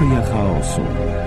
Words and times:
Teoria 0.00 0.22
chaosu. 0.22 1.19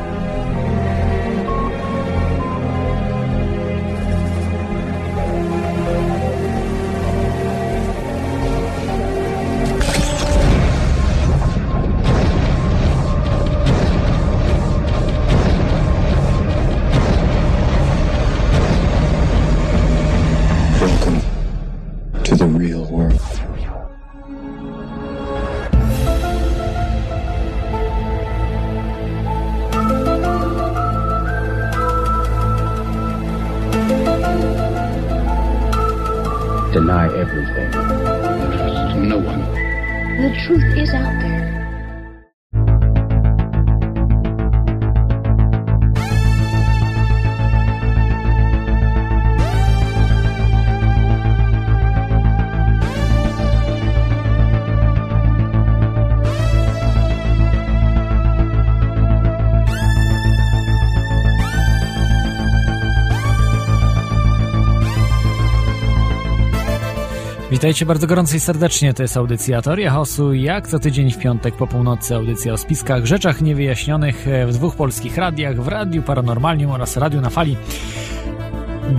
Witajcie 67.64 67.86
bardzo 67.86 68.08
gorąco 68.08 68.36
i 68.36 68.40
serdecznie, 68.40 68.94
to 68.94 69.04
jest 69.04 69.18
audycja 69.18 69.62
Teoria 69.62 69.92
Chaosu, 69.92 70.34
jak 70.34 70.68
co 70.68 70.80
tydzień 70.80 71.12
w 71.12 71.18
piątek 71.18 71.56
po 71.56 71.68
północy 71.68 72.16
audycja 72.16 72.54
o 72.54 72.58
spiskach, 72.58 73.06
rzeczach 73.06 73.42
niewyjaśnionych 73.42 74.26
w 74.48 74.54
dwóch 74.54 74.76
polskich 74.76 75.18
radiach, 75.18 75.62
w 75.62 75.68
Radiu 75.68 76.02
Paranormalium 76.02 76.72
oraz 76.72 76.98
Radiu 76.98 77.22
na 77.22 77.30
Fali. 77.30 77.58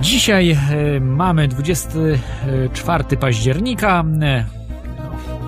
Dzisiaj 0.01 0.51
e, 0.51 0.57
mamy 0.99 1.47
24 1.47 3.17
października, 3.19 4.03
e, 4.21 4.45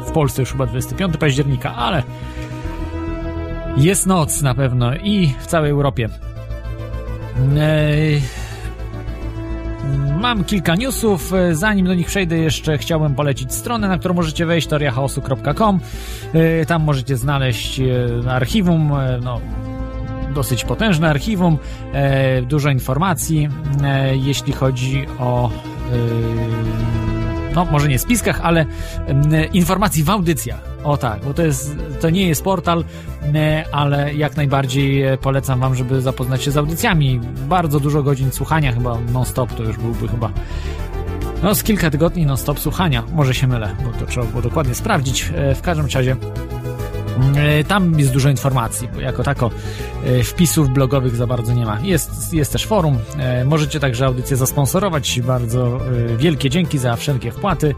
w 0.07 0.11
Polsce 0.11 0.41
już 0.41 0.51
chyba 0.51 0.65
25 0.65 1.17
października, 1.17 1.75
ale 1.75 2.03
jest 3.77 4.05
noc 4.05 4.41
na 4.41 4.55
pewno 4.55 4.95
i 4.95 5.33
w 5.39 5.47
całej 5.47 5.71
Europie. 5.71 6.09
E, 10.27 10.35
Mam 10.35 10.43
kilka 10.43 10.75
newsów. 10.75 11.31
Zanim 11.51 11.85
do 11.85 11.93
nich 11.93 12.07
przejdę, 12.07 12.37
jeszcze 12.37 12.77
chciałbym 12.77 13.15
polecić 13.15 13.53
stronę, 13.53 13.87
na 13.87 13.97
którą 13.97 14.13
możecie 14.13 14.45
wejść, 14.45 14.67
toriachaosu.com. 14.67 15.79
E, 16.33 16.65
tam 16.65 16.83
możecie 16.83 17.17
znaleźć 17.17 17.79
e, 17.79 18.31
archiwum, 18.31 18.91
e, 18.91 19.19
no, 19.23 19.41
dosyć 20.35 20.63
potężne 20.63 21.09
archiwum, 21.09 21.57
dużo 22.43 22.69
informacji, 22.69 23.49
jeśli 24.13 24.53
chodzi 24.53 25.05
o 25.19 25.51
no 27.57 27.65
może 27.65 27.87
nie 27.87 27.99
spiskach, 27.99 28.41
ale 28.41 28.65
informacji 29.53 30.03
w 30.03 30.09
audycjach. 30.09 30.59
O 30.83 30.97
tak, 30.97 31.25
bo 31.25 31.33
to, 31.33 31.45
jest, 31.45 31.75
to 32.01 32.09
nie 32.09 32.27
jest 32.27 32.43
portal, 32.43 32.83
ale 33.71 34.13
jak 34.13 34.35
najbardziej 34.35 35.03
polecam 35.21 35.59
Wam, 35.59 35.75
żeby 35.75 36.01
zapoznać 36.01 36.43
się 36.43 36.51
z 36.51 36.57
audycjami. 36.57 37.19
Bardzo 37.47 37.79
dużo 37.79 38.03
godzin 38.03 38.31
słuchania, 38.31 38.71
chyba 38.71 38.97
non-stop 39.13 39.53
to 39.53 39.63
już 39.63 39.77
byłby 39.77 40.07
chyba 40.07 40.29
no 41.43 41.55
z 41.55 41.63
kilka 41.63 41.89
tygodni 41.89 42.25
non-stop 42.25 42.59
słuchania. 42.59 43.03
Może 43.13 43.33
się 43.33 43.47
mylę, 43.47 43.75
bo 43.85 43.99
to 43.99 44.05
trzeba 44.05 44.25
było 44.25 44.41
dokładnie 44.41 44.75
sprawdzić. 44.75 45.31
E, 45.35 45.55
w 45.55 45.61
każdym 45.61 45.85
razie 45.85 46.11
e, 46.11 46.46
tam 47.67 47.99
jest 47.99 48.13
dużo 48.13 48.29
informacji, 48.29 48.89
bo 48.93 49.01
jako 49.01 49.23
tako 49.23 49.51
e, 50.05 50.23
wpisów 50.23 50.69
blogowych 50.69 51.15
za 51.15 51.27
bardzo 51.27 51.53
nie 51.53 51.65
ma. 51.65 51.79
Jest, 51.79 52.33
jest 52.33 52.51
też 52.51 52.65
forum. 52.65 52.97
Możecie 53.45 53.79
także 53.79 54.05
audycję 54.05 54.37
zasponsorować. 54.37 55.21
Bardzo 55.21 55.79
wielkie 56.17 56.49
dzięki 56.49 56.77
za 56.77 56.95
wszelkie 56.95 57.31
wpłaty. 57.31 57.75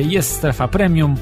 Jest 0.00 0.30
strefa 0.30 0.68
premium. 0.68 1.16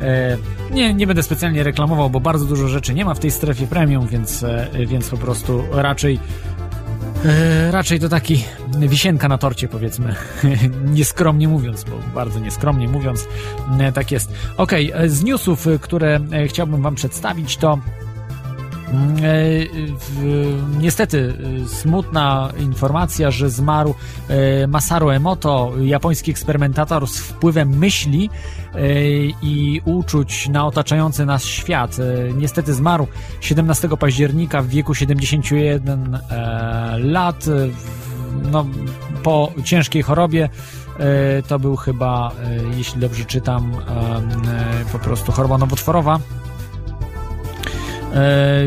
E, 0.00 0.36
nie, 0.70 0.94
nie 0.94 1.06
będę 1.06 1.22
specjalnie 1.22 1.62
reklamował, 1.62 2.10
bo 2.10 2.20
bardzo 2.20 2.44
dużo 2.44 2.68
rzeczy 2.68 2.94
nie 2.94 3.04
ma 3.04 3.14
w 3.14 3.18
tej 3.18 3.30
strefie 3.30 3.66
premium, 3.66 4.06
więc, 4.06 4.42
e, 4.42 4.68
więc 4.86 5.08
po 5.08 5.16
prostu 5.16 5.64
raczej 5.72 6.20
e, 7.24 7.70
raczej 7.70 8.00
to 8.00 8.08
taki 8.08 8.44
wisienka 8.78 9.28
na 9.28 9.38
torcie, 9.38 9.68
powiedzmy. 9.68 10.14
nieskromnie 10.94 11.48
mówiąc, 11.48 11.84
bo 11.84 11.98
bardzo 12.14 12.40
nieskromnie 12.40 12.88
mówiąc, 12.88 13.28
tak 13.94 14.12
jest. 14.12 14.32
Ok, 14.56 14.72
z 15.06 15.24
newsów, 15.24 15.66
które 15.80 16.20
chciałbym 16.48 16.82
Wam 16.82 16.94
przedstawić, 16.94 17.56
to 17.56 17.78
e, 18.02 18.05
niestety 20.78 21.34
e, 21.64 21.68
smutna 21.68 22.52
informacja, 22.58 23.30
że 23.30 23.50
zmarł 23.50 23.94
e, 24.28 24.66
Masaru 24.66 25.10
Emoto, 25.10 25.72
japoński 25.80 26.30
eksperymentator 26.30 27.06
z 27.06 27.18
wpływem 27.18 27.68
myśli 27.68 28.30
i 29.42 29.80
uczuć 29.84 30.48
na 30.48 30.66
otaczający 30.66 31.26
nas 31.26 31.44
świat. 31.44 31.96
Niestety 32.34 32.74
zmarł 32.74 33.06
17 33.40 33.88
października 33.88 34.62
w 34.62 34.68
wieku 34.68 34.94
71 34.94 36.18
lat. 36.98 37.44
No, 38.52 38.66
po 39.22 39.52
ciężkiej 39.64 40.02
chorobie 40.02 40.48
to 41.48 41.58
był 41.58 41.76
chyba, 41.76 42.32
jeśli 42.76 43.00
dobrze 43.00 43.24
czytam, 43.24 43.72
po 44.92 44.98
prostu 44.98 45.32
choroba 45.32 45.58
nowotworowa 45.58 46.18
E, 46.18 46.45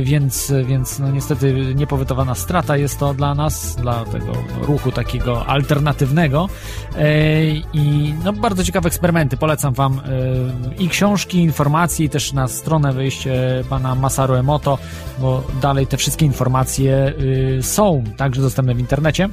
więc, 0.01 0.53
więc 0.65 0.99
no 0.99 1.11
niestety 1.11 1.53
niepowetowana 1.75 2.35
strata 2.35 2.77
jest 2.77 2.99
to 2.99 3.13
dla 3.13 3.35
nas, 3.35 3.75
dla 3.75 4.05
tego 4.05 4.33
ruchu 4.61 4.91
takiego 4.91 5.45
alternatywnego 5.45 6.49
e, 6.97 7.43
i 7.73 8.13
no, 8.23 8.33
bardzo 8.33 8.63
ciekawe 8.63 8.87
eksperymenty, 8.87 9.37
polecam 9.37 9.73
Wam 9.73 9.93
e, 9.99 10.83
i 10.83 10.89
książki, 10.89 11.37
informacje 11.37 12.05
i 12.05 12.09
też 12.09 12.33
na 12.33 12.47
stronę 12.47 12.93
wyjście 12.93 13.63
pana 13.69 13.95
Masaru 13.95 14.33
Emoto, 14.33 14.77
bo 15.19 15.43
dalej 15.61 15.87
te 15.87 15.97
wszystkie 15.97 16.25
informacje 16.25 17.13
są 17.61 18.03
także 18.17 18.41
dostępne 18.41 18.75
w 18.75 18.79
internecie. 18.79 19.29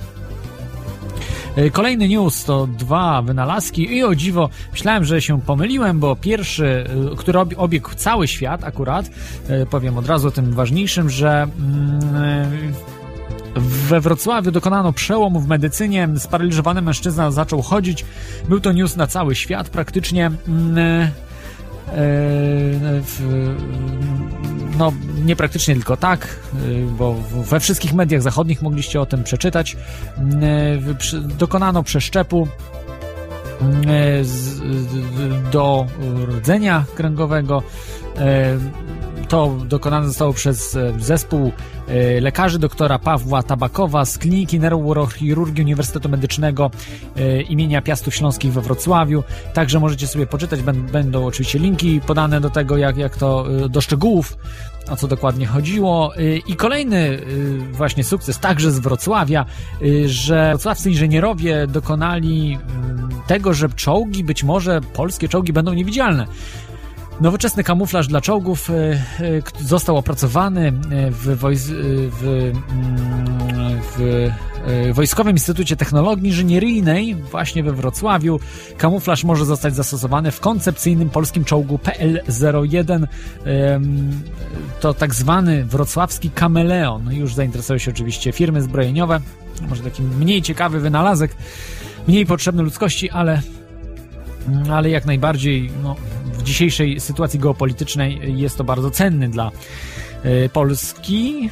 E, 1.57 1.71
kolejny 1.71 2.09
news 2.09 2.45
to 2.45 2.67
dwa 2.67 3.23
wynalazki 3.23 3.97
i 3.97 4.05
o 4.05 4.15
dziwo 4.15 4.49
myślałem, 4.73 5.05
że 5.05 5.23
się 5.23 5.41
pomyliłem, 5.41 6.01
bo 6.01 6.17
pierwszy, 6.17 6.85
e, 7.13 7.17
który 7.17 7.39
obiegł 7.39 7.91
cały 7.97 8.29
świat 8.29 8.65
akurat, 8.65 9.11
e, 9.49 9.67
powiem 9.67 9.99
od 9.99 10.07
razu 10.07 10.29
o 10.29 10.31
tym 10.31 10.53
ważniejszym, 10.53 11.11
że 11.11 11.47
mm, 11.59 12.73
we 13.57 14.01
Wrocławiu 14.01 14.51
dokonano 14.51 14.93
przełomu 14.93 15.41
w 15.41 15.49
medycynie. 15.49 16.09
Sparaliżowany 16.19 16.83
mężczyzna 16.83 17.31
zaczął 17.31 17.63
chodzić. 17.63 18.05
Był 18.49 18.61
to 18.61 18.73
news 18.73 18.97
na 18.97 19.07
cały 19.07 19.35
świat 19.35 19.69
praktycznie. 19.69 20.31
Mm, 20.49 21.11
no, 24.79 24.93
nie 25.25 25.37
praktycznie 25.37 25.75
tylko 25.75 25.97
tak, 25.97 26.41
bo 26.99 27.15
we 27.45 27.61
wszystkich 27.61 27.95
mediach 27.95 28.23
zachodnich 28.23 28.63
mogliście 28.63 29.01
o 29.01 29.07
tym 29.07 29.25
przeczytać. 29.25 29.77
Dokonano 31.39 31.83
przeszczepu 31.83 32.49
do 35.53 35.87
rdzenia 36.29 36.85
kręgowego. 36.95 37.63
To 39.29 39.57
dokonane 39.69 40.07
zostało 40.07 40.33
przez 40.33 40.79
zespół 40.99 41.53
E, 41.89 42.21
lekarzy 42.21 42.59
doktora 42.59 42.99
Pawła 42.99 43.43
Tabakowa 43.43 44.05
z 44.05 44.19
Kliniki 44.19 44.61
Neurochirurgii 44.61 45.65
Uniwersytetu 45.65 46.09
Medycznego 46.09 46.71
e, 47.17 47.43
imienia 47.43 47.83
Piastów 47.83 48.15
Śląskich 48.15 48.53
we 48.53 48.61
Wrocławiu. 48.61 49.25
Także 49.55 49.81
możecie 49.81 50.07
sobie 50.07 50.27
poczytać, 50.27 50.63
będą 50.93 51.27
oczywiście 51.27 51.59
linki 51.59 52.01
podane 52.01 52.41
do 52.41 52.51
tego, 52.51 52.77
jak, 52.77 52.97
jak 52.97 53.17
to, 53.17 53.47
e, 53.65 53.69
do 53.69 53.81
szczegółów, 53.81 54.37
o 54.91 54.97
co 54.97 55.09
dokładnie 55.09 55.47
chodziło. 55.47 56.13
I 56.47 56.57
kolejny 56.57 57.19
właśnie 57.73 58.05
sukces, 58.05 58.39
także 58.39 58.71
z 58.71 58.79
Wrocławia, 58.79 59.45
że 60.07 60.49
wrocławscy 60.51 60.91
inżynierowie 60.91 61.67
dokonali 61.67 62.59
mm, 62.77 63.09
tego, 63.27 63.55
że 63.55 63.69
czołgi, 63.69 64.25
być 64.25 64.45
może 64.45 64.81
polskie 64.81 65.29
czołgi 65.29 65.53
będą 65.53 65.73
niewidzialne. 65.73 66.27
Nowoczesny 67.21 67.65
kamuflaż 67.65 68.07
dla 68.07 68.21
czołgów 68.21 68.71
e, 68.71 68.75
e, 68.75 68.99
został 69.61 69.97
opracowany 69.97 70.69
e, 70.69 70.73
w, 71.11 71.37
w, 72.11 72.53
mm, 72.73 73.81
w 73.97 74.31
Wojskowym 74.93 75.33
Instytucie 75.33 75.77
Technologii 75.77 76.27
Inżynieryjnej 76.27 77.15
właśnie 77.15 77.63
we 77.63 77.73
Wrocławiu. 77.73 78.41
Kamuflaż 78.79 79.25
może 79.25 79.45
zostać 79.45 79.75
zastosowany 79.75 80.31
w 80.31 80.41
koncepcyjnym 80.41 81.11
polskim 81.11 81.45
czołgu 81.45 81.79
PL-01. 81.79 83.07
To 84.81 84.95
tak 84.95 85.15
zwany 85.15 85.65
wrocławski 85.65 86.31
kameleon. 86.31 87.13
Już 87.15 87.35
zainteresowały 87.35 87.81
się 87.81 87.91
oczywiście 87.91 88.33
firmy 88.33 88.63
zbrojeniowe. 88.63 89.21
Może 89.69 89.83
taki 89.83 90.03
mniej 90.03 90.43
ciekawy 90.43 90.81
wynalazek, 90.81 91.37
mniej 92.09 92.27
potrzebny 92.27 92.63
ludzkości, 92.63 93.11
ale, 93.11 93.43
ale 94.71 94.91
jak 94.91 95.07
najbardziej 95.07 95.71
no, 95.83 95.97
w 96.33 96.43
dzisiejszej 96.43 97.01
sytuacji 97.01 97.41
geopolitycznej 97.41 98.39
jest 98.41 98.59
to 98.59 98.65
bardzo 98.65 98.91
cenny 98.91 99.29
dla 99.29 99.51
e, 100.23 100.49
Polski, 100.49 101.51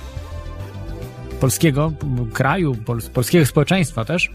polskiego 1.41 1.93
kraju, 2.33 2.75
pol, 2.75 3.01
polskiego 3.15 3.47
społeczeństwa 3.47 4.05
też. 4.05 4.31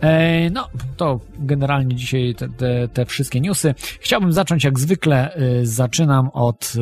E, 0.00 0.50
no, 0.50 0.68
to 0.96 1.20
generalnie 1.38 1.96
dzisiaj 1.96 2.34
te, 2.34 2.48
te, 2.48 2.88
te, 2.88 3.06
wszystkie 3.06 3.40
newsy. 3.40 3.74
Chciałbym 4.00 4.32
zacząć 4.32 4.64
jak 4.64 4.78
zwykle, 4.78 5.34
e, 5.34 5.66
zaczynam 5.66 6.28
od 6.32 6.72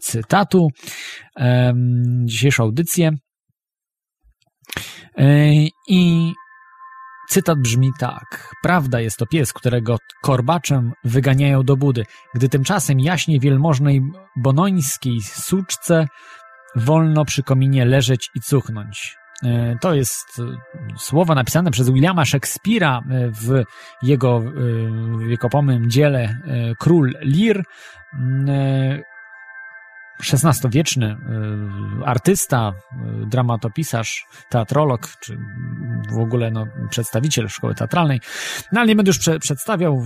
cytatu. 0.00 0.68
Dzisiejszą 2.24 2.62
audycję. 2.62 3.10
I 5.88 6.32
Cytat 7.28 7.58
brzmi 7.58 7.90
tak. 7.98 8.54
Prawda 8.62 9.00
jest 9.00 9.16
to 9.16 9.26
pies, 9.26 9.52
którego 9.52 9.96
korbaczem 10.22 10.92
wyganiają 11.04 11.62
do 11.62 11.76
budy, 11.76 12.04
gdy 12.34 12.48
tymczasem 12.48 13.00
jaśnie 13.00 13.40
wielmożnej 13.40 14.02
bonońskiej 14.36 15.20
suczce 15.22 16.06
wolno 16.76 17.24
przy 17.24 17.42
kominie 17.42 17.84
leżeć 17.84 18.30
i 18.34 18.40
cuchnąć. 18.40 19.16
E, 19.44 19.76
to 19.80 19.94
jest 19.94 20.40
e, 20.40 20.42
słowo 20.98 21.34
napisane 21.34 21.70
przez 21.70 21.90
Williama 21.90 22.22
Shakespeare'a 22.22 22.98
e, 22.98 23.30
w 23.30 23.64
jego 24.02 24.42
wiekopomym 25.28 25.90
dziele 25.90 26.38
Król 26.78 27.14
Lear. 27.20 27.64
XVI-wieczny 30.20 31.16
artysta, 32.04 32.72
dramatopisarz, 33.26 34.26
teatrolog, 34.48 35.08
czy 35.20 35.38
w 36.10 36.18
ogóle 36.18 36.50
no, 36.50 36.66
przedstawiciel 36.90 37.48
szkoły 37.48 37.74
teatralnej. 37.74 38.20
No 38.72 38.80
ale 38.80 38.88
nie 38.88 38.96
będę 38.96 39.10
już 39.10 39.18
prze 39.18 39.38
przedstawiał. 39.38 40.02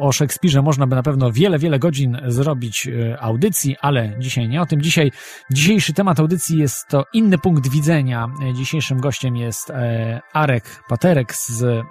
O 0.00 0.12
Szekspirze 0.12 0.62
można 0.62 0.86
by 0.86 0.96
na 0.96 1.02
pewno 1.02 1.32
wiele, 1.32 1.58
wiele 1.58 1.78
godzin 1.78 2.18
zrobić 2.26 2.88
e, 2.88 3.20
audycji, 3.20 3.76
ale 3.80 4.12
dzisiaj 4.18 4.48
nie 4.48 4.62
o 4.62 4.66
tym. 4.66 4.82
Dzisiaj, 4.82 5.12
dzisiejszy 5.50 5.92
temat 5.92 6.20
audycji 6.20 6.58
jest 6.58 6.88
to 6.88 7.04
inny 7.12 7.38
punkt 7.38 7.68
widzenia. 7.70 8.28
Dzisiejszym 8.54 9.00
gościem 9.00 9.36
jest 9.36 9.70
e, 9.70 10.20
Arek 10.32 10.82
Paterek 10.88 11.34
z 11.34 11.62
mm, 11.62 11.84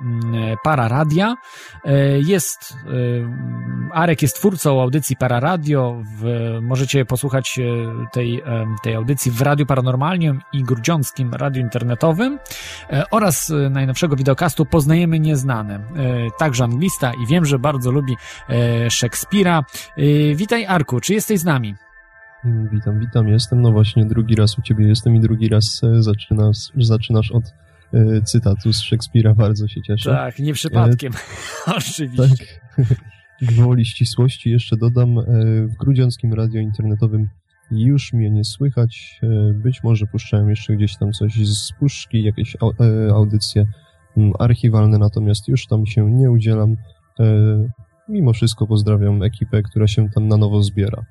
Para 0.63 0.88
Radia. 0.88 1.35
E, 1.85 2.19
jest, 2.19 2.73
Arek 3.91 4.21
jest 4.21 4.35
twórcą 4.35 4.81
audycji 4.81 5.15
Para 5.15 5.39
Radio. 5.39 6.03
możecie 6.62 7.06
posłuchać 7.06 7.59
tej, 8.13 8.44
tej 8.84 8.96
audycji 8.96 9.31
w 9.31 9.42
Radiu 9.42 9.66
Paranormalnym 9.66 10.42
i 10.54 10.63
Grudziąckim 10.63 11.34
Radiu 11.34 11.62
Internetowym 11.62 12.40
oraz 13.12 13.54
najnowszego 13.69 14.16
wideokastu 14.16 14.66
Poznajemy 14.66 15.19
Nieznane. 15.19 15.75
E, 15.75 15.81
także 16.38 16.63
anglista 16.63 17.12
i 17.13 17.28
wiem, 17.28 17.46
że 17.46 17.60
bardzo 17.60 17.92
lubi 17.92 18.16
e, 18.50 18.90
Szekspira. 18.90 19.66
E, 19.98 20.36
witaj 20.36 20.66
Arku, 20.66 21.00
czy 21.00 21.13
jesteś 21.13 21.40
z 21.40 21.46
nami? 21.46 21.75
Witam, 22.72 23.00
witam, 23.00 23.28
jestem. 23.28 23.62
No 23.62 23.72
właśnie 23.72 24.06
drugi 24.06 24.36
raz 24.36 24.60
u 24.60 24.62
ciebie 24.62 24.88
jestem 24.88 25.16
i 25.16 25.19
drugi 25.19 25.50
raz 25.50 25.81
zaczynasz, 26.00 26.57
zaczynasz 26.78 27.31
od 27.31 27.44
cytatu 28.25 28.74
z 28.74 28.81
Szekspira, 28.81 29.34
bardzo 29.34 29.68
się 29.68 29.81
cieszę. 29.81 30.10
Tak, 30.10 30.40
nie 30.40 30.54
przypadkiem, 30.54 31.14
e, 31.14 31.75
oczywiście. 31.78 32.28
Tak, 32.78 32.88
gwoli 33.52 33.86
ścisłości 33.86 34.52
jeszcze 34.52 34.78
dodam, 34.78 35.16
w 35.68 35.75
Grudziąckim 35.80 36.34
Radio 36.34 36.62
Internetowym 36.62 37.30
już 37.71 38.13
mnie 38.13 38.29
nie 38.29 38.44
słychać. 38.44 39.19
E, 39.23 39.53
być 39.53 39.83
może 39.83 40.06
puszczałem 40.06 40.50
jeszcze 40.50 40.75
gdzieś 40.75 40.97
tam 40.97 41.12
coś 41.12 41.47
z 41.47 41.71
puszki, 41.79 42.23
jakieś 42.23 42.56
e, 42.56 43.13
audycje 43.13 43.65
mm, 44.18 44.33
archiwalne, 44.39 44.97
natomiast 44.97 45.47
już 45.47 45.68
tam 45.68 45.85
się 45.85 46.12
nie 46.12 46.31
udzielam. 46.31 46.75
E, 47.19 47.25
mimo 48.09 48.33
wszystko 48.33 48.68
pozdrawiam 48.68 49.23
ekipę, 49.23 49.62
która 49.62 49.88
się 49.88 50.09
tam 50.09 50.27
na 50.27 50.38
nowo 50.38 50.63
zbiera. 50.63 51.06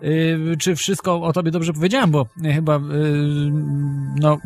Yy, 0.00 0.56
czy 0.58 0.76
wszystko 0.76 1.22
o 1.22 1.32
tobie 1.32 1.50
dobrze 1.50 1.72
powiedziałem, 1.72 2.10
bo 2.10 2.26
chyba 2.54 2.74
yy, 2.74 3.50
no 4.20 4.38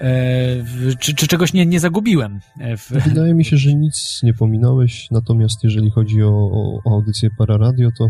yy, 0.00 0.96
czy, 0.96 1.14
czy, 1.14 1.26
czegoś 1.26 1.52
nie, 1.52 1.66
nie 1.66 1.80
zagubiłem? 1.80 2.40
W... 2.78 2.90
Wydaje 3.04 3.34
mi 3.34 3.44
się, 3.44 3.56
że 3.56 3.74
nic 3.74 4.20
nie 4.22 4.34
pominąłeś, 4.34 5.10
natomiast 5.10 5.64
jeżeli 5.64 5.90
chodzi 5.90 6.22
o, 6.22 6.50
o 6.84 6.92
audycję 6.92 7.30
Pararadio, 7.38 7.88
to 7.98 8.08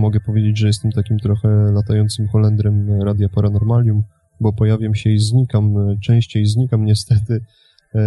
Mogę 0.00 0.20
powiedzieć, 0.20 0.58
że 0.58 0.66
jestem 0.66 0.92
takim 0.92 1.18
trochę 1.18 1.48
latającym 1.72 2.28
Holendrem 2.28 3.02
Radia 3.02 3.28
Paranormalium, 3.28 4.02
bo 4.40 4.52
pojawiam 4.52 4.94
się 4.94 5.10
i 5.10 5.18
znikam, 5.18 5.74
częściej 6.00 6.46
znikam 6.46 6.84
niestety, 6.84 7.40
e, 7.94 8.00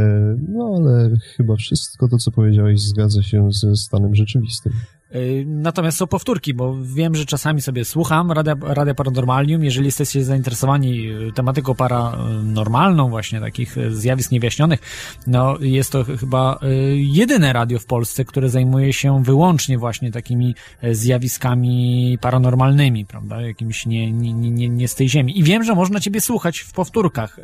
no 0.50 0.76
ale 0.78 1.10
chyba 1.38 1.56
wszystko 1.56 2.08
to, 2.08 2.18
co 2.18 2.32
powiedziałeś, 2.32 2.82
zgadza 2.82 3.24
się 3.24 3.52
ze 3.52 3.76
stanem 3.76 4.16
rzeczywistym. 4.16 4.74
Y, 5.16 5.46
natomiast 5.48 5.98
są 5.98 6.08
powtórki, 6.08 6.54
bo 6.54 6.78
wiem, 6.84 7.16
że 7.16 7.26
czasami 7.26 7.62
sobie 7.62 7.86
słucham 7.86 8.32
Radia, 8.32 8.56
Radia 8.62 8.94
Paranormalium. 8.94 9.64
Jeżeli 9.64 9.86
jesteście 9.86 10.24
zainteresowani 10.24 11.08
tematyką 11.36 11.76
paranormalną, 11.76 13.10
właśnie 13.10 13.40
takich 13.40 13.76
zjawisk 13.90 14.32
niewyjaśnionych, 14.32 14.80
no 15.28 15.58
jest 15.60 15.92
to 15.92 16.04
chyba 16.04 16.60
jedyne 16.96 17.54
radio 17.54 17.80
w 17.80 17.86
Polsce, 17.86 18.26
które 18.26 18.50
zajmuje 18.50 18.94
się 18.94 19.24
wyłącznie 19.24 19.78
właśnie 19.78 20.12
takimi 20.12 20.56
e, 20.82 20.96
zjawiskami 20.96 22.18
paranormalnymi, 22.22 23.06
prawda? 23.06 23.42
Jakimiś 23.42 23.86
nie, 23.86 24.12
nie, 24.12 24.34
nie, 24.34 24.70
nie 24.70 24.88
z 24.88 24.96
tej 24.96 25.10
ziemi. 25.10 25.40
I 25.40 25.44
wiem, 25.44 25.64
że 25.64 25.76
można 25.76 26.00
ciebie 26.00 26.22
słuchać 26.22 26.60
w 26.60 26.74
powtórkach, 26.74 27.40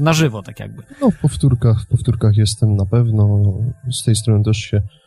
na 0.00 0.12
żywo, 0.12 0.42
tak 0.42 0.60
jakby. 0.60 0.82
No, 1.00 1.10
w 1.10 1.18
powtórkach, 1.18 1.82
w 1.82 1.86
powtórkach 1.86 2.36
jestem 2.36 2.76
na 2.76 2.86
pewno. 2.86 3.54
Z 3.90 4.04
tej 4.04 4.16
strony 4.16 4.44
też 4.44 4.56
się 4.56 4.76
E, 4.76 5.03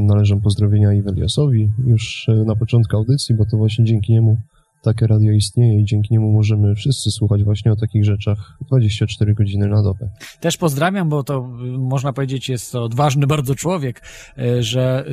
należą 0.00 0.40
pozdrowienia 0.40 0.92
Iweliasowi 0.92 1.72
już 1.86 2.28
e, 2.28 2.32
na 2.32 2.56
początku 2.56 2.96
audycji, 2.96 3.34
bo 3.34 3.44
to 3.44 3.56
właśnie 3.56 3.84
dzięki 3.84 4.12
niemu 4.12 4.36
takie 4.82 5.06
radio 5.06 5.32
istnieje 5.32 5.80
i 5.80 5.84
dzięki 5.84 6.14
niemu 6.14 6.32
możemy 6.32 6.74
wszyscy 6.74 7.10
słuchać 7.10 7.44
właśnie 7.44 7.72
o 7.72 7.76
takich 7.76 8.04
rzeczach 8.04 8.56
24 8.66 9.34
godziny 9.34 9.68
na 9.68 9.82
dobę. 9.82 10.08
Też 10.40 10.56
pozdrawiam, 10.56 11.08
bo 11.08 11.22
to 11.22 11.38
y, 11.38 11.78
można 11.78 12.12
powiedzieć 12.12 12.48
jest 12.48 12.72
to 12.72 12.84
odważny 12.84 13.26
bardzo 13.36 13.54
człowiek, 13.54 14.02
y, 14.38 14.62
że 14.62 15.04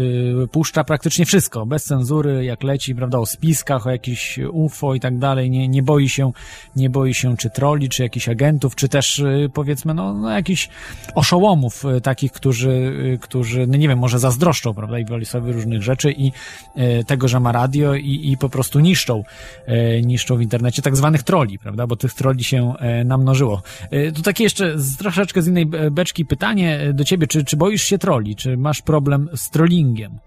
y, 0.43 0.47
puszcza 0.47 0.83
praktycznie 0.83 1.25
wszystko, 1.25 1.65
bez 1.65 1.83
cenzury, 1.83 2.45
jak 2.45 2.63
leci, 2.63 2.95
prawda, 2.95 3.19
o 3.19 3.25
spiskach, 3.25 3.87
o 3.87 3.91
jakiś 3.91 4.39
UFO 4.51 4.95
i 4.95 4.99
tak 4.99 5.17
dalej, 5.17 5.49
nie, 5.49 5.67
nie 5.67 5.83
boi 5.83 6.09
się, 6.09 6.31
nie 6.75 6.89
boi 6.89 7.13
się 7.13 7.37
czy 7.37 7.49
troli, 7.49 7.89
czy 7.89 8.03
jakichś 8.03 8.29
agentów, 8.29 8.75
czy 8.75 8.89
też 8.89 9.23
powiedzmy, 9.53 9.93
no, 9.93 10.13
no 10.13 10.29
jakichś 10.29 10.69
oszołomów 11.15 11.83
takich, 12.03 12.31
którzy, 12.31 12.93
którzy, 13.21 13.67
no 13.67 13.77
nie 13.77 13.87
wiem, 13.87 13.99
może 13.99 14.19
zazdroszczą, 14.19 14.73
prawda, 14.73 14.99
i 14.99 15.25
sobie 15.25 15.51
różnych 15.51 15.83
rzeczy 15.83 16.11
i 16.11 16.31
tego, 17.07 17.27
że 17.27 17.39
ma 17.39 17.51
radio 17.51 17.95
i, 17.95 18.31
i 18.31 18.37
po 18.37 18.49
prostu 18.49 18.79
niszczą 18.79 19.23
niszczą 20.05 20.37
w 20.37 20.41
internecie, 20.41 20.81
tak 20.81 20.95
zwanych 20.95 21.23
troli, 21.23 21.59
prawda, 21.59 21.87
bo 21.87 21.95
tych 21.95 22.13
troli 22.13 22.43
się 22.43 22.73
e, 22.79 23.03
namnożyło. 23.03 23.61
E, 23.91 24.11
to 24.11 24.21
takie 24.21 24.43
jeszcze 24.43 24.79
z, 24.79 24.97
troszeczkę 24.97 25.41
z 25.41 25.47
innej 25.47 25.65
beczki 25.91 26.25
pytanie 26.25 26.79
do 26.93 27.03
ciebie, 27.03 27.27
czy, 27.27 27.43
czy 27.43 27.57
boisz 27.57 27.83
się 27.83 27.97
troli, 27.97 28.35
czy 28.35 28.57
masz 28.57 28.81
problem 28.81 29.29
z 29.35 29.49
trollingiem? 29.49 30.19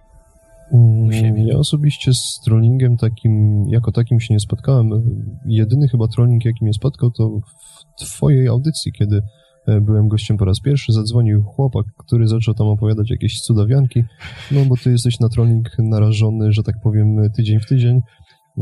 Mm, 0.73 1.39
ja 1.39 1.59
osobiście 1.59 2.15
z 2.15 2.41
trollingiem 2.45 2.97
takim, 2.97 3.65
jako 3.69 3.93
takim 3.93 4.21
się 4.21 4.35
nie 4.35 4.41
spotkałem. 4.41 4.91
Jedyny 5.47 5.89
chyba 5.89 6.09
trolling, 6.09 6.45
jaki 6.45 6.65
mnie 6.65 6.73
spotkał, 6.73 7.11
to 7.11 7.41
w 7.99 8.05
twojej 8.05 8.49
audycji, 8.49 8.93
kiedy 8.93 9.23
byłem 9.83 10.09
gościem 10.09 10.37
po 10.37 10.45
raz 10.45 10.61
pierwszy, 10.61 10.93
zadzwonił 10.93 11.43
chłopak, 11.43 11.87
który 11.99 12.29
zaczął 12.29 12.55
tam 12.55 12.67
opowiadać 12.67 13.11
jakieś 13.11 13.41
cudawianki, 13.41 14.05
no 14.51 14.65
bo 14.65 14.77
ty 14.77 14.91
jesteś 14.91 15.21
na 15.21 15.29
trolling 15.29 15.71
narażony, 15.79 16.53
że 16.53 16.63
tak 16.63 16.75
powiem, 16.83 17.31
tydzień 17.37 17.61
w 17.61 17.67
tydzień, 17.67 18.01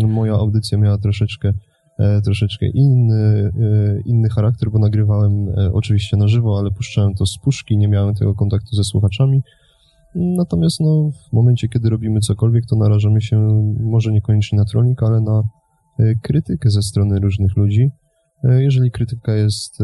moja 0.04 0.34
audycja 0.34 0.78
miała 0.78 0.98
troszeczkę 0.98 1.52
e, 1.98 2.20
troszeczkę 2.20 2.66
inny, 2.66 3.50
e, 3.60 4.00
inny 4.04 4.28
charakter, 4.28 4.70
bo 4.70 4.78
nagrywałem 4.78 5.48
e, 5.48 5.72
oczywiście 5.72 6.16
na 6.16 6.28
żywo, 6.28 6.58
ale 6.58 6.70
puszczałem 6.70 7.14
to 7.14 7.26
z 7.26 7.38
puszki, 7.44 7.78
nie 7.78 7.88
miałem 7.88 8.14
tego 8.14 8.34
kontaktu 8.34 8.76
ze 8.76 8.84
słuchaczami. 8.84 9.42
Natomiast 10.14 10.80
no, 10.80 11.10
w 11.30 11.32
momencie, 11.32 11.68
kiedy 11.68 11.90
robimy 11.90 12.20
cokolwiek, 12.20 12.66
to 12.66 12.76
narażamy 12.76 13.20
się 13.20 13.62
może 13.80 14.12
niekoniecznie 14.12 14.58
na 14.58 14.64
trolling, 14.64 15.02
ale 15.02 15.20
na 15.20 15.42
krytykę 16.22 16.70
ze 16.70 16.82
strony 16.82 17.20
różnych 17.20 17.56
ludzi. 17.56 17.90
Jeżeli 18.44 18.90
krytyka 18.90 19.34
jest 19.34 19.78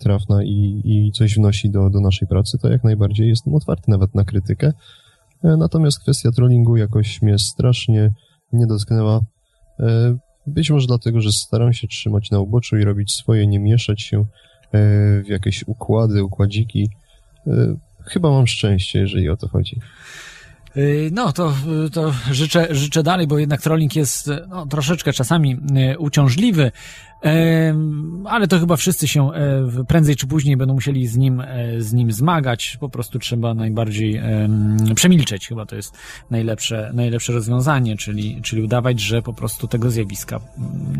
trafna 0.00 0.44
i, 0.44 0.82
i 0.84 1.12
coś 1.12 1.36
wnosi 1.36 1.70
do, 1.70 1.90
do 1.90 2.00
naszej 2.00 2.28
pracy, 2.28 2.58
to 2.62 2.68
jak 2.68 2.84
najbardziej 2.84 3.28
jestem 3.28 3.54
otwarty 3.54 3.90
nawet 3.90 4.14
na 4.14 4.24
krytykę. 4.24 4.72
Natomiast 5.42 6.00
kwestia 6.00 6.30
trollingu 6.30 6.76
jakoś 6.76 7.22
mnie 7.22 7.38
strasznie 7.38 8.10
nie 8.52 8.66
dotknęła. 8.66 9.20
E, 9.80 10.16
być 10.46 10.70
może 10.70 10.86
dlatego, 10.86 11.20
że 11.20 11.32
staram 11.32 11.72
się 11.72 11.88
trzymać 11.88 12.30
na 12.30 12.40
uboczu 12.40 12.78
i 12.78 12.84
robić 12.84 13.12
swoje, 13.12 13.46
nie 13.46 13.60
mieszać 13.60 14.02
się 14.02 14.24
w 15.24 15.28
jakieś 15.28 15.64
układy, 15.66 16.24
układziki. 16.24 16.90
Chyba 18.04 18.30
mam 18.30 18.46
szczęście, 18.46 18.98
jeżeli 18.98 19.28
o 19.28 19.36
to 19.36 19.48
chodzi. 19.48 19.80
No, 21.12 21.32
to, 21.32 21.54
to 21.92 22.12
życzę, 22.30 22.68
życzę 22.70 23.02
dalej, 23.02 23.26
bo 23.26 23.38
jednak 23.38 23.62
trolling 23.62 23.96
jest 23.96 24.30
no, 24.48 24.66
troszeczkę 24.66 25.12
czasami 25.12 25.56
uciążliwy 25.98 26.72
ale 28.24 28.48
to 28.48 28.58
chyba 28.58 28.76
wszyscy 28.76 29.08
się 29.08 29.32
e, 29.32 29.84
prędzej 29.88 30.16
czy 30.16 30.26
później 30.26 30.56
będą 30.56 30.74
musieli 30.74 31.06
z 31.06 31.16
nim, 31.16 31.40
e, 31.40 31.80
z 31.80 31.92
nim 31.92 32.12
zmagać. 32.12 32.76
Po 32.80 32.88
prostu 32.88 33.18
trzeba 33.18 33.54
najbardziej 33.54 34.20
przemilczeć. 34.94 35.48
Chyba 35.48 35.66
to 35.66 35.76
jest 35.76 35.96
najlepsze, 36.30 36.90
najlepsze 36.94 37.32
rozwiązanie, 37.32 37.96
czyli, 37.96 38.42
czyli 38.42 38.62
udawać, 38.62 39.00
że 39.00 39.22
po 39.22 39.32
prostu 39.32 39.68
tego 39.68 39.90
zjawiska 39.90 40.40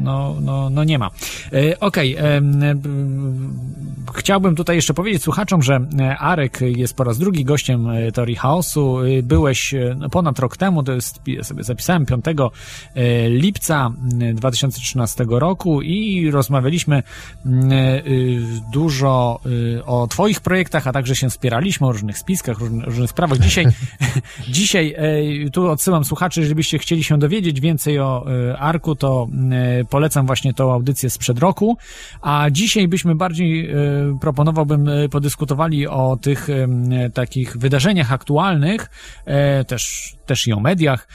no, 0.03 0.37
no, 0.41 0.71
no 0.71 0.85
nie 0.85 0.99
ma. 0.99 1.11
E, 1.53 1.81
okej. 1.81 2.17
Okay. 2.17 2.43
Chciałbym 4.15 4.57
tutaj 4.57 4.77
jeszcze 4.77 4.95
powiedzieć 4.95 5.23
słuchaczom, 5.23 5.63
że 5.63 5.81
Arek 6.19 6.61
jest 6.61 6.97
po 6.97 7.05
raz 7.05 7.19
drugi 7.19 7.45
gościem 7.45 7.89
Teorii 8.15 8.37
Chaosu. 8.37 8.97
Byłeś 9.23 9.75
no, 9.97 10.09
ponad 10.09 10.39
rok 10.39 10.57
temu, 10.57 10.83
to 10.83 10.93
jest, 10.93 11.21
sobie 11.43 11.65
zapisałem 11.65 12.07
5 12.07 12.25
lipca 13.29 13.91
2013 14.35 15.25
roku 15.29 15.83
i 15.83 16.14
i 16.17 16.31
rozmawialiśmy 16.31 17.03
mm, 17.47 17.73
y, 17.73 18.43
dużo 18.73 19.41
y, 19.47 19.85
o 19.85 20.07
Twoich 20.07 20.41
projektach, 20.41 20.87
a 20.87 20.93
także 20.93 21.17
się 21.17 21.31
wspieraliśmy 21.31 21.87
o 21.87 21.93
różnych 21.93 22.19
spiskach, 22.19 22.59
różnych, 22.59 22.85
różnych 22.85 23.11
sprawach. 23.11 23.39
Dzisiaj, 23.39 23.67
dzisiaj 24.49 24.97
tu 25.53 25.71
odsyłam 25.71 26.05
słuchaczy, 26.05 26.41
jeżeli 26.41 26.55
byście 26.55 26.79
chcieli 26.79 27.05
się 27.05 27.19
dowiedzieć 27.19 27.61
więcej 27.61 27.99
o 27.99 28.27
y, 28.51 28.57
Arku, 28.57 28.95
to 28.95 29.29
polecam 29.91 30.27
właśnie 30.27 30.55
tą 30.55 30.73
audycję 30.73 31.11
sprzed 31.11 31.39
roku, 31.39 31.77
a 32.21 32.47
dzisiaj 32.51 32.89
byśmy 32.89 33.15
bardziej 33.15 33.71
proponowałbym 34.21 34.89
podyskutowali 35.11 35.87
o 35.87 36.19
tych 36.23 36.49
takich 37.15 37.57
wydarzeniach 37.57 38.13
aktualnych, 38.13 38.91
też, 39.67 40.15
też 40.27 40.47
i 40.47 40.53
o 40.53 40.61
mediach. 40.61 41.09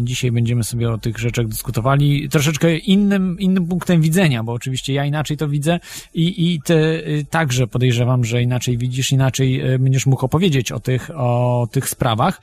Dzisiaj 0.00 0.32
będziemy 0.32 0.64
sobie 0.64 0.90
o 0.90 0.98
tych 0.98 1.18
rzeczach 1.18 1.48
dyskutowali 1.48 2.28
troszeczkę 2.28 2.76
innym, 2.76 3.36
innym 3.40 3.66
punktem 3.66 4.00
widzenia 4.00 4.14
widzenia, 4.14 4.44
bo 4.44 4.52
oczywiście 4.52 4.92
ja 4.92 5.04
inaczej 5.04 5.36
to 5.36 5.48
widzę 5.48 5.80
i, 6.14 6.52
i 6.52 6.60
ty 6.64 6.74
y, 6.74 7.26
także 7.30 7.66
podejrzewam, 7.66 8.24
że 8.24 8.42
inaczej 8.42 8.78
widzisz, 8.78 9.12
inaczej 9.12 9.74
y, 9.74 9.78
będziesz 9.78 10.06
mógł 10.06 10.24
opowiedzieć 10.24 10.72
o 10.72 10.80
tych, 10.80 11.10
o 11.14 11.66
tych 11.72 11.88
sprawach. 11.88 12.40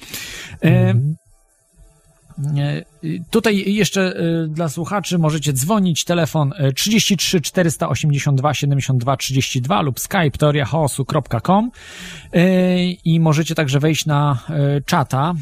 Mm. 0.62 1.16
Tutaj 3.30 3.74
jeszcze 3.74 4.14
dla 4.48 4.70
słuchaczy 4.70 5.18
możecie 5.18 5.54
dzwonić, 5.54 6.04
telefon 6.04 6.54
33 6.76 7.42
482 7.42 8.54
72 8.54 9.18
32 9.18 9.82
lub 9.82 10.00
skype 10.00 10.32
teoriachaosu.com 10.32 11.72
i 13.06 13.20
możecie 13.20 13.56
także 13.56 13.80
wejść 13.80 14.06
na 14.06 14.40
czata 14.86 15.34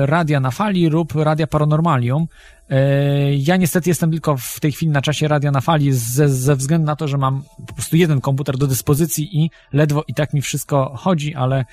Radia 0.00 0.40
na 0.40 0.50
Fali 0.50 0.86
lub 0.86 1.14
Radia 1.14 1.46
Paranormalium. 1.46 2.26
E, 2.70 3.34
ja 3.34 3.56
niestety 3.56 3.90
jestem 3.90 4.10
tylko 4.10 4.36
w 4.36 4.60
tej 4.60 4.72
chwili 4.72 4.92
na 4.92 5.02
czasie 5.02 5.28
radia 5.28 5.50
na 5.50 5.60
fali 5.60 5.92
ze, 5.92 6.28
ze 6.28 6.56
względu 6.56 6.86
na 6.86 6.96
to, 6.96 7.08
że 7.08 7.18
mam 7.18 7.42
po 7.66 7.72
prostu 7.74 7.96
jeden 7.96 8.20
komputer 8.20 8.58
do 8.58 8.66
dyspozycji 8.66 9.38
i 9.38 9.50
ledwo 9.72 10.04
i 10.08 10.14
tak 10.14 10.34
mi 10.34 10.42
wszystko 10.42 10.92
chodzi, 10.96 11.34
ale, 11.34 11.64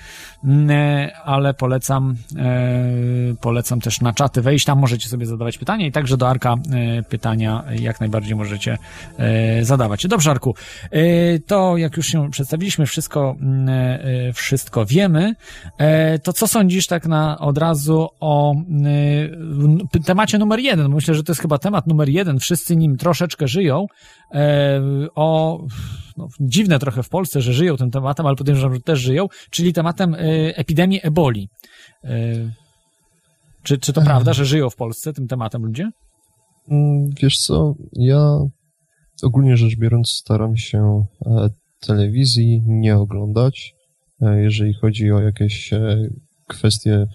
mm, 0.44 0.70
e, 0.70 1.16
ale 1.16 1.54
polecam, 1.54 2.16
e, 2.36 3.34
polecam 3.40 3.80
też 3.80 4.00
na 4.00 4.12
czaty 4.12 4.42
wejść, 4.42 4.64
tam 4.64 4.78
możecie 4.78 5.08
sobie 5.08 5.26
zadawać 5.26 5.58
pytania 5.58 5.86
i 5.86 5.92
także 5.92 6.16
do 6.16 6.28
Arka 6.28 6.54
pytania 7.08 7.64
jak 7.80 8.00
najbardziej 8.00 8.36
możecie 8.36 8.78
zadawać. 9.62 10.06
Dobrze, 10.06 10.30
Arku, 10.30 10.54
to 11.46 11.76
jak 11.76 11.96
już 11.96 12.06
się 12.06 12.30
przedstawiliśmy, 12.30 12.86
wszystko, 12.86 13.36
mm, 13.40 13.68
wszystko 14.34 14.86
wiemy, 14.86 15.34
to 16.22 16.32
co 16.32 16.46
sądzisz 16.46 16.86
tak 16.86 17.06
na 17.06 17.38
od 17.38 17.58
razu 17.58 18.08
o 18.20 18.54
temacie 20.04 20.38
numer 20.38 20.60
jeden, 20.60 20.83
jeden. 20.84 20.94
Myślę, 20.94 21.14
że 21.14 21.22
to 21.22 21.32
jest 21.32 21.42
chyba 21.42 21.58
temat 21.58 21.86
numer 21.86 22.08
jeden. 22.08 22.38
Wszyscy 22.38 22.76
nim 22.76 22.96
troszeczkę 22.96 23.48
żyją. 23.48 23.86
E, 24.34 24.80
o, 25.14 25.58
no, 26.16 26.28
dziwne 26.40 26.78
trochę 26.78 27.02
w 27.02 27.08
Polsce, 27.08 27.40
że 27.40 27.52
żyją 27.52 27.76
tym 27.76 27.90
tematem, 27.90 28.26
ale 28.26 28.36
podejrzewam, 28.36 28.74
że 28.74 28.80
też 28.80 29.00
żyją, 29.00 29.26
czyli 29.50 29.72
tematem 29.72 30.14
e, 30.14 30.18
epidemii 30.56 31.00
eboli. 31.02 31.48
E, 32.04 32.10
czy, 33.62 33.78
czy 33.78 33.92
to 33.92 34.02
prawda, 34.02 34.32
że 34.32 34.44
żyją 34.44 34.70
w 34.70 34.76
Polsce 34.76 35.12
tym 35.12 35.26
tematem 35.26 35.64
ludzie? 35.64 35.90
Mm, 36.68 37.10
wiesz 37.22 37.38
co, 37.38 37.74
ja 37.92 38.38
ogólnie 39.22 39.56
rzecz 39.56 39.76
biorąc 39.76 40.10
staram 40.10 40.56
się 40.56 41.06
e, 41.26 41.48
telewizji 41.80 42.62
nie 42.66 42.96
oglądać, 42.96 43.74
e, 44.22 44.42
jeżeli 44.42 44.74
chodzi 44.74 45.12
o 45.12 45.20
jakieś 45.20 45.72
e, 45.72 46.08
kwestie 46.48 47.06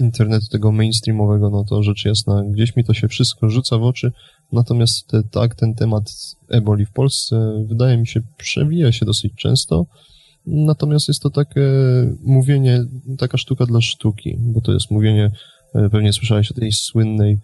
internetu 0.00 0.46
tego 0.46 0.72
mainstreamowego, 0.72 1.50
no 1.50 1.64
to 1.64 1.82
rzecz 1.82 2.04
jasna, 2.04 2.44
gdzieś 2.50 2.76
mi 2.76 2.84
to 2.84 2.94
się 2.94 3.08
wszystko 3.08 3.48
rzuca 3.48 3.78
w 3.78 3.82
oczy, 3.82 4.12
natomiast 4.52 5.06
te, 5.06 5.22
tak, 5.22 5.54
ten 5.54 5.74
temat 5.74 6.02
eboli 6.48 6.86
w 6.86 6.92
Polsce 6.92 7.64
wydaje 7.66 7.98
mi 7.98 8.06
się 8.06 8.20
przewija 8.36 8.92
się 8.92 9.06
dosyć 9.06 9.32
często, 9.34 9.86
natomiast 10.46 11.08
jest 11.08 11.22
to 11.22 11.30
takie 11.30 11.70
mówienie, 12.24 12.84
taka 13.18 13.38
sztuka 13.38 13.66
dla 13.66 13.80
sztuki, 13.80 14.36
bo 14.38 14.60
to 14.60 14.72
jest 14.72 14.90
mówienie, 14.90 15.30
e, 15.74 15.90
pewnie 15.90 16.12
słyszałeś 16.12 16.50
o 16.50 16.54
tej 16.54 16.72
słynnej 16.72 17.38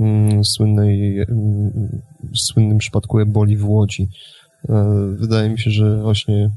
mm, 0.00 0.44
słynnej, 0.44 1.18
mm, 1.18 2.02
słynnym 2.34 2.78
przypadku 2.78 3.18
eboli 3.18 3.56
w 3.56 3.68
Łodzi, 3.68 4.08
E, 4.08 4.33
wydaje 5.16 5.50
mi 5.50 5.58
się, 5.58 5.70
że 5.70 6.02
właśnie 6.02 6.50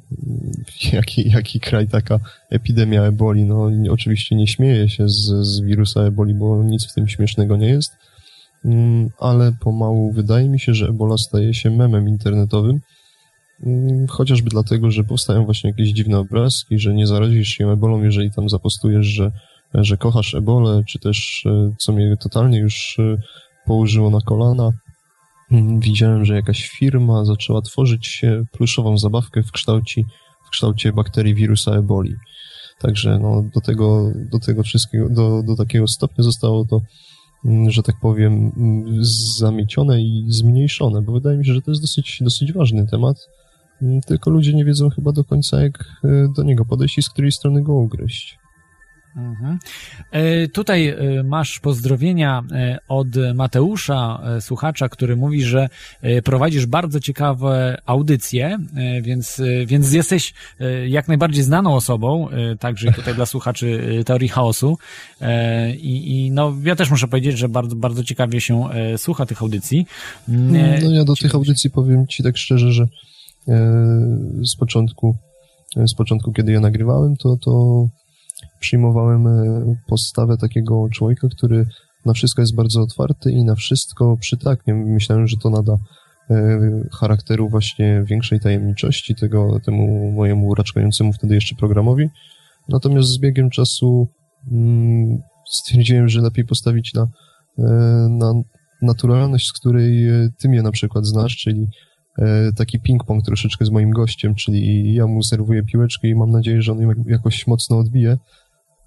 jaki, 0.93 1.29
jaki 1.29 1.59
kraj 1.59 1.87
taka 1.87 2.19
epidemia 2.49 3.03
eboli, 3.03 3.43
no 3.43 3.69
oczywiście 3.89 4.35
nie 4.35 4.47
śmieje 4.47 4.89
się 4.89 5.09
z, 5.09 5.31
z 5.41 5.61
wirusa 5.61 6.01
eboli, 6.01 6.33
bo 6.33 6.63
nic 6.63 6.91
w 6.91 6.93
tym 6.93 7.07
śmiesznego 7.07 7.57
nie 7.57 7.67
jest, 7.67 7.91
mm, 8.65 9.09
ale 9.19 9.51
pomału 9.59 10.11
wydaje 10.11 10.49
mi 10.49 10.59
się, 10.59 10.73
że 10.73 10.87
ebola 10.87 11.17
staje 11.17 11.53
się 11.53 11.69
memem 11.69 12.07
internetowym, 12.07 12.79
mm, 13.65 14.07
chociażby 14.07 14.49
dlatego, 14.49 14.91
że 14.91 15.03
powstają 15.03 15.45
właśnie 15.45 15.69
jakieś 15.69 15.89
dziwne 15.89 16.19
obrazki, 16.19 16.79
że 16.79 16.93
nie 16.93 17.07
zarazisz 17.07 17.49
się 17.49 17.71
ebolą, 17.71 18.03
jeżeli 18.03 18.31
tam 18.31 18.49
zapostujesz, 18.49 19.05
że, 19.05 19.31
że 19.73 19.97
kochasz 19.97 20.35
ebolę, 20.35 20.83
czy 20.87 20.99
też, 20.99 21.45
e, 21.45 21.73
co 21.77 21.93
mnie 21.93 22.17
totalnie 22.17 22.59
już 22.59 22.99
e, 22.99 23.17
położyło 23.65 24.09
na 24.09 24.21
kolana, 24.21 24.71
widziałem, 25.79 26.25
że 26.25 26.35
jakaś 26.35 26.69
firma 26.69 27.25
zaczęła 27.25 27.61
tworzyć 27.61 28.21
pluszową 28.51 28.97
zabawkę 28.97 29.43
w 29.43 29.51
kształcie, 29.51 30.01
w 30.47 30.49
kształcie 30.49 30.93
bakterii 30.93 31.35
wirusa 31.35 31.71
eboli. 31.71 32.15
Także 32.79 33.19
no, 33.19 33.43
do, 33.53 33.61
tego, 33.61 34.11
do 34.31 34.39
tego 34.39 34.63
wszystkiego, 34.63 35.09
do, 35.09 35.43
do 35.43 35.55
takiego 35.55 35.87
stopnia 35.87 36.23
zostało 36.23 36.65
to, 36.65 36.81
mm, 37.45 37.71
że 37.71 37.83
tak 37.83 37.95
powiem, 38.01 38.51
mm, 38.57 38.97
zamiecione 39.37 40.01
i 40.01 40.25
zmniejszone, 40.27 41.01
bo 41.01 41.13
wydaje 41.13 41.37
mi 41.37 41.45
się, 41.45 41.53
że 41.53 41.61
to 41.61 41.71
jest 41.71 41.81
dosyć, 41.81 42.17
dosyć 42.21 42.53
ważny 42.53 42.87
temat, 42.87 43.17
mm, 43.81 44.01
tylko 44.01 44.29
ludzie 44.29 44.53
nie 44.53 44.65
wiedzą 44.65 44.89
chyba 44.89 45.11
do 45.11 45.23
końca, 45.23 45.61
jak 45.61 45.83
e, 46.03 46.27
do 46.35 46.43
niego 46.43 46.65
podejść 46.65 46.97
i 46.97 47.01
z 47.01 47.09
której 47.09 47.31
strony 47.31 47.63
go 47.63 47.73
ugryźć. 47.73 48.37
Mhm. 49.17 49.59
E, 50.11 50.47
tutaj 50.47 50.87
e, 50.87 51.23
masz 51.23 51.59
pozdrowienia 51.59 52.43
e, 52.51 52.77
od 52.87 53.07
Mateusza, 53.35 54.21
słuchacza, 54.39 54.89
który 54.89 55.15
mówi, 55.15 55.43
że 55.43 55.69
prowadzisz 56.23 56.65
bardzo 56.65 56.99
ciekawe 56.99 57.77
audycje, 57.85 58.57
więc, 59.01 59.41
więc 59.65 59.93
jesteś 59.93 60.33
jak 60.87 61.07
najbardziej 61.07 61.43
znaną 61.43 61.75
osobą, 61.75 62.27
także 62.59 62.91
tutaj 62.91 63.15
dla 63.15 63.25
słuchaczy 63.25 64.01
teorii 64.05 64.29
chaosu. 64.29 64.77
I, 65.77 66.25
I, 66.25 66.31
no, 66.31 66.53
ja 66.63 66.75
też 66.75 66.91
muszę 66.91 67.07
powiedzieć, 67.07 67.37
że 67.37 67.49
bardzo, 67.49 67.75
bardzo 67.75 68.03
ciekawie 68.03 68.41
się 68.41 68.63
słucha 68.97 69.25
tych 69.25 69.41
audycji. 69.41 69.85
No 70.27 70.91
ja 70.91 71.03
do 71.03 71.15
tych 71.15 71.35
audycji 71.35 71.69
powiem 71.69 72.07
ci 72.07 72.23
tak 72.23 72.37
szczerze, 72.37 72.71
że 72.71 72.87
z 74.43 74.55
początku, 74.55 75.15
z 75.87 75.93
początku, 75.93 76.31
kiedy 76.31 76.51
je 76.51 76.59
nagrywałem, 76.59 77.15
to, 77.15 77.37
to 77.45 77.85
przyjmowałem 78.59 79.27
e, 79.27 79.75
postawę 79.87 80.37
takiego 80.37 80.87
człowieka, 80.89 81.27
który 81.37 81.65
na 82.05 82.13
wszystko 82.13 82.41
jest 82.41 82.55
bardzo 82.55 82.81
otwarty 82.81 83.31
i 83.31 83.43
na 83.43 83.55
wszystko 83.55 84.17
przytaknie. 84.17 84.73
Myślałem, 84.73 85.27
że 85.27 85.37
to 85.37 85.49
nada 85.49 85.77
e, 86.29 86.59
charakteru 86.99 87.49
właśnie 87.49 88.03
większej 88.05 88.39
tajemniczości 88.39 89.15
tego, 89.15 89.59
temu 89.65 90.11
mojemu 90.11 90.55
raczkującemu 90.55 91.13
wtedy 91.13 91.35
jeszcze 91.35 91.55
programowi. 91.55 92.09
Natomiast 92.69 93.09
z 93.09 93.19
biegiem 93.19 93.49
czasu 93.49 94.07
mm, 94.51 95.17
stwierdziłem, 95.51 96.09
że 96.09 96.21
lepiej 96.21 96.45
postawić 96.45 96.93
na, 96.93 97.07
e, 97.59 97.63
na 98.09 98.33
naturalność, 98.81 99.47
z 99.47 99.53
której 99.53 100.07
ty 100.39 100.49
mnie 100.49 100.61
na 100.61 100.71
przykład 100.71 101.05
znasz, 101.05 101.37
czyli 101.37 101.67
taki 102.55 102.79
ping-pong 102.79 103.21
troszeczkę 103.25 103.65
z 103.65 103.69
moim 103.69 103.91
gościem, 103.91 104.35
czyli 104.35 104.93
ja 104.93 105.07
mu 105.07 105.23
serwuję 105.23 105.63
piłeczkę 105.63 106.07
i 106.07 106.15
mam 106.15 106.31
nadzieję, 106.31 106.61
że 106.61 106.71
on 106.71 106.81
ją 106.81 106.91
jakoś 107.07 107.47
mocno 107.47 107.77
odbije, 107.77 108.17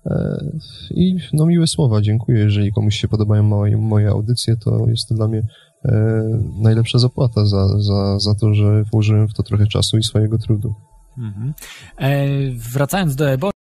E, 0.07 0.45
I 0.91 1.17
no 1.33 1.47
miłe 1.47 1.67
słowa, 1.67 2.01
dziękuję. 2.01 2.39
Jeżeli 2.39 2.73
komuś 2.73 2.97
się 2.97 3.09
podobają 3.09 3.43
moje, 3.43 3.77
moje 3.77 4.09
audycje, 4.09 4.57
to 4.57 4.87
jest 4.89 5.09
to 5.09 5.15
dla 5.15 5.29
mnie 5.29 5.43
e, 5.85 6.23
najlepsza 6.63 6.99
zapłata 6.99 7.47
za, 7.47 7.81
za, 7.83 8.19
za 8.19 8.35
to, 8.35 8.55
że 8.55 8.85
włożyłem 8.93 9.29
w 9.29 9.35
to 9.35 9.43
trochę 9.43 9.67
czasu 9.67 9.99
i 9.99 10.03
swojego 10.03 10.39
trudu. 10.39 10.75
Mhm. 11.19 11.55
E, 11.99 12.27
wracając 12.73 13.17
do 13.17 13.31
Ebola, 13.31 13.53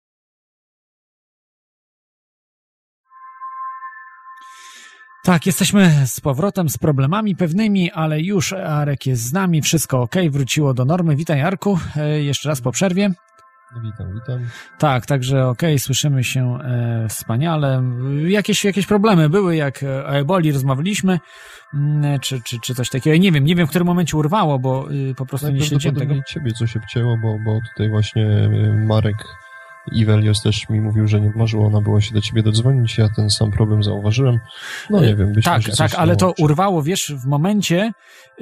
Tak, 5.25 5.47
jesteśmy 5.47 6.07
z 6.07 6.21
powrotem 6.21 6.69
z 6.69 6.79
problemami 6.79 7.37
pewnymi, 7.37 7.91
ale 7.91 8.21
już 8.21 8.53
Arek 8.53 9.07
jest 9.07 9.23
z 9.23 9.33
nami, 9.33 9.63
wszystko 9.63 10.03
ok, 10.03 10.15
wróciło 10.31 10.75
do 10.75 10.85
normy. 10.85 11.17
Witaj 11.17 11.41
Arku, 11.41 11.79
e, 11.97 12.23
jeszcze 12.23 12.49
raz 12.49 12.61
po 12.61 12.73
przerwie. 12.73 13.11
Witam, 13.83 14.15
witam. 14.15 14.49
Tak, 14.79 15.07
także 15.07 15.47
okej, 15.49 15.71
okay, 15.71 15.79
słyszymy 15.79 16.25
się 16.25 16.59
e, 16.61 17.07
wspaniale. 17.09 17.83
Jakieś, 18.27 18.65
jakieś 18.65 18.87
problemy 18.87 19.29
były, 19.29 19.57
jak 19.57 19.85
o 20.07 20.17
eboli 20.17 20.53
rozmawialiśmy, 20.53 21.19
mm, 21.75 22.21
czy, 22.21 22.43
czy, 22.43 22.61
czy 22.61 22.75
coś 22.75 22.91
takiego. 22.91 23.17
Nie 23.17 23.33
wiem, 23.33 23.45
nie 23.45 23.57
wiem, 23.57 23.67
w 23.67 23.71
którym 23.71 23.87
momencie 23.87 24.17
urwało, 24.17 24.59
bo 24.59 24.91
y, 24.91 25.15
po 25.15 25.27
prostu 25.27 25.51
nie 25.51 25.61
śledziłem 25.61 25.97
tego. 25.97 26.15
ciebie 26.27 26.53
coś 26.53 26.73
się 26.73 26.81
wcięło, 26.81 27.17
bo, 27.23 27.39
bo 27.45 27.61
tutaj 27.73 27.89
właśnie 27.89 28.23
y, 28.23 28.85
Marek 28.87 29.17
Ivelios 29.93 30.43
też 30.43 30.69
mi 30.69 30.81
mówił, 30.81 31.07
że 31.07 31.21
nie 31.21 31.33
marzyło 31.37 31.67
ona 31.67 31.81
było 31.81 32.01
się 32.01 32.15
do 32.15 32.21
ciebie 32.21 32.43
dodzwonić, 32.43 32.99
ja 32.99 33.09
ten 33.17 33.31
sam 33.31 33.51
problem 33.51 33.83
zauważyłem. 33.83 34.39
No 34.91 35.01
nie 35.01 35.15
wiem, 35.15 35.33
być 35.33 35.45
Tak, 35.45 35.57
może 35.57 35.77
tak, 35.77 35.95
ale 35.95 36.17
to 36.17 36.35
urwało, 36.39 36.83
wiesz, 36.83 37.13
w 37.17 37.27
momencie, 37.27 37.93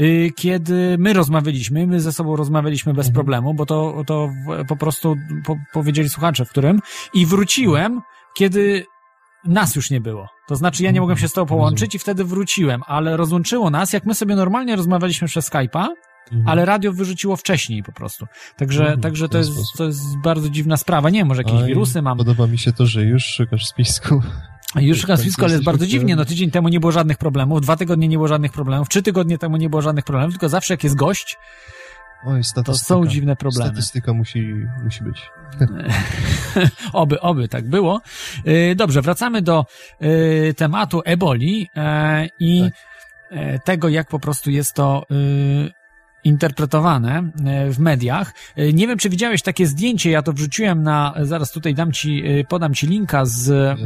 y, 0.00 0.31
kiedy 0.37 0.97
my 0.99 1.12
rozmawialiśmy, 1.12 1.87
my 1.87 2.00
ze 2.00 2.12
sobą 2.12 2.37
rozmawialiśmy 2.37 2.95
bez 2.95 3.07
mhm. 3.07 3.15
problemu, 3.15 3.55
bo 3.55 3.67
to, 3.67 4.03
to 4.07 4.31
po 4.69 4.76
prostu 4.76 5.17
po, 5.45 5.57
powiedzieli 5.73 6.09
słuchacze, 6.09 6.45
w 6.45 6.50
którym 6.50 6.81
i 7.15 7.26
wróciłem, 7.26 8.00
kiedy 8.37 8.85
nas 9.45 9.76
już 9.76 9.91
nie 9.91 10.00
było. 10.00 10.29
To 10.49 10.57
znaczy 10.57 10.83
ja 10.83 10.91
nie 10.91 11.00
mogłem 11.00 11.19
się 11.19 11.29
z 11.29 11.33
tobą 11.33 11.47
połączyć 11.47 11.95
i 11.95 11.99
wtedy 11.99 12.25
wróciłem, 12.25 12.83
ale 12.87 13.17
rozłączyło 13.17 13.71
nas, 13.71 13.93
jak 13.93 14.07
my 14.07 14.15
sobie 14.15 14.37
normalnie 14.37 14.76
rozmawialiśmy 14.76 15.29
przez 15.29 15.50
Skype'a, 15.50 15.87
Mhm. 16.33 16.49
Ale 16.49 16.64
radio 16.64 16.92
wyrzuciło 16.92 17.37
wcześniej 17.37 17.83
po 17.83 17.92
prostu. 17.92 18.26
Także, 18.56 18.83
mhm, 18.83 19.00
także 19.00 19.28
to, 19.28 19.38
jest, 19.38 19.52
to 19.76 19.85
jest 19.85 20.18
bardzo 20.18 20.49
dziwna 20.49 20.76
sprawa. 20.76 21.11
Nie, 21.11 21.25
może 21.25 21.42
jakieś 21.42 21.62
wirusy 21.62 22.02
mam. 22.02 22.18
Podoba 22.18 22.47
mi 22.47 22.59
się 22.59 22.73
to, 22.73 22.87
że 22.87 23.04
już 23.04 23.25
szukasz 23.25 23.66
spisku. 23.66 24.23
Już 24.76 25.00
szukam 25.00 25.16
spisku, 25.16 25.45
ale 25.45 25.52
jest 25.52 25.64
bardzo 25.64 25.87
dziwnie. 25.87 26.16
No 26.16 26.25
tydzień 26.25 26.50
temu 26.50 26.68
nie 26.68 26.80
było 26.80 26.92
żadnych 26.92 27.18
problemów, 27.18 27.61
dwa 27.61 27.76
tygodnie 27.76 28.09
nie 28.09 28.16
było 28.16 28.28
żadnych 28.28 28.52
problemów, 28.52 28.88
trzy 28.88 29.02
tygodnie 29.02 29.38
temu 29.38 29.56
nie 29.56 29.71
było 29.71 29.83
żadnych 29.83 30.04
problemów, 30.04 30.35
tylko 30.35 30.49
zawsze 30.49 30.75
jak 30.75 30.85
jest 30.85 30.97
gość, 30.97 31.37
Oj, 32.25 32.40
to 32.64 32.75
są 32.75 33.06
dziwne 33.06 33.37
problemy. 33.37 33.71
Statystyka 33.71 34.12
musi, 34.12 34.54
musi 34.85 35.04
być. 35.04 35.30
oby, 36.92 37.21
oby 37.21 37.49
tak 37.49 37.68
było. 37.68 38.00
Y, 38.47 38.75
dobrze, 38.76 39.02
wracamy 39.02 39.42
do 39.42 39.66
y, 40.02 40.54
tematu 40.56 41.02
eboli 41.04 41.68
e, 41.76 42.28
i 42.40 42.62
tak. 42.62 42.73
E, 43.30 43.59
tego, 43.59 43.88
jak 43.88 44.09
po 44.09 44.18
prostu 44.18 44.50
jest 44.50 44.75
to 44.75 45.06
y, 45.11 45.73
interpretowane 46.26 47.30
e, 47.47 47.71
w 47.71 47.78
mediach. 47.78 48.35
E, 48.56 48.73
nie 48.73 48.87
wiem, 48.87 48.99
czy 48.99 49.09
widziałeś 49.09 49.42
takie 49.42 49.66
zdjęcie, 49.66 50.11
ja 50.11 50.23
to 50.23 50.33
wrzuciłem 50.33 50.83
na, 50.83 51.14
zaraz 51.23 51.52
tutaj 51.52 51.75
dam 51.75 51.92
ci, 51.92 52.23
e, 52.26 52.45
podam 52.45 52.75
ci 52.75 52.87
linka 52.87 53.25
z, 53.25 53.78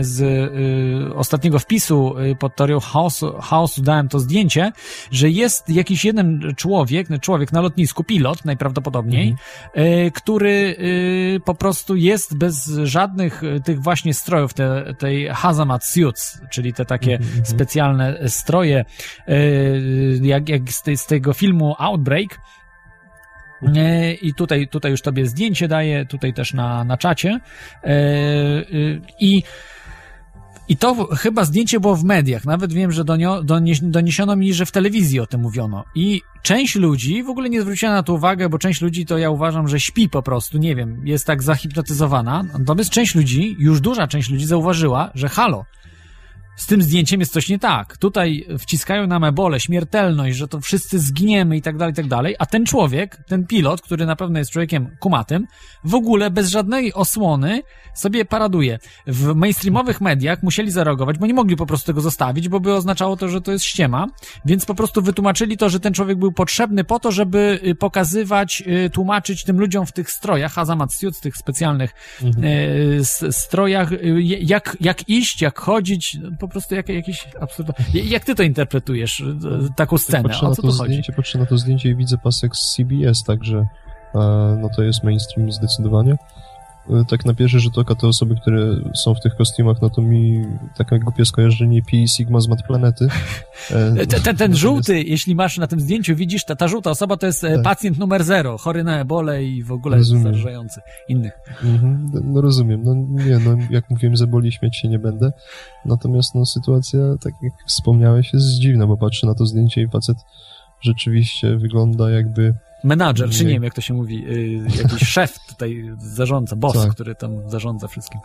z 0.00 0.20
y, 0.20 1.14
ostatniego 1.14 1.58
wpisu 1.58 2.14
pod 2.38 2.56
teorią 2.56 2.80
chaosu, 2.80 3.32
chaosu, 3.40 3.82
dałem 3.82 4.08
to 4.08 4.18
zdjęcie, 4.18 4.72
że 5.10 5.30
jest 5.30 5.68
jakiś 5.70 6.04
jeden 6.04 6.54
człowiek, 6.56 7.08
człowiek 7.20 7.52
na 7.52 7.60
lotnisku, 7.60 8.04
pilot 8.04 8.44
najprawdopodobniej, 8.44 9.36
mhm. 9.74 10.10
który 10.10 10.76
y, 10.78 11.40
po 11.44 11.54
prostu 11.54 11.96
jest 11.96 12.38
bez 12.38 12.66
żadnych 12.84 13.42
tych 13.64 13.82
właśnie 13.82 14.14
strojów, 14.14 14.54
te, 14.54 14.94
tej 14.98 15.28
hazmat 15.28 15.84
suits, 15.84 16.40
czyli 16.50 16.72
te 16.72 16.84
takie 16.84 17.12
mhm. 17.12 17.30
mhm. 17.30 17.46
specjalne 17.46 18.28
stroje, 18.28 18.84
jak, 20.22 20.48
jak 20.48 20.72
z, 20.72 20.82
z 20.96 21.06
tego 21.06 21.32
filmu 21.32 21.74
Outbreak. 21.86 22.40
E, 23.76 24.14
I 24.14 24.34
tutaj, 24.34 24.68
tutaj 24.68 24.90
już 24.90 25.02
tobie 25.02 25.26
zdjęcie 25.26 25.68
daję, 25.68 26.06
tutaj 26.06 26.34
też 26.34 26.54
na, 26.54 26.84
na 26.84 26.96
czacie. 26.96 27.40
E, 27.84 27.90
y, 27.90 29.00
I 29.20 29.42
i 30.68 30.76
to 30.76 31.08
chyba 31.16 31.44
zdjęcie 31.44 31.80
było 31.80 31.96
w 31.96 32.04
mediach. 32.04 32.44
Nawet 32.44 32.72
wiem, 32.72 32.92
że 32.92 33.04
doniesiono 33.82 34.36
mi, 34.36 34.54
że 34.54 34.66
w 34.66 34.72
telewizji 34.72 35.20
o 35.20 35.26
tym 35.26 35.40
mówiono. 35.40 35.84
I 35.94 36.22
część 36.42 36.74
ludzi 36.74 37.22
w 37.22 37.30
ogóle 37.30 37.50
nie 37.50 37.62
zwróciła 37.62 37.92
na 37.92 38.02
to 38.02 38.14
uwagę, 38.14 38.48
bo 38.48 38.58
część 38.58 38.80
ludzi 38.80 39.06
to 39.06 39.18
ja 39.18 39.30
uważam, 39.30 39.68
że 39.68 39.80
śpi 39.80 40.08
po 40.08 40.22
prostu, 40.22 40.58
nie 40.58 40.76
wiem, 40.76 41.06
jest 41.06 41.26
tak 41.26 41.42
zahipnotyzowana. 41.42 42.44
Natomiast 42.58 42.90
część 42.90 43.14
ludzi, 43.14 43.56
już 43.58 43.80
duża 43.80 44.06
część 44.06 44.30
ludzi 44.30 44.46
zauważyła, 44.46 45.10
że 45.14 45.28
halo, 45.28 45.64
z 46.56 46.66
tym 46.66 46.82
zdjęciem 46.82 47.20
jest 47.20 47.32
coś 47.32 47.48
nie 47.48 47.58
tak. 47.58 47.96
Tutaj 47.96 48.46
wciskają 48.58 49.06
nam 49.06 49.24
ebole, 49.24 49.60
śmiertelność, 49.60 50.36
że 50.36 50.48
to 50.48 50.60
wszyscy 50.60 50.98
zginiemy 50.98 51.56
i 51.56 51.62
tak 51.62 51.76
dalej, 51.76 51.92
i 51.92 51.96
tak 51.96 52.08
dalej, 52.08 52.36
a 52.38 52.46
ten 52.46 52.66
człowiek, 52.66 53.18
ten 53.28 53.46
pilot, 53.46 53.82
który 53.82 54.06
na 54.06 54.16
pewno 54.16 54.38
jest 54.38 54.50
człowiekiem 54.50 54.96
kumatym, 55.00 55.46
w 55.84 55.94
ogóle 55.94 56.30
bez 56.30 56.50
żadnej 56.50 56.94
osłony 56.94 57.62
sobie 57.94 58.24
paraduje. 58.24 58.78
W 59.06 59.34
mainstreamowych 59.34 60.00
mediach 60.00 60.42
musieli 60.42 60.70
zareagować, 60.70 61.18
bo 61.18 61.26
nie 61.26 61.34
mogli 61.34 61.56
po 61.56 61.66
prostu 61.66 61.86
tego 61.86 62.00
zostawić, 62.00 62.48
bo 62.48 62.60
by 62.60 62.74
oznaczało 62.74 63.16
to, 63.16 63.28
że 63.28 63.40
to 63.40 63.52
jest 63.52 63.64
ściema, 63.64 64.06
więc 64.44 64.66
po 64.66 64.74
prostu 64.74 65.02
wytłumaczyli 65.02 65.56
to, 65.56 65.68
że 65.68 65.80
ten 65.80 65.92
człowiek 65.92 66.18
był 66.18 66.32
potrzebny 66.32 66.84
po 66.84 66.98
to, 66.98 67.12
żeby 67.12 67.60
y, 67.66 67.74
pokazywać, 67.74 68.62
y, 68.86 68.90
tłumaczyć 68.90 69.44
tym 69.44 69.60
ludziom 69.60 69.86
w 69.86 69.92
tych 69.92 70.10
strojach, 70.10 70.52
Hazamat 70.52 70.90
w 70.94 71.20
tych 71.20 71.36
specjalnych 71.36 71.90
mhm. 72.22 72.44
e, 72.44 73.32
strojach, 73.32 73.90
jak, 74.24 74.76
jak 74.80 75.08
iść, 75.08 75.42
jak 75.42 75.58
chodzić, 75.58 76.18
po 76.48 76.52
prostu 76.52 76.74
jak, 76.74 76.88
jakieś 76.88 77.28
absurdalne... 77.40 77.84
Jak 77.94 78.24
ty 78.24 78.34
to 78.34 78.42
interpretujesz, 78.42 79.20
e, 79.20 79.68
taką 79.76 79.98
scenę? 79.98 80.28
Patrzę 80.28 80.46
o 80.46 80.54
co 80.54 80.62
na 80.62 80.68
to 80.68 80.72
zdjęcie, 80.72 81.12
patrzę 81.12 81.38
na 81.38 81.46
to 81.46 81.58
zdjęcie 81.58 81.88
i 81.88 81.96
widzę 81.96 82.18
pasek 82.18 82.56
z 82.56 82.74
CBS, 82.74 83.24
także 83.24 83.66
e, 84.14 84.18
no 84.62 84.68
to 84.76 84.82
jest 84.82 85.04
mainstream 85.04 85.52
zdecydowanie. 85.52 86.16
E, 86.90 87.04
tak 87.04 87.24
na 87.24 87.34
pierwszy 87.34 87.60
rzut 87.60 87.78
oka 87.78 87.94
te 87.94 88.06
osoby, 88.06 88.34
które 88.40 88.76
są 88.94 89.14
w 89.14 89.20
tych 89.20 89.36
kostiumach, 89.36 89.76
no 89.82 89.90
to 89.90 90.02
mi 90.02 90.44
takie 90.76 90.98
głupie 90.98 91.24
skojarzenie 91.24 91.82
Pi 91.82 92.08
Sigma 92.08 92.40
z 92.40 92.48
Mat 92.48 92.62
Planety. 92.66 93.08
E, 93.70 94.06
ten, 94.06 94.22
ten, 94.22 94.36
ten 94.36 94.56
żółty, 94.56 95.02
jeśli 95.02 95.34
masz 95.34 95.58
na 95.58 95.66
tym 95.66 95.80
zdjęciu, 95.80 96.16
widzisz, 96.16 96.44
ta, 96.44 96.56
ta 96.56 96.68
żółta 96.68 96.90
osoba 96.90 97.16
to 97.16 97.26
jest 97.26 97.40
tak. 97.40 97.62
pacjent 97.62 97.98
numer 97.98 98.24
zero, 98.24 98.58
chory 98.58 98.84
na 98.84 99.00
ebolę 99.00 99.44
i 99.44 99.62
w 99.62 99.72
ogóle 99.72 100.04
zarażający 100.04 100.80
innych. 101.08 101.32
Mhm, 101.64 102.10
no 102.24 102.40
rozumiem, 102.40 102.82
no 102.84 102.94
nie, 103.24 103.38
no 103.38 103.56
jak 103.70 103.90
mówiłem, 103.90 104.16
z 104.16 104.22
eboli 104.22 104.52
śmiać 104.52 104.76
się 104.76 104.88
nie 104.88 104.98
będę, 104.98 105.32
natomiast 105.84 106.34
no 106.34 106.46
sytuacja, 106.46 107.00
tak 107.20 107.32
jak 107.42 107.52
wspomniałeś, 107.66 108.32
jest 108.32 108.46
dziwna, 108.46 108.86
bo 108.86 108.96
patrzę 108.96 109.26
na 109.26 109.34
to 109.34 109.46
zdjęcie 109.46 109.82
i 109.82 109.88
facet 109.88 110.16
rzeczywiście 110.80 111.56
wygląda 111.56 112.10
jakby 112.10 112.54
menadżer, 112.86 113.30
czy 113.30 113.44
nie 113.44 113.52
wiem 113.52 113.62
jak 113.62 113.74
to 113.74 113.80
się 113.80 113.94
mówi, 113.94 114.22
yy, 114.22 114.82
jakiś 114.82 115.08
szef 115.16 115.38
tutaj, 115.48 115.90
zarządca, 115.98 116.56
boss, 116.56 116.74
tak. 116.74 116.90
który 116.90 117.14
tam 117.14 117.50
zarządza 117.50 117.88
wszystkim. 117.88 118.20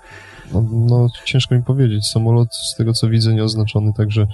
No, 0.54 0.66
no, 0.72 1.08
ciężko 1.26 1.56
mi 1.56 1.64
powiedzieć. 1.64 2.08
Samolot, 2.08 2.56
z 2.56 2.76
tego 2.76 2.94
co 2.94 3.10
widzę, 3.10 3.34
nieoznaczony, 3.34 3.94
także 3.94 4.28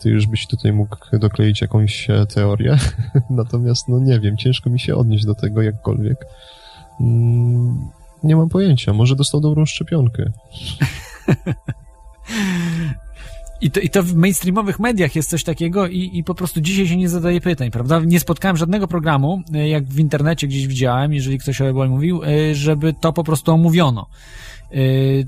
ty 0.00 0.10
już 0.10 0.26
byś 0.26 0.46
tutaj 0.46 0.72
mógł 0.72 0.96
dokleić 1.12 1.60
jakąś 1.60 2.10
e, 2.10 2.26
teorię. 2.26 2.78
Natomiast, 3.30 3.88
no 3.88 3.98
nie 3.98 4.20
wiem, 4.20 4.36
ciężko 4.36 4.70
mi 4.70 4.80
się 4.80 4.96
odnieść 4.96 5.24
do 5.24 5.34
tego 5.34 5.62
jakkolwiek. 5.62 6.26
Mm, 7.00 7.90
nie 8.22 8.36
mam 8.36 8.48
pojęcia, 8.48 8.92
może 8.92 9.16
dostał 9.16 9.40
dobrą 9.40 9.66
szczepionkę. 9.66 10.24
I 13.60 13.70
to, 13.70 13.80
I 13.80 13.90
to 13.90 14.02
w 14.02 14.14
mainstreamowych 14.14 14.78
mediach 14.78 15.16
jest 15.16 15.30
coś 15.30 15.44
takiego 15.44 15.86
i, 15.86 16.10
i 16.12 16.24
po 16.24 16.34
prostu 16.34 16.60
dzisiaj 16.60 16.86
się 16.86 16.96
nie 16.96 17.08
zadaje 17.08 17.40
pytań, 17.40 17.70
prawda? 17.70 18.00
Nie 18.00 18.20
spotkałem 18.20 18.56
żadnego 18.56 18.88
programu, 18.88 19.42
e, 19.54 19.68
jak 19.68 19.84
w 19.84 19.98
internecie 19.98 20.46
gdzieś 20.46 20.66
widziałem, 20.66 21.12
jeżeli 21.12 21.38
ktoś 21.38 21.60
o 21.60 21.68
Ebola 21.68 21.90
mówił, 21.90 22.22
e, 22.24 22.54
żeby 22.54 22.94
to 23.00 23.12
po 23.12 23.24
prostu 23.24 23.52
omówiono. 23.52 24.06
Y, 24.74 25.26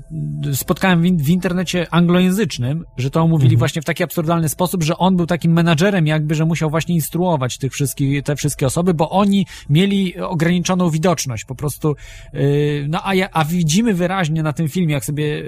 spotkałem 0.53 1.17
w, 1.17 1.29
internecie 1.29 1.87
anglojęzycznym, 1.91 2.85
że 2.97 3.09
to 3.09 3.21
omówili 3.21 3.47
mhm. 3.47 3.59
właśnie 3.59 3.81
w 3.81 3.85
taki 3.85 4.03
absurdalny 4.03 4.49
sposób, 4.49 4.83
że 4.83 4.97
on 4.97 5.17
był 5.17 5.25
takim 5.25 5.53
menadżerem 5.53 6.07
jakby, 6.07 6.35
że 6.35 6.45
musiał 6.45 6.69
właśnie 6.69 6.95
instruować 6.95 7.57
tych 7.57 7.73
wszystkich, 7.73 8.23
te 8.23 8.35
wszystkie 8.35 8.65
osoby, 8.65 8.93
bo 8.93 9.09
oni 9.09 9.45
mieli 9.69 10.17
ograniczoną 10.17 10.89
widoczność, 10.89 11.45
po 11.45 11.55
prostu, 11.55 11.95
y, 12.33 12.85
no 12.89 13.01
a, 13.03 13.15
ja, 13.15 13.29
a 13.31 13.45
widzimy 13.45 13.93
wyraźnie 13.93 14.43
na 14.43 14.53
tym 14.53 14.67
filmie, 14.67 14.93
jak 14.93 15.05
sobie 15.05 15.43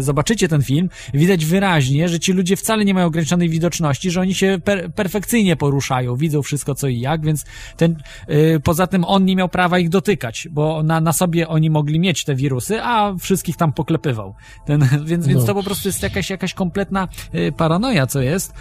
zobaczycie 0.00 0.48
ten 0.48 0.62
film, 0.62 0.88
widać 1.14 1.44
wyraźnie, 1.44 2.08
że 2.08 2.20
ci 2.20 2.32
ludzie 2.32 2.56
wcale 2.56 2.84
nie 2.84 2.94
mają 2.94 3.06
ograniczonej 3.06 3.48
widoczności, 3.48 4.10
że 4.10 4.20
oni 4.20 4.34
się 4.34 4.58
per, 4.64 4.92
perfekcyjnie 4.92 5.56
poruszają, 5.56 6.16
widzą 6.16 6.42
wszystko 6.42 6.74
co 6.74 6.88
i 6.88 7.00
jak, 7.00 7.24
więc 7.24 7.44
ten, 7.76 7.96
y, 8.30 8.60
poza 8.64 8.86
tym 8.86 9.04
on 9.04 9.24
nie 9.24 9.36
miał 9.36 9.48
prawa 9.48 9.78
ich 9.78 9.88
dotykać, 9.88 10.48
bo 10.50 10.82
na, 10.82 11.00
na 11.00 11.12
sobie 11.12 11.48
oni 11.48 11.70
mogli 11.70 12.00
mieć 12.00 12.24
te 12.24 12.34
wirusy, 12.34 12.82
a 12.82 13.14
wszyscy 13.20 13.35
wszystkich 13.36 13.56
tam 13.56 13.72
poklepywał. 13.72 14.34
Ten, 14.66 14.80
więc, 15.04 15.26
więc 15.26 15.40
no. 15.40 15.46
to 15.46 15.54
po 15.54 15.62
prostu 15.62 15.88
jest 15.88 16.02
jakaś, 16.02 16.30
jakaś 16.30 16.54
kompletna 16.54 17.08
y, 17.34 17.52
paranoja, 17.52 18.06
co 18.06 18.20
jest 18.20 18.54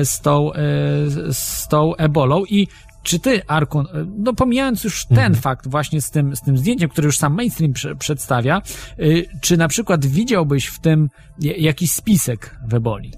y, 0.00 0.04
z 0.04 0.20
tą, 0.20 0.52
y, 0.52 0.56
z 1.32 1.68
tą 1.68 1.96
ebolą 1.96 2.44
i 2.44 2.68
czy 3.02 3.18
ty, 3.18 3.46
Arkun, 3.46 3.86
no 4.18 4.34
pomijając 4.34 4.84
już 4.84 5.06
ten 5.06 5.18
mhm. 5.18 5.34
fakt 5.34 5.68
właśnie 5.68 6.02
z 6.02 6.10
tym, 6.10 6.36
z 6.36 6.40
tym 6.40 6.58
zdjęciem, 6.58 6.88
który 6.88 7.06
już 7.06 7.18
sam 7.18 7.34
mainstream 7.34 7.72
prze, 7.72 7.96
przedstawia, 7.96 8.62
czy 9.40 9.56
na 9.56 9.68
przykład 9.68 10.06
widziałbyś 10.06 10.66
w 10.66 10.80
tym 10.80 11.08
jakiś 11.38 11.92
spisek 11.92 12.58
w 12.68 12.74
eboli? 12.74 13.12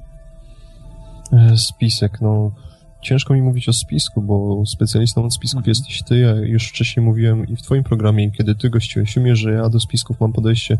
E, 1.33 1.57
spisek, 1.57 2.20
no 2.20 2.53
ciężko 3.02 3.34
mi 3.34 3.42
mówić 3.42 3.68
o 3.68 3.72
spisku, 3.72 4.22
bo 4.22 4.66
specjalistą 4.66 5.24
od 5.24 5.34
spisków 5.34 5.58
mhm. 5.58 5.70
jesteś 5.70 6.02
ty. 6.02 6.18
Ja 6.18 6.30
już 6.30 6.68
wcześniej 6.68 7.06
mówiłem 7.06 7.46
i 7.48 7.56
w 7.56 7.62
twoim 7.62 7.84
programie, 7.84 8.30
kiedy 8.30 8.54
ty 8.54 8.70
gościłeś 8.70 9.16
u 9.16 9.20
mnie, 9.20 9.36
że 9.36 9.52
ja 9.52 9.68
do 9.68 9.80
spisków 9.80 10.20
mam 10.20 10.32
podejście 10.32 10.78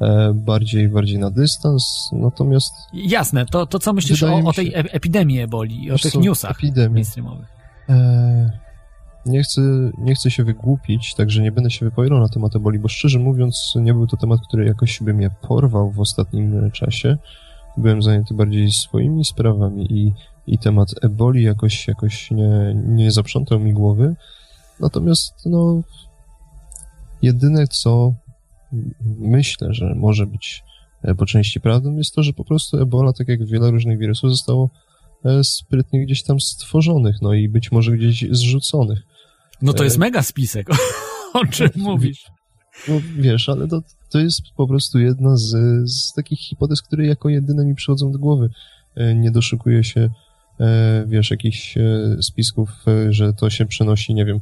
e, 0.00 0.32
bardziej, 0.34 0.88
bardziej 0.88 1.18
na 1.18 1.30
dystans, 1.30 2.10
natomiast... 2.12 2.74
Jasne, 2.92 3.46
to, 3.46 3.66
to 3.66 3.78
co 3.78 3.92
myślisz 3.92 4.22
o, 4.22 4.38
o, 4.44 4.52
tej 4.52 4.70
się... 4.70 4.76
epidemii 4.76 5.40
eboli, 5.40 5.90
o 5.90 5.98
tych 5.98 6.14
newsach 6.14 6.50
epidemii. 6.50 6.94
mainstreamowych? 6.94 7.48
E, 7.88 8.50
nie 9.26 9.42
chcę, 9.42 9.60
nie 9.98 10.14
chcę 10.14 10.30
się 10.30 10.44
wygłupić, 10.44 11.14
także 11.14 11.42
nie 11.42 11.52
będę 11.52 11.70
się 11.70 11.86
wypowiadał 11.86 12.18
na 12.18 12.28
temat 12.28 12.56
eboli, 12.56 12.78
bo 12.78 12.88
szczerze 12.88 13.18
mówiąc 13.18 13.72
nie 13.76 13.94
był 13.94 14.06
to 14.06 14.16
temat, 14.16 14.40
który 14.48 14.66
jakoś 14.66 15.02
by 15.02 15.14
mnie 15.14 15.30
porwał 15.42 15.90
w 15.90 16.00
ostatnim 16.00 16.70
czasie. 16.70 17.18
Byłem 17.76 18.02
zajęty 18.02 18.34
bardziej 18.34 18.70
swoimi 18.70 19.24
sprawami 19.24 19.92
i 19.92 20.12
i 20.46 20.58
temat 20.58 20.88
eboli 21.02 21.42
jakoś, 21.42 21.88
jakoś 21.88 22.30
nie, 22.30 22.74
nie 22.86 23.10
zaprzątał 23.10 23.60
mi 23.60 23.72
głowy. 23.72 24.16
Natomiast, 24.80 25.34
no, 25.46 25.82
jedyne 27.22 27.66
co 27.66 28.14
myślę, 29.18 29.74
że 29.74 29.94
może 29.94 30.26
być 30.26 30.62
e, 31.02 31.14
po 31.14 31.26
części 31.26 31.60
prawdą, 31.60 31.96
jest 31.96 32.14
to, 32.14 32.22
że 32.22 32.32
po 32.32 32.44
prostu 32.44 32.82
ebola, 32.82 33.12
tak 33.12 33.28
jak 33.28 33.46
wiele 33.46 33.70
różnych 33.70 33.98
wirusów, 33.98 34.30
zostało 34.30 34.70
e, 35.24 35.44
sprytnie 35.44 36.06
gdzieś 36.06 36.22
tam 36.22 36.40
stworzonych, 36.40 37.16
no 37.22 37.34
i 37.34 37.48
być 37.48 37.72
może 37.72 37.96
gdzieś 37.96 38.24
zrzuconych. 38.30 39.02
No 39.62 39.72
to 39.72 39.84
jest 39.84 39.96
e, 39.96 39.98
mega 39.98 40.22
spisek, 40.22 40.68
o 41.34 41.46
czym 41.46 41.70
mówisz. 41.90 42.24
No, 42.88 42.94
wiesz, 43.16 43.48
ale 43.48 43.68
to, 43.68 43.82
to 44.10 44.18
jest 44.18 44.42
po 44.56 44.66
prostu 44.66 44.98
jedna 44.98 45.36
z, 45.36 45.50
z 45.90 46.12
takich 46.12 46.40
hipotez, 46.40 46.82
które 46.82 47.06
jako 47.06 47.28
jedyne 47.28 47.64
mi 47.64 47.74
przychodzą 47.74 48.12
do 48.12 48.18
głowy. 48.18 48.50
Nie 49.14 49.30
doszukuję 49.30 49.84
się 49.84 50.10
wiesz, 51.06 51.30
jakichś 51.30 51.78
e, 51.78 51.82
spisków, 52.22 52.84
e, 52.88 53.12
że 53.12 53.32
to 53.32 53.50
się 53.50 53.66
przenosi, 53.66 54.14
nie 54.14 54.24
wiem, 54.24 54.40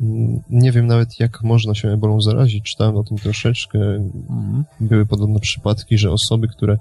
mm, 0.00 0.42
nie 0.50 0.72
wiem 0.72 0.86
nawet, 0.86 1.20
jak 1.20 1.42
można 1.42 1.74
się 1.74 1.88
ebolą 1.88 2.20
zarazić. 2.20 2.64
Czytałem 2.64 2.96
o 2.96 3.04
tym 3.04 3.18
troszeczkę. 3.18 3.78
Mhm. 3.78 4.64
Były 4.80 5.06
podobne 5.06 5.40
przypadki, 5.40 5.98
że 5.98 6.10
osoby, 6.10 6.48
które 6.48 6.78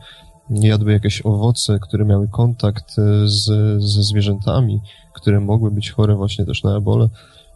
jadły 0.50 0.92
jakieś 0.92 1.22
owoce, 1.26 1.80
które 1.82 2.06
miały 2.06 2.28
kontakt 2.28 2.96
z, 3.24 3.46
ze 3.84 4.04
zwierzętami, 4.04 4.80
które 5.14 5.40
mogły 5.40 5.72
być 5.72 5.92
chore 5.92 6.16
właśnie 6.16 6.46
też 6.46 6.64
na 6.64 6.78
ebolę, 6.78 7.10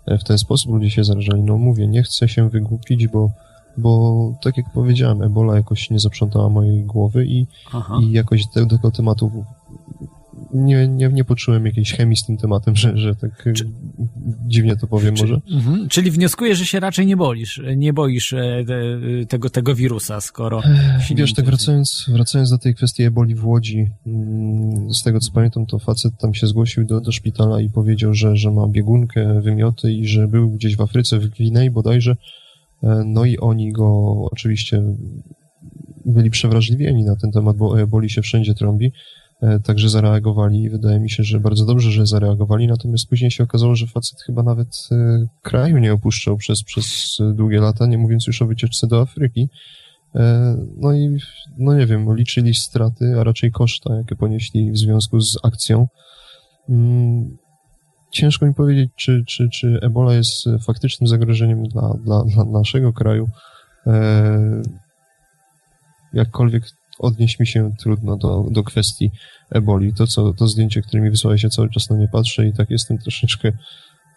w 0.07 0.23
ten 0.23 0.37
sposób 0.37 0.71
ludzie 0.71 0.89
się 0.89 1.03
zarażali. 1.03 1.43
No 1.43 1.57
mówię, 1.57 1.87
nie 1.87 2.03
chcę 2.03 2.29
się 2.29 2.49
wygłupić, 2.49 3.07
bo, 3.07 3.31
bo 3.77 4.33
tak 4.41 4.57
jak 4.57 4.73
powiedziałem, 4.73 5.21
ebola 5.21 5.55
jakoś 5.55 5.89
nie 5.89 5.99
zaprzątała 5.99 6.49
mojej 6.49 6.83
głowy 6.83 7.25
i, 7.25 7.47
i 8.01 8.11
jakoś 8.11 8.47
tego, 8.47 8.67
tego 8.67 8.91
tematu 8.91 9.45
nie, 10.53 10.87
nie, 10.87 11.07
nie 11.07 11.25
poczułem 11.25 11.65
jakiejś 11.65 11.93
chemii 11.93 12.17
z 12.17 12.25
tym 12.25 12.37
tematem, 12.37 12.75
że, 12.75 12.97
że 12.97 13.15
tak 13.15 13.49
Czy... 13.55 13.69
dziwnie 14.47 14.75
to 14.75 14.87
powiem 14.87 15.15
Czy... 15.15 15.23
może. 15.23 15.41
Mhm. 15.51 15.89
Czyli 15.89 16.11
wnioskuję, 16.11 16.55
że 16.55 16.65
się 16.65 16.79
raczej 16.79 17.05
nie 17.05 17.17
boisz, 17.17 17.61
nie 17.75 17.93
boisz 17.93 18.33
e, 18.33 18.65
tego, 19.29 19.49
tego 19.49 19.75
wirusa, 19.75 20.21
skoro... 20.21 20.61
Wiesz, 21.15 21.33
tak 21.33 21.45
wracając, 21.45 22.05
wracając 22.07 22.49
do 22.49 22.57
tej 22.57 22.75
kwestii 22.75 23.03
eboli 23.03 23.35
w 23.35 23.45
Łodzi, 23.45 23.87
mm, 24.07 24.93
z 24.93 25.03
tego 25.03 25.19
co 25.19 25.31
pamiętam, 25.31 25.65
to 25.65 25.79
facet 25.79 26.13
tam 26.19 26.33
się 26.33 26.47
zgłosił 26.47 26.85
do, 26.85 27.01
do 27.01 27.11
szpitala 27.11 27.61
i 27.61 27.69
powiedział, 27.69 28.13
że, 28.13 28.35
że 28.35 28.51
ma 28.51 28.67
biegunkę, 28.67 29.41
wymioty 29.41 29.93
i 29.93 30.07
że 30.07 30.27
był 30.27 30.51
gdzieś 30.51 30.75
w 30.75 30.81
Afryce, 30.81 31.19
w 31.19 31.27
Gwinei 31.27 31.69
bodajże, 31.69 32.15
e, 32.83 33.03
no 33.05 33.25
i 33.25 33.37
oni 33.37 33.71
go 33.71 34.15
oczywiście 34.31 34.83
byli 36.05 36.29
przewrażliwieni 36.29 37.03
na 37.03 37.15
ten 37.15 37.31
temat, 37.31 37.57
bo 37.57 37.81
eboli 37.81 38.09
się 38.09 38.21
wszędzie 38.21 38.53
trąbi. 38.53 38.91
E, 39.41 39.59
także 39.59 39.89
zareagowali 39.89 40.63
i 40.63 40.69
wydaje 40.69 40.99
mi 40.99 41.09
się, 41.09 41.23
że 41.23 41.39
bardzo 41.39 41.65
dobrze, 41.65 41.91
że 41.91 42.05
zareagowali, 42.05 42.67
natomiast 42.67 43.09
później 43.09 43.31
się 43.31 43.43
okazało, 43.43 43.75
że 43.75 43.87
facet 43.87 44.21
chyba 44.25 44.43
nawet 44.43 44.67
e, 44.91 45.27
kraju 45.41 45.77
nie 45.77 45.93
opuszczał 45.93 46.37
przez, 46.37 46.63
przez 46.63 47.17
długie 47.33 47.59
lata, 47.59 47.85
nie 47.85 47.97
mówiąc 47.97 48.27
już 48.27 48.41
o 48.41 48.45
wycieczce 48.47 48.87
do 48.87 49.01
Afryki. 49.01 49.49
E, 50.15 50.55
no 50.77 50.93
i, 50.93 51.17
no 51.57 51.73
nie 51.73 51.85
wiem, 51.85 52.15
liczyli 52.15 52.53
straty, 52.53 53.15
a 53.19 53.23
raczej 53.23 53.51
koszta, 53.51 53.95
jakie 53.95 54.15
ponieśli 54.15 54.71
w 54.71 54.77
związku 54.77 55.19
z 55.19 55.37
akcją. 55.43 55.87
Mm, 56.69 57.37
ciężko 58.11 58.45
mi 58.45 58.53
powiedzieć, 58.53 58.91
czy, 58.95 59.23
czy, 59.27 59.49
czy 59.49 59.79
Ebola 59.81 60.13
jest 60.13 60.45
faktycznym 60.65 61.07
zagrożeniem 61.07 61.63
dla, 61.63 61.93
dla, 62.03 62.23
dla 62.23 62.45
naszego 62.45 62.93
kraju. 62.93 63.27
Jakkolwiek 66.13 66.63
odnieść 66.99 67.39
mi 67.39 67.47
się 67.47 67.71
trudno 67.79 68.17
do, 68.17 68.45
do 68.51 68.63
kwestii 68.63 69.11
eboli. 69.51 69.93
To, 69.93 70.07
co, 70.07 70.33
to 70.33 70.47
zdjęcie, 70.47 70.81
które 70.81 71.03
mi 71.03 71.09
wysłałeś, 71.09 71.43
ja 71.43 71.49
cały 71.49 71.69
czas 71.69 71.89
na 71.89 71.97
nie 71.97 72.07
patrzę 72.07 72.47
i 72.47 72.53
tak 72.53 72.69
jestem 72.69 72.97
troszeczkę, 72.97 73.51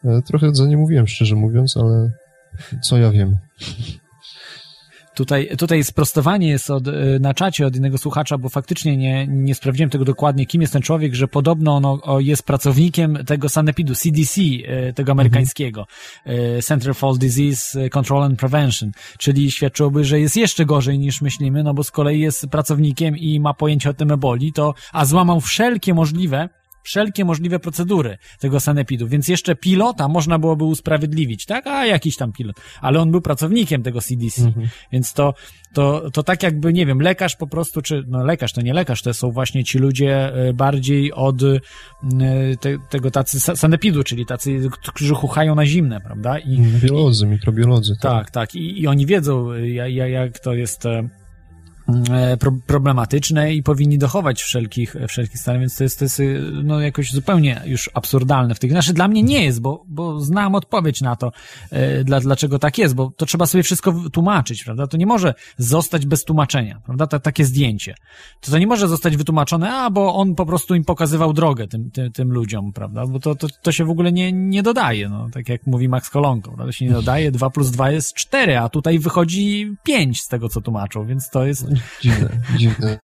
e, 0.05 0.23
trochę 0.23 0.55
za 0.55 0.67
nie 0.67 0.77
mówiłem, 0.77 1.07
szczerze 1.07 1.35
mówiąc, 1.35 1.77
ale 1.77 2.11
co 2.83 2.99
ja 2.99 3.11
wiem. 3.11 3.37
Tutaj, 5.19 5.49
tutaj 5.59 5.85
sprostowanie 5.85 6.49
jest 6.49 6.71
od, 6.71 6.89
y, 6.89 7.19
na 7.21 7.35
czacie 7.35 7.67
od 7.67 7.77
innego 7.77 7.99
słuchacza, 7.99 8.39
bo 8.39 8.49
faktycznie 8.49 8.97
nie, 8.97 9.27
nie 9.27 9.55
sprawdziłem 9.55 9.91
tego 9.91 10.05
dokładnie, 10.05 10.47
kim 10.47 10.61
jest 10.61 10.73
ten 10.73 10.83
człowiek, 10.83 11.15
że 11.15 11.29
podobno 11.29 11.77
on 11.77 12.23
jest 12.25 12.43
pracownikiem 12.43 13.19
tego 13.27 13.49
sanepidu, 13.49 13.95
CDC, 13.95 14.41
y, 14.41 14.93
tego 14.95 15.13
amerykańskiego, 15.13 15.87
mhm. 16.27 16.63
Center 16.63 16.95
for 16.95 17.19
Disease 17.19 17.89
Control 17.91 18.23
and 18.23 18.39
Prevention, 18.39 18.91
czyli 19.19 19.51
świadczyłoby, 19.51 20.05
że 20.05 20.21
jest 20.21 20.37
jeszcze 20.37 20.65
gorzej 20.67 20.99
niż 20.99 21.23
myślimy, 21.23 21.63
no 21.63 21.75
bo 21.75 21.85
z 21.85 21.91
kolei 21.91 22.21
jest 22.21 22.47
pracownikiem 22.47 23.17
i 23.17 23.41
ma 23.41 23.55
pojęcie 23.55 23.91
o 23.91 23.95
tym 23.95 24.13
eboli, 24.13 24.53
to, 24.53 24.75
a 24.93 25.05
złamał 25.05 25.41
wszelkie 25.41 25.95
możliwe 25.95 26.49
wszelkie 26.89 27.25
możliwe 27.25 27.59
procedury 27.59 28.19
tego 28.39 28.61
sanepidu, 28.61 29.09
więc 29.09 29.29
jeszcze 29.29 29.57
pilota 29.57 30.09
można 30.09 30.39
byłoby 30.39 30.65
usprawiedliwić, 30.65 31.47
tak? 31.47 31.67
A 31.67 31.87
jakiś 31.87 32.17
tam 32.17 32.33
pilot, 32.33 32.57
ale 32.81 33.01
on 33.01 33.11
był 33.11 33.21
pracownikiem 33.21 33.83
tego 33.83 34.01
CDC, 34.01 34.43
mhm. 34.43 34.69
więc 34.93 35.13
to, 35.13 35.35
to, 35.73 36.11
to 36.11 36.23
tak 36.23 36.43
jakby, 36.43 36.73
nie 36.73 36.87
wiem, 36.87 37.01
lekarz 37.01 37.37
po 37.37 37.47
prostu, 37.47 37.83
czy, 37.83 38.05
no 38.07 38.25
lekarz 38.25 38.53
to 38.53 38.61
nie 38.61 38.75
lekarz, 38.75 39.03
to 39.03 39.15
są 39.15 39.31
właśnie 39.31 39.65
ci 39.65 39.79
ludzie 39.79 40.35
e, 40.35 40.53
bardziej 40.53 41.13
od 41.13 41.43
e, 41.43 41.61
te, 42.61 42.79
tego 42.91 43.11
tacy 43.11 43.41
sanepidu, 43.41 44.05
czyli 44.05 44.27
tacy, 44.27 44.69
którzy 44.95 45.15
chuchają 45.15 45.55
na 45.55 45.67
zimne, 45.67 46.01
prawda? 46.01 46.39
I, 46.39 46.59
Biolodzy, 46.59 47.27
i, 47.27 47.29
mikrobiolodzy. 47.29 47.95
Tak, 48.01 48.13
tak, 48.13 48.31
tak. 48.31 48.55
I, 48.55 48.83
i 48.83 48.87
oni 48.87 49.07
wiedzą, 49.07 49.53
jak, 49.55 50.11
jak 50.11 50.39
to 50.39 50.55
jest 50.55 50.87
E, 50.87 51.09
problematyczne 52.67 53.55
i 53.55 53.63
powinni 53.63 53.99
dochować 53.99 54.43
wszelkich, 54.43 54.97
wszelkich 55.09 55.41
starań, 55.41 55.61
więc 55.61 55.77
to 55.77 55.85
jest, 55.85 55.99
to 55.99 56.05
jest 56.05 56.23
no, 56.65 56.81
jakoś 56.81 57.13
zupełnie 57.13 57.63
już 57.65 57.91
absurdalne 57.95 58.55
w 58.55 58.59
tych. 58.59 58.71
Znaczy 58.71 58.93
dla 58.93 59.09
mnie 59.09 59.23
nie 59.23 59.45
jest, 59.45 59.61
bo, 59.61 59.85
bo 59.89 60.21
znam 60.21 60.55
odpowiedź 60.55 61.01
na 61.01 61.17
to, 61.17 61.33
e, 61.71 62.05
dla, 62.05 62.21
dlaczego 62.21 62.59
tak 62.59 62.79
jest, 62.79 62.95
bo 62.95 63.13
to 63.17 63.27
trzeba 63.27 63.47
sobie 63.47 63.63
wszystko 63.63 63.95
tłumaczyć, 64.13 64.65
prawda? 64.65 64.87
To 64.87 64.97
nie 64.97 65.07
może 65.07 65.35
zostać 65.59 66.07
bez 66.07 66.25
tłumaczenia, 66.25 66.81
prawda? 66.85 67.07
Takie 67.07 67.45
zdjęcie. 67.45 67.95
To, 68.41 68.51
to 68.51 68.59
nie 68.59 68.67
może 68.67 68.89
zostać 68.89 69.17
wytłumaczone, 69.17 69.73
a 69.73 69.91
bo 69.91 70.15
on 70.15 70.35
po 70.35 70.47
prostu 70.47 70.75
im 70.75 70.85
pokazywał 70.85 71.33
drogę 71.33 71.69
tym, 71.69 71.91
tym, 71.91 72.13
tym 72.13 72.33
ludziom, 72.33 72.73
prawda? 72.73 73.07
Bo 73.07 73.21
to, 73.21 73.35
to, 73.35 73.47
to 73.63 73.73
się 73.73 73.85
w 73.85 73.91
ogóle 73.91 74.13
nie, 74.13 74.33
nie 74.33 74.63
dodaje, 74.63 75.09
no, 75.09 75.29
tak 75.33 75.49
jak 75.49 75.67
mówi 75.67 75.89
Max 75.89 76.11
Kolonko, 76.11 76.49
prawda? 76.49 76.65
To 76.65 76.73
się 76.73 76.85
nie 76.85 76.93
dodaje, 76.93 77.31
2 77.31 77.51
plus 77.51 77.71
2 77.71 77.91
jest 77.91 78.15
4, 78.15 78.59
a 78.59 78.69
tutaj 78.69 78.99
wychodzi 78.99 79.75
5 79.83 80.21
z 80.21 80.29
tego, 80.29 80.49
co 80.49 80.61
tłumaczą, 80.61 81.07
więc 81.07 81.31
to 81.31 81.47
jest 81.47 81.67
Dziwne, 82.01 82.29
dziwne. 82.57 82.99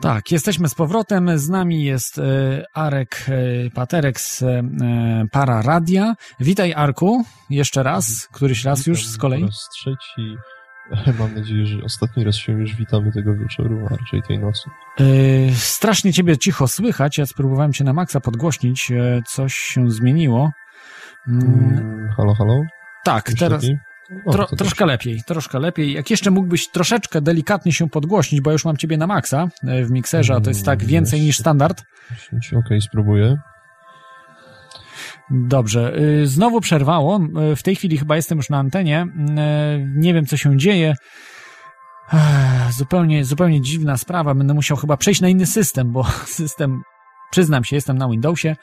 Tak, 0.00 0.32
jesteśmy 0.32 0.68
z 0.68 0.74
powrotem. 0.74 1.38
Z 1.38 1.48
nami 1.48 1.84
jest 1.84 2.18
e, 2.18 2.64
Arek 2.74 3.26
e, 3.28 3.70
Paterek 3.70 4.20
z 4.20 4.42
e, 4.42 4.62
Para 5.32 5.62
Radia. 5.62 6.14
Witaj 6.40 6.72
Arku, 6.72 7.24
jeszcze 7.50 7.82
raz, 7.82 8.28
któryś 8.32 8.64
raz 8.64 8.78
Witam 8.78 8.92
już 8.92 9.06
z 9.06 9.18
kolei. 9.18 9.40
Po 9.40 9.46
raz 9.46 9.68
trzeci. 9.74 10.36
Mam 11.18 11.34
nadzieję, 11.34 11.66
że 11.66 11.82
ostatni 11.84 12.24
raz 12.24 12.36
się 12.36 12.52
już 12.52 12.76
witamy 12.76 13.12
tego 13.12 13.34
wieczoru, 13.34 13.86
a 13.86 13.96
raczej 13.96 14.22
tej 14.22 14.38
nocy. 14.38 14.70
strasznie 15.54 16.12
ciebie 16.12 16.38
cicho 16.38 16.68
słychać. 16.68 17.18
Ja 17.18 17.26
spróbowałem 17.26 17.72
cię 17.72 17.84
na 17.84 17.92
maksa 17.92 18.20
podgłośnić. 18.20 18.92
coś 19.26 19.54
się 19.54 19.90
zmieniło. 19.90 20.50
Mm. 21.28 21.44
mm 21.44 22.08
halo, 22.16 22.34
halo? 22.34 22.62
Tak, 23.06 23.28
już 23.30 23.38
teraz. 23.40 23.62
Lepiej? 23.62 23.78
No, 24.26 24.32
Tro, 24.32 24.46
troszkę 24.46 24.86
lepiej, 24.86 25.22
troszkę 25.26 25.58
lepiej. 25.58 25.92
Jak 25.92 26.10
jeszcze 26.10 26.30
mógłbyś 26.30 26.68
troszeczkę 26.68 27.20
delikatnie 27.20 27.72
się 27.72 27.88
podgłośnić, 27.88 28.40
bo 28.40 28.52
już 28.52 28.64
mam 28.64 28.76
ciebie 28.76 28.96
na 28.96 29.06
maksa 29.06 29.48
e, 29.68 29.84
w 29.84 29.90
mikserze, 29.90 30.34
a 30.34 30.40
to 30.40 30.50
jest 30.50 30.64
tak 30.64 30.84
więcej 30.84 31.20
niż 31.20 31.38
standard. 31.38 31.82
Okej, 32.28 32.58
okay, 32.58 32.80
spróbuję. 32.80 33.36
Dobrze. 35.30 35.98
Y, 35.98 36.26
znowu 36.26 36.60
przerwało. 36.60 37.20
Y, 37.52 37.56
w 37.56 37.62
tej 37.62 37.76
chwili 37.76 37.98
chyba 37.98 38.16
jestem 38.16 38.38
już 38.38 38.50
na 38.50 38.58
antenie. 38.58 39.02
Y, 39.04 39.90
nie 39.94 40.14
wiem, 40.14 40.26
co 40.26 40.36
się 40.36 40.56
dzieje. 40.56 40.94
Zupełnie, 42.70 43.24
zupełnie 43.24 43.60
dziwna 43.60 43.96
sprawa. 43.96 44.34
Będę 44.34 44.54
musiał 44.54 44.76
chyba 44.76 44.96
przejść 44.96 45.20
na 45.20 45.28
inny 45.28 45.46
system, 45.46 45.92
bo 45.92 46.04
system 46.40 46.82
Przyznam 47.30 47.64
się, 47.64 47.76
jestem 47.76 47.98
na 47.98 48.08
Windowsie, 48.08 48.56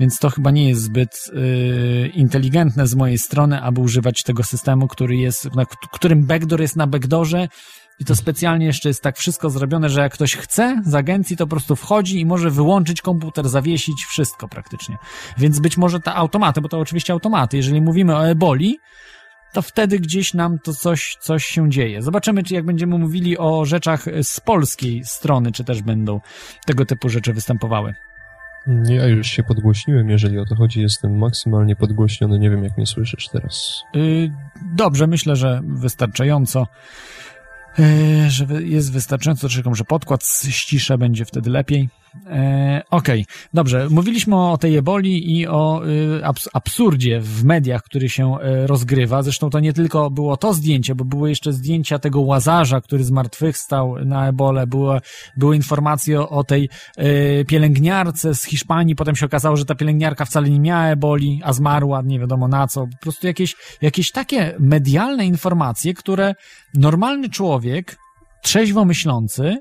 więc 0.00 0.18
to 0.18 0.30
chyba 0.30 0.50
nie 0.50 0.68
jest 0.68 0.82
zbyt 0.82 1.10
y, 1.28 2.10
inteligentne 2.14 2.86
z 2.86 2.94
mojej 2.94 3.18
strony, 3.18 3.62
aby 3.62 3.80
używać 3.80 4.22
tego 4.22 4.42
systemu, 4.42 4.88
który 4.88 5.16
jest, 5.16 5.54
na 5.54 5.66
którym 5.66 6.26
backdoor 6.26 6.60
jest 6.60 6.76
na 6.76 6.86
backdoorze 6.86 7.48
I 7.98 8.04
to 8.04 8.16
specjalnie 8.16 8.66
jeszcze 8.66 8.88
jest 8.88 9.02
tak 9.02 9.18
wszystko 9.18 9.50
zrobione, 9.50 9.88
że 9.88 10.00
jak 10.00 10.12
ktoś 10.12 10.36
chce 10.36 10.82
z 10.84 10.94
agencji, 10.94 11.36
to 11.36 11.46
po 11.46 11.50
prostu 11.50 11.76
wchodzi 11.76 12.20
i 12.20 12.26
może 12.26 12.50
wyłączyć 12.50 13.02
komputer, 13.02 13.48
zawiesić 13.48 14.04
wszystko 14.04 14.48
praktycznie. 14.48 14.96
Więc 15.38 15.60
być 15.60 15.76
może 15.76 16.00
te 16.00 16.14
automaty, 16.14 16.60
bo 16.60 16.68
to 16.68 16.78
oczywiście 16.78 17.12
automaty, 17.12 17.56
jeżeli 17.56 17.80
mówimy 17.80 18.16
o 18.16 18.28
eboli, 18.28 18.78
to 19.52 19.62
wtedy 19.62 19.98
gdzieś 19.98 20.34
nam 20.34 20.58
to 20.58 20.72
coś, 20.72 21.16
coś 21.20 21.44
się 21.44 21.70
dzieje. 21.70 22.02
Zobaczymy, 22.02 22.42
czy 22.42 22.54
jak 22.54 22.64
będziemy 22.64 22.98
mówili 22.98 23.38
o 23.38 23.64
rzeczach 23.64 24.04
z 24.22 24.40
polskiej 24.40 25.04
strony, 25.04 25.52
czy 25.52 25.64
też 25.64 25.82
będą 25.82 26.20
tego 26.66 26.86
typu 26.86 27.08
rzeczy 27.08 27.32
występowały. 27.32 27.94
Ja 28.88 29.06
już 29.06 29.26
się 29.26 29.42
podgłośniłem, 29.42 30.10
jeżeli 30.10 30.38
o 30.38 30.44
to 30.44 30.54
chodzi. 30.54 30.80
Jestem 30.80 31.18
maksymalnie 31.18 31.76
podgłośniony. 31.76 32.38
Nie 32.38 32.50
wiem, 32.50 32.64
jak 32.64 32.76
mnie 32.76 32.86
słyszysz 32.86 33.28
teraz. 33.28 33.82
Yy, 33.94 34.32
dobrze, 34.76 35.06
myślę, 35.06 35.36
że 35.36 35.60
wystarczająco. 35.64 36.66
Yy, 37.78 38.30
że 38.30 38.46
jest 38.60 38.92
wystarczająco. 38.92 39.48
Czekam, 39.48 39.74
że 39.74 39.84
podkład 39.84 40.24
ściszę, 40.50 40.98
będzie 40.98 41.24
wtedy 41.24 41.50
lepiej. 41.50 41.88
E, 42.26 42.82
Okej, 42.90 43.22
okay. 43.22 43.34
dobrze. 43.54 43.88
Mówiliśmy 43.90 44.36
o 44.36 44.58
tej 44.58 44.76
eboli 44.76 45.38
i 45.38 45.46
o 45.46 45.86
y, 45.86 46.24
abs 46.24 46.48
absurdzie 46.52 47.20
w 47.20 47.44
mediach, 47.44 47.82
który 47.82 48.08
się 48.08 48.36
y, 48.40 48.66
rozgrywa. 48.66 49.22
Zresztą 49.22 49.50
to 49.50 49.60
nie 49.60 49.72
tylko 49.72 50.10
było 50.10 50.36
to 50.36 50.54
zdjęcie, 50.54 50.94
bo 50.94 51.04
były 51.04 51.28
jeszcze 51.28 51.52
zdjęcia 51.52 51.98
tego 51.98 52.20
łazarza, 52.20 52.80
który 52.80 53.04
zmartwychwstał 53.04 54.04
na 54.04 54.28
ebolę. 54.28 54.66
Były, 54.66 55.00
były 55.36 55.56
informacje 55.56 56.20
o, 56.20 56.28
o 56.28 56.44
tej 56.44 56.68
pielęgniarce 57.46 58.34
z 58.34 58.44
Hiszpanii. 58.44 58.96
Potem 58.96 59.16
się 59.16 59.26
okazało, 59.26 59.56
że 59.56 59.64
ta 59.64 59.74
pielęgniarka 59.74 60.24
wcale 60.24 60.50
nie 60.50 60.60
miała 60.60 60.86
eboli, 60.86 61.40
a 61.44 61.52
zmarła, 61.52 62.02
nie 62.02 62.20
wiadomo 62.20 62.48
na 62.48 62.66
co. 62.66 62.86
Po 62.86 62.96
prostu 63.00 63.26
jakieś, 63.26 63.56
jakieś 63.82 64.10
takie 64.12 64.56
medialne 64.58 65.26
informacje, 65.26 65.94
które 65.94 66.34
normalny 66.74 67.28
człowiek, 67.28 67.96
trzeźwo 68.42 68.84
myślący, 68.84 69.58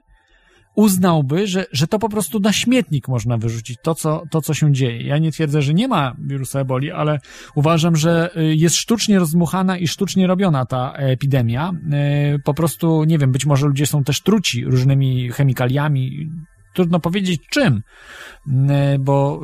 uznałby, 0.76 1.48
że, 1.48 1.66
że 1.72 1.88
to 1.88 2.00
po 2.00 2.10
prostu 2.10 2.40
na 2.40 2.54
śmietnik 2.54 3.08
można 3.08 3.38
wyrzucić, 3.38 3.78
to 3.84 3.96
co, 3.96 4.24
to, 4.32 4.42
co 4.42 4.54
się 4.54 4.74
dzieje. 4.74 5.04
Ja 5.04 5.18
nie 5.18 5.32
twierdzę, 5.32 5.62
że 5.62 5.74
nie 5.74 5.88
ma 5.88 6.16
wirusa 6.20 6.60
eboli, 6.60 6.92
ale 6.92 7.20
uważam, 7.56 7.96
że 7.96 8.30
y, 8.38 8.56
jest 8.56 8.76
sztucznie 8.76 9.20
rozmuchana 9.20 9.78
i 9.78 9.88
sztucznie 9.88 10.28
robiona 10.28 10.66
ta 10.66 10.94
epidemia. 10.94 11.72
Y, 12.36 12.40
po 12.40 12.54
prostu, 12.54 13.04
nie 13.04 13.18
wiem, 13.18 13.32
być 13.32 13.46
może 13.46 13.68
ludzie 13.68 13.86
są 13.86 14.04
też 14.04 14.22
truci 14.22 14.66
różnymi 14.66 15.30
chemikaliami, 15.30 16.30
trudno 16.74 17.00
powiedzieć 17.00 17.42
czym, 17.50 17.82
mm, 18.48 19.04
bo 19.04 19.42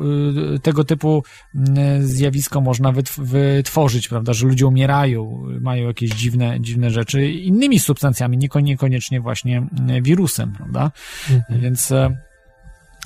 y, 0.54 0.58
tego 0.58 0.84
typu 0.84 1.22
mm, 1.54 2.06
zjawisko 2.06 2.60
można 2.60 2.92
wytworzyć, 3.18 4.08
prawda, 4.08 4.32
że 4.32 4.46
ludzie 4.46 4.66
umierają, 4.66 5.42
mają 5.60 5.86
jakieś 5.86 6.10
dziwne, 6.10 6.60
dziwne 6.60 6.90
rzeczy 6.90 7.30
innymi 7.30 7.78
substancjami, 7.78 8.38
niekoniecznie 8.62 9.20
właśnie 9.20 9.66
wirusem, 10.02 10.52
prawda, 10.52 10.90
mhm. 11.30 11.60
więc 11.60 11.92
e, 11.92 12.28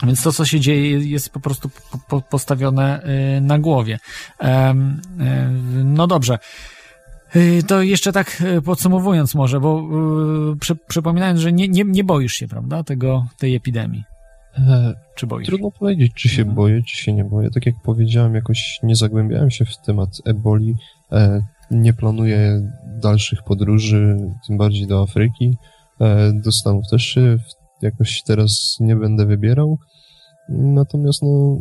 więc 0.06 0.22
to, 0.22 0.32
co 0.32 0.44
się 0.44 0.60
dzieje, 0.60 0.98
jest 0.98 1.30
po 1.30 1.40
prostu 1.40 1.70
postawione 2.30 3.02
na 3.40 3.58
głowie. 3.58 3.98
E, 4.40 4.74
no 5.84 6.06
dobrze. 6.06 6.38
To 7.66 7.82
jeszcze 7.82 8.12
tak 8.12 8.42
podsumowując 8.64 9.34
może, 9.34 9.60
bo 9.60 9.88
przy, 10.60 10.76
przypominając, 10.76 11.40
że 11.40 11.52
nie, 11.52 11.68
nie, 11.68 11.84
nie 11.84 12.04
boisz 12.04 12.32
się, 12.32 12.48
prawda, 12.48 12.84
tego, 12.84 13.26
tej 13.38 13.56
epidemii. 13.56 14.04
E, 14.58 14.94
czy 15.14 15.26
boisz? 15.26 15.46
Trudno 15.46 15.70
powiedzieć, 15.70 16.12
czy 16.14 16.28
się 16.28 16.42
mhm. 16.42 16.56
boję, 16.56 16.82
czy 16.82 16.96
się 16.96 17.12
nie 17.12 17.24
boję. 17.24 17.50
Tak 17.50 17.66
jak 17.66 17.74
powiedziałem, 17.84 18.34
jakoś 18.34 18.78
nie 18.82 18.96
zagłębiałem 18.96 19.50
się 19.50 19.64
w 19.64 19.76
temat 19.76 20.08
eboli. 20.24 20.74
E, 21.12 21.42
nie 21.70 21.92
planuję 21.92 22.70
dalszych 23.02 23.42
podróży, 23.42 24.16
tym 24.46 24.58
bardziej 24.58 24.86
do 24.86 25.02
Afryki. 25.02 25.56
E, 26.00 26.32
do 26.32 26.52
Stanów 26.52 26.84
też 26.90 27.02
się 27.02 27.38
jakoś 27.82 28.22
teraz 28.22 28.76
nie 28.80 28.96
będę 28.96 29.26
wybierał. 29.26 29.78
Natomiast, 30.48 31.22
no, 31.22 31.60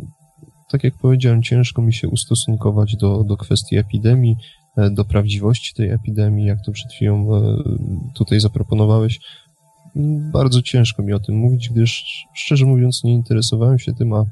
tak 0.70 0.84
jak 0.84 0.94
powiedziałem, 1.02 1.42
ciężko 1.42 1.82
mi 1.82 1.94
się 1.94 2.08
ustosunkować 2.08 2.96
do, 2.96 3.24
do 3.24 3.36
kwestii 3.36 3.76
epidemii, 3.76 4.36
do 4.90 5.04
prawdziwości 5.04 5.74
tej 5.74 5.90
epidemii, 5.90 6.46
jak 6.46 6.58
to 6.66 6.72
przed 6.72 6.92
chwilą 6.92 7.26
tutaj 8.14 8.40
zaproponowałeś 8.40 9.20
bardzo 10.32 10.62
ciężko 10.62 11.02
mi 11.02 11.12
o 11.12 11.20
tym 11.20 11.36
mówić, 11.36 11.70
gdyż 11.70 12.04
szczerze 12.34 12.66
mówiąc 12.66 13.04
nie 13.04 13.12
interesowałem 13.12 13.78
się 13.78 13.92
tym, 13.94 14.12
a, 14.12 14.24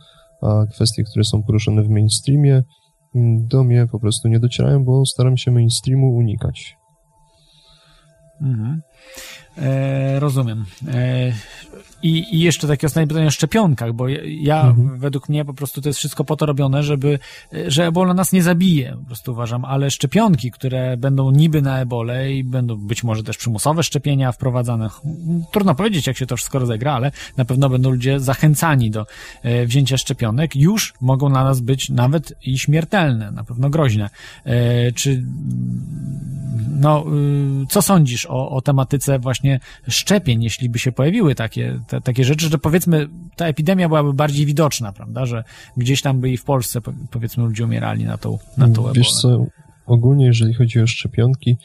a 0.42 0.66
kwestie, 0.66 1.04
które 1.04 1.24
są 1.24 1.42
poruszone 1.42 1.82
w 1.82 1.88
mainstreamie 1.88 2.62
mm, 3.14 3.46
do 3.46 3.64
mnie 3.64 3.86
po 3.92 4.00
prostu 4.00 4.28
nie 4.28 4.40
docierają, 4.40 4.84
bo 4.84 5.06
staram 5.06 5.36
się 5.36 5.50
mainstreamu 5.50 6.16
unikać. 6.16 6.76
Mhm. 8.40 8.82
E, 9.58 10.20
rozumiem. 10.20 10.64
E, 10.88 11.32
i, 12.02 12.36
I 12.36 12.40
jeszcze 12.40 12.68
takie 12.68 12.86
ostatnie 12.86 13.06
pytanie 13.06 13.26
o 13.26 13.30
szczepionkach, 13.30 13.92
bo 13.92 14.08
ja, 14.24 14.66
mhm. 14.66 14.98
według 14.98 15.28
mnie 15.28 15.44
po 15.44 15.54
prostu 15.54 15.80
to 15.82 15.88
jest 15.88 15.98
wszystko 15.98 16.24
po 16.24 16.36
to 16.36 16.46
robione, 16.46 16.82
żeby, 16.82 17.18
że 17.66 17.86
ebola 17.86 18.14
nas 18.14 18.32
nie 18.32 18.42
zabije, 18.42 18.96
po 19.00 19.06
prostu 19.06 19.32
uważam, 19.32 19.64
ale 19.64 19.90
szczepionki, 19.90 20.50
które 20.50 20.96
będą 20.96 21.30
niby 21.30 21.62
na 21.62 21.80
ebolę 21.80 22.32
i 22.32 22.44
będą 22.44 22.76
być 22.76 23.04
może 23.04 23.22
też 23.22 23.36
przymusowe 23.36 23.82
szczepienia 23.82 24.32
wprowadzane, 24.32 24.88
trudno 25.52 25.74
powiedzieć, 25.74 26.06
jak 26.06 26.16
się 26.16 26.26
to 26.26 26.36
wszystko 26.36 26.58
rozegra, 26.58 26.92
ale 26.92 27.12
na 27.36 27.44
pewno 27.44 27.68
będą 27.68 27.90
ludzie 27.90 28.20
zachęcani 28.20 28.90
do 28.90 29.06
e, 29.42 29.66
wzięcia 29.66 29.96
szczepionek, 29.96 30.56
już 30.56 30.94
mogą 31.00 31.28
dla 31.28 31.44
nas 31.44 31.60
być 31.60 31.88
nawet 31.88 32.32
i 32.42 32.58
śmiertelne, 32.58 33.30
na 33.30 33.44
pewno 33.44 33.70
groźne. 33.70 34.10
E, 34.44 34.92
czy, 34.92 35.24
no, 36.80 37.04
y, 37.62 37.66
co 37.68 37.82
sądzisz 37.82 38.26
o, 38.26 38.50
o 38.50 38.60
tematyce 38.90 39.18
właśnie 39.18 39.60
szczepień, 39.88 40.42
jeśli 40.42 40.68
by 40.68 40.78
się 40.78 40.92
pojawiły 40.92 41.34
takie 41.34 41.80
te, 41.88 42.00
takie 42.00 42.24
rzeczy, 42.24 42.48
że 42.48 42.58
powiedzmy 42.58 43.08
ta 43.36 43.46
epidemia 43.46 43.88
byłaby 43.88 44.12
bardziej 44.12 44.46
widoczna, 44.46 44.92
prawda, 44.92 45.26
że 45.26 45.44
gdzieś 45.76 46.02
tam 46.02 46.20
by 46.20 46.30
i 46.30 46.36
w 46.36 46.44
Polsce 46.44 46.80
powiedzmy 47.10 47.44
ludzie 47.44 47.64
umierali 47.64 48.04
na 48.04 48.18
tą, 48.18 48.38
na 48.56 48.68
tą 48.68 48.80
ebolę. 48.80 48.92
Wiesz 48.94 49.12
co, 49.12 49.46
ogólnie 49.86 50.26
jeżeli 50.26 50.54
chodzi 50.54 50.80
o 50.80 50.86
szczepionki, 50.86 51.56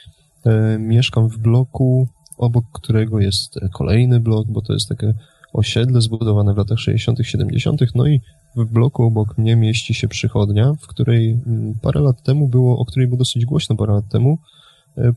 e, 0.46 0.80
mieszkam 0.80 1.30
w 1.30 1.38
bloku, 1.38 2.08
obok 2.38 2.66
którego 2.74 3.20
jest 3.20 3.60
kolejny 3.74 4.20
blok, 4.20 4.48
bo 4.48 4.62
to 4.62 4.74
jest 4.74 4.90
takie 4.90 5.14
osiedle 5.54 6.02
zbudowane 6.02 6.54
w 6.54 6.58
latach 6.58 6.80
60., 6.80 7.20
70., 7.24 7.82
no 7.96 8.08
i 8.08 8.22
w 8.56 8.66
bloku 8.66 9.04
obok 9.04 9.38
mnie 9.38 9.56
mieści 9.56 9.94
się 9.94 10.08
przychodnia, 10.08 10.74
w 10.82 10.88
której 10.88 11.32
mm, 11.48 11.74
parę 11.82 12.02
lat 12.02 12.24
temu 12.24 12.48
było, 12.48 12.78
o 12.78 12.86
której 12.86 13.08
było 13.08 13.18
dosyć 13.18 13.46
głośno 13.46 13.76
parę 13.76 13.94
lat 13.94 14.10
temu, 14.10 14.38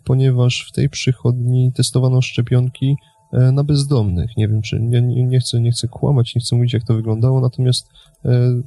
ponieważ 0.04 0.66
w 0.68 0.72
tej 0.72 0.88
przychodni 0.88 1.72
testowano 1.72 2.22
szczepionki 2.22 2.96
E, 3.32 3.52
na 3.52 3.64
bezdomnych. 3.64 4.36
Nie 4.36 4.48
wiem, 4.48 4.62
czy 4.62 4.80
nie, 4.80 5.02
nie, 5.02 5.40
chcę, 5.40 5.60
nie 5.60 5.70
chcę 5.70 5.88
kłamać, 5.88 6.34
nie 6.34 6.40
chcę 6.40 6.56
mówić, 6.56 6.72
jak 6.72 6.84
to 6.84 6.94
wyglądało, 6.94 7.40
natomiast 7.40 7.88
e, 8.24 8.62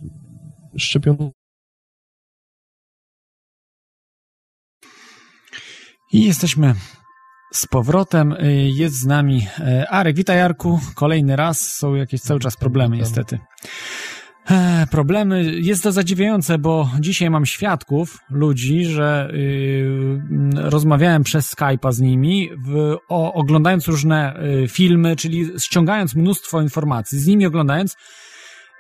szczepiono. 0.78 1.32
I 6.14 6.26
jesteśmy 6.26 6.74
z 7.54 7.68
powrotem. 7.68 8.34
E, 8.34 8.52
jest 8.54 8.96
z 8.96 9.06
nami 9.06 9.48
e, 9.60 9.90
Arek. 9.90 10.16
Witaj, 10.16 10.42
Arku. 10.42 10.80
Kolejny 10.96 11.36
raz. 11.36 11.60
Są 11.60 11.96
jakieś 11.96 12.22
cały 12.22 12.40
czas 12.40 12.58
problemy, 12.58 12.98
niestety 12.98 13.40
problemy. 14.92 15.44
Jest 15.56 15.84
to 15.84 15.92
zadziwiające, 15.92 16.58
bo 16.58 16.90
dzisiaj 17.00 17.30
mam 17.30 17.46
świadków, 17.46 18.18
ludzi, 18.30 18.86
że 18.86 19.32
yy, 19.34 20.70
rozmawiałem 20.70 21.24
przez 21.24 21.56
Skype'a 21.56 21.92
z 21.92 22.00
nimi, 22.00 22.50
w, 22.66 22.98
o, 23.10 23.34
oglądając 23.34 23.88
różne 23.88 24.44
y, 24.64 24.68
filmy, 24.68 25.16
czyli 25.16 25.46
ściągając 25.60 26.16
mnóstwo 26.16 26.62
informacji, 26.62 27.20
z 27.20 27.28
nimi 27.28 27.46
oglądając. 27.46 27.96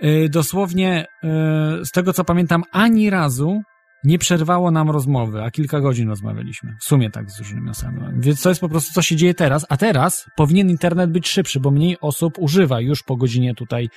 Y, 0.04 0.30
dosłownie, 0.30 1.06
y, 1.24 1.86
z 1.86 1.91
tego 1.91 2.13
co 2.13 2.24
pamiętam, 2.24 2.63
ani 2.71 3.10
razu 3.10 3.62
nie 4.04 4.20
przerwało 4.20 4.72
nam 4.72 4.90
rozmowy, 4.90 5.44
a 5.44 5.52
kilka 5.52 5.80
godzin 5.80 6.10
rozmawialiśmy. 6.10 6.76
W 6.80 6.84
sumie 6.84 7.10
tak 7.10 7.32
z 7.32 7.40
różnymi 7.40 7.70
osobami. 7.70 8.22
Więc 8.22 8.42
to 8.42 8.50
jest 8.50 8.62
po 8.62 8.70
prostu, 8.70 8.94
co 8.94 9.02
się 9.02 9.16
dzieje 9.16 9.34
teraz. 9.34 9.66
A 9.70 9.78
teraz 9.78 10.26
powinien 10.36 10.70
internet 10.70 11.12
być 11.12 11.28
szybszy, 11.28 11.60
bo 11.60 11.72
mniej 11.72 11.98
osób 12.02 12.34
używa 12.40 12.82
już 12.82 13.04
po 13.04 13.16
godzinie 13.16 13.56
tutaj 13.56 13.90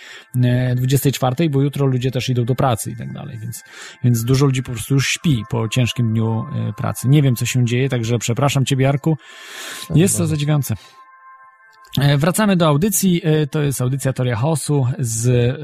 24, 0.76 1.36
e, 1.38 1.48
bo 1.48 1.62
jutro 1.62 1.86
ludzie 1.86 2.10
też 2.10 2.28
idą 2.28 2.44
do 2.44 2.54
pracy 2.54 2.90
i 2.90 2.96
tak 2.96 3.12
dalej. 3.12 3.38
Więc, 3.38 3.62
więc 4.04 4.24
dużo 4.24 4.46
ludzi 4.46 4.62
po 4.62 4.72
prostu 4.72 4.94
już 4.94 5.08
śpi 5.08 5.42
po 5.50 5.68
ciężkim 5.68 6.10
dniu 6.10 6.44
e, 6.54 6.72
pracy. 6.72 7.08
Nie 7.08 7.22
wiem, 7.22 7.36
co 7.36 7.46
się 7.46 7.64
dzieje, 7.64 7.88
także 7.88 8.18
przepraszam 8.18 8.64
Ciebie, 8.64 8.84
Jarku. 8.84 9.16
Jest 9.94 10.18
to 10.18 10.26
zadziwiające. 10.26 10.74
E, 12.00 12.18
wracamy 12.18 12.56
do 12.56 12.66
audycji. 12.66 13.20
E, 13.24 13.46
to 13.46 13.62
jest 13.62 13.80
audycja 13.80 14.12
Toria 14.12 14.36
Hosu 14.36 14.86
z 14.98 15.56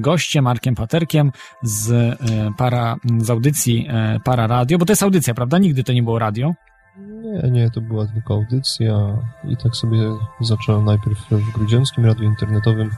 gościem 0.00 0.44
Markiem 0.44 0.74
Paterkiem 0.74 1.32
z, 1.62 1.90
e, 1.90 2.16
para, 2.58 2.96
z 3.18 3.30
audycji 3.30 3.88
Para 4.24 4.46
Radio, 4.46 4.78
bo 4.78 4.86
to 4.86 4.92
jest 4.92 5.02
audycja, 5.02 5.34
prawda? 5.34 5.58
Nigdy 5.58 5.84
to 5.84 5.92
nie 5.92 6.02
było 6.02 6.18
radio. 6.18 6.52
Nie, 6.98 7.50
nie, 7.50 7.70
to 7.70 7.80
była 7.80 8.06
tylko 8.06 8.34
audycja 8.34 9.18
i 9.48 9.56
tak 9.56 9.76
sobie 9.76 9.98
zacząłem 10.40 10.84
najpierw 10.84 11.18
w 11.30 11.52
Grudziąckim 11.52 12.06
Radiu 12.06 12.24
Internetowym. 12.24 12.90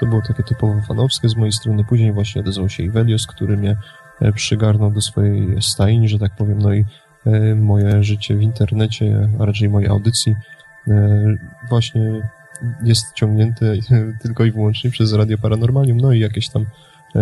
To 0.00 0.06
było 0.06 0.22
takie 0.28 0.42
typowo 0.42 0.82
fanowskie 0.88 1.28
z 1.28 1.36
mojej 1.36 1.52
strony. 1.52 1.84
Później 1.84 2.12
właśnie 2.12 2.40
odezwał 2.40 2.68
się 2.68 2.82
Ivelios, 2.82 3.26
który 3.26 3.56
mnie 3.56 3.76
przygarnął 4.34 4.90
do 4.90 5.00
swojej 5.00 5.62
stajni, 5.62 6.08
że 6.08 6.18
tak 6.18 6.36
powiem. 6.36 6.58
No 6.58 6.74
i 6.74 6.84
moje 7.56 8.02
życie 8.02 8.36
w 8.36 8.42
internecie, 8.42 9.28
a 9.40 9.44
raczej 9.44 9.68
mojej 9.68 9.88
audycji 9.88 10.34
właśnie 11.68 12.30
jest 12.82 13.14
ciągnięty 13.14 13.80
tylko 14.22 14.44
i 14.44 14.52
wyłącznie 14.52 14.90
przez 14.90 15.12
Radio 15.12 15.38
Paranormalium, 15.38 16.00
no 16.00 16.12
i 16.12 16.20
jakieś 16.20 16.48
tam, 16.48 16.66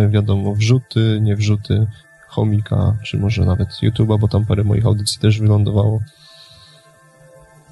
wiadomo, 0.09 0.55
wrzuty, 0.55 1.19
nie 1.21 1.35
wrzuty, 1.35 1.87
chomika, 2.27 2.95
czy 3.03 3.17
może 3.17 3.45
nawet 3.45 3.69
YouTube'a, 3.69 4.19
bo 4.19 4.27
tam 4.27 4.45
parę 4.45 4.63
moich 4.63 4.85
audycji 4.85 5.19
też 5.19 5.39
wylądowało. 5.39 6.01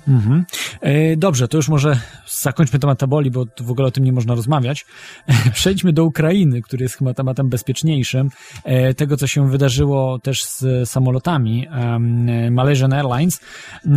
Mhm. 0.10 0.46
E, 0.82 1.18
dobrze, 1.18 1.48
to 1.48 1.58
już 1.58 1.70
może 1.70 2.00
zakończmy 2.28 2.80
temat 2.80 3.00
taboli, 3.00 3.32
bo 3.32 3.46
w 3.60 3.72
ogóle 3.72 3.88
o 3.88 3.92
tym 3.92 4.04
nie 4.04 4.14
można 4.14 4.36
rozmawiać. 4.36 4.86
Przejdźmy 5.54 5.94
do 5.94 6.06
Ukrainy, 6.06 6.62
który 6.62 6.84
jest 6.84 6.98
chyba 6.98 7.14
tematem 7.14 7.50
bezpieczniejszym. 7.50 8.30
E, 8.64 8.94
tego, 8.94 9.18
co 9.18 9.28
się 9.28 9.50
wydarzyło 9.50 10.20
też 10.20 10.44
z 10.44 10.90
samolotami 10.90 11.68
Malaysian 12.52 12.94
Airlines, 12.94 13.42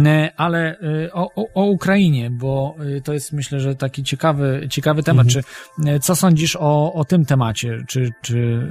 e, 0.06 0.32
ale 0.36 0.76
o, 1.12 1.30
o, 1.34 1.46
o, 1.54 1.64
Ukrainie, 1.64 2.30
bo 2.30 2.76
to 3.04 3.12
jest 3.12 3.32
myślę, 3.32 3.60
że 3.60 3.74
taki 3.74 4.04
ciekawy, 4.04 4.66
ciekawy 4.70 5.02
temat. 5.02 5.26
Mhm. 5.26 5.44
Czy, 5.44 6.00
co 6.00 6.16
sądzisz 6.16 6.56
o, 6.56 6.92
o 6.92 7.04
tym 7.04 7.24
temacie? 7.24 7.78
Czy, 7.88 8.10
czy, 8.22 8.68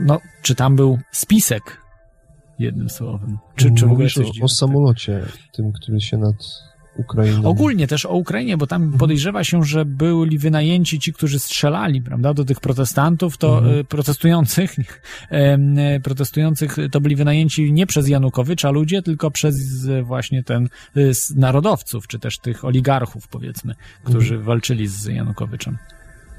no, 0.00 0.20
czy 0.42 0.54
tam 0.54 0.76
był 0.76 0.98
spisek 1.12 1.83
jednym 2.58 2.90
słowem. 2.90 3.38
Czy, 3.56 3.74
czy 3.74 3.86
w 3.86 3.92
ogóle 3.92 4.08
coś 4.08 4.40
o, 4.40 4.44
o 4.44 4.48
samolocie, 4.48 5.22
tym, 5.52 5.72
który 5.72 6.00
się 6.00 6.18
nad 6.18 6.36
Ukrainą... 6.96 7.48
Ogólnie 7.48 7.86
też 7.86 8.06
o 8.06 8.14
Ukrainie, 8.14 8.56
bo 8.56 8.66
tam 8.66 8.82
mhm. 8.82 8.98
podejrzewa 8.98 9.44
się, 9.44 9.64
że 9.64 9.84
byli 9.84 10.38
wynajęci 10.38 11.00
ci, 11.00 11.12
którzy 11.12 11.38
strzelali, 11.38 12.02
prawda, 12.02 12.34
do 12.34 12.44
tych 12.44 12.60
protestantów, 12.60 13.38
to 13.38 13.58
mhm. 13.58 13.78
E, 13.78 13.84
protestujących, 13.84 14.76
e, 15.30 16.00
protestujących 16.00 16.76
to 16.90 17.00
byli 17.00 17.16
wynajęci 17.16 17.72
nie 17.72 17.86
przez 17.86 18.08
Janukowycza 18.08 18.70
ludzie, 18.70 19.02
tylko 19.02 19.30
przez 19.30 19.86
właśnie 20.02 20.42
ten 20.42 20.68
e, 20.96 21.00
narodowców, 21.36 22.06
czy 22.06 22.18
też 22.18 22.38
tych 22.38 22.64
oligarchów, 22.64 23.28
powiedzmy, 23.28 23.74
którzy 24.04 24.34
mhm. 24.34 24.42
walczyli 24.42 24.86
z 24.86 25.04
Janukowiczem. 25.04 25.78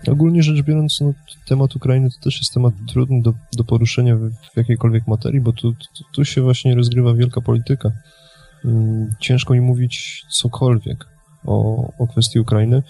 Ogólnie 0.08 0.44
rzecz 0.44 0.62
biorąc, 0.62 1.02
no, 1.02 1.14
temat 1.48 1.76
Ukrainy 1.76 2.10
to 2.10 2.24
też 2.24 2.38
jest 2.38 2.54
temat 2.54 2.74
trudny 2.88 3.22
do, 3.22 3.34
do 3.58 3.64
poruszenia 3.64 4.16
w, 4.16 4.32
w 4.54 4.58
jakiejkolwiek 4.58 5.08
materii, 5.08 5.42
bo 5.42 5.54
tu, 5.54 5.74
tu, 5.74 6.04
tu, 6.14 6.26
się 6.26 6.42
właśnie 6.42 6.76
rozgrywa 6.76 7.14
wielka 7.14 7.42
polityka. 7.42 7.92
Hmm, 8.64 9.16
ciężko 9.20 9.54
mi 9.54 9.62
mówić 9.62 10.26
cokolwiek 10.30 11.06
o, 11.46 11.88
o 11.98 12.08
kwestii 12.08 12.40
Ukrainy, 12.40 12.84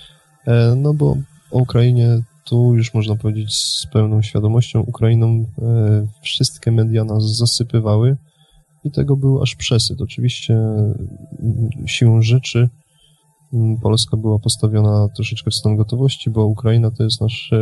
e, 0.47 0.75
no 0.77 0.93
bo 0.93 1.17
o 1.51 1.59
Ukrainie 1.59 2.19
tu 2.45 2.75
już 2.75 2.93
można 2.93 3.15
powiedzieć 3.15 3.53
z 3.53 3.87
pełną 3.93 4.21
świadomością, 4.21 4.81
Ukrainą 4.81 5.45
e, 5.61 6.07
wszystkie 6.21 6.71
media 6.71 7.03
nas 7.03 7.37
zasypywały 7.37 8.17
i 8.83 8.91
tego 8.91 9.17
był 9.17 9.41
aż 9.41 9.55
przesyt. 9.55 10.01
Oczywiście 10.01 10.53
mm, 10.53 11.69
siłą 11.85 12.21
rzeczy 12.21 12.57
Mm, 12.59 12.69
Polska 13.81 14.17
była 14.17 14.39
postawiona 14.39 15.07
troszeczkę 15.15 15.51
w 15.51 15.55
stan 15.55 15.75
gotowości, 15.75 16.29
bo 16.29 16.45
Ukraina 16.45 16.91
to 16.91 17.03
jest 17.03 17.21
nasz 17.21 17.53
e, 17.53 17.57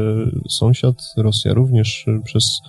sąsiad, 0.49 0.95
Rosja 1.17 1.53
również 1.53 2.05
e, 2.07 2.19
przez 2.23 2.59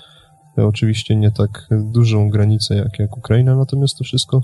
e, 0.58 0.66
oczywiście 0.66 1.16
nie 1.16 1.30
tak 1.30 1.68
dużą 1.92 2.30
granicę 2.30 2.76
jak, 2.76 2.98
jak 2.98 3.16
Ukraina, 3.16 3.56
natomiast 3.56 3.98
to 3.98 4.04
wszystko 4.04 4.40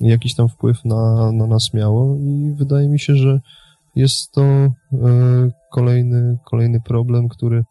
jakiś 0.00 0.34
tam 0.34 0.48
wpływ 0.48 0.84
na, 0.84 1.32
na 1.32 1.46
nas 1.46 1.74
miało 1.74 2.16
i 2.16 2.54
wydaje 2.56 2.88
mi 2.88 3.00
się, 3.00 3.16
że 3.16 3.40
jest 3.96 4.32
to 4.32 4.42
kolejny, 5.72 6.38
kolejny 6.44 6.80
problem, 6.80 7.28
który 7.28 7.64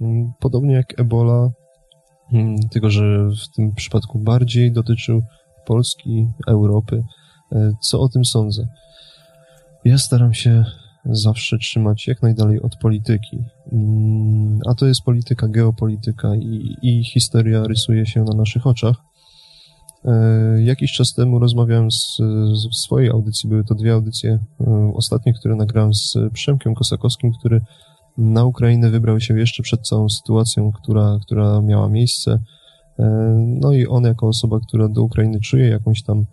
mm, 0.00 0.32
podobnie 0.40 0.74
jak 0.74 1.00
Ebola, 1.00 1.48
mm, 2.32 2.56
tylko 2.70 2.90
że 2.90 3.28
w 3.28 3.56
tym 3.56 3.74
przypadku 3.74 4.18
bardziej 4.18 4.72
dotyczył 4.72 5.22
Polski, 5.66 6.28
Europy. 6.48 7.02
Co 7.80 8.00
o 8.00 8.08
tym 8.08 8.24
sądzę? 8.24 8.66
Ja 9.84 9.98
staram 9.98 10.34
się 10.34 10.64
zawsze 11.04 11.58
trzymać 11.58 12.06
jak 12.06 12.22
najdalej 12.22 12.62
od 12.62 12.76
polityki. 12.76 13.38
Mm, 13.72 14.58
a 14.66 14.74
to 14.74 14.86
jest 14.86 15.02
polityka, 15.04 15.48
geopolityka 15.48 16.34
i, 16.34 16.76
i 16.82 17.04
historia 17.04 17.62
rysuje 17.64 18.06
się 18.06 18.22
na 18.22 18.34
naszych 18.34 18.66
oczach. 18.66 18.96
E, 20.04 20.62
jakiś 20.62 20.92
czas 20.92 21.14
temu 21.14 21.38
rozmawiałem 21.38 21.90
z, 21.90 22.16
z, 22.52 22.84
swojej 22.84 23.10
audycji, 23.10 23.48
były 23.48 23.64
to 23.64 23.74
dwie 23.74 23.92
audycje 23.92 24.38
e, 24.60 24.92
ostatnie, 24.94 25.34
które 25.34 25.56
nagrałem 25.56 25.94
z 25.94 26.14
Przemkiem 26.32 26.74
Kosakowskim, 26.74 27.32
który 27.38 27.60
na 28.18 28.44
Ukrainę 28.44 28.90
wybrał 28.90 29.20
się 29.20 29.38
jeszcze 29.38 29.62
przed 29.62 29.80
całą 29.88 30.08
sytuacją, 30.08 30.72
która, 30.72 31.18
która 31.22 31.60
miała 31.60 31.88
miejsce. 31.88 32.38
E, 32.98 33.04
no 33.60 33.72
i 33.72 33.86
on 33.86 34.04
jako 34.04 34.28
osoba, 34.28 34.58
która 34.68 34.88
do 34.88 35.02
Ukrainy 35.02 35.40
czuje 35.40 35.68
jakąś 35.68 36.02
tam 36.02 36.24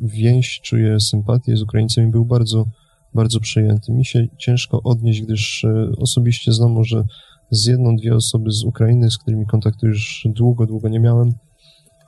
więź, 0.00 0.60
czuje 0.60 1.00
sympatię 1.00 1.56
z 1.56 1.62
Ukraińcami, 1.62 2.10
był 2.10 2.24
bardzo, 2.24 2.66
bardzo 3.14 3.40
przejęty. 3.40 3.92
Mi 3.92 4.04
się 4.04 4.26
ciężko 4.38 4.82
odnieść, 4.82 5.22
gdyż 5.22 5.64
e, 5.64 5.90
osobiście 5.98 6.52
znam 6.52 6.72
może 6.72 7.04
z 7.50 7.66
jedną, 7.66 7.96
dwie 7.96 8.14
osoby 8.14 8.50
z 8.50 8.64
Ukrainy, 8.64 9.10
z 9.10 9.18
którymi 9.18 9.46
kontaktu 9.46 9.86
już 9.86 10.28
długo, 10.30 10.66
długo 10.66 10.88
nie 10.88 11.00
miałem. 11.00 11.32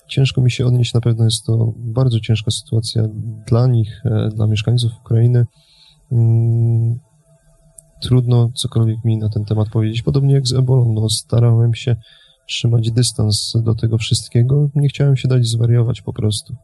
Ciężko 0.09 0.41
mi 0.41 0.51
się 0.51 0.67
odnieść, 0.67 0.95
na 0.95 1.01
pewno 1.01 1.25
jest 1.25 1.45
to 1.47 1.73
bardzo 1.77 2.21
ciężka 2.21 2.51
sytuacja 2.51 3.03
dla 3.47 3.67
nich, 3.67 4.03
e, 4.05 4.29
dla 4.29 4.47
mieszkańców 4.47 4.93
Ukrainy. 5.01 5.45
Mm, 6.13 6.99
trudno 8.03 8.51
cokolwiek 8.55 9.05
mi 9.05 9.19
na 9.19 9.29
ten 9.29 9.45
temat 9.45 9.69
powiedzieć. 9.69 10.03
Podobnie 10.03 10.35
jak 10.35 10.49
z 10.49 10.53
ebolą, 10.53 10.93
no 10.93 11.09
starałem 11.09 11.75
się 11.75 11.97
trzymać 12.49 12.91
dystans 12.91 13.53
do 13.65 13.75
tego 13.75 13.99
wszystkiego. 13.99 14.71
Nie 14.75 14.89
chciałem 14.89 15.17
się 15.17 15.29
dać 15.29 15.47
zwariować 15.47 16.03
po 16.03 16.13
prostu. 16.13 16.55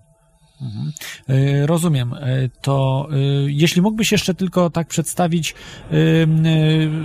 Mhm. 0.63 0.93
E, 1.29 1.67
rozumiem. 1.67 2.15
E, 2.15 2.49
to 2.63 3.09
e, 3.11 3.17
jeśli 3.47 3.83
mógłbyś 3.83 4.13
jeszcze 4.13 4.35
tylko 4.35 4.71
tak 4.71 4.89
przedstawić 4.89 5.55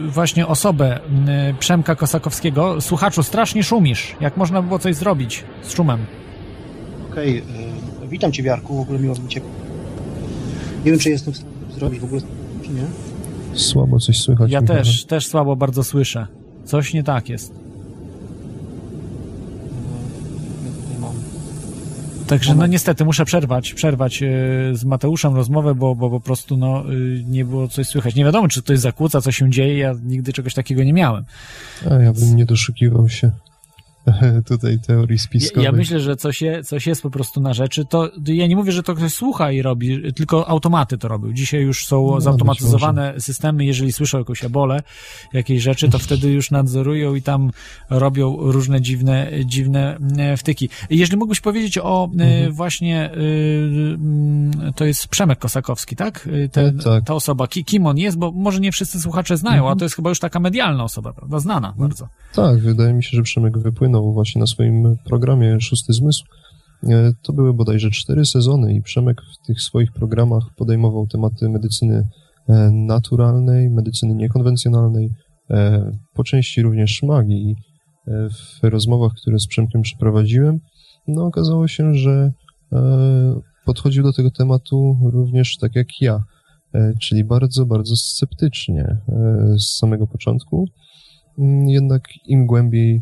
właśnie 0.07 0.47
osobę 0.47 0.99
Przemka 1.59 1.95
Kosakowskiego. 1.95 2.81
Słuchaczu, 2.81 3.23
strasznie 3.23 3.63
szumisz. 3.63 4.15
Jak 4.21 4.37
można 4.37 4.61
było 4.61 4.79
coś 4.79 4.95
zrobić 4.95 5.43
z 5.63 5.73
szumem? 5.73 6.05
Okej, 7.11 7.41
okay. 7.41 8.07
witam 8.07 8.31
Cię 8.31 8.43
Wiarku, 8.43 8.77
w 8.77 8.79
ogóle 8.79 8.99
miło 8.99 9.15
mi 9.15 9.27
Cię. 9.27 9.41
Nie 10.85 10.91
wiem, 10.91 10.99
czy 10.99 11.09
jestem 11.09 11.33
w 11.33 11.37
stanie 11.37 11.53
zrobić 11.75 11.99
w 11.99 12.03
ogóle, 12.03 12.21
czy 12.63 12.69
nie? 12.69 12.83
Słabo 13.53 13.99
coś 13.99 14.17
słychać. 14.17 14.51
Ja 14.51 14.61
też, 14.61 15.05
też 15.05 15.27
słabo 15.27 15.55
bardzo 15.55 15.83
słyszę. 15.83 16.27
Coś 16.65 16.93
nie 16.93 17.03
tak 17.03 17.29
jest. 17.29 17.66
Także 22.27 22.55
no 22.55 22.67
niestety 22.67 23.05
muszę 23.05 23.25
przerwać, 23.25 23.73
przerwać 23.73 24.23
e, 24.23 24.27
z 24.73 24.83
Mateuszem 24.83 25.35
rozmowę, 25.35 25.75
bo, 25.75 25.95
bo 25.95 26.09
po 26.09 26.19
prostu 26.19 26.57
no, 26.57 26.81
e, 26.81 26.93
nie 27.27 27.45
było 27.45 27.67
coś 27.67 27.87
słychać. 27.87 28.15
Nie 28.15 28.25
wiadomo, 28.25 28.47
czy 28.47 28.63
ktoś 28.63 28.79
zakłóca, 28.79 29.21
co 29.21 29.31
się 29.31 29.49
dzieje, 29.49 29.77
ja 29.77 29.95
nigdy 30.03 30.33
czegoś 30.33 30.53
takiego 30.53 30.83
nie 30.83 30.93
miałem. 30.93 31.25
A 31.91 31.93
ja 31.93 32.13
bym 32.13 32.35
nie 32.35 32.45
doszukiwał 32.45 33.09
się. 33.09 33.31
tutaj 34.51 34.79
teorii 34.79 35.19
spiskowej. 35.19 35.63
Ja, 35.63 35.71
ja, 35.71 35.77
myślę, 35.77 35.99
że 35.99 36.15
coś, 36.15 36.41
je, 36.41 36.63
coś 36.63 36.87
jest 36.87 37.01
po 37.01 37.09
prostu 37.09 37.41
na 37.41 37.53
rzeczy. 37.53 37.85
To 37.85 38.09
ja 38.25 38.47
nie 38.47 38.55
mówię, 38.55 38.71
że 38.71 38.83
to 38.83 38.95
ktoś 38.95 39.13
słucha 39.13 39.51
i 39.51 39.61
robi, 39.61 40.13
tylko 40.13 40.49
automaty 40.49 40.97
to 40.97 41.07
robią. 41.07 41.33
Dzisiaj 41.33 41.61
już 41.61 41.85
są 41.85 42.11
no, 42.11 42.21
zautomatyzowane 42.21 43.13
systemy, 43.19 43.65
jeżeli 43.65 43.91
słyszą 43.91 44.17
jakąś 44.17 44.43
ebolę, 44.43 44.79
jakiejś 45.33 45.63
rzeczy, 45.63 45.89
to 45.89 45.99
wtedy 45.99 46.31
już 46.31 46.51
nadzorują 46.51 47.15
i 47.15 47.21
tam 47.21 47.51
robią 47.89 48.37
różne 48.39 48.81
dziwne, 48.81 49.31
dziwne 49.45 49.97
e, 50.17 50.37
wtyki. 50.37 50.69
Jeżeli 50.89 51.17
mógłbyś 51.17 51.41
powiedzieć 51.41 51.77
o 51.77 52.09
e, 52.19 52.23
mhm. 52.23 52.53
właśnie, 52.53 53.11
e, 54.67 54.73
to 54.75 54.85
jest 54.85 55.07
Przemek 55.07 55.39
Kosakowski, 55.39 55.95
tak? 55.95 56.29
Ten, 56.51 56.79
tak. 56.79 57.03
Ta 57.03 57.13
osoba, 57.13 57.47
kim 57.47 57.85
on 57.85 57.97
jest, 57.97 58.17
bo 58.17 58.31
może 58.31 58.59
nie 58.59 58.71
wszyscy 58.71 58.99
słuchacze 58.99 59.37
znają, 59.37 59.57
mhm. 59.57 59.73
a 59.73 59.79
to 59.79 59.85
jest 59.85 59.95
chyba 59.95 60.09
już 60.09 60.19
taka 60.19 60.39
medialna 60.39 60.83
osoba, 60.83 61.13
prawda? 61.13 61.39
Znana 61.39 61.73
bardzo. 61.77 62.07
Tak, 62.33 62.59
wydaje 62.59 62.93
mi 62.93 63.03
się, 63.03 63.17
że 63.17 63.23
Przemek 63.23 63.57
wypłynął 63.57 63.96
właśnie 64.01 64.39
na 64.39 64.47
swoim 64.47 64.95
programie 65.05 65.61
Szósty 65.61 65.93
Zmysł. 65.93 66.23
E, 66.83 67.11
to 67.23 67.33
były 67.33 67.53
bodajże 67.53 67.91
cztery 67.91 68.25
sezony 68.25 68.73
i 68.73 68.81
Przemek 68.81 69.21
w 69.21 69.47
tych 69.47 69.61
swoich 69.61 69.91
programach 69.91 70.43
podejmował 70.57 71.07
tematy 71.07 71.49
medycyny 71.49 72.07
e, 72.49 72.71
naturalnej, 72.71 73.69
medycyny 73.69 74.15
niekonwencjonalnej, 74.15 75.09
e, 75.49 75.91
po 76.13 76.23
części 76.23 76.61
również 76.61 77.03
magii. 77.03 77.55
W 78.31 78.63
rozmowach, 78.63 79.11
które 79.21 79.39
z 79.39 79.47
Przemkiem 79.47 79.81
przeprowadziłem, 79.81 80.59
no 81.07 81.25
okazało 81.25 81.67
się, 81.67 81.93
że 81.93 82.31
podchodził 83.65 84.03
do 84.03 84.13
tego 84.13 84.31
tematu 84.31 84.97
również 85.13 85.57
tak 85.57 85.75
jak 85.75 85.87
ja, 86.01 86.19
czyli 87.01 87.23
bardzo, 87.23 87.65
bardzo 87.65 87.95
sceptycznie 87.95 88.97
z 89.57 89.77
samego 89.77 90.07
początku. 90.07 90.65
Mm, 91.39 91.69
jednak 91.69 92.01
im 92.25 92.45
głębiej 92.45 93.01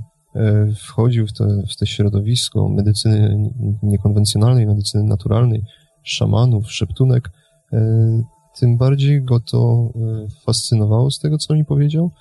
wchodził 0.76 1.28
w 1.28 1.34
te, 1.34 1.64
w 1.70 1.76
te 1.76 1.88
środowisko 1.88 2.70
medycyny 2.70 3.50
niekonwencjonalnej, 3.84 4.68
medycyny 4.68 5.04
naturalnej, 5.04 5.64
szamanów, 6.04 6.72
szeptunek, 6.72 7.32
e, 7.74 8.24
tym 8.60 8.78
bardziej 8.78 9.24
go 9.24 9.40
to 9.40 9.90
e, 9.96 10.28
fascynowało 10.46 11.12
z 11.12 11.20
tego, 11.20 11.38
co 11.38 11.54
mi 11.54 11.66
powiedział. 11.66 12.12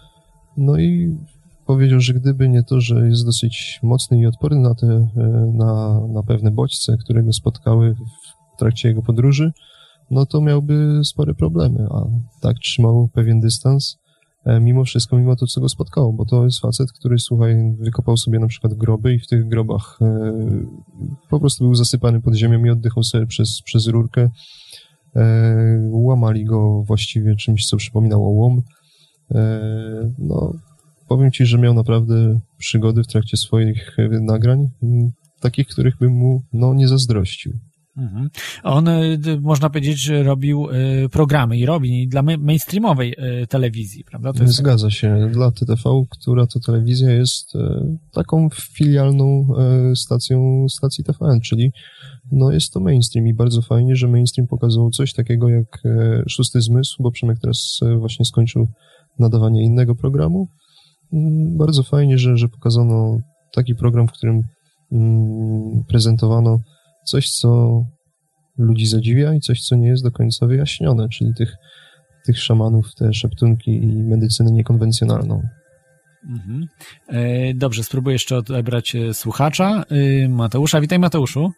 No 0.57 0.79
i 0.79 1.19
powiedział, 1.67 2.01
że 2.01 2.15
gdyby 2.15 2.49
nie 2.49 2.63
to, 2.63 2.81
że 2.81 3.09
jest 3.09 3.25
dosyć 3.25 3.81
mocny 3.83 4.19
i 4.19 4.27
odporny 4.27 4.61
na, 4.61 4.75
te, 4.75 5.09
na, 5.53 6.01
na 6.09 6.23
pewne 6.23 6.51
bodźce, 6.51 6.97
które 6.97 7.23
go 7.23 7.33
spotkały 7.33 7.95
w 7.95 8.59
trakcie 8.59 8.89
jego 8.89 9.03
podróży, 9.03 9.53
no 10.11 10.27
to 10.27 10.41
miałby 10.41 11.01
spore 11.05 11.35
problemy, 11.35 11.87
a 11.91 12.05
tak 12.41 12.59
trzymał 12.59 13.09
pewien 13.13 13.41
dystans, 13.41 13.99
e, 13.99 14.04
mimo 14.61 14.85
wszystko, 14.85 15.17
mimo 15.17 15.37
to, 15.37 15.47
co 15.47 15.61
go 15.61 15.69
spotkało, 15.69 16.13
bo 16.13 16.25
to 16.25 16.45
jest 16.45 16.61
facet, 16.61 16.93
który, 16.93 17.19
słuchaj, 17.19 17.77
wykopał 17.79 18.17
sobie 18.17 18.39
na 18.39 18.47
przykład 18.47 18.75
groby 18.75 19.15
i 19.15 19.19
w 19.19 19.27
tych 19.27 19.49
grobach 19.49 19.99
e, 20.03 20.33
po 21.31 21.41
prostu 21.41 21.65
był 21.65 21.75
zasypany 21.75 22.21
pod 22.21 22.35
ziemią 22.35 22.65
i 22.65 22.71
oddychał 22.71 23.03
sobie 23.03 23.27
przez, 23.27 23.63
przez 23.65 23.87
rurkę. 23.87 24.31
E, 25.17 25.89
łamali 25.91 26.45
go 26.45 26.83
właściwie 26.83 27.37
czymś, 27.37 27.67
co 27.67 27.77
przypominało 27.77 28.31
łom. 28.31 28.63
E, 29.35 29.61
no, 30.19 30.53
powiem 31.09 31.31
ci, 31.31 31.47
że 31.47 31.59
miał 31.59 31.75
naprawdę 31.75 32.41
przygody 32.59 33.03
w 33.03 33.07
trakcie 33.07 33.37
swoich 33.37 33.99
e, 33.99 34.09
nagrań, 34.09 34.69
takich, 35.41 35.67
których 35.67 35.97
bym 35.99 36.13
mu 36.13 36.43
no, 36.53 36.75
nie 36.75 36.89
zazdrościł. 36.89 37.53
Mhm. 37.97 38.31
On, 38.63 38.89
y, 38.89 39.19
można 39.41 39.71
powiedzieć, 39.71 40.09
robił 40.09 40.71
y, 40.71 41.09
programy 41.09 41.59
i 41.59 41.67
robi 41.67 42.09
dla 42.09 42.23
mainstreamowej 42.23 43.15
y, 43.43 43.47
telewizji, 43.47 44.05
prawda? 44.05 44.33
To 44.33 44.43
jest 44.43 44.55
Zgadza 44.55 44.91
się. 44.91 45.31
Dla 45.33 45.51
TTV, 45.51 46.03
która 46.11 46.47
to 46.47 46.61
telewizja 46.61 47.13
jest 47.13 47.53
taką 48.13 48.49
filialną 48.51 49.49
stacją 49.95 50.67
stacji 50.69 51.05
TVN, 51.05 51.41
czyli 51.41 51.73
no 52.33 52.51
jest 52.51 52.73
to 52.73 52.81
mainstream 52.81 53.27
i 53.27 53.35
bardzo 53.35 53.63
fajnie, 53.63 53.97
że 53.97 54.09
mainstream 54.09 54.47
pokazał 54.47 54.91
coś 54.91 55.13
takiego 55.13 55.49
jak 55.49 55.83
Szósty 56.29 56.61
Zmysł, 56.61 57.03
bo 57.03 57.11
Przemek 57.11 57.39
teraz 57.43 57.81
właśnie 57.99 58.25
skończył 58.25 58.67
nadawanie 59.19 59.65
innego 59.65 59.95
programu. 59.95 60.49
Mm, 61.13 61.57
bardzo 61.57 61.83
fajnie, 61.83 62.19
że, 62.19 62.37
że 62.37 62.49
pokazano 62.49 63.19
taki 63.53 63.75
program, 63.75 64.09
w 64.09 64.13
którym 64.13 64.43
mm, 64.93 65.85
prezentowano 65.89 66.59
coś, 67.05 67.31
co 67.31 67.83
ludzi 68.59 68.87
zadziwia 68.87 69.35
i 69.35 69.41
coś, 69.41 69.61
co 69.61 69.77
nie 69.77 69.89
jest 69.89 70.03
do 70.03 70.11
końca 70.11 70.47
wyjaśnione, 70.47 71.09
czyli 71.09 71.35
tych, 71.35 71.57
tych 72.27 72.39
szamanów, 72.39 72.95
te 72.95 73.13
szeptunki 73.13 73.83
i 73.83 74.03
medycynę 74.03 74.53
niekonwencjonalną. 74.53 75.43
Mhm. 76.29 76.69
E, 77.09 77.55
dobrze, 77.55 77.85
spróbuję 77.85 78.15
jeszcze 78.15 78.37
odebrać 78.37 78.97
e, 78.97 79.15
słuchacza. 79.15 79.85
E, 80.25 80.29
Mateusza, 80.29 80.81
witaj 80.81 80.99
Mateuszu. 80.99 81.53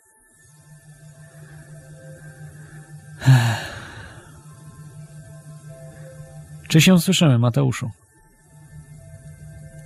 Czy 6.69 6.81
się 6.81 6.99
słyszymy, 6.99 7.39
Mateuszu? 7.39 7.91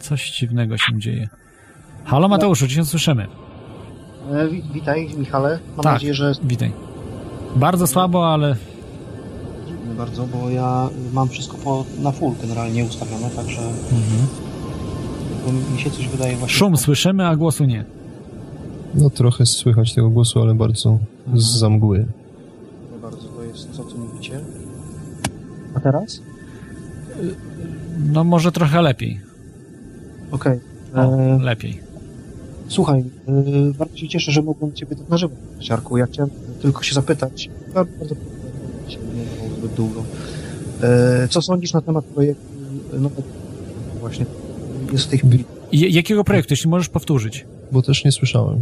Coś 0.00 0.30
dziwnego 0.30 0.78
się 0.78 0.98
dzieje. 0.98 1.28
Halo 2.04 2.28
Mateuszu, 2.28 2.68
czy 2.68 2.74
się 2.74 2.84
słyszymy? 2.84 3.49
E, 4.30 4.48
witaj, 4.74 5.08
Michale. 5.18 5.58
Mam 5.76 5.84
tak, 5.84 5.92
nadzieję, 5.92 6.14
że. 6.14 6.32
Witaj. 6.44 6.72
Bardzo 7.56 7.86
słabo, 7.86 8.32
ale. 8.32 8.56
Dziwne 9.68 9.94
bardzo, 9.94 10.26
bo 10.26 10.50
ja 10.50 10.88
mam 11.12 11.28
wszystko 11.28 11.56
po, 11.56 11.84
na 12.02 12.12
full 12.12 12.34
generalnie 12.42 12.84
ustawione, 12.84 13.30
także. 13.30 13.60
Mhm. 13.62 14.26
mi 15.72 15.80
się 15.80 15.90
coś 15.90 16.08
wydaje 16.08 16.36
właśnie. 16.36 16.58
Szum 16.58 16.76
słyszymy, 16.76 17.26
a 17.26 17.36
głosu 17.36 17.64
nie. 17.64 17.84
No 18.94 19.10
trochę 19.10 19.46
słychać 19.46 19.94
tego 19.94 20.10
głosu, 20.10 20.40
ale 20.42 20.54
bardzo 20.54 20.90
mhm. 20.90 21.40
z 21.40 21.58
zamgły. 21.58 22.06
Nie 22.92 22.98
bardzo 23.02 23.28
to 23.28 23.42
jest 23.42 23.70
co, 23.72 23.84
co 23.84 23.96
mówicie. 23.96 24.40
A 25.74 25.80
teraz? 25.80 26.22
No 28.12 28.24
może 28.24 28.52
trochę 28.52 28.82
lepiej. 28.82 29.20
Okej. 30.30 30.60
Okay. 30.92 31.04
E... 31.04 31.38
Lepiej. 31.42 31.89
Słuchaj, 32.70 33.04
yy, 33.28 33.74
bardzo 33.74 33.96
się 33.96 34.08
cieszę, 34.08 34.32
że 34.32 34.42
mogłem 34.42 34.72
Ciebie 34.72 34.96
tak 34.96 35.08
na 35.08 35.16
żywo, 35.16 35.34
Ciarku. 35.60 35.96
Ja 35.96 36.06
chciałem 36.06 36.30
tylko 36.62 36.82
się 36.82 36.94
zapytać, 36.94 37.50
bardzo, 37.74 37.92
bardzo 37.98 38.14
się 38.88 38.98
nie 38.98 39.56
zbyt 39.58 39.74
długo. 39.74 40.02
Yy, 40.82 41.28
co 41.28 41.42
sądzisz 41.42 41.72
na 41.72 41.80
temat 41.80 42.04
projektu, 42.04 42.44
no 42.98 43.10
właśnie, 44.00 44.26
jest 44.92 45.04
w 45.04 45.08
tej 45.08 45.18
chwili. 45.18 45.44
Jakiego 45.72 46.24
projektu, 46.24 46.52
jeśli 46.52 46.70
możesz 46.70 46.88
powtórzyć? 46.88 47.46
Bo 47.72 47.82
też 47.82 48.04
nie 48.04 48.12
słyszałem. 48.12 48.58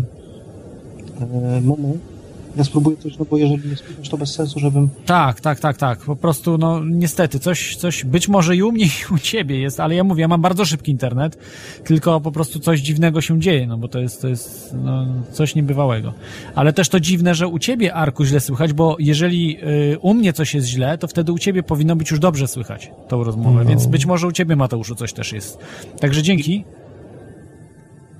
Yy, 1.54 1.60
moment. 1.60 2.17
Ja 2.58 2.64
spróbuję 2.64 2.96
coś, 2.96 3.18
no 3.18 3.24
bo 3.30 3.36
jeżeli 3.36 3.68
nie 3.68 3.76
spróbujesz, 3.76 4.08
to 4.08 4.18
bez 4.18 4.34
sensu, 4.34 4.60
żebym... 4.60 4.88
Tak, 5.06 5.40
tak, 5.40 5.60
tak, 5.60 5.76
tak. 5.76 5.98
Po 5.98 6.16
prostu, 6.16 6.58
no 6.58 6.84
niestety, 6.84 7.38
coś, 7.38 7.76
coś 7.76 8.04
być 8.04 8.28
może 8.28 8.56
i 8.56 8.62
u 8.62 8.72
mnie, 8.72 8.84
i 9.10 9.14
u 9.14 9.18
ciebie 9.18 9.60
jest, 9.60 9.80
ale 9.80 9.94
ja 9.94 10.04
mówię, 10.04 10.20
ja 10.20 10.28
mam 10.28 10.42
bardzo 10.42 10.64
szybki 10.64 10.92
internet, 10.92 11.38
tylko 11.84 12.20
po 12.20 12.32
prostu 12.32 12.58
coś 12.58 12.80
dziwnego 12.80 13.20
się 13.20 13.40
dzieje, 13.40 13.66
no 13.66 13.78
bo 13.78 13.88
to 13.88 13.98
jest, 13.98 14.22
to 14.22 14.28
jest 14.28 14.74
no, 14.82 15.06
coś 15.32 15.54
niebywałego. 15.54 16.14
Ale 16.54 16.72
też 16.72 16.88
to 16.88 17.00
dziwne, 17.00 17.34
że 17.34 17.48
u 17.48 17.58
ciebie, 17.58 17.94
Arku, 17.94 18.24
źle 18.24 18.40
słychać, 18.40 18.72
bo 18.72 18.96
jeżeli 18.98 19.58
y, 19.92 19.98
u 19.98 20.14
mnie 20.14 20.32
coś 20.32 20.54
jest 20.54 20.66
źle, 20.66 20.98
to 20.98 21.08
wtedy 21.08 21.32
u 21.32 21.38
ciebie 21.38 21.62
powinno 21.62 21.96
być 21.96 22.10
już 22.10 22.20
dobrze 22.20 22.48
słychać 22.48 22.90
tą 23.08 23.24
rozmowę, 23.24 23.64
no. 23.64 23.70
więc 23.70 23.86
być 23.86 24.06
może 24.06 24.26
u 24.26 24.32
ciebie, 24.32 24.56
Mateuszu, 24.56 24.94
coś 24.94 25.12
też 25.12 25.32
jest. 25.32 25.58
Także 26.00 26.22
dzięki. 26.22 26.64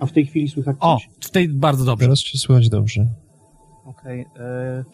A 0.01 0.07
w 0.07 0.13
tej 0.13 0.27
chwili 0.27 0.49
słychać 0.49 0.77
coś? 0.77 0.85
O, 0.85 0.99
w 1.21 1.31
tej 1.31 1.49
bardzo 1.49 1.85
dobrze. 1.85 2.07
Teraz 2.07 2.21
cię 2.21 2.39
słychać 2.39 2.69
dobrze. 2.69 3.07
Okej. 3.89 4.27
Okay. 4.35 4.45
E, 4.45 4.85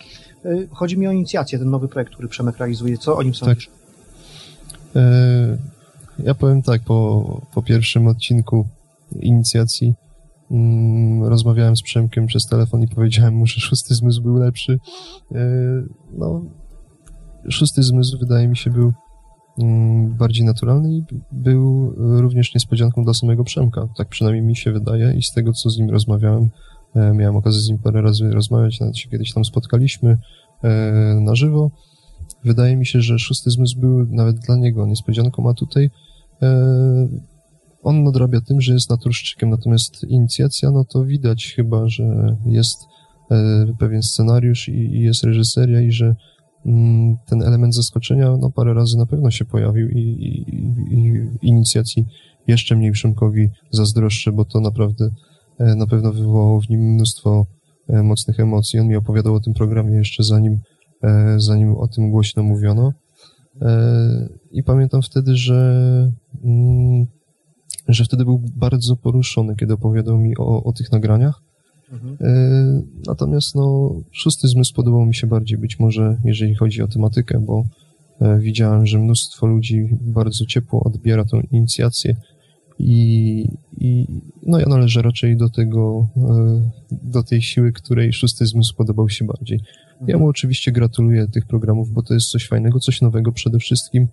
e, 0.45 0.67
chodzi 0.71 0.99
mi 0.99 1.09
o 1.09 1.13
inicjację, 1.13 1.59
ten 1.59 1.71
nowy 1.71 1.89
projekt, 1.89 2.13
który 2.13 2.29
Przemek 2.29 2.59
realizuje. 2.59 2.99
Co 2.99 3.17
o 3.17 3.23
nim 3.23 3.35
sądzisz? 3.35 3.67
Tak. 3.67 5.03
E, 5.03 5.59
ja 6.19 6.35
powiem 6.35 6.63
tak, 6.63 6.83
po, 6.83 7.41
po 7.55 7.63
pierwszym 7.63 8.07
odcinku 8.07 8.67
inicjacji 9.21 9.95
mm, 10.51 11.25
rozmawiałem 11.25 11.77
z 11.77 11.83
Przemkiem 11.83 12.27
przez 12.27 12.47
telefon 12.47 12.83
i 12.83 12.89
powiedziałem 12.89 13.35
mu, 13.35 13.47
że 13.47 13.61
szósty 13.61 13.95
zmysł 13.95 14.23
był 14.23 14.37
lepszy. 14.37 14.79
no, 16.13 16.43
szósty 17.49 17.83
zmysł 17.83 18.19
wydaje 18.19 18.49
mi 18.49 18.57
się 18.57 18.71
był 18.71 18.93
mm, 19.59 20.15
bardziej 20.15 20.45
naturalny 20.45 20.93
i 20.93 21.05
był 21.33 21.95
również 21.97 22.55
niespodzianką 22.55 23.05
dla 23.05 23.15
samego 23.15 23.45
Przemka. 23.45 23.89
Tak 23.97 24.09
przynajmniej 24.09 24.45
mi 24.45 24.57
się 24.57 24.73
wydaje 24.73 25.15
i 25.15 25.23
z 25.23 25.33
tego, 25.33 25.53
co 25.53 25.71
z 25.71 25.79
nim 25.79 25.91
rozmawiałem, 25.91 26.51
miałem 26.95 27.37
okazję 27.37 27.61
z 27.61 27.69
nim 27.69 27.79
parę 27.79 28.03
razy 28.03 28.31
rozmawiać, 28.31 28.81
nawet 28.81 28.99
się 28.99 29.09
kiedyś 29.09 29.33
tam 29.33 29.45
spotkaliśmy 29.45 30.19
e, 30.63 30.71
na 31.21 31.35
żywo. 31.35 31.71
Wydaje 32.45 32.77
mi 32.77 32.87
się, 32.87 33.01
że 33.01 33.19
szósty 33.19 33.51
zmysł 33.51 33.81
był 33.81 34.07
nawet 34.07 34.37
dla 34.39 34.57
niego 34.57 34.87
niespodzianką, 34.87 35.51
a 35.51 35.55
tutaj 35.55 35.91
e, 36.43 37.09
on 37.83 38.03
nadrabia 38.03 38.41
tym, 38.41 38.61
że 38.61 38.73
jest 38.73 38.91
naturszczykiem, 38.91 39.51
natomiast 39.51 40.05
inicjacja, 40.05 40.71
no 40.71 40.85
to 40.85 41.05
widać 41.05 41.53
chyba, 41.57 41.89
że 41.89 42.37
jest 42.47 42.79
pewien 43.79 44.03
scenariusz 44.03 44.69
i 44.69 45.01
jest 45.01 45.25
reżyseria 45.25 45.81
i 45.81 45.93
że 45.93 46.15
mm, 46.67 47.17
ten 47.27 47.43
element 47.43 47.75
zaskoczenia, 47.75 48.37
no 48.41 48.51
parę 48.51 48.75
razy 48.75 48.99
na 48.99 49.07
pewno 49.07 49.31
się 49.31 49.45
pojawił 49.45 49.89
i, 49.89 49.99
i, 49.99 50.53
i 51.43 51.49
inicjacji 51.49 52.05
jeszcze 52.47 52.77
mniej 52.77 52.93
Przemkowi 52.93 53.49
zazdroszczę, 53.71 54.33
bo 54.33 54.45
to 54.45 54.61
naprawdę 54.61 55.11
E, 55.11 55.34
na 55.59 55.87
pewno 55.87 56.13
wywołało 56.13 56.61
w 56.61 56.69
nim 56.69 56.81
mnóstwo 56.81 57.47
e, 57.89 58.03
mocnych 58.03 58.41
emocji. 58.41 58.81
On 58.81 58.89
mi 58.89 58.97
opowiadał 58.97 59.35
o 59.35 59.41
tym 59.41 59.55
programie 59.55 59.97
jeszcze 59.97 60.23
zanim, 60.23 60.59
e, 61.03 61.35
zanim 61.37 61.77
o 61.77 61.89
tym 61.89 62.11
głośno 62.11 62.43
mówiono. 62.43 62.93
I 64.51 64.63
pamiętam 64.63 65.03
wtedy, 65.03 65.37
że, 65.37 66.11
mm, 66.45 67.07
że 67.89 68.05
wtedy 68.05 68.25
był 68.25 68.41
bardzo 68.57 68.97
poruszony, 68.97 69.57
kiedy 69.57 69.75
opowiadał 69.75 70.19
mi 70.19 70.37
o, 70.37 70.65
o 70.65 70.73
tych 70.73 70.93
nagraniach. 70.93 71.41
Mhm. 71.93 72.17
Natomiast 73.07 73.55
no, 73.55 73.95
szósty 74.13 74.49
zmysł 74.49 74.75
podobał 74.75 75.07
mi 75.07 75.15
się 75.15 75.27
bardziej, 75.27 75.59
być 75.59 75.79
może 75.79 76.17
jeżeli 76.25 76.55
chodzi 76.55 76.83
o 76.83 76.89
tematykę, 76.89 77.41
bo 77.41 77.65
widziałem, 78.39 78.87
że 78.87 78.99
mnóstwo 78.99 79.47
ludzi 79.47 79.89
bardzo 80.01 80.47
ciepło 80.47 80.85
odbiera 80.85 81.25
tą 81.25 81.41
inicjację 81.41 82.17
i, 82.79 83.49
i 83.79 84.07
no 84.43 84.61
ja 84.61 84.67
należę 84.67 85.03
raczej 85.03 85.37
do 85.37 85.51
tego, 85.51 86.09
e, 86.17 86.71
do 87.03 87.23
tej 87.23 87.43
siły, 87.43 87.73
której 87.73 88.13
szósty 88.13 88.47
zmysł 88.47 88.75
podobał 88.77 89.09
się 89.09 89.25
bardziej. 89.25 89.61
Ja 90.07 90.19
mu 90.19 90.29
oczywiście 90.29 90.73
gratuluję 90.73 91.29
tych 91.29 91.47
programów, 91.47 91.91
bo 91.91 92.03
to 92.03 92.15
jest 92.15 92.31
coś 92.31 92.49
fajnego, 92.49 92.81
coś 92.81 93.01
nowego 93.01 93.33
przede 93.33 93.59
wszystkim. 93.59 94.09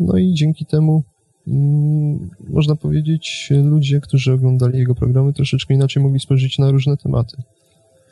No 0.00 0.18
i 0.18 0.34
dzięki 0.34 0.66
temu 0.66 1.02
mm, 1.48 2.30
można 2.48 2.76
powiedzieć, 2.76 3.52
ludzie, 3.64 4.00
którzy 4.00 4.32
oglądali 4.32 4.78
jego 4.78 4.94
programy, 4.94 5.32
troszeczkę 5.32 5.74
inaczej 5.74 6.02
mogli 6.02 6.20
spojrzeć 6.20 6.58
na 6.58 6.70
różne 6.70 6.96
tematy. 6.96 7.36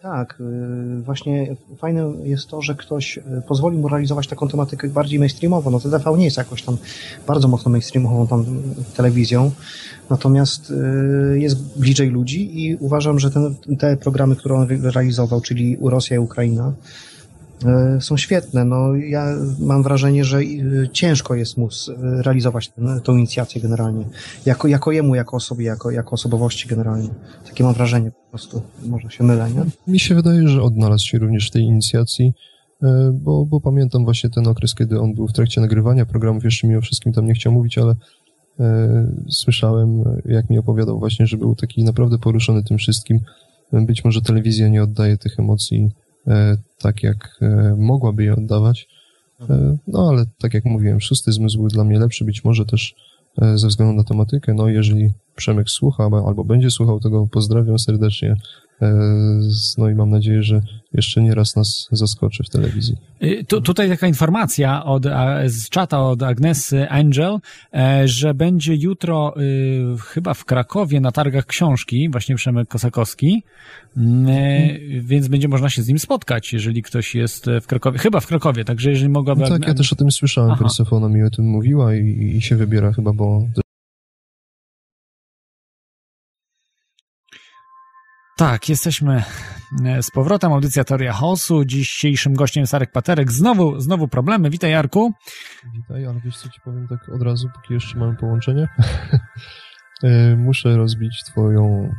Tak, 0.04 0.40
y, 0.40 1.02
właśnie 1.02 1.56
fajne 1.78 2.12
jest 2.24 2.48
to, 2.48 2.62
że 2.62 2.74
ktoś 2.74 3.18
y, 3.18 3.22
pozwoli 3.48 3.78
mu 3.78 3.88
realizować 3.88 4.26
taką 4.26 4.48
tematykę 4.48 4.88
bardziej 4.88 5.18
mainstreamową. 5.18 5.70
No 5.70 5.80
TVN 5.80 6.18
nie 6.18 6.24
jest 6.24 6.36
jakoś 6.36 6.62
tam 6.62 6.76
bardzo 7.26 7.48
mocno 7.48 7.70
mainstreamową 7.70 8.26
tam 8.26 8.44
telewizją, 8.96 9.50
natomiast 10.10 10.70
y, 10.70 11.38
jest 11.40 11.78
bliżej 11.78 12.10
ludzi 12.10 12.64
i 12.64 12.76
uważam, 12.76 13.18
że 13.18 13.30
ten, 13.30 13.54
te 13.78 13.96
programy, 13.96 14.36
które 14.36 14.54
on 14.54 14.68
realizował, 14.68 15.40
czyli 15.40 15.76
Rosja 15.82 16.16
i 16.16 16.18
Ukraina, 16.18 16.72
są 18.00 18.16
świetne. 18.16 18.64
No, 18.64 18.94
ja 18.94 19.26
mam 19.60 19.82
wrażenie, 19.82 20.24
że 20.24 20.38
e, 20.38 20.42
ciężko 20.92 21.34
jest 21.34 21.56
mu 21.56 21.68
realizować 21.98 22.68
tę 22.68 23.00
tą 23.04 23.16
inicjację 23.16 23.60
generalnie. 23.60 24.04
Jako, 24.46 24.68
jako 24.68 24.92
jemu, 24.92 25.14
jako 25.14 25.36
osobie, 25.36 25.64
jako, 25.64 25.90
jako 25.90 26.10
osobowości 26.10 26.68
generalnie. 26.68 27.08
Takie 27.46 27.64
mam 27.64 27.74
wrażenie 27.74 28.10
po 28.10 28.30
prostu. 28.30 28.62
Może 28.86 29.10
się 29.10 29.24
mylę, 29.24 29.50
nie? 29.50 29.92
Mi 29.92 30.00
się 30.00 30.14
wydaje, 30.14 30.48
że 30.48 30.62
odnalazł 30.62 31.06
się 31.06 31.18
również 31.18 31.48
w 31.48 31.50
tej 31.50 31.62
inicjacji. 31.62 32.32
e, 32.82 33.18
bo, 33.22 33.46
bo 33.46 33.60
pamiętam 33.60 34.04
właśnie 34.04 34.30
ten 34.30 34.46
okres, 34.46 34.74
kiedy 34.74 35.00
on 35.00 35.14
był 35.14 35.28
w 35.28 35.32
trakcie 35.32 35.60
nagrywania 35.60 36.06
programów, 36.06 36.44
jeszcze 36.44 36.66
mi 36.66 36.76
o 36.76 36.80
wszystkim 36.80 37.12
tam 37.12 37.26
nie 37.26 37.34
chciał 37.34 37.52
mówić, 37.52 37.78
ale 37.78 37.94
e, 38.60 39.06
słyszałem, 39.28 40.04
jak 40.24 40.50
mi 40.50 40.58
opowiadał 40.58 40.98
właśnie, 40.98 41.26
że 41.26 41.36
był 41.36 41.54
taki 41.54 41.84
naprawdę 41.84 42.18
poruszony 42.18 42.62
tym 42.62 42.78
wszystkim. 42.78 43.20
Być 43.72 44.04
może 44.04 44.22
telewizja 44.22 44.68
nie 44.68 44.82
oddaje 44.82 45.16
tych 45.16 45.38
emocji 45.38 45.90
e, 45.90 46.03
tak, 46.78 47.02
jak 47.02 47.38
e, 47.42 47.74
mogłaby 47.78 48.24
je 48.24 48.32
oddawać, 48.32 48.88
e, 49.50 49.76
no 49.86 50.08
ale 50.08 50.24
tak 50.38 50.54
jak 50.54 50.64
mówiłem, 50.64 51.00
szósty 51.00 51.32
zmysł 51.32 51.58
był 51.58 51.68
dla 51.68 51.84
mnie 51.84 51.98
lepszy, 51.98 52.24
być 52.24 52.44
może 52.44 52.66
też 52.66 52.94
e, 53.42 53.58
ze 53.58 53.68
względu 53.68 53.94
na 53.94 54.04
tematykę, 54.04 54.54
no 54.54 54.68
jeżeli 54.68 55.12
Przemek 55.36 55.70
słucha 55.70 56.04
albo 56.04 56.44
będzie 56.44 56.70
słuchał 56.70 57.00
tego, 57.00 57.26
pozdrawiam 57.26 57.78
serdecznie. 57.78 58.36
E, 58.82 58.92
no 59.78 59.88
i 59.90 59.94
mam 59.94 60.10
nadzieję, 60.10 60.42
że 60.42 60.60
jeszcze 60.92 61.22
nie 61.22 61.34
raz 61.34 61.56
nas 61.56 61.88
zaskoczy 61.92 62.42
w 62.44 62.50
telewizji. 62.50 62.96
Y, 63.22 63.44
tu, 63.48 63.60
tutaj 63.60 63.88
taka 63.88 64.06
informacja 64.06 64.84
od, 64.84 65.06
z 65.46 65.68
czata 65.68 66.02
od 66.02 66.22
Agnesy 66.22 66.88
Angel, 66.88 67.38
e, 67.74 68.08
że 68.08 68.34
będzie 68.34 68.74
jutro 68.74 69.34
y, 69.40 69.96
chyba 70.00 70.34
w 70.34 70.44
Krakowie 70.44 71.00
na 71.00 71.12
targach 71.12 71.46
książki, 71.46 72.08
właśnie 72.10 72.34
Przemek 72.34 72.68
Kosakowski, 72.68 73.42
mm, 73.96 74.28
e, 74.28 74.78
więc 75.00 75.28
będzie 75.28 75.48
można 75.48 75.70
się 75.70 75.82
z 75.82 75.88
nim 75.88 75.98
spotkać, 75.98 76.52
jeżeli 76.52 76.82
ktoś 76.82 77.14
jest 77.14 77.46
w 77.62 77.66
Krakowie, 77.66 77.98
chyba 77.98 78.20
w 78.20 78.26
Krakowie, 78.26 78.64
także 78.64 78.90
jeżeli 78.90 79.08
mogłaby... 79.08 79.40
No 79.40 79.48
tak, 79.48 79.66
ja 79.68 79.74
też 79.74 79.92
o 79.92 79.96
tym 79.96 80.10
słyszałem, 80.10 80.58
Persefona 80.58 81.08
mi 81.08 81.22
o 81.22 81.30
tym 81.30 81.44
mówiła 81.44 81.94
i, 81.94 82.34
i 82.36 82.42
się 82.42 82.56
wybiera 82.56 82.92
chyba, 82.92 83.12
bo 83.12 83.46
Tak, 88.36 88.68
jesteśmy 88.68 89.22
e, 89.84 90.02
z 90.02 90.10
powrotem. 90.10 90.52
Audycja 90.52 90.84
Teoria 90.84 91.12
Chaosu. 91.12 91.64
Dzisiejszym 91.64 92.34
gościem 92.34 92.60
jest 92.60 92.74
Arek 92.74 92.92
Paterek. 92.92 93.32
Znowu, 93.32 93.80
znowu 93.80 94.08
problemy. 94.08 94.50
Witaj, 94.50 94.70
Jarku. 94.70 95.12
Witaj, 95.74 96.06
ale 96.06 96.20
wiesz 96.24 96.36
co 96.36 96.48
ci 96.48 96.60
powiem 96.64 96.88
tak 96.88 97.08
od 97.08 97.22
razu, 97.22 97.48
póki 97.54 97.74
jeszcze 97.74 97.98
mamy 97.98 98.16
połączenie? 98.16 98.68
E, 100.02 100.36
muszę 100.36 100.76
rozbić 100.76 101.22
twoją 101.26 101.92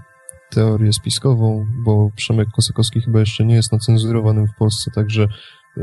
teorię 0.50 0.94
spiskową, 0.94 1.66
bo 1.86 2.10
Przemek 2.16 2.48
Kosakowski 2.56 3.02
chyba 3.02 3.20
jeszcze 3.20 3.46
nie 3.46 3.56
jest 3.56 3.72
nacenzurowanym 3.72 4.48
w 4.48 4.56
Polsce, 4.58 4.92
także 4.92 5.28
e, 5.78 5.82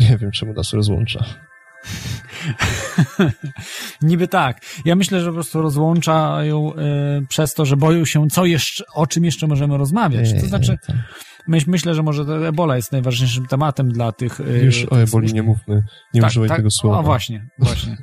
nie 0.00 0.18
wiem, 0.18 0.30
czemu 0.30 0.52
nas 0.52 0.72
rozłącza. 0.72 1.24
Niby 4.02 4.28
tak. 4.28 4.60
Ja 4.84 4.96
myślę, 4.96 5.20
że 5.20 5.26
po 5.26 5.34
prostu 5.34 5.62
rozłączają 5.62 6.72
y, 6.72 7.26
przez 7.28 7.54
to, 7.54 7.64
że 7.64 7.76
boją 7.76 8.04
się, 8.04 8.28
co 8.28 8.46
jeszcze, 8.46 8.84
o 8.94 9.06
czym 9.06 9.24
jeszcze 9.24 9.46
możemy 9.46 9.78
rozmawiać. 9.78 10.32
To 10.40 10.46
znaczy, 10.46 10.78
myśl, 11.48 11.70
myślę, 11.70 11.94
że 11.94 12.02
może 12.02 12.22
Ebola 12.22 12.76
jest 12.76 12.92
najważniejszym 12.92 13.46
tematem 13.46 13.92
dla 13.92 14.12
tych... 14.12 14.40
Y, 14.40 14.64
Już 14.64 14.86
o 14.90 15.00
Eboli 15.00 15.32
nie 15.32 15.42
mówmy. 15.42 15.82
Nie 16.14 16.20
tak, 16.20 16.30
używaj 16.30 16.48
tak, 16.48 16.58
tego 16.58 16.70
słowa. 16.70 16.98
O, 16.98 17.02
właśnie, 17.02 17.46
właśnie. 17.58 17.92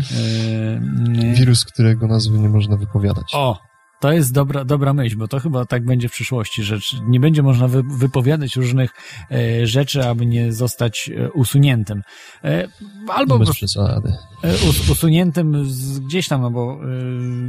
y, 0.00 1.34
Wirus, 1.34 1.64
którego 1.64 2.06
nazwy 2.06 2.38
nie 2.38 2.48
można 2.48 2.76
wypowiadać. 2.76 3.32
O, 3.34 3.58
to 4.00 4.12
jest 4.12 4.32
dobra, 4.32 4.64
dobra 4.64 4.92
myśl, 4.94 5.16
bo 5.16 5.28
to 5.28 5.40
chyba 5.40 5.64
tak 5.64 5.84
będzie 5.84 6.08
w 6.08 6.12
przyszłości, 6.12 6.62
że 6.62 6.78
nie 7.02 7.20
będzie 7.20 7.42
można 7.42 7.68
wy, 7.68 7.82
wypowiadać 7.82 8.56
różnych 8.56 8.90
e, 9.30 9.66
rzeczy, 9.66 10.04
aby 10.04 10.26
nie 10.26 10.52
zostać 10.52 11.10
e, 11.16 11.30
usuniętym. 11.32 12.02
E, 12.44 12.68
albo 13.08 13.38
Bez 13.38 13.50
przesady. 13.50 14.12
E, 14.46 14.66
us, 14.66 14.90
usuniętym 14.90 15.70
z, 15.70 15.98
gdzieś 15.98 16.28
tam, 16.28 16.42
no 16.42 16.50
bo 16.50 16.72
e, 16.72 16.86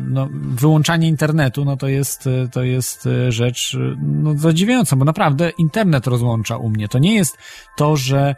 no, 0.07 0.29
wyłączanie 0.31 1.07
internetu, 1.07 1.65
no 1.65 1.77
to 1.77 1.87
jest, 1.87 2.27
e, 2.27 2.47
to 2.47 2.63
jest 2.63 3.09
rzecz 3.29 3.77
no, 4.01 4.37
zadziwiająca, 4.37 4.95
bo 4.95 5.05
naprawdę 5.05 5.51
internet 5.57 6.07
rozłącza 6.07 6.57
u 6.57 6.69
mnie. 6.69 6.87
To 6.87 6.99
nie 6.99 7.15
jest 7.15 7.37
to, 7.77 7.97
że 7.97 8.35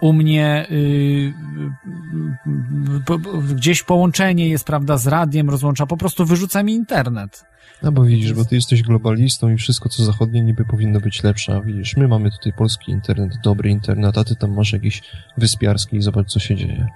u 0.00 0.12
mnie 0.12 0.66
y, 0.70 1.34
gdzieś 3.54 3.82
połączenie 3.82 4.48
jest, 4.48 4.64
prawda, 4.64 4.98
z 4.98 5.06
radiem, 5.06 5.50
rozłącza, 5.50 5.86
po 5.86 5.96
prostu 5.96 6.24
wyrzuca 6.24 6.62
mi 6.62 6.74
internet. 6.74 7.44
No 7.82 7.92
bo 7.92 8.04
widzisz, 8.04 8.32
bo 8.32 8.44
ty 8.44 8.54
jesteś 8.54 8.82
globalistą 8.82 9.50
i 9.50 9.56
wszystko, 9.56 9.88
co 9.88 10.04
zachodnie 10.04 10.42
niby 10.42 10.64
powinno 10.64 11.00
być 11.00 11.22
lepsze, 11.22 11.56
a 11.56 11.60
widzisz, 11.60 11.96
my 11.96 12.08
mamy 12.08 12.30
tutaj 12.30 12.52
polski 12.52 12.92
internet, 12.92 13.32
dobry 13.44 13.70
internet, 13.70 14.18
a 14.18 14.24
ty 14.24 14.36
tam 14.36 14.54
masz 14.54 14.72
jakiś 14.72 15.02
wyspiarski 15.36 15.96
i 15.96 16.02
zobacz, 16.02 16.28
co 16.28 16.40
się 16.40 16.56
dzieje. 16.56 16.88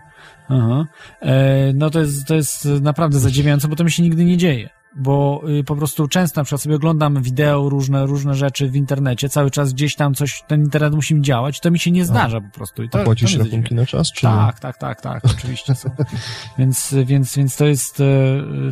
Aha. 0.48 0.86
E, 1.20 1.72
no 1.74 1.90
to 1.90 2.00
jest, 2.00 2.26
to 2.26 2.34
jest 2.34 2.64
naprawdę 2.64 3.20
zadziwiające, 3.20 3.68
bo 3.68 3.76
to 3.76 3.84
mi 3.84 3.90
się 3.90 4.02
nigdy 4.02 4.24
nie 4.24 4.36
dzieje 4.36 4.70
bo 4.96 5.42
y, 5.48 5.64
po 5.64 5.76
prostu 5.76 6.08
często 6.08 6.40
na 6.40 6.44
przykład 6.44 6.62
sobie 6.62 6.76
oglądam 6.76 7.22
wideo, 7.22 7.68
różne, 7.68 8.06
różne 8.06 8.34
rzeczy 8.34 8.68
w 8.68 8.76
internecie, 8.76 9.28
cały 9.28 9.50
czas 9.50 9.72
gdzieś 9.72 9.96
tam 9.96 10.14
coś, 10.14 10.42
ten 10.46 10.60
internet 10.60 10.94
musi 10.94 11.14
mi 11.14 11.22
działać, 11.22 11.60
to 11.60 11.70
mi 11.70 11.78
się 11.78 11.90
nie 11.90 12.04
zdarza 12.04 12.40
po 12.40 12.50
prostu. 12.50 12.82
I 12.82 12.88
to, 12.88 13.00
A 13.00 13.04
płacisz 13.04 13.36
to 13.36 13.44
rachunki 13.44 13.74
na 13.74 13.86
czas, 13.86 14.12
czy 14.12 14.22
Tak, 14.22 14.60
tak, 14.60 14.78
tak, 14.78 15.00
tak, 15.00 15.24
oczywiście 15.24 15.74
więc, 16.58 16.94
więc, 17.04 17.36
więc 17.36 17.56
to 17.56 17.66
jest, 17.66 18.00
y, 18.00 18.04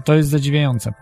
to 0.04 0.14
jest 0.14 0.28
zadziwiające. 0.28 0.92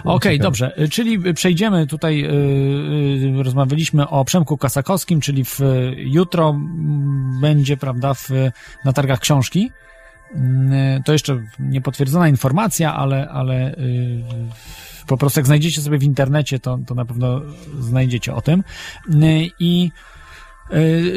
Okej, 0.00 0.14
okay, 0.14 0.38
dobrze, 0.38 0.72
czyli 0.90 1.34
przejdziemy 1.34 1.86
tutaj, 1.86 2.18
yy, 2.18 3.42
rozmawialiśmy 3.42 4.08
o 4.08 4.24
Przemku 4.24 4.56
Kasakowskim, 4.56 5.20
czyli 5.20 5.44
w, 5.44 5.60
jutro 5.96 6.56
będzie, 7.40 7.76
prawda, 7.76 8.14
w, 8.14 8.28
na 8.84 8.92
targach 8.92 9.20
książki. 9.20 9.70
Yy, 10.34 10.40
to 11.04 11.12
jeszcze 11.12 11.42
niepotwierdzona 11.58 12.28
informacja, 12.28 12.94
ale, 12.94 13.28
ale 13.28 13.74
yy, 13.78 14.24
po 15.06 15.16
prostu 15.16 15.40
jak 15.40 15.46
znajdziecie 15.46 15.80
sobie 15.80 15.98
w 15.98 16.02
internecie, 16.02 16.58
to, 16.58 16.78
to 16.86 16.94
na 16.94 17.04
pewno 17.04 17.40
znajdziecie 17.78 18.34
o 18.34 18.40
tym. 18.40 18.64
Yy, 19.08 19.50
I 19.58 19.90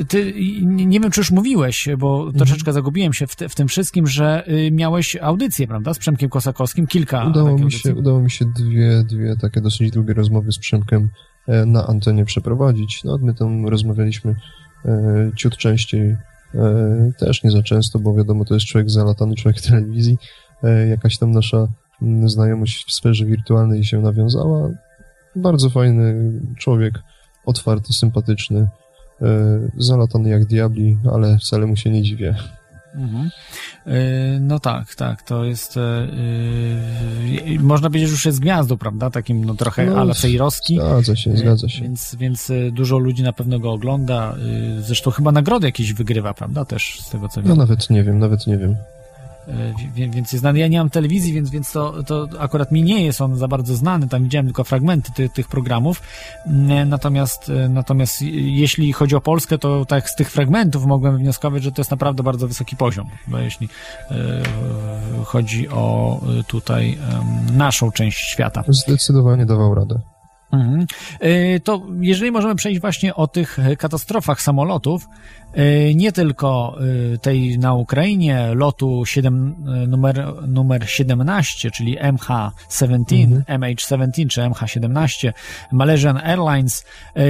ty, 0.08 0.34
nie 0.64 1.00
wiem, 1.00 1.12
czy 1.12 1.20
już 1.20 1.32
mówiłeś, 1.32 1.90
bo 1.98 2.18
mhm. 2.18 2.38
troszeczkę 2.38 2.74
zagubiłem 2.74 3.14
się 3.14 3.28
w, 3.28 3.36
te, 3.36 3.50
w, 3.50 3.56
tym 3.56 3.68
wszystkim, 3.68 4.08
że 4.08 4.44
y, 4.48 4.72
miałeś 4.72 5.16
audycję, 5.16 5.68
prawda, 5.68 5.94
z 5.94 6.00
Przemkiem 6.00 6.30
Kosakowskim, 6.30 6.88
kilka 6.88 7.26
udało 7.26 7.58
mi 7.58 7.72
się, 7.72 7.96
Udało 7.96 8.20
mi 8.20 8.32
się 8.32 8.46
dwie, 8.46 9.04
dwie 9.04 9.36
takie 9.42 9.62
dosyć 9.62 9.92
długie 9.92 10.14
rozmowy 10.14 10.52
z 10.52 10.60
Przemkiem 10.60 11.10
e, 11.48 11.66
na 11.66 11.88
antenie 11.88 12.26
przeprowadzić. 12.26 13.04
No, 13.04 13.18
my 13.22 13.34
tam 13.34 13.68
rozmawialiśmy 13.68 14.36
e, 14.86 15.32
ciut 15.36 15.58
częściej, 15.58 16.18
też 17.20 17.44
nie 17.44 17.52
za 17.52 17.64
często, 17.64 18.00
bo 18.00 18.14
wiadomo, 18.14 18.46
to 18.46 18.54
jest 18.54 18.66
człowiek 18.66 18.90
zalatany, 18.90 19.36
człowiek 19.36 19.62
telewizji. 19.70 20.18
Jakaś 20.90 21.18
tam 21.18 21.32
nasza 21.32 21.68
znajomość 22.26 22.86
w 22.88 22.94
sferze 22.94 23.26
wirtualnej 23.26 23.84
się 23.84 24.02
nawiązała. 24.02 24.70
Bardzo 25.36 25.70
fajny 25.70 26.32
człowiek, 26.60 27.00
otwarty, 27.46 27.94
sympatyczny. 27.94 28.68
E, 29.24 29.60
zalatany 29.78 30.30
jak 30.30 30.46
diabli, 30.46 30.98
ale 31.14 31.38
wcale 31.38 31.66
mu 31.66 31.76
się 31.76 31.90
nie 31.90 32.02
dziwię. 32.02 32.36
Mhm. 32.96 33.30
E, 33.86 34.40
no 34.40 34.60
tak, 34.60 34.96
tak, 34.96 35.22
to 35.22 35.46
jest 35.46 35.76
yy, 35.76 37.60
można 37.60 37.90
powiedzieć, 37.90 38.10
że 38.10 38.14
już 38.14 38.26
jest 38.26 38.40
gwiazdą, 38.40 38.78
prawda? 38.78 39.10
Takim 39.10 39.46
no 39.46 39.54
trochę 39.54 39.86
no, 39.86 39.98
ala 39.98 40.14
Sejrowski. 40.14 40.76
Zgadza 40.76 41.16
się, 41.16 41.38
zgadza 41.38 41.70
się. 41.70 41.82
Więc, 41.82 42.16
więc 42.20 42.52
dużo 42.72 42.98
ludzi 42.98 43.24
na 43.24 43.34
pewno 43.34 43.60
go 43.60 43.72
ogląda. 43.72 44.36
Zresztą 44.80 45.12
chyba 45.12 45.32
nagrody 45.32 45.68
jakieś 45.68 45.94
wygrywa, 45.94 46.34
prawda? 46.34 46.66
Też 46.66 47.00
z 47.02 47.10
tego 47.10 47.30
co 47.30 47.42
wiem. 47.42 47.50
No 47.50 47.56
nawet 47.56 47.90
nie 47.90 48.04
wiem, 48.04 48.20
nawet 48.20 48.48
nie 48.48 48.58
wiem. 48.58 48.76
E, 49.48 50.10
więc 50.10 50.32
jest 50.32 50.42
znany. 50.42 50.60
Ja 50.60 50.68
nie 50.68 50.78
mam 50.78 50.90
telewizji, 50.90 51.34
więc, 51.34 51.50
więc 51.50 51.72
to, 51.72 52.04
to 52.04 52.28
akurat 52.40 52.72
mi 52.72 52.84
nie 52.84 53.06
jest 53.06 53.22
on 53.22 53.36
za 53.36 53.48
bardzo 53.48 53.76
znany. 53.76 54.08
Tam 54.08 54.24
widziałem 54.24 54.46
tylko 54.46 54.64
fragmenty 54.64 55.12
ty, 55.16 55.30
tych 55.30 55.48
programów. 55.48 56.02
Mm, 56.46 56.90
natomiast, 56.90 57.50
e, 57.50 57.70
natomiast 57.70 58.22
jeśli 58.22 58.94
chodzi 58.94 59.16
o 59.16 59.22
Polskę, 59.22 59.58
to 59.58 59.86
tak 59.86 60.10
z 60.10 60.16
tych 60.16 60.32
fragmentów 60.32 60.86
mogłem 60.86 61.18
wnioskować, 61.18 61.64
że 61.64 61.72
to 61.72 61.82
jest 61.82 61.92
naprawdę 61.92 62.24
bardzo 62.24 62.48
wysoki 62.48 62.76
poziom. 62.76 63.08
Bo 63.28 63.40
jeśli 63.40 63.70
e, 64.12 64.16
chodzi 65.26 65.70
o 65.70 66.20
tutaj 66.48 66.98
naszą 67.54 67.92
część 67.92 68.18
świata. 68.18 68.64
Zdecydowanie 68.68 69.46
dawał 69.46 69.76
radę. 69.76 70.02
Mhm. 70.52 70.86
To 71.64 71.82
jeżeli 72.00 72.32
możemy 72.32 72.56
przejść 72.56 72.82
właśnie 72.82 73.16
o 73.16 73.28
tych 73.28 73.58
katastrofach 73.78 74.42
samolotów, 74.42 75.08
E, 75.08 75.43
nie 75.96 76.12
tylko 76.12 76.78
e, 77.14 77.18
tej 77.18 77.60
na 77.60 77.74
Ukrainie, 77.74 78.52
lotu 78.56 79.06
7, 79.06 79.56
e, 79.68 79.88
numer, 79.88 80.34
numer 80.48 80.90
17, 80.90 81.72
czyli 81.72 82.00
MH17, 82.00 83.24
mhm. 83.24 83.62
MH17 83.62 84.28
czy 84.28 84.42
MH17, 84.42 85.34
Malaysian 85.72 86.18
Airlines, 86.18 86.86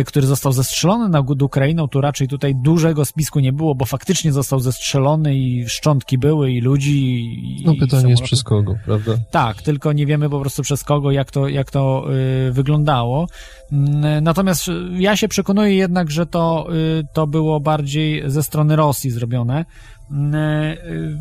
który 0.05 0.27
został 0.27 0.51
zestrzelony 0.51 1.09
nad 1.09 1.41
Ukrainą, 1.41 1.87
tu 1.87 2.01
raczej 2.01 2.27
tutaj 2.27 2.55
dużego 2.55 3.05
spisku 3.05 3.39
nie 3.39 3.53
było, 3.53 3.75
bo 3.75 3.85
faktycznie 3.85 4.31
został 4.31 4.59
zestrzelony 4.59 5.35
i 5.35 5.69
szczątki 5.69 6.17
były 6.17 6.51
i 6.51 6.61
ludzi. 6.61 7.25
I, 7.59 7.65
no 7.65 7.73
pytanie 7.79 8.09
jest 8.09 8.23
przez 8.23 8.43
kogo, 8.43 8.75
prawda? 8.85 9.11
Tak, 9.31 9.61
tylko 9.61 9.93
nie 9.93 10.05
wiemy 10.05 10.29
po 10.29 10.39
prostu 10.39 10.61
przez 10.61 10.83
kogo, 10.83 11.11
jak 11.11 11.31
to, 11.31 11.47
jak 11.47 11.71
to 11.71 12.07
wyglądało. 12.51 13.27
Mm, 13.71 14.23
natomiast 14.23 14.65
ja 14.97 15.15
się 15.17 15.27
przekonuję 15.27 15.75
jednak, 15.75 16.11
że 16.11 16.25
to, 16.25 16.67
to 17.13 17.27
było 17.27 17.59
bardziej 17.59 18.12
ze 18.25 18.43
strony 18.43 18.75
Rosji 18.75 19.11
zrobione. 19.11 19.65
Mm, 20.11 20.33
y, 20.33 21.17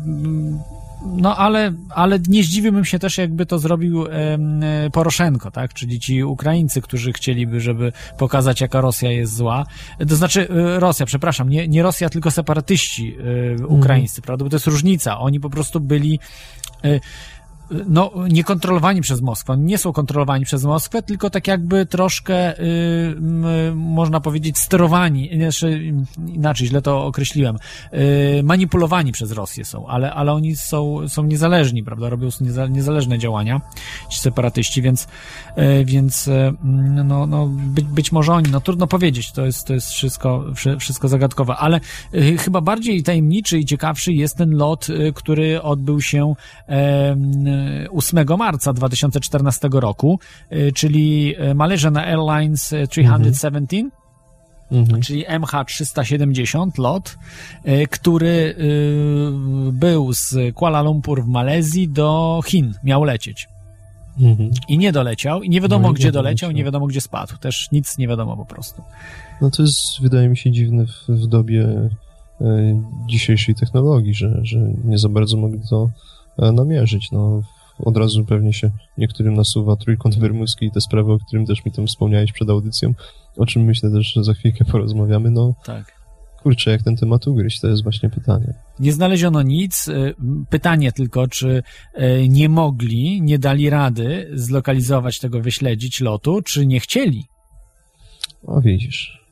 no 1.05 1.37
ale, 1.37 1.73
ale 1.89 2.19
nie 2.27 2.43
zdziwiłbym 2.43 2.85
się 2.85 2.99
też, 2.99 3.17
jakby 3.17 3.45
to 3.45 3.59
zrobił 3.59 4.05
e, 4.05 4.37
Poroszenko, 4.91 5.51
tak? 5.51 5.73
Czyli 5.73 5.99
ci 5.99 6.23
Ukraińcy, 6.23 6.81
którzy 6.81 7.13
chcieliby, 7.13 7.61
żeby 7.61 7.91
pokazać, 8.17 8.61
jaka 8.61 8.81
Rosja 8.81 9.11
jest 9.11 9.35
zła. 9.35 9.65
To 10.09 10.15
znaczy, 10.15 10.49
e, 10.49 10.79
Rosja, 10.79 11.05
przepraszam, 11.05 11.49
nie, 11.49 11.67
nie 11.67 11.83
Rosja, 11.83 12.09
tylko 12.09 12.31
separatyści 12.31 13.15
e, 13.61 13.67
ukraińscy, 13.67 14.19
mm. 14.19 14.25
prawda? 14.25 14.43
Bo 14.43 14.49
to 14.49 14.55
jest 14.55 14.67
różnica. 14.67 15.19
Oni 15.19 15.39
po 15.39 15.49
prostu 15.49 15.79
byli 15.79 16.19
e, 16.83 16.99
no, 17.87 18.11
niekontrolowani 18.29 19.01
przez 19.01 19.21
Moskwę. 19.21 19.57
Nie 19.57 19.77
są 19.77 19.93
kontrolowani 19.93 20.45
przez 20.45 20.63
Moskwę, 20.63 21.01
tylko 21.01 21.29
tak 21.29 21.47
jakby 21.47 21.85
troszkę, 21.85 22.59
y, 22.59 22.63
y, 23.69 23.75
można 23.75 24.19
powiedzieć, 24.19 24.57
sterowani, 24.57 25.29
znaczy, 25.37 25.93
inaczej, 26.27 26.67
źle 26.67 26.81
to 26.81 27.05
określiłem, 27.05 27.57
y, 27.93 28.43
manipulowani 28.43 29.11
przez 29.11 29.31
Rosję 29.31 29.65
są, 29.65 29.87
ale, 29.87 30.13
ale 30.13 30.33
oni 30.33 30.55
są, 30.55 31.09
są 31.09 31.23
niezależni, 31.23 31.83
prawda, 31.83 32.09
robią 32.09 32.29
niezależne 32.69 33.19
działania, 33.19 33.61
ci 34.09 34.19
separatyści, 34.19 34.81
więc, 34.81 35.07
y, 35.57 35.85
więc 35.85 36.27
y, 36.27 36.53
no, 37.03 37.27
no, 37.27 37.47
być, 37.47 37.85
być 37.85 38.11
może 38.11 38.33
oni, 38.33 38.51
no 38.51 38.61
trudno 38.61 38.87
powiedzieć, 38.87 39.31
to 39.31 39.45
jest, 39.45 39.67
to 39.67 39.73
jest 39.73 39.89
wszystko, 39.89 40.45
wszystko 40.79 41.07
zagadkowe, 41.07 41.55
ale 41.55 41.79
y, 42.13 42.37
chyba 42.37 42.61
bardziej 42.61 43.03
tajemniczy 43.03 43.59
i 43.59 43.65
ciekawszy 43.65 44.13
jest 44.13 44.37
ten 44.37 44.51
lot, 44.51 44.87
który 45.15 45.61
odbył 45.61 46.01
się 46.01 46.33
8 47.91 48.25
marca 48.37 48.73
2014 48.73 49.69
roku, 49.71 50.19
y, 50.51 50.71
czyli 50.71 51.35
y, 51.41 51.55
Malaysian 51.55 51.97
Airlines 51.97 52.73
317, 52.89 53.77
y, 53.77 53.89
mhm. 54.71 55.01
czyli 55.01 55.25
MH370 55.25 56.79
lot, 56.79 57.17
który 57.89 58.55
był 59.73 60.13
z 60.13 60.35
Kuala 60.55 60.81
Lumpur 60.81 61.23
w 61.23 61.27
Malezji 61.27 61.89
do 61.89 62.41
Chin, 62.45 62.73
miał 62.83 63.03
lecieć. 63.03 63.47
Mhm. 64.19 64.51
I 64.67 64.77
nie 64.77 64.91
doleciał, 64.91 65.43
i 65.43 65.49
nie 65.49 65.61
wiadomo 65.61 65.87
no, 65.87 65.93
gdzie 65.93 66.05
nie 66.07 66.11
doleciał, 66.11 66.51
nie 66.51 66.63
wiadomo 66.63 66.87
gdzie 66.87 67.01
spadł. 67.01 67.37
Też 67.37 67.71
nic 67.71 67.97
nie 67.97 68.07
wiadomo 68.07 68.37
po 68.37 68.45
prostu. 68.45 68.81
No 69.41 69.51
to 69.51 69.61
jest, 69.61 70.01
wydaje 70.01 70.29
mi 70.29 70.37
się, 70.37 70.51
dziwne 70.51 70.85
w, 70.85 71.09
w 71.09 71.27
dobie 71.27 71.89
e, 72.41 72.81
dzisiejszej 73.07 73.55
technologii, 73.55 74.13
że, 74.13 74.39
że 74.41 74.59
nie 74.85 74.97
za 74.97 75.09
bardzo 75.09 75.37
mogli 75.37 75.59
to 75.69 75.83
e, 75.83 75.89
namierzyć. 76.37 77.11
No, 77.11 77.41
od 77.79 77.97
razu 77.97 78.25
pewnie 78.25 78.53
się 78.53 78.71
niektórym 78.97 79.33
nasuwa 79.33 79.75
trójkąt 79.75 80.19
bermudzki 80.19 80.65
i 80.65 80.71
te 80.71 80.81
sprawy, 80.81 81.11
o 81.11 81.19
którym 81.19 81.45
też 81.45 81.65
mi 81.65 81.71
tam 81.71 81.87
wspomniałeś 81.87 82.31
przed 82.31 82.49
audycją, 82.49 82.93
o 83.37 83.45
czym 83.45 83.63
myślę 83.63 83.91
też, 83.91 84.13
że 84.13 84.23
za 84.23 84.33
chwilkę 84.33 84.65
porozmawiamy, 84.71 85.31
no... 85.31 85.53
Tak. 85.65 86.03
Kurczę, 86.43 86.71
jak 86.71 86.83
ten 86.83 86.95
temat 86.95 87.27
ugryźć, 87.27 87.59
to 87.59 87.67
jest 87.67 87.83
właśnie 87.83 88.09
pytanie. 88.09 88.53
Nie 88.79 88.93
znaleziono 88.93 89.41
nic. 89.41 89.87
Y, 89.87 90.15
pytanie 90.49 90.91
tylko, 90.91 91.27
czy 91.27 91.63
y, 91.97 92.29
nie 92.29 92.49
mogli, 92.49 93.21
nie 93.21 93.39
dali 93.39 93.69
rady 93.69 94.31
zlokalizować 94.33 95.19
tego, 95.19 95.41
wyśledzić 95.41 96.01
lotu, 96.01 96.41
czy 96.41 96.65
nie 96.65 96.79
chcieli? 96.79 97.25
O, 98.47 98.61
widzisz 98.61 99.22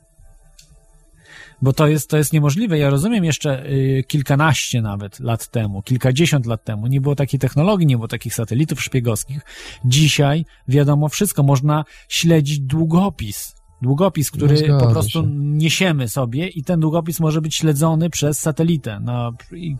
bo 1.62 1.74
to 1.74 1.88
jest, 1.88 2.09
to 2.09 2.18
jest 2.18 2.34
niemożliwe. 2.34 2.78
Ja 2.78 2.89
rozumiem 2.89 3.26
jeszcze 3.26 3.66
y, 3.66 4.03
kilkanaście 4.07 4.82
nawet 4.82 5.20
lat 5.20 5.47
temu, 5.47 5.82
kilkadziesiąt 5.82 6.45
lat 6.45 6.64
temu, 6.64 6.88
nie 6.88 7.01
było 7.01 7.16
takiej 7.16 7.39
technologii, 7.39 7.88
nie 7.88 7.95
było 7.95 8.07
takich 8.07 8.34
satelitów 8.34 8.84
szpiegowskich. 8.84 9.41
Dzisiaj 9.86 10.45
wiadomo 10.68 11.09
wszystko, 11.09 11.43
można 11.43 11.86
śledzić 12.09 12.59
długopis. 12.59 13.55
Długopis, 13.82 14.32
który 14.32 14.68
no 14.68 14.80
po 14.80 14.88
prostu 14.88 15.22
się. 15.22 15.28
niesiemy 15.36 16.09
sobie 16.09 16.47
i 16.47 16.64
ten 16.64 16.80
długopis 16.80 17.20
może 17.20 17.41
być 17.41 17.55
śledzony 17.55 18.09
przez 18.09 18.39
satelitę 18.39 18.99
na 18.99 19.32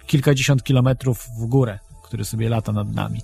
kilkadziesiąt 0.08 0.64
kilometrów 0.64 1.28
w 1.40 1.46
górę 1.46 1.80
który 2.04 2.26
sobie 2.26 2.50
lata 2.50 2.72
nad 2.72 2.96
nami. 2.96 3.22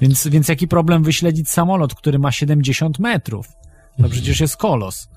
Więc, 0.00 0.26
więc 0.28 0.48
jaki 0.48 0.68
problem 0.68 1.02
wyśledzić 1.02 1.50
samolot, 1.50 1.94
który 1.94 2.18
ma 2.18 2.32
70 2.32 2.98
metrów? 2.98 3.48
To 4.02 4.08
przecież 4.08 4.40
jest 4.40 4.56
kolos 4.56 5.08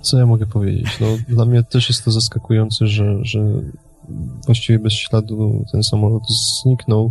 co 0.00 0.18
ja 0.18 0.26
mogę 0.26 0.46
powiedzieć? 0.46 1.00
No, 1.00 1.06
dla 1.28 1.44
mnie 1.44 1.62
też 1.62 1.88
jest 1.88 2.04
to 2.04 2.10
zaskakujące, 2.10 2.86
że, 2.86 3.24
że 3.24 3.62
właściwie 4.46 4.78
bez 4.78 4.92
śladu 4.92 5.64
ten 5.72 5.82
samolot 5.82 6.22
zniknął 6.62 7.10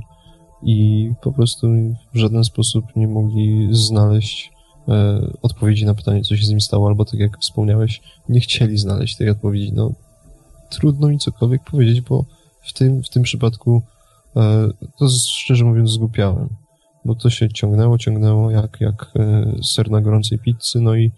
i 0.64 1.12
po 1.22 1.32
prostu 1.32 1.68
w 2.14 2.18
żaden 2.18 2.44
sposób 2.44 2.86
nie 2.96 3.08
mogli 3.08 3.68
znaleźć 3.72 4.52
e, 4.88 5.22
odpowiedzi 5.42 5.86
na 5.86 5.94
pytanie, 5.94 6.22
co 6.22 6.38
się 6.38 6.46
z 6.46 6.50
nim 6.50 6.62
stało, 6.62 6.88
albo 6.88 7.06
tak 7.06 7.20
jak 7.20 7.40
wspomniałeś, 7.40 8.02
nie 8.30 8.40
chcieli 8.40 8.78
znaleźć 8.78 9.16
tej 9.16 9.30
odpowiedzi. 9.30 9.74
No, 9.74 9.92
trudno 10.70 11.08
mi 11.08 11.20
cokolwiek 11.20 11.64
powiedzieć, 11.64 12.02
bo 12.02 12.26
w 12.62 12.74
tym, 12.74 13.04
w 13.04 13.10
tym 13.10 13.24
przypadku 13.24 13.82
e, 14.36 14.68
to 15.00 15.08
szczerze 15.10 15.66
mówiąc 15.66 15.90
zgupiałem, 15.90 16.50
bo 17.06 17.16
to 17.16 17.30
się 17.30 17.50
ciągnęło, 17.50 17.98
ciągnęło 17.98 18.52
jak, 18.52 18.82
jak 18.82 19.12
e, 19.16 19.52
ser 19.64 19.92
na 19.92 20.02
gorącej 20.02 20.40
pizzy, 20.40 20.82
no 20.82 20.96
i 20.96 21.12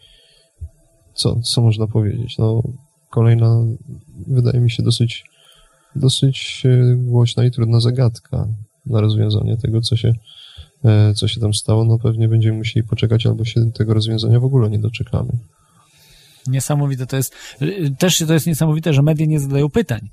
co, 1.19 1.39
co 1.41 1.61
można 1.61 1.87
powiedzieć? 1.87 2.37
No, 2.37 2.63
kolejna, 3.09 3.65
wydaje 4.27 4.59
mi 4.59 4.71
się, 4.71 4.83
dosyć, 4.83 5.23
dosyć 5.95 6.63
e, 6.65 6.95
głośna 6.95 7.45
i 7.45 7.51
trudna 7.51 7.79
zagadka 7.79 8.47
na 8.85 9.01
rozwiązanie 9.01 9.57
tego, 9.57 9.81
co 9.81 9.95
się, 9.95 10.13
e, 10.85 11.13
co 11.13 11.27
się 11.27 11.41
tam 11.41 11.53
stało. 11.53 11.85
No 11.85 11.99
pewnie 11.99 12.27
będziemy 12.27 12.57
musieli 12.57 12.87
poczekać, 12.87 13.25
albo 13.25 13.45
się 13.45 13.71
tego 13.71 13.93
rozwiązania 13.93 14.39
w 14.39 14.45
ogóle 14.45 14.69
nie 14.69 14.79
doczekamy. 14.79 15.31
Niesamowite 16.49 17.05
to 17.05 17.15
jest. 17.15 17.35
Też 17.99 18.17
to 18.27 18.33
jest 18.33 18.47
niesamowite, 18.47 18.93
że 18.93 19.01
media 19.01 19.25
nie 19.25 19.39
zadają 19.39 19.69
pytań, 19.69 20.09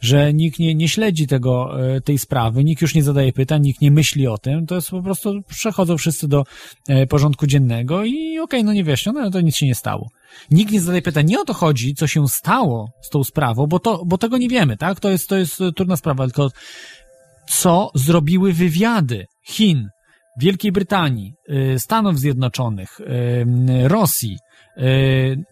że 0.00 0.34
nikt 0.34 0.58
nie, 0.58 0.74
nie 0.74 0.88
śledzi 0.88 1.26
tego, 1.26 1.84
e, 1.96 2.00
tej 2.00 2.18
sprawy, 2.18 2.64
nikt 2.64 2.82
już 2.82 2.94
nie 2.94 3.02
zadaje 3.02 3.32
pytań, 3.32 3.62
nikt 3.62 3.80
nie 3.80 3.90
myśli 3.90 4.26
o 4.26 4.38
tym. 4.38 4.66
To 4.66 4.74
jest 4.74 4.90
po 4.90 5.02
prostu, 5.02 5.42
przechodzą 5.48 5.98
wszyscy 5.98 6.28
do 6.28 6.44
e, 6.88 7.06
porządku 7.06 7.46
dziennego 7.46 8.04
i 8.04 8.38
okej, 8.38 8.40
okay, 8.40 8.64
no 8.64 8.72
nie 8.72 8.84
wyjaśniono, 8.84 9.20
no 9.20 9.30
to 9.30 9.40
nic 9.40 9.56
się 9.56 9.66
nie 9.66 9.74
stało. 9.74 10.08
Nikt 10.50 10.72
nie 10.72 10.80
zadaje 10.80 11.02
pytań. 11.02 11.26
Nie 11.26 11.40
o 11.40 11.44
to 11.44 11.54
chodzi, 11.54 11.94
co 11.94 12.06
się 12.06 12.28
stało 12.28 12.90
z 13.02 13.08
tą 13.08 13.24
sprawą, 13.24 13.66
bo, 13.66 13.78
to, 13.78 14.02
bo 14.06 14.18
tego 14.18 14.38
nie 14.38 14.48
wiemy, 14.48 14.76
tak? 14.76 15.00
To 15.00 15.10
jest, 15.10 15.28
to 15.28 15.36
jest 15.36 15.62
trudna 15.76 15.96
sprawa, 15.96 16.24
tylko 16.24 16.50
co 17.48 17.90
zrobiły 17.94 18.52
wywiady 18.52 19.26
Chin, 19.46 19.88
Wielkiej 20.40 20.72
Brytanii, 20.72 21.32
e, 21.48 21.78
Stanów 21.78 22.18
Zjednoczonych, 22.18 23.00
Rosji, 23.84 24.36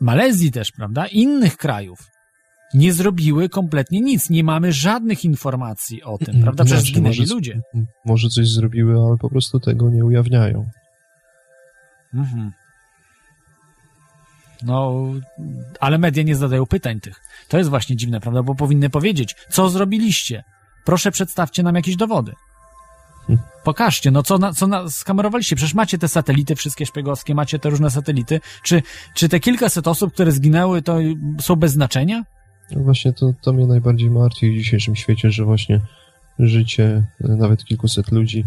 Malezji 0.00 0.52
też, 0.52 0.72
prawda, 0.72 1.06
innych 1.06 1.56
krajów 1.56 1.98
nie 2.74 2.92
zrobiły 2.92 3.48
kompletnie 3.48 4.00
nic. 4.00 4.30
Nie 4.30 4.44
mamy 4.44 4.72
żadnych 4.72 5.24
informacji 5.24 6.02
o 6.02 6.18
tym, 6.18 6.42
prawda? 6.42 6.64
Przecież 6.64 6.80
znaczy, 6.80 6.92
zginęli 6.92 7.18
może, 7.20 7.34
ludzie. 7.34 7.60
Może 8.04 8.28
coś 8.28 8.48
zrobiły, 8.48 8.94
ale 9.06 9.16
po 9.16 9.30
prostu 9.30 9.60
tego 9.60 9.90
nie 9.90 10.04
ujawniają. 10.04 10.70
Mhm. 12.14 12.52
No, 14.62 15.04
ale 15.80 15.98
media 15.98 16.22
nie 16.22 16.36
zadają 16.36 16.66
pytań 16.66 17.00
tych. 17.00 17.20
To 17.48 17.58
jest 17.58 17.70
właśnie 17.70 17.96
dziwne, 17.96 18.20
prawda? 18.20 18.42
Bo 18.42 18.54
powinny 18.54 18.90
powiedzieć, 18.90 19.34
co 19.50 19.70
zrobiliście. 19.70 20.44
Proszę 20.84 21.10
przedstawcie 21.10 21.62
nam 21.62 21.74
jakieś 21.74 21.96
dowody. 21.96 22.32
Pokażcie, 23.64 24.10
no 24.10 24.22
co, 24.22 24.38
na, 24.38 24.52
co 24.52 24.66
na, 24.66 24.90
skamerowaliście? 24.90 25.56
Przecież 25.56 25.74
macie 25.74 25.98
te 25.98 26.08
satelity 26.08 26.56
wszystkie 26.56 26.86
szpiegowskie, 26.86 27.34
macie 27.34 27.58
te 27.58 27.70
różne 27.70 27.90
satelity. 27.90 28.40
Czy, 28.62 28.82
czy 29.14 29.28
te 29.28 29.40
kilkaset 29.40 29.88
osób, 29.88 30.12
które 30.12 30.32
zginęły, 30.32 30.82
to 30.82 30.98
są 31.40 31.56
bez 31.56 31.72
znaczenia? 31.72 32.24
No 32.70 32.82
właśnie 32.82 33.12
to, 33.12 33.32
to 33.42 33.52
mnie 33.52 33.66
najbardziej 33.66 34.10
martwi 34.10 34.50
w 34.50 34.54
dzisiejszym 34.54 34.96
świecie, 34.96 35.30
że 35.30 35.44
właśnie 35.44 35.80
życie 36.38 37.06
e, 37.24 37.28
nawet 37.28 37.64
kilkuset 37.64 38.12
ludzi 38.12 38.44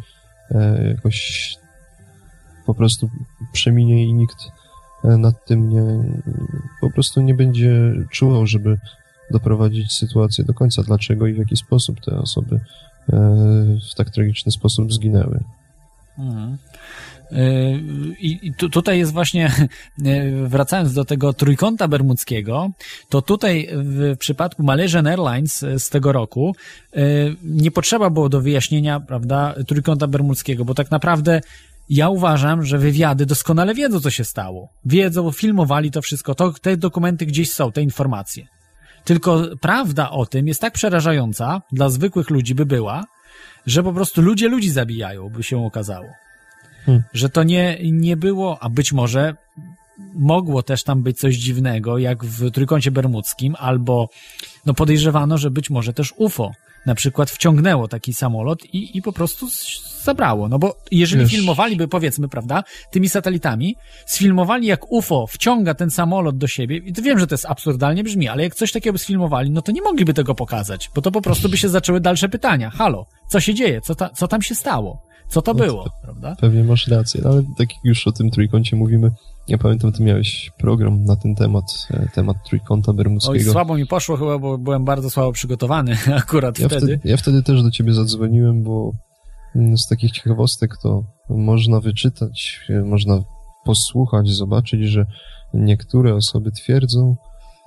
e, 0.51 0.87
jakoś 0.87 1.49
po 2.65 2.75
prostu 2.75 3.09
przeminie 3.53 4.03
i 4.03 4.13
nikt 4.13 4.37
e, 5.03 5.17
nad 5.17 5.45
tym 5.45 5.69
nie, 5.69 5.83
po 6.81 6.91
prostu 6.91 7.21
nie 7.21 7.33
będzie 7.33 7.93
czuwał, 8.09 8.47
żeby 8.47 8.77
doprowadzić 9.31 9.93
sytuację 9.93 10.43
do 10.43 10.53
końca. 10.53 10.83
Dlaczego 10.83 11.27
i 11.27 11.33
w 11.33 11.37
jaki 11.37 11.57
sposób 11.57 12.01
te 12.01 12.17
osoby 12.17 12.59
w 13.91 13.95
tak 13.95 14.09
tragiczny 14.09 14.51
sposób 14.51 14.93
zginęły. 14.93 15.39
Mhm. 16.17 16.57
E, 17.31 17.71
I 18.19 18.53
tutaj 18.71 18.97
jest 18.97 19.13
właśnie, 19.13 19.51
e, 20.05 20.47
wracając 20.47 20.93
do 20.93 21.05
tego 21.05 21.33
trójkąta 21.33 21.87
bermudzkiego, 21.87 22.71
to 23.09 23.21
tutaj 23.21 23.69
w 23.73 24.15
przypadku 24.17 24.63
Malaysian 24.63 25.07
Airlines 25.07 25.65
z 25.77 25.89
tego 25.89 26.11
roku 26.11 26.55
nie 27.43 27.71
potrzeba 27.71 28.09
było 28.09 28.29
do 28.29 28.41
wyjaśnienia, 28.41 28.99
prawda, 28.99 29.55
trójkąta 29.67 30.07
bermudzkiego, 30.07 30.65
bo 30.65 30.73
tak 30.73 30.91
naprawdę 30.91 31.41
ja 31.89 32.09
uważam, 32.09 32.65
że 32.65 32.77
wywiady 32.77 33.25
doskonale 33.25 33.73
wiedzą, 33.73 33.99
co 33.99 34.09
się 34.09 34.23
stało. 34.23 34.69
Wiedzą, 34.85 35.31
filmowali 35.31 35.91
to 35.91 36.01
wszystko, 36.01 36.35
to, 36.35 36.53
te 36.61 36.77
dokumenty 36.77 37.25
gdzieś 37.25 37.51
są, 37.51 37.71
te 37.71 37.81
informacje. 37.81 38.47
Tylko 39.03 39.43
prawda 39.61 40.09
o 40.09 40.25
tym 40.25 40.47
jest 40.47 40.61
tak 40.61 40.73
przerażająca, 40.73 41.61
dla 41.71 41.89
zwykłych 41.89 42.29
ludzi 42.29 42.55
by 42.55 42.65
była, 42.65 43.03
że 43.65 43.83
po 43.83 43.93
prostu 43.93 44.21
ludzie 44.21 44.49
ludzi 44.49 44.71
zabijają, 44.71 45.29
by 45.29 45.43
się 45.43 45.65
okazało. 45.65 46.07
Hmm. 46.85 47.03
Że 47.13 47.29
to 47.29 47.43
nie, 47.43 47.77
nie 47.91 48.17
było, 48.17 48.57
a 48.63 48.69
być 48.69 48.93
może 48.93 49.35
mogło 50.13 50.63
też 50.63 50.83
tam 50.83 51.03
być 51.03 51.19
coś 51.19 51.35
dziwnego, 51.35 51.97
jak 51.97 52.25
w 52.25 52.51
Trójkącie 52.51 52.91
Bermudzkim, 52.91 53.55
albo 53.59 54.09
no 54.65 54.73
podejrzewano, 54.73 55.37
że 55.37 55.51
być 55.51 55.69
może 55.69 55.93
też 55.93 56.13
UFO 56.17 56.51
na 56.85 56.95
przykład 56.95 57.31
wciągnęło 57.31 57.87
taki 57.87 58.13
samolot 58.13 58.65
i, 58.65 58.97
i 58.97 59.01
po 59.01 59.13
prostu 59.13 59.47
zabrało. 60.03 60.49
No 60.49 60.59
bo 60.59 60.75
jeżeli 60.91 61.23
Wiesz. 61.23 61.31
filmowaliby, 61.31 61.87
powiedzmy, 61.87 62.27
prawda, 62.27 62.63
tymi 62.91 63.09
satelitami, 63.09 63.75
sfilmowali 64.05 64.67
jak 64.67 64.91
UFO 64.91 65.27
wciąga 65.27 65.73
ten 65.73 65.89
samolot 65.89 66.37
do 66.37 66.47
siebie, 66.47 66.77
i 66.77 66.93
to 66.93 67.01
wiem, 67.01 67.19
że 67.19 67.27
to 67.27 67.33
jest 67.33 67.45
absurdalnie 67.45 68.03
brzmi, 68.03 68.27
ale 68.27 68.43
jak 68.43 68.55
coś 68.55 68.71
takiego 68.71 68.93
by 68.93 68.99
sfilmowali, 68.99 69.51
no 69.51 69.61
to 69.61 69.71
nie 69.71 69.81
mogliby 69.81 70.13
tego 70.13 70.35
pokazać, 70.35 70.91
bo 70.95 71.01
to 71.01 71.11
po 71.11 71.21
prostu 71.21 71.49
by 71.49 71.57
się 71.57 71.69
zaczęły 71.69 71.99
dalsze 71.99 72.29
pytania. 72.29 72.69
Halo, 72.69 73.05
co 73.27 73.39
się 73.39 73.53
dzieje? 73.53 73.81
Co, 73.81 73.95
ta, 73.95 74.09
co 74.09 74.27
tam 74.27 74.41
się 74.41 74.55
stało? 74.55 75.11
Co 75.27 75.41
to 75.41 75.53
no 75.53 75.65
było, 75.65 75.83
to, 75.83 75.91
prawda? 76.03 76.35
Pewnie 76.41 76.63
masz 76.63 76.87
rację, 76.87 77.21
ale 77.25 77.43
tak 77.57 77.59
jak 77.59 77.69
już 77.83 78.07
o 78.07 78.11
tym 78.11 78.31
trójkącie 78.31 78.75
mówimy, 78.75 79.11
ja 79.47 79.57
pamiętam, 79.57 79.91
ty 79.91 80.03
miałeś 80.03 80.51
program 80.57 81.03
na 81.03 81.15
ten 81.15 81.35
temat, 81.35 81.63
e, 81.91 82.07
temat 82.15 82.37
trójkąta 82.49 82.93
bermudzkiego. 82.93 83.33
Oj, 83.33 83.43
słabo 83.43 83.75
mi 83.75 83.85
poszło 83.85 84.17
chyba, 84.17 84.39
bo 84.39 84.57
byłem 84.57 84.85
bardzo 84.85 85.09
słabo 85.09 85.31
przygotowany 85.31 85.97
akurat 86.15 86.59
ja 86.59 86.67
wtedy. 86.67 86.85
wtedy. 86.87 87.09
Ja 87.09 87.17
wtedy 87.17 87.43
też 87.43 87.63
do 87.63 87.71
ciebie 87.71 87.93
zadzwoniłem, 87.93 88.63
bo 88.63 88.91
z 89.55 89.87
takich 89.87 90.11
ciekawostek 90.11 90.77
to 90.77 91.03
można 91.29 91.79
wyczytać, 91.79 92.59
e, 92.69 92.81
można 92.81 93.23
posłuchać, 93.65 94.29
zobaczyć, 94.29 94.81
że 94.81 95.05
niektóre 95.53 96.15
osoby 96.15 96.51
twierdzą, 96.51 97.15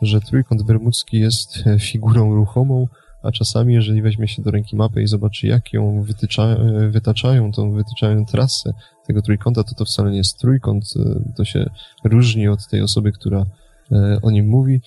że 0.02 0.20
trójkąt 0.20 0.62
bermudzki 0.62 1.18
jest 1.18 1.66
e, 1.66 1.78
figurą 1.78 2.34
ruchomą, 2.34 2.86
a 3.22 3.32
czasami, 3.32 3.74
jeżeli 3.74 4.02
weźmie 4.02 4.28
się 4.28 4.42
do 4.42 4.50
ręki 4.50 4.76
mapę 4.76 5.02
i 5.02 5.06
zobaczy, 5.06 5.46
jak 5.46 5.72
ją 5.72 6.02
wytycza, 6.02 6.56
wytaczają, 6.90 7.52
tą 7.52 7.72
wytyczają 7.72 8.24
trasę 8.26 8.72
tego 9.06 9.22
trójkąta, 9.22 9.64
to 9.64 9.74
to 9.74 9.84
wcale 9.84 10.10
nie 10.10 10.16
jest 10.16 10.38
trójkąt, 10.38 10.84
e, 10.96 11.32
to 11.36 11.44
się 11.44 11.70
różni 12.04 12.48
od 12.48 12.68
tej 12.68 12.82
osoby, 12.82 13.12
która 13.12 13.46
e, 13.92 14.18
o 14.22 14.30
nim 14.30 14.48
mówi. 14.48 14.80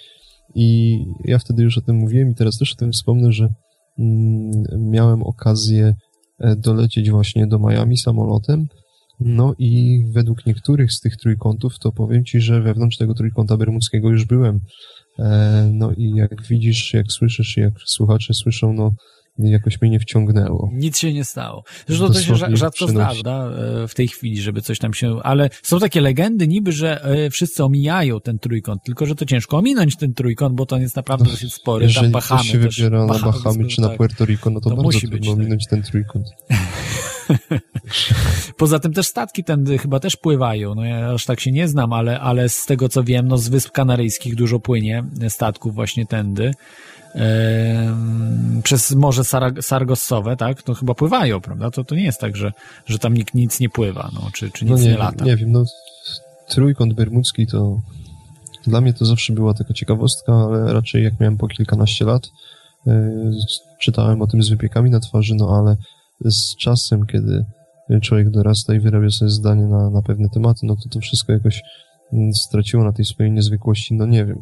I 0.56 1.00
ja 1.26 1.40
wtedy 1.40 1.64
już 1.64 1.78
o 1.78 1.82
tym 1.82 1.96
mówiłem 1.96 2.32
i 2.32 2.36
teraz 2.36 2.58
też 2.58 2.74
o 2.74 2.76
tym 2.76 2.92
wspomnę, 2.92 3.32
że 3.32 3.50
mm, 4.00 4.52
miałem 4.78 5.24
okazję 5.24 5.86
e, 5.86 5.96
dolecieć 6.58 7.12
właśnie 7.12 7.48
do 7.48 7.60
Miami 7.60 7.98
samolotem, 7.98 8.68
no 9.20 9.56
i 9.60 10.04
według 10.14 10.46
niektórych 10.46 10.92
z 10.92 11.00
tych 11.00 11.18
trójkątów, 11.18 11.80
to 11.80 11.92
powiem 11.92 12.26
Ci, 12.26 12.42
że 12.42 12.62
wewnątrz 12.62 12.98
tego 12.98 13.14
trójkąta 13.14 13.58
bermudzkiego 13.58 14.10
już 14.10 14.26
byłem. 14.26 14.60
No 15.72 15.92
i 15.92 16.10
jak 16.16 16.44
widzisz, 16.44 16.94
jak 16.94 17.12
słyszysz, 17.12 17.58
jak 17.58 17.74
słuchacze 17.86 18.34
słyszą, 18.34 18.74
no 18.74 18.92
jakoś 19.40 19.82
mnie 19.82 19.92
nie 19.92 20.00
wciągnęło. 20.00 20.70
Nic 20.74 20.98
się 20.98 21.14
nie 21.14 21.26
stało. 21.26 21.64
Zresztą 21.88 22.08
to 22.08 22.22
się 22.22 22.56
rzadko 22.56 22.88
zdarza 22.88 23.52
e, 23.84 23.88
w 23.88 23.96
tej 23.96 24.08
chwili, 24.08 24.42
żeby 24.42 24.62
coś 24.62 24.80
tam 24.80 24.94
się... 24.94 25.20
Ale 25.24 25.50
są 25.64 25.80
takie 25.80 26.02
legendy 26.02 26.48
niby, 26.48 26.72
że 26.72 27.04
e, 27.04 27.30
wszyscy 27.30 27.64
omijają 27.64 28.20
ten 28.20 28.40
trójkąt, 28.40 28.84
tylko 28.84 29.06
że 29.06 29.16
to 29.16 29.26
ciężko 29.26 29.58
ominąć 29.58 29.96
ten 29.96 30.14
trójkąt, 30.14 30.56
bo 30.56 30.66
to 30.66 30.78
jest 30.78 30.96
naprawdę 30.96 31.26
no, 31.26 31.32
dosyć 31.32 31.54
spory. 31.54 31.86
Jeżeli 31.86 32.06
tam 32.06 32.12
Bahamy 32.12 32.44
się 32.44 32.58
wybiera 32.58 33.06
na 33.06 33.20
Bahamy 33.20 33.66
czy 33.66 33.82
na 33.82 33.88
tak. 33.88 33.98
Puerto 33.98 34.26
Rico, 34.26 34.50
no 34.50 34.60
to, 34.60 34.70
to 34.70 34.76
bardzo 34.76 34.84
musi 34.84 35.08
trudno 35.08 35.18
być, 35.18 35.30
ominąć 35.30 35.64
tak. 35.64 35.70
ten 35.70 35.84
trójkąt. 35.84 36.28
Poza 38.58 38.80
tym 38.80 38.94
też 38.94 39.08
statki 39.08 39.44
tędy 39.44 39.78
chyba 39.78 40.00
też 40.00 40.16
pływają. 40.16 40.76
No 40.76 40.86
ja 40.86 41.12
aż 41.12 41.26
tak 41.26 41.40
się 41.40 41.52
nie 41.52 41.68
znam, 41.68 41.94
ale, 41.94 42.20
ale 42.20 42.50
z 42.50 42.66
tego 42.66 42.90
co 42.90 43.04
wiem, 43.04 43.28
no 43.28 43.38
z 43.38 43.50
Wysp 43.50 43.72
Kanaryjskich 43.72 44.36
dużo 44.36 44.60
płynie 44.60 45.04
statków 45.30 45.76
właśnie 45.76 46.06
tędy 46.06 46.52
przez 48.64 48.92
Morze 48.92 49.24
Sar 49.24 49.64
Sargossowe, 49.64 50.38
tak, 50.38 50.64
to 50.64 50.74
chyba 50.74 50.94
pływają, 50.94 51.42
prawda? 51.42 51.72
To, 51.72 51.84
to 51.84 51.96
nie 51.96 52.04
jest 52.04 52.20
tak, 52.20 52.36
że, 52.36 52.52
że 52.86 53.00
tam 53.00 53.14
nikt 53.14 53.34
nic 53.34 53.60
nie 53.60 53.70
pływa, 53.70 54.10
no, 54.14 54.30
czy, 54.34 54.52
czy 54.52 54.66
nic 54.66 54.72
no 54.72 54.80
nie, 54.80 54.92
nie 54.92 54.98
lata. 54.98 55.26
Nie 55.26 55.36
wiem, 55.36 55.52
no 55.52 55.64
trójkąt 56.50 56.94
bermudzki 56.94 57.48
to 57.48 57.82
dla 58.68 58.82
mnie 58.82 58.94
to 58.94 59.06
zawsze 59.06 59.34
była 59.34 59.54
taka 59.54 59.74
ciekawostka, 59.74 60.34
ale 60.34 60.74
raczej 60.74 61.04
jak 61.04 61.20
miałem 61.20 61.38
po 61.38 61.48
kilkanaście 61.48 62.06
lat, 62.06 62.28
yy, 62.86 62.94
czytałem 63.82 64.22
o 64.22 64.28
tym 64.28 64.44
z 64.44 64.50
wypiekami 64.50 64.90
na 64.90 65.00
twarzy, 65.00 65.36
no 65.36 65.50
ale 65.50 65.76
z 66.26 66.56
czasem, 66.56 67.06
kiedy 67.06 67.46
człowiek 68.02 68.30
dorasta 68.30 68.74
i 68.74 68.80
wyrabia 68.80 69.10
sobie 69.10 69.32
zdanie 69.32 69.66
na, 69.66 69.90
na 69.90 70.02
pewne 70.02 70.30
tematy, 70.34 70.60
no 70.64 70.76
to 70.76 70.90
to 70.90 71.00
wszystko 71.00 71.34
jakoś 71.34 71.62
mm, 72.14 72.34
straciło 72.34 72.84
na 72.84 72.94
tej 72.94 73.06
swojej 73.06 73.32
niezwykłości, 73.32 73.96
no 73.96 74.06
nie 74.06 74.26
wiem 74.26 74.38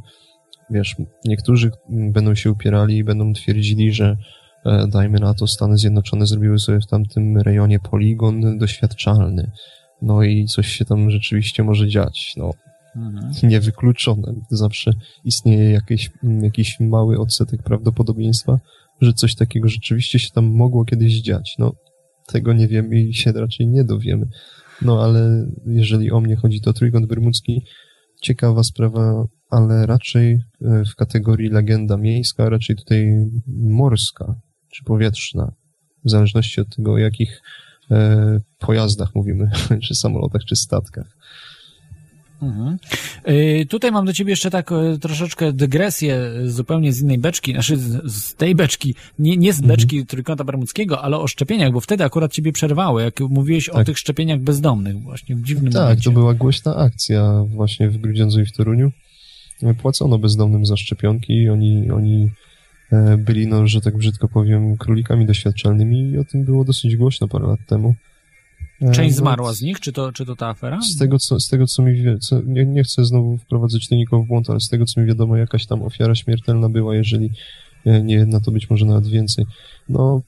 wiesz, 0.70 0.96
niektórzy 1.26 1.72
będą 1.90 2.36
się 2.36 2.52
upierali 2.52 2.98
i 2.98 3.04
będą 3.04 3.34
twierdzili, 3.34 3.94
że 3.94 4.18
e, 4.66 4.88
dajmy 4.88 5.20
na 5.20 5.34
to, 5.34 5.48
Stany 5.48 5.78
Zjednoczone 5.78 6.26
zrobiły 6.26 6.60
sobie 6.60 6.80
w 6.80 6.88
tamtym 6.88 7.38
rejonie 7.38 7.80
poligon 7.80 8.58
doświadczalny. 8.58 9.52
No 10.02 10.24
i 10.24 10.46
coś 10.46 10.68
się 10.68 10.86
tam 10.86 11.12
rzeczywiście 11.12 11.64
może 11.64 11.88
dziać. 11.88 12.34
No, 12.38 12.52
mhm. 12.96 13.34
niewykluczone. 13.44 14.34
Zawsze 14.52 14.92
istnieje 15.26 15.72
jakiś, 15.72 16.12
jakiś 16.42 16.80
mały 16.80 17.20
odsetek 17.20 17.64
prawdopodobieństwa, 17.64 18.60
że 19.02 19.14
coś 19.14 19.36
takiego 19.36 19.68
rzeczywiście 19.68 20.20
się 20.20 20.30
tam 20.32 20.46
mogło 20.46 20.86
kiedyś 20.86 21.22
dziać. 21.22 21.56
No, 21.60 21.74
tego 22.28 22.54
nie 22.54 22.68
wiemy 22.68 23.02
i 23.02 23.14
się 23.14 23.32
raczej 23.32 23.68
nie 23.68 23.84
dowiemy. 23.84 24.28
No, 24.82 25.04
ale 25.04 25.48
jeżeli 25.66 26.12
o 26.12 26.22
mnie 26.22 26.36
chodzi, 26.36 26.62
to 26.62 26.74
trójkąt 26.74 27.06
bermudzki, 27.06 27.62
ciekawa 28.22 28.64
sprawa 28.64 29.26
ale 29.56 29.86
raczej 29.86 30.34
e, 30.34 30.84
w 30.92 30.96
kategorii 30.96 31.50
legenda 31.50 31.98
miejska, 31.98 32.50
raczej 32.50 32.76
tutaj 32.76 33.30
morska 33.48 34.36
czy 34.70 34.84
powietrzna, 34.84 35.52
w 36.06 36.10
zależności 36.10 36.62
od 36.62 36.76
tego, 36.76 36.94
o 36.94 36.98
jakich 36.98 37.42
e, 37.92 38.40
pojazdach 38.60 39.16
mówimy, 39.16 39.50
czy 39.88 39.96
samolotach, 39.96 40.42
czy 40.46 40.56
statkach. 40.56 41.16
Mhm. 42.42 42.78
Y, 43.30 43.66
tutaj 43.70 43.92
mam 43.92 44.06
do 44.06 44.14
ciebie 44.14 44.30
jeszcze 44.30 44.50
tak 44.50 44.70
troszeczkę 45.02 45.54
dygresję 45.54 46.32
zupełnie 46.46 46.94
z 46.94 47.02
innej 47.02 47.18
beczki, 47.18 47.52
znaczy 47.52 47.78
z, 47.78 48.14
z 48.14 48.36
tej 48.36 48.56
beczki, 48.56 48.96
nie, 49.20 49.38
nie 49.38 49.54
z 49.54 49.60
mhm. 49.60 49.68
beczki 49.68 49.96
mhm. 49.96 50.08
Trójkąta 50.08 50.44
Bermudzkiego, 50.44 51.02
ale 51.02 51.18
o 51.18 51.28
szczepieniach, 51.28 51.72
bo 51.72 51.80
wtedy 51.80 52.04
akurat 52.04 52.32
ciebie 52.32 52.52
przerwały, 52.52 53.04
jak 53.04 53.20
mówiłeś 53.20 53.66
tak. 53.66 53.76
o 53.76 53.84
tych 53.84 53.98
szczepieniach 53.98 54.40
bezdomnych 54.40 55.02
właśnie 55.02 55.36
w 55.36 55.44
dziwnym 55.44 55.74
tak, 55.74 55.82
momencie. 55.82 56.04
Tak, 56.04 56.14
to 56.14 56.20
była 56.20 56.34
głośna 56.34 56.76
akcja 56.76 57.44
właśnie 57.48 57.90
w 57.90 57.98
Grudziądzu 57.98 58.42
i 58.42 58.46
w 58.46 58.52
Toruniu 58.52 58.92
płacono 59.82 60.18
bezdomnym 60.18 60.66
za 60.66 60.78
szczepionki 60.78 61.50
oni, 61.50 61.92
oni 61.92 62.32
e, 62.92 63.18
byli, 63.18 63.48
no, 63.48 63.68
że 63.68 63.82
tak 63.82 63.98
brzydko 63.98 64.28
powiem, 64.28 64.78
królikami 64.78 65.26
doświadczalnymi 65.26 66.12
i 66.12 66.18
o 66.18 66.24
tym 66.24 66.44
było 66.44 66.66
dosyć 66.66 66.96
głośno 66.96 67.28
parę 67.28 67.48
lat 67.48 67.60
temu. 67.68 67.96
E, 68.82 68.92
Część 68.92 69.16
zmarła 69.16 69.54
z 69.54 69.62
nich? 69.62 69.80
Czy 69.80 69.92
to, 69.94 70.12
czy 70.12 70.26
to 70.26 70.36
ta 70.36 70.48
afera? 70.48 70.82
Z 70.82 70.98
tego, 70.98 71.20
co, 71.20 71.40
z 71.40 71.48
tego, 71.48 71.68
co 71.68 71.84
mi 71.84 71.94
wie, 71.94 72.18
co, 72.20 72.42
nie, 72.42 72.66
nie 72.66 72.84
chcę 72.84 73.06
znowu 73.06 73.38
wprowadzać 73.38 73.90
nikogo 73.90 74.24
w 74.24 74.28
błąd, 74.28 74.50
ale 74.50 74.60
z 74.60 74.70
tego, 74.70 74.86
co 74.86 75.02
mi 75.02 75.08
wiadomo, 75.08 75.38
jakaś 75.38 75.66
tam 75.66 75.84
ofiara 75.84 76.16
śmiertelna 76.16 76.70
była, 76.70 76.96
jeżeli 76.96 77.32
e, 77.86 78.04
nie 78.04 78.16
jedna, 78.16 78.40
to 78.40 78.52
być 78.52 78.70
może 78.70 78.86
nawet 78.86 79.08
więcej. 79.08 79.46
No, 79.90 80.22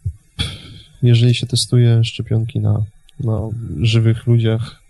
jeżeli 1.01 1.35
się 1.35 1.47
testuje 1.47 2.03
szczepionki 2.03 2.59
na, 2.59 2.83
na 3.19 3.41
żywych 3.81 4.27
ludziach 4.27 4.81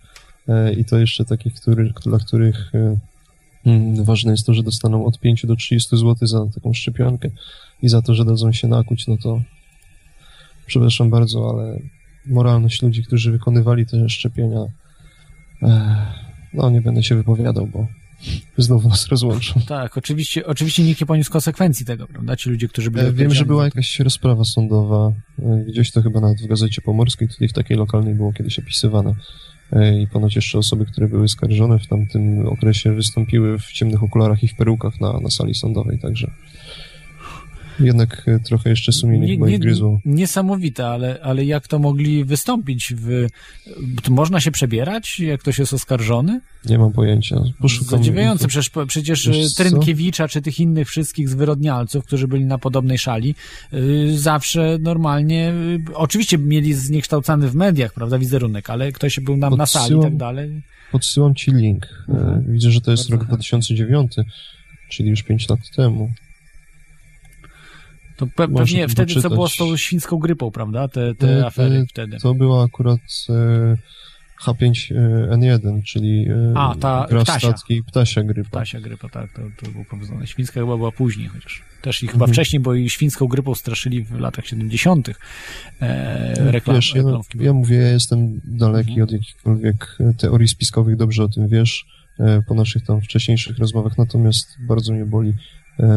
i 0.77 0.85
to 0.85 0.99
jeszcze 0.99 1.25
takich, 1.25 1.53
który, 1.53 1.93
dla 2.05 2.19
których 2.19 2.71
ważne 4.03 4.31
jest 4.31 4.45
to, 4.45 4.53
że 4.53 4.63
dostaną 4.63 5.05
od 5.05 5.19
5 5.19 5.45
do 5.45 5.55
30 5.55 5.97
zł 5.97 6.15
za 6.21 6.45
taką 6.55 6.73
szczepionkę 6.73 7.29
i 7.81 7.89
za 7.89 8.01
to, 8.01 8.15
że 8.15 8.25
dadzą 8.25 8.51
się 8.51 8.67
nakuć, 8.67 9.07
no 9.07 9.17
to 9.17 9.41
przepraszam 10.65 11.09
bardzo, 11.09 11.49
ale 11.49 11.79
moralność 12.25 12.81
ludzi, 12.81 13.03
którzy 13.03 13.31
wykonywali 13.31 13.85
te 13.85 14.09
szczepienia, 14.09 14.59
no 16.53 16.69
nie 16.69 16.81
będę 16.81 17.03
się 17.03 17.15
wypowiadał, 17.15 17.67
bo 17.67 17.87
znowu 18.57 18.89
nas 18.89 19.07
rozłączą. 19.07 19.61
Tak, 19.67 19.97
oczywiście, 19.97 20.45
oczywiście 20.45 20.83
nikt 20.83 21.01
nie 21.01 21.07
poniósł 21.07 21.31
konsekwencji 21.31 21.85
tego, 21.85 22.07
prawda? 22.07 22.35
Ci 22.35 22.49
ludzie, 22.49 22.67
którzy 22.67 22.91
byli... 22.91 23.07
E, 23.07 23.13
wiem, 23.13 23.33
że 23.33 23.45
była 23.45 23.65
jakaś 23.65 23.99
rozprawa 23.99 24.43
sądowa, 24.43 25.13
e, 25.39 25.65
gdzieś 25.67 25.91
to 25.91 26.01
chyba 26.01 26.19
nawet 26.19 26.41
w 26.41 26.47
Gazecie 26.47 26.81
Pomorskiej, 26.81 27.27
tutaj 27.27 27.47
w 27.47 27.53
takiej 27.53 27.77
lokalnej 27.77 28.15
było 28.15 28.33
kiedyś 28.33 28.59
opisywane, 28.59 29.13
E, 29.13 29.46
i 30.01 30.07
ponoć 30.07 30.35
jeszcze 30.35 30.57
osoby, 30.57 30.85
które 30.85 31.07
były 31.07 31.27
skarżone 31.27 31.79
w 31.79 31.87
tamtym 31.87 32.47
okresie 32.47 32.93
wystąpiły 32.93 33.59
w 33.59 33.71
ciemnych 33.71 34.03
okularach 34.03 34.43
i 34.43 34.47
w 34.47 34.55
perukach 34.55 35.01
na, 35.01 35.19
na 35.19 35.29
sali 35.29 35.55
sądowej, 35.55 35.99
także 35.99 36.31
jednak 37.79 38.23
e, 38.27 38.39
trochę 38.39 38.69
jeszcze 38.69 38.91
sumienie 38.91 39.27
nie, 39.27 39.33
chyba 39.33 39.47
nie, 39.47 39.59
gryzło. 39.59 39.99
Niesamowite, 40.05 40.87
ale, 40.87 41.19
ale 41.23 41.45
jak 41.45 41.67
to 41.67 41.79
mogli 41.79 42.25
wystąpić? 42.25 42.93
W, 42.97 43.27
można 44.09 44.39
się 44.39 44.51
przebierać, 44.51 45.19
jak 45.19 45.41
ktoś 45.41 45.59
jest 45.59 45.73
oskarżony? 45.73 46.41
Nie 46.65 46.77
mam 46.77 46.91
pojęcia. 46.91 47.35
Poszukam 47.59 47.99
Zadziwiające, 47.99 48.47
przecież, 48.47 48.71
przecież 48.87 49.29
Trynkiewicza 49.55 50.27
czy 50.27 50.41
tych 50.41 50.59
innych 50.59 50.87
wszystkich 50.87 51.29
zwyrodnialców, 51.29 52.05
którzy 52.05 52.27
byli 52.27 52.45
na 52.45 52.57
podobnej 52.57 52.97
szali, 52.97 53.35
yy, 53.71 54.17
zawsze 54.17 54.77
normalnie, 54.81 55.53
yy, 55.87 55.95
oczywiście 55.95 56.37
mieli 56.37 56.73
zniekształcany 56.73 57.49
w 57.49 57.55
mediach, 57.55 57.93
prawda, 57.93 58.19
wizerunek, 58.19 58.69
ale 58.69 58.91
ktoś 58.91 59.19
był 59.19 59.37
nam 59.37 59.57
podsyłam, 59.57 59.83
na 59.83 59.87
sali 59.87 59.99
i 59.99 60.01
tak 60.01 60.17
dalej. 60.17 60.61
Podsyłam 60.91 61.35
ci 61.35 61.51
link. 61.51 62.05
Mhm. 62.09 62.53
Widzę, 62.53 62.71
że 62.71 62.81
to 62.81 62.91
jest 62.91 63.09
Bardzo 63.09 63.23
rok 63.23 63.27
2009, 63.27 64.15
czyli 64.89 65.09
już 65.09 65.23
5 65.23 65.49
lat 65.49 65.59
temu. 65.75 66.11
To 68.17 68.27
pe 68.27 68.47
pewnie 68.47 68.87
wtedy 68.87 69.21
co 69.21 69.29
było 69.29 69.49
z 69.49 69.55
tą 69.55 69.77
świńską 69.77 70.17
grypą, 70.17 70.51
prawda? 70.51 70.87
Te, 70.87 71.15
te 71.15 71.39
e, 71.39 71.45
afery 71.45 71.85
wtedy. 71.89 72.17
To 72.17 72.33
była 72.33 72.63
akurat 72.63 72.99
e, 73.29 73.77
H5N1, 74.45 75.83
czyli 75.83 76.27
A, 76.55 76.75
ta 76.79 77.05
gra 77.09 77.23
ptasia. 77.23 77.39
statki 77.39 77.83
ptasia 77.83 78.23
grypa. 78.23 78.49
Ptasia 78.49 78.79
grypa, 78.79 79.09
tak, 79.09 79.33
to, 79.33 79.41
to 79.65 79.71
było 79.71 79.85
powiedziane. 79.85 80.27
Świńska 80.27 80.59
chyba 80.59 80.77
była 80.77 80.91
później, 80.91 81.27
chociaż 81.27 81.63
też 81.81 82.03
i 82.03 82.07
chyba 82.07 82.25
mhm. 82.25 82.33
wcześniej, 82.33 82.59
bo 82.59 82.73
i 82.73 82.89
świńską 82.89 83.27
grypą 83.27 83.55
straszyli 83.55 84.03
w 84.03 84.19
latach 84.19 84.47
70. 84.47 85.09
E, 85.81 86.51
reklam, 86.51 86.75
wiesz, 86.75 86.95
ja, 86.95 87.03
ja, 87.39 87.53
mówię, 87.53 87.77
ja 87.77 87.89
jestem 87.89 88.41
daleki 88.43 88.89
mhm. 88.89 89.03
od 89.03 89.11
jakichkolwiek 89.11 89.97
teorii 90.17 90.47
spiskowych, 90.47 90.95
dobrze 90.95 91.23
o 91.23 91.29
tym 91.29 91.47
wiesz, 91.47 91.85
e, 92.19 92.41
po 92.47 92.53
naszych 92.53 92.85
tam 92.85 93.01
wcześniejszych 93.01 93.57
rozmowach, 93.57 93.97
natomiast 93.97 94.47
bardzo 94.67 94.93
mnie 94.93 95.05
boli 95.05 95.29
e, 95.29 95.33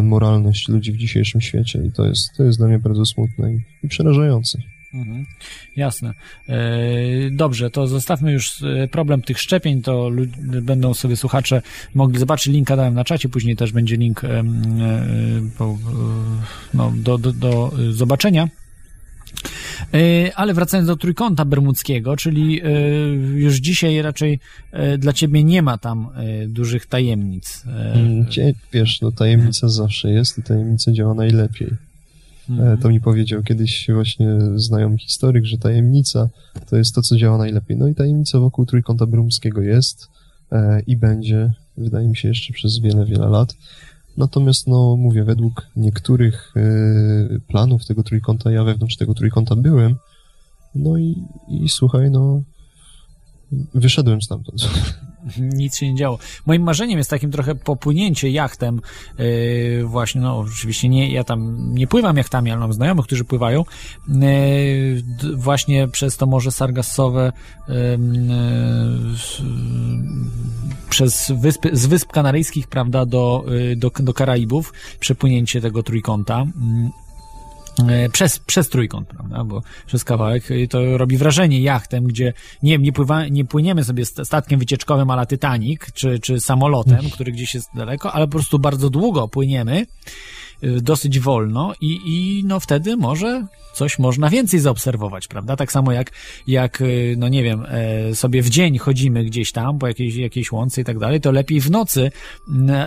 moralność 0.02 0.68
ludzi 0.68 0.92
w 0.92 0.96
dzisiejszym 0.96 1.40
świecie 1.40 1.82
i 1.86 1.92
to 1.92 2.06
jest, 2.06 2.36
to 2.36 2.44
jest 2.44 2.58
dla 2.58 2.66
mnie 2.66 2.78
bardzo 2.78 3.06
smutne 3.06 3.52
i, 3.52 3.60
i 3.82 3.88
przerażające. 3.88 4.58
Mhm, 4.94 5.26
jasne. 5.76 6.14
E, 6.48 6.60
dobrze, 7.30 7.70
to 7.70 7.86
zostawmy 7.86 8.32
już 8.32 8.62
e, 8.62 8.88
problem 8.88 9.22
tych 9.22 9.40
szczepień, 9.40 9.82
to 9.82 10.10
będą 10.62 10.94
sobie 10.94 11.16
słuchacze 11.16 11.62
mogli 11.94 12.18
zobaczyć, 12.18 12.52
linka 12.52 12.76
dałem 12.76 12.94
na 12.94 13.04
czacie, 13.04 13.28
później 13.28 13.56
też 13.56 13.72
będzie 13.72 13.96
link 13.96 14.24
e, 14.24 14.42
no, 16.74 16.92
do, 16.96 17.18
do, 17.18 17.32
do 17.32 17.72
zobaczenia. 17.90 18.48
Ale 20.34 20.54
wracając 20.54 20.86
do 20.86 20.96
trójkąta 20.96 21.44
bermudzkiego, 21.44 22.16
czyli 22.16 22.60
już 23.34 23.56
dzisiaj 23.56 24.02
raczej 24.02 24.40
dla 24.98 25.12
ciebie 25.12 25.44
nie 25.44 25.62
ma 25.62 25.78
tam 25.78 26.08
dużych 26.48 26.86
tajemnic. 26.86 27.64
Mm, 27.94 28.26
wiesz, 28.72 29.00
no 29.00 29.12
tajemnica 29.12 29.68
zawsze 29.68 30.10
jest 30.10 30.38
i 30.38 30.42
tajemnica 30.42 30.92
działa 30.92 31.14
najlepiej. 31.14 31.68
Mhm. 32.50 32.78
To 32.78 32.88
mi 32.88 33.00
powiedział 33.00 33.42
kiedyś 33.42 33.86
właśnie 33.94 34.28
znajomy 34.56 34.98
historyk, 34.98 35.44
że 35.44 35.58
tajemnica 35.58 36.28
to 36.70 36.76
jest 36.76 36.94
to, 36.94 37.02
co 37.02 37.16
działa 37.16 37.38
najlepiej. 37.38 37.76
No 37.76 37.88
i 37.88 37.94
tajemnica 37.94 38.38
wokół 38.38 38.66
Trójkąta 38.66 39.06
Brumskiego 39.06 39.62
jest 39.62 40.08
e, 40.52 40.82
i 40.86 40.96
będzie, 40.96 41.52
wydaje 41.76 42.08
mi 42.08 42.16
się, 42.16 42.28
jeszcze 42.28 42.52
przez 42.52 42.78
wiele, 42.78 43.06
wiele 43.06 43.28
lat. 43.28 43.54
Natomiast, 44.16 44.66
no 44.66 44.96
mówię, 44.96 45.24
według 45.24 45.66
niektórych 45.76 46.54
e, 46.56 47.40
planów 47.48 47.86
tego 47.86 48.02
trójkąta, 48.02 48.50
ja 48.50 48.64
wewnątrz 48.64 48.96
tego 48.96 49.14
trójkąta 49.14 49.56
byłem, 49.56 49.96
no 50.74 50.98
i, 50.98 51.24
i 51.48 51.68
słuchaj, 51.68 52.11
no 52.11 52.42
wyszedłem 53.74 54.22
stamtąd. 54.22 54.61
nic 55.38 55.76
się 55.76 55.92
nie 55.92 55.98
działo. 55.98 56.18
Moim 56.46 56.62
marzeniem 56.62 56.98
jest 56.98 57.10
takim 57.10 57.30
trochę 57.30 57.54
popłynięcie 57.54 58.30
jachtem, 58.30 58.80
yy, 59.18 59.84
właśnie, 59.84 60.20
no 60.20 60.38
oczywiście 60.38 60.88
nie, 60.88 61.12
ja 61.12 61.24
tam 61.24 61.70
nie 61.74 61.86
pływam 61.86 62.16
jachtami, 62.16 62.50
ale 62.50 62.60
mam 62.60 62.72
znajomych, 62.72 63.06
którzy 63.06 63.24
pływają, 63.24 63.64
yy, 64.08 65.36
właśnie 65.36 65.88
przez 65.88 66.16
to 66.16 66.26
Morze 66.26 66.52
Sargassowe, 66.52 67.32
yy, 67.68 67.74
przez 70.90 71.32
wyspy, 71.40 71.70
z 71.72 71.86
Wysp 71.86 72.12
Kanaryjskich, 72.12 72.68
prawda, 72.68 73.06
do, 73.06 73.44
do, 73.76 73.90
do 74.00 74.14
Karaibów, 74.14 74.72
przepłynięcie 75.00 75.60
tego 75.60 75.82
trójkąta. 75.82 76.46
E, 77.88 78.08
przez, 78.08 78.38
przez 78.38 78.68
trójkąt, 78.68 79.08
prawda, 79.08 79.44
bo 79.44 79.62
przez 79.86 80.04
kawałek 80.04 80.44
to 80.70 80.98
robi 80.98 81.16
wrażenie 81.16 81.60
jachtem, 81.60 82.04
gdzie 82.04 82.32
nie, 82.62 82.78
nie, 82.78 82.92
pływa, 82.92 83.28
nie 83.28 83.44
płyniemy 83.44 83.84
sobie 83.84 84.04
statkiem 84.04 84.58
wycieczkowym 84.58 85.10
ala 85.10 85.26
Titanic, 85.26 85.80
czy, 85.94 86.18
czy 86.18 86.40
samolotem, 86.40 87.10
który 87.10 87.32
gdzieś 87.32 87.54
jest 87.54 87.68
daleko, 87.74 88.12
ale 88.12 88.26
po 88.26 88.32
prostu 88.32 88.58
bardzo 88.58 88.90
długo 88.90 89.28
płyniemy, 89.28 89.86
dosyć 90.82 91.20
wolno 91.20 91.72
i, 91.80 92.00
i 92.04 92.44
no 92.44 92.61
wtedy 92.61 92.96
może 92.96 93.46
coś 93.74 93.98
można 93.98 94.30
więcej 94.30 94.61
zaobserwować, 94.61 95.28
prawda? 95.28 95.56
Tak 95.56 95.72
samo 95.72 95.92
jak, 95.92 96.12
jak 96.46 96.80
y, 96.80 97.14
no 97.18 97.28
nie 97.28 97.42
wiem, 97.42 97.66
e, 97.68 98.14
sobie 98.14 98.42
w 98.42 98.50
dzień 98.50 98.78
chodzimy 98.78 99.24
gdzieś 99.24 99.52
tam 99.52 99.78
po 99.78 99.86
jakiejś, 99.86 100.14
jakiejś 100.14 100.52
łące 100.52 100.80
i 100.80 100.84
tak 100.84 100.98
dalej, 100.98 101.20
to 101.20 101.32
lepiej 101.32 101.61
w 101.61 101.70
nocy 101.70 102.11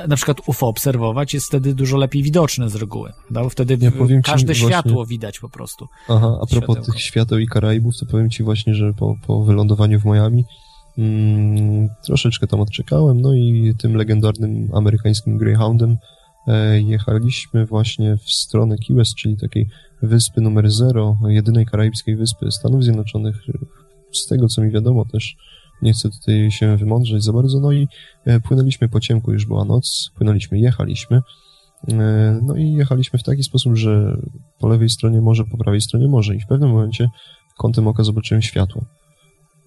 na 0.08 0.16
przykład 0.16 0.38
UFO 0.46 0.68
obserwować 0.68 1.34
jest 1.34 1.48
wtedy 1.48 1.76
dużo 1.76 1.98
lepiej 1.98 2.24
widoczne 2.24 2.70
z 2.70 2.76
reguły, 2.76 3.12
prawda? 3.22 3.44
Bo 3.44 3.50
wtedy 3.50 3.78
ja 3.82 4.22
każde 4.22 4.56
światło 4.56 4.94
właśnie... 4.94 5.10
widać 5.10 5.40
po 5.40 5.50
prostu. 5.50 5.88
Aha, 6.10 6.38
a 6.42 6.46
propos 6.46 6.50
Światełko. 6.50 6.92
tych 6.92 7.02
świateł 7.02 7.40
i 7.40 7.48
Karaibów, 7.48 7.94
to 8.00 8.06
powiem 8.06 8.30
Ci 8.30 8.44
właśnie, 8.44 8.76
że 8.76 8.94
po, 8.94 9.16
po 9.28 9.44
wylądowaniu 9.44 10.00
w 10.00 10.06
Miami 10.06 10.46
mm, 10.98 11.90
troszeczkę 12.06 12.48
tam 12.48 12.60
odczekałem, 12.60 13.22
no 13.22 13.34
i 13.34 13.74
tym 13.78 13.96
legendarnym 13.96 14.70
amerykańskim 14.74 15.38
Greyhoundem 15.38 15.98
jechaliśmy 16.86 17.66
właśnie 17.66 18.18
w 18.18 18.32
stronę 18.32 18.76
Key 18.88 18.96
West, 18.96 19.16
czyli 19.16 19.38
takiej 19.38 19.68
wyspy 20.02 20.42
numer 20.42 20.72
0, 20.72 21.18
jedynej 21.28 21.66
karaibskiej 21.66 22.16
wyspy 22.16 22.52
Stanów 22.52 22.84
Zjednoczonych. 22.84 23.36
Z 24.12 24.28
tego, 24.28 24.48
co 24.48 24.62
mi 24.62 24.72
wiadomo, 24.72 25.06
też 25.06 25.36
nie 25.82 25.94
chcę 25.94 26.10
tutaj 26.10 26.52
się 26.52 26.78
wymądrzeć 26.78 27.24
za 27.24 27.34
bardzo, 27.34 27.60
no 27.60 27.72
i 27.72 27.88
e, 28.26 28.40
płynęliśmy 28.40 28.90
po 28.90 29.00
ciemku, 29.00 29.34
już 29.34 29.46
była 29.46 29.66
noc, 29.66 30.12
płynęliśmy, 30.16 30.60
jechaliśmy, 30.60 31.22
e, 31.92 32.40
no 32.44 32.56
i 32.56 32.74
jechaliśmy 32.74 33.20
w 33.20 33.24
taki 33.24 33.44
sposób, 33.44 33.76
że 33.76 34.18
po 34.60 34.68
lewej 34.68 34.90
stronie 34.90 35.22
morze, 35.22 35.44
po 35.52 35.58
prawej 35.58 35.82
stronie 35.82 36.08
morze 36.08 36.36
i 36.36 36.40
w 36.40 36.48
pewnym 36.48 36.70
momencie 36.70 37.10
kątem 37.58 37.88
oka 37.88 38.04
zobaczyłem 38.04 38.42
światło. 38.42 38.86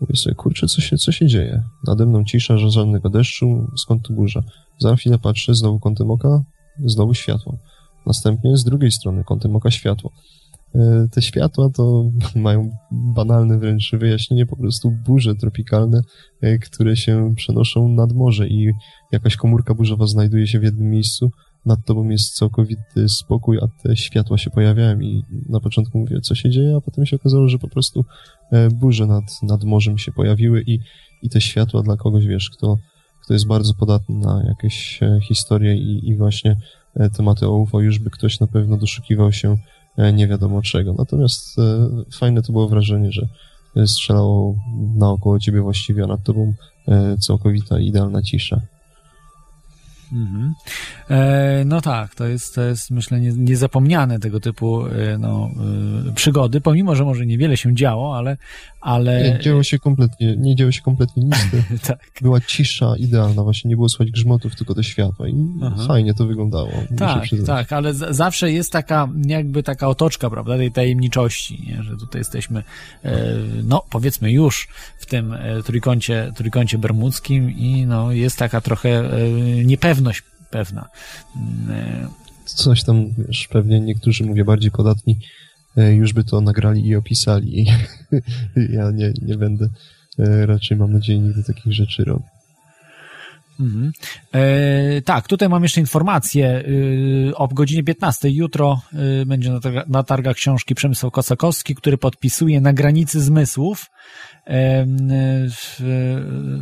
Mówię 0.01 0.17
sobie, 0.17 0.35
kurczę, 0.35 0.67
co 0.67 0.81
się, 0.81 0.97
co 0.97 1.13
się 1.13 1.27
dzieje? 1.27 1.63
Nade 1.87 2.07
mną 2.07 2.25
cisza, 2.25 2.59
żadnego 2.59 3.11
deszczu, 3.11 3.67
skąd 3.77 4.03
tu 4.03 4.15
burza? 4.15 4.43
Za 4.79 4.97
chwilę 4.97 5.19
patrzę, 5.19 5.55
znowu 5.55 5.81
kątem 5.81 6.11
oka, 6.11 6.43
znowu 6.85 7.15
światło. 7.15 7.59
Następnie 8.07 8.57
z 8.57 8.65
drugiej 8.65 8.93
strony, 8.93 9.25
kątem 9.25 9.57
oka 9.57 9.71
światło. 9.71 10.13
E, 10.75 11.09
te 11.13 11.23
światła 11.23 11.71
to 11.71 12.11
mają 12.37 12.71
banalne 12.91 13.59
wręcz 13.59 13.93
wyjaśnienie, 13.93 14.47
po 14.47 14.57
prostu 14.57 14.91
burze 15.07 15.35
tropikalne, 15.35 16.01
e, 16.43 16.59
które 16.59 16.97
się 16.97 17.35
przenoszą 17.37 17.89
nad 17.89 18.13
morze 18.13 18.49
i 18.49 18.73
jakaś 19.13 19.37
komórka 19.37 19.75
burzowa 19.75 20.07
znajduje 20.07 20.47
się 20.47 20.61
w 20.61 20.63
jednym 20.63 20.91
miejscu, 20.91 21.31
nad 21.67 21.85
tobą 21.85 22.09
jest 22.09 22.35
całkowity 22.35 23.09
spokój, 23.09 23.59
a 23.59 23.83
te 23.83 23.97
światła 23.97 24.39
się 24.39 24.51
pojawiają 24.51 25.01
i 25.01 25.23
na 25.49 25.61
początku 25.61 25.99
mówię, 25.99 26.21
co 26.21 26.35
się 26.35 26.51
dzieje, 26.51 26.77
a 26.77 26.81
potem 26.81 27.07
się 27.07 27.17
okazało, 27.17 27.49
że 27.49 27.59
po 27.59 27.69
prostu 27.69 28.05
e, 28.53 28.69
burze 28.69 29.07
nad, 29.07 29.25
nad 29.43 29.65
morzem 29.65 29.99
się 29.99 30.13
pojawiły 30.13 30.63
i, 30.67 30.79
i 31.23 31.31
te 31.31 31.41
światła 31.41 31.83
dla 31.83 31.97
kogoś, 31.97 32.27
wiesz, 32.27 32.51
kto, 32.51 32.77
kto 33.27 33.35
jest 33.35 33.47
bardzo 33.47 33.75
podatny 33.75 34.15
na 34.15 34.45
jakieś 34.49 35.01
historie 35.23 35.77
i, 35.77 36.09
i 36.09 36.17
właśnie 36.17 36.57
tematy 37.17 37.47
o 37.47 37.59
UFO, 37.59 37.81
już 37.81 37.99
by 37.99 38.11
ktoś 38.11 38.41
na 38.41 38.47
pewno 38.47 38.77
doszukiwał 38.77 39.33
się 39.33 39.57
e, 39.97 40.13
nie 40.13 40.29
wiadomo 40.29 40.63
czego. 40.63 40.93
Natomiast 40.93 41.59
e, 41.59 41.63
fajne 42.19 42.43
to 42.43 42.53
było 42.53 42.69
wrażenie, 42.69 43.13
że 43.13 43.29
strzelało 43.87 44.57
naokoło 44.97 45.39
ciebie 45.39 45.61
właściwie, 45.61 46.05
a 46.05 46.07
nad 46.07 46.23
tobą 46.23 46.55
e, 46.89 47.17
całkowita, 47.19 47.79
idealna 47.79 48.23
cisza. 48.23 48.61
Mhm. 50.17 50.55
E, 51.11 51.65
no 51.67 51.81
tak, 51.81 52.15
to 52.15 52.27
jest, 52.27 52.55
to 52.55 52.63
jest 52.63 52.91
myślę 52.91 53.21
nie, 53.21 53.33
niezapomniane 53.33 54.19
tego 54.19 54.41
typu 54.41 54.87
e, 54.87 55.19
no, 55.19 55.51
e, 56.09 56.13
przygody, 56.13 56.61
pomimo, 56.61 56.97
że 56.97 57.05
może 57.05 57.27
niewiele 57.27 57.57
się 57.57 57.75
działo, 57.75 58.17
ale... 58.17 58.37
ale... 58.81 59.23
Nie, 59.23 59.41
działo 59.41 59.63
się 59.63 59.79
kompletnie, 59.79 60.37
nie 60.37 60.57
działo 60.57 60.73
się 60.73 60.83
kompletnie 60.83 61.23
nic. 61.25 61.37
tak. 61.87 62.01
Była 62.23 62.41
cisza 62.41 62.95
idealna, 62.99 63.43
właśnie 63.43 63.69
nie 63.69 63.77
było 63.77 63.89
słychać 63.89 64.11
grzmotów, 64.11 64.57
tylko 64.57 64.75
te 64.75 64.85
światła 64.85 65.29
i 65.29 65.35
Aha. 65.63 65.85
fajnie 65.89 66.15
to 66.15 66.27
wyglądało. 66.27 66.71
Tak, 66.97 67.25
tak, 67.47 67.73
ale 67.73 67.95
z- 67.95 68.17
zawsze 68.17 68.53
jest 68.53 68.73
taka 68.73 69.09
jakby 69.27 69.63
taka 69.63 69.89
otoczka, 69.89 70.31
prawda, 70.31 70.57
tej 70.57 70.73
tajemniczości, 70.73 71.65
nie? 71.69 71.83
że 71.83 71.97
tutaj 71.97 72.21
jesteśmy, 72.21 72.63
e, 73.05 73.35
no 73.65 73.83
powiedzmy 73.91 74.33
już 74.33 74.69
w 74.99 75.07
tym 75.07 75.33
e, 75.33 75.63
trójkącie, 75.63 76.33
trójkącie 76.37 76.79
bermudzkim 76.79 77.51
i 77.51 77.87
no 77.87 78.13
jest 78.13 78.39
taka 78.39 78.61
trochę 78.61 78.89
e, 78.89 79.31
niepewność 79.65 80.06
pewność 80.07 80.23
pewna. 80.51 80.89
Mm, 81.37 82.09
Coś 82.45 82.85
tam, 82.85 83.11
wiesz, 83.19 83.49
pewnie 83.49 83.81
niektórzy, 83.81 84.25
mówię, 84.25 84.45
bardziej 84.45 84.71
podatni, 84.71 85.19
e, 85.77 85.95
już 85.95 86.13
by 86.13 86.25
to 86.25 86.41
nagrali 86.41 86.87
i 86.87 86.97
opisali. 86.97 87.67
ja 88.77 88.91
nie, 88.91 89.13
nie 89.23 89.37
będę 89.37 89.69
e, 90.19 90.47
raczej, 90.47 90.77
mam 90.77 90.93
nadzieję, 90.93 91.21
nigdy 91.21 91.45
takich 91.45 91.73
rzeczy 91.73 92.05
robił. 92.05 92.27
Mhm. 93.61 93.93
E, 94.35 95.03
tak, 95.03 95.29
tutaj 95.29 95.49
mam 95.49 95.63
jeszcze 95.63 95.81
informację. 95.81 96.65
E, 97.31 97.35
o 97.35 97.49
godzinie 97.49 97.83
15 97.83 98.31
jutro 98.31 98.81
e, 99.23 99.27
będzie 99.27 99.51
na, 99.51 99.61
targa, 99.61 99.85
na 99.89 100.03
targach 100.03 100.37
książki 100.37 100.75
Przemysł 100.75 101.11
Kosakowski, 101.11 101.75
który 101.75 101.99
podpisuje 101.99 102.61
Na 102.61 102.73
granicy 102.73 103.21
zmysłów 103.21 103.87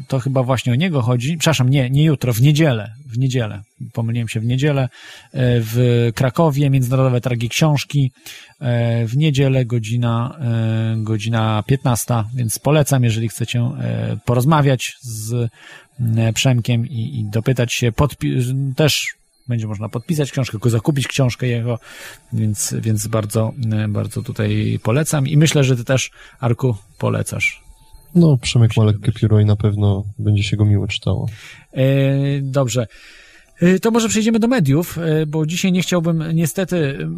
to 0.09 0.19
chyba 0.19 0.43
właśnie 0.43 0.73
o 0.73 0.77
niego 0.77 1.03
chodzi. 1.03 1.37
Przepraszam, 1.37 1.71
nie, 1.71 1.91
nie 1.91 2.05
jutro, 2.05 2.33
w 2.33 2.41
niedzielę. 2.41 2.95
W 3.07 3.19
niedzielę. 3.19 3.63
Pomyliłem 3.93 4.29
się 4.29 4.41
w 4.41 4.45
niedzielę. 4.45 4.83
E, 4.83 4.89
w 5.61 6.11
Krakowie 6.15 6.71
Międzynarodowe 6.71 7.21
Targi 7.21 7.49
Książki. 7.49 8.13
E, 8.61 9.07
w 9.07 9.17
niedzielę 9.17 9.65
godzina, 9.65 10.39
e, 10.41 10.97
godzina 11.03 11.63
15, 11.67 12.25
więc 12.35 12.59
polecam, 12.59 13.05
jeżeli 13.05 13.29
chcecie 13.29 13.71
porozmawiać 14.25 14.97
z 15.01 15.51
Przemkiem 16.35 16.87
i, 16.87 17.21
i 17.21 17.31
dopytać 17.31 17.73
się, 17.73 17.93
podpi- 17.93 18.75
też 18.75 19.15
będzie 19.49 19.67
można 19.67 19.89
podpisać 19.89 20.33
książkę, 20.33 20.59
zakupić 20.71 21.09
książkę 21.09 21.47
jego, 21.47 21.79
więc, 22.33 22.75
więc 22.79 23.07
bardzo, 23.07 23.53
bardzo 23.89 24.23
tutaj 24.23 24.79
polecam 24.83 25.29
i 25.29 25.37
myślę, 25.37 25.65
że 25.65 25.77
ty 25.77 25.85
też, 25.85 26.11
Arku, 26.41 26.77
polecasz 26.99 27.64
No, 28.15 28.37
Przemek 28.37 28.77
ma 28.77 28.85
lekkie 28.85 29.13
pióro 29.13 29.41
i 29.41 29.45
na 29.45 29.57
pewno 29.57 30.05
będzie 30.19 30.43
się 30.43 30.57
go 30.57 30.65
miło 30.65 30.87
czytało. 30.87 31.29
E, 31.73 31.85
dobrze. 32.43 32.87
E, 33.61 33.79
to 33.79 33.91
może 33.91 34.09
przejdziemy 34.09 34.39
do 34.39 34.49
mediów, 34.49 34.99
e, 34.99 35.27
bo 35.27 35.47
dzisiaj 35.47 35.73
nie 35.73 35.83
chciałbym 35.83 36.25
niestety 36.35 37.09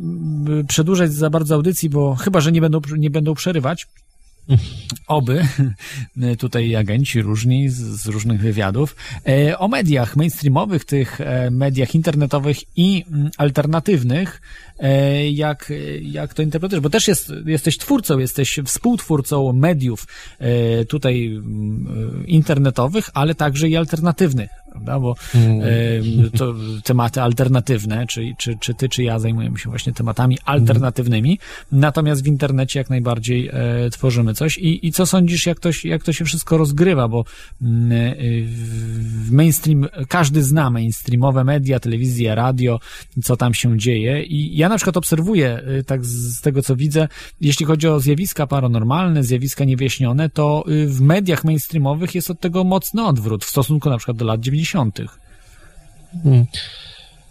przedłużać 0.68 1.12
za 1.12 1.30
bardzo 1.30 1.54
audycji, 1.54 1.90
bo 1.90 2.14
chyba, 2.14 2.40
że 2.40 2.52
nie 2.52 2.60
będą, 2.60 2.80
nie 2.96 3.10
będą 3.10 3.34
przerywać. 3.34 3.86
Oby 5.06 5.46
tutaj 6.38 6.76
agenci 6.76 7.22
różni 7.22 7.68
z, 7.68 7.76
z, 7.76 8.06
różnych 8.06 8.40
wywiadów 8.40 8.96
o 9.58 9.68
mediach 9.68 10.16
mainstreamowych, 10.16 10.84
tych 10.84 11.18
mediach 11.50 11.94
internetowych 11.94 12.58
i 12.76 13.04
alternatywnych, 13.36 14.40
jak, 15.32 15.72
jak 16.02 16.34
to 16.34 16.42
interpretujesz, 16.42 16.82
bo 16.82 16.90
też 16.90 17.08
jest, 17.08 17.32
jesteś 17.46 17.78
twórcą, 17.78 18.18
jesteś 18.18 18.60
współtwórcą 18.64 19.52
mediów 19.52 20.06
e, 20.38 20.84
tutaj 20.84 21.26
mm, 21.26 22.24
internetowych, 22.26 23.10
ale 23.14 23.34
także 23.34 23.68
i 23.68 23.76
alternatywnych, 23.76 24.50
prawda, 24.70 25.00
bo 25.00 25.14
mm. 25.34 26.30
to 26.30 26.54
tematy 26.84 27.22
alternatywne, 27.22 28.06
czy, 28.06 28.34
czy, 28.38 28.56
czy 28.60 28.74
ty, 28.74 28.88
czy 28.88 29.02
ja 29.02 29.18
zajmujemy 29.18 29.58
się 29.58 29.70
właśnie 29.70 29.92
tematami 29.92 30.38
alternatywnymi, 30.44 31.38
natomiast 31.72 32.24
w 32.24 32.26
internecie 32.26 32.78
jak 32.78 32.90
najbardziej 32.90 33.48
e, 33.48 33.52
tworzymy 33.90 34.34
coś. 34.34 34.58
I, 34.58 34.86
i 34.86 34.92
co 34.92 35.06
sądzisz, 35.06 35.46
jak 35.46 35.60
to, 35.60 35.68
jak 35.84 36.04
to 36.04 36.12
się 36.12 36.24
wszystko 36.24 36.58
rozgrywa, 36.58 37.08
bo 37.08 37.24
mm, 37.62 38.16
w 39.00 39.32
mainstream, 39.32 39.88
każdy 40.08 40.42
zna 40.42 40.70
mainstreamowe 40.70 41.44
media, 41.44 41.80
telewizja, 41.80 42.34
radio, 42.34 42.80
co 43.22 43.36
tam 43.36 43.54
się 43.54 43.78
dzieje. 43.78 44.22
I 44.22 44.56
ja 44.56 44.65
ja 44.66 44.70
na 44.70 44.76
przykład 44.76 44.96
obserwuję, 44.96 45.60
y, 45.78 45.84
tak 45.84 46.04
z 46.04 46.40
tego 46.40 46.62
co 46.62 46.76
widzę, 46.76 47.08
jeśli 47.40 47.66
chodzi 47.66 47.88
o 47.88 48.00
zjawiska 48.00 48.46
paranormalne, 48.46 49.24
zjawiska 49.24 49.64
niewyjaśnione, 49.64 50.30
to 50.30 50.64
y, 50.68 50.86
w 50.86 51.00
mediach 51.00 51.44
mainstreamowych 51.44 52.14
jest 52.14 52.30
od 52.30 52.40
tego 52.40 52.64
mocny 52.64 53.04
odwrót 53.04 53.44
w 53.44 53.48
stosunku 53.48 53.90
na 53.90 53.96
przykład 53.96 54.16
do 54.16 54.24
lat 54.24 54.40
90. 54.40 55.00
Hmm. 56.22 56.46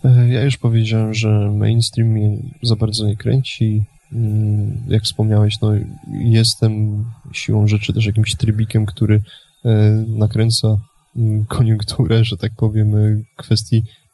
E, 0.06 0.30
ja 0.30 0.44
już 0.44 0.58
powiedziałem, 0.58 1.14
że 1.14 1.52
mainstream 1.52 2.10
mnie 2.10 2.38
za 2.64 2.76
bardzo 2.76 3.08
nie 3.08 3.16
kręci. 3.16 3.84
Mm, 4.14 4.78
jak 4.88 5.04
wspomniałeś, 5.04 5.62
no 5.62 5.72
jestem 6.12 7.06
siłą 7.34 7.68
rzeczy 7.68 7.94
też 7.94 8.06
jakimś 8.06 8.36
trybikiem, 8.36 8.86
który 8.86 9.22
e, 9.66 9.72
nakręca 10.08 10.78
mm, 11.16 11.46
koniunkturę, 11.46 12.24
że 12.24 12.38
tak 12.38 12.52
powiem, 12.58 12.96
kwestii 13.36 13.84
E, 13.84 14.05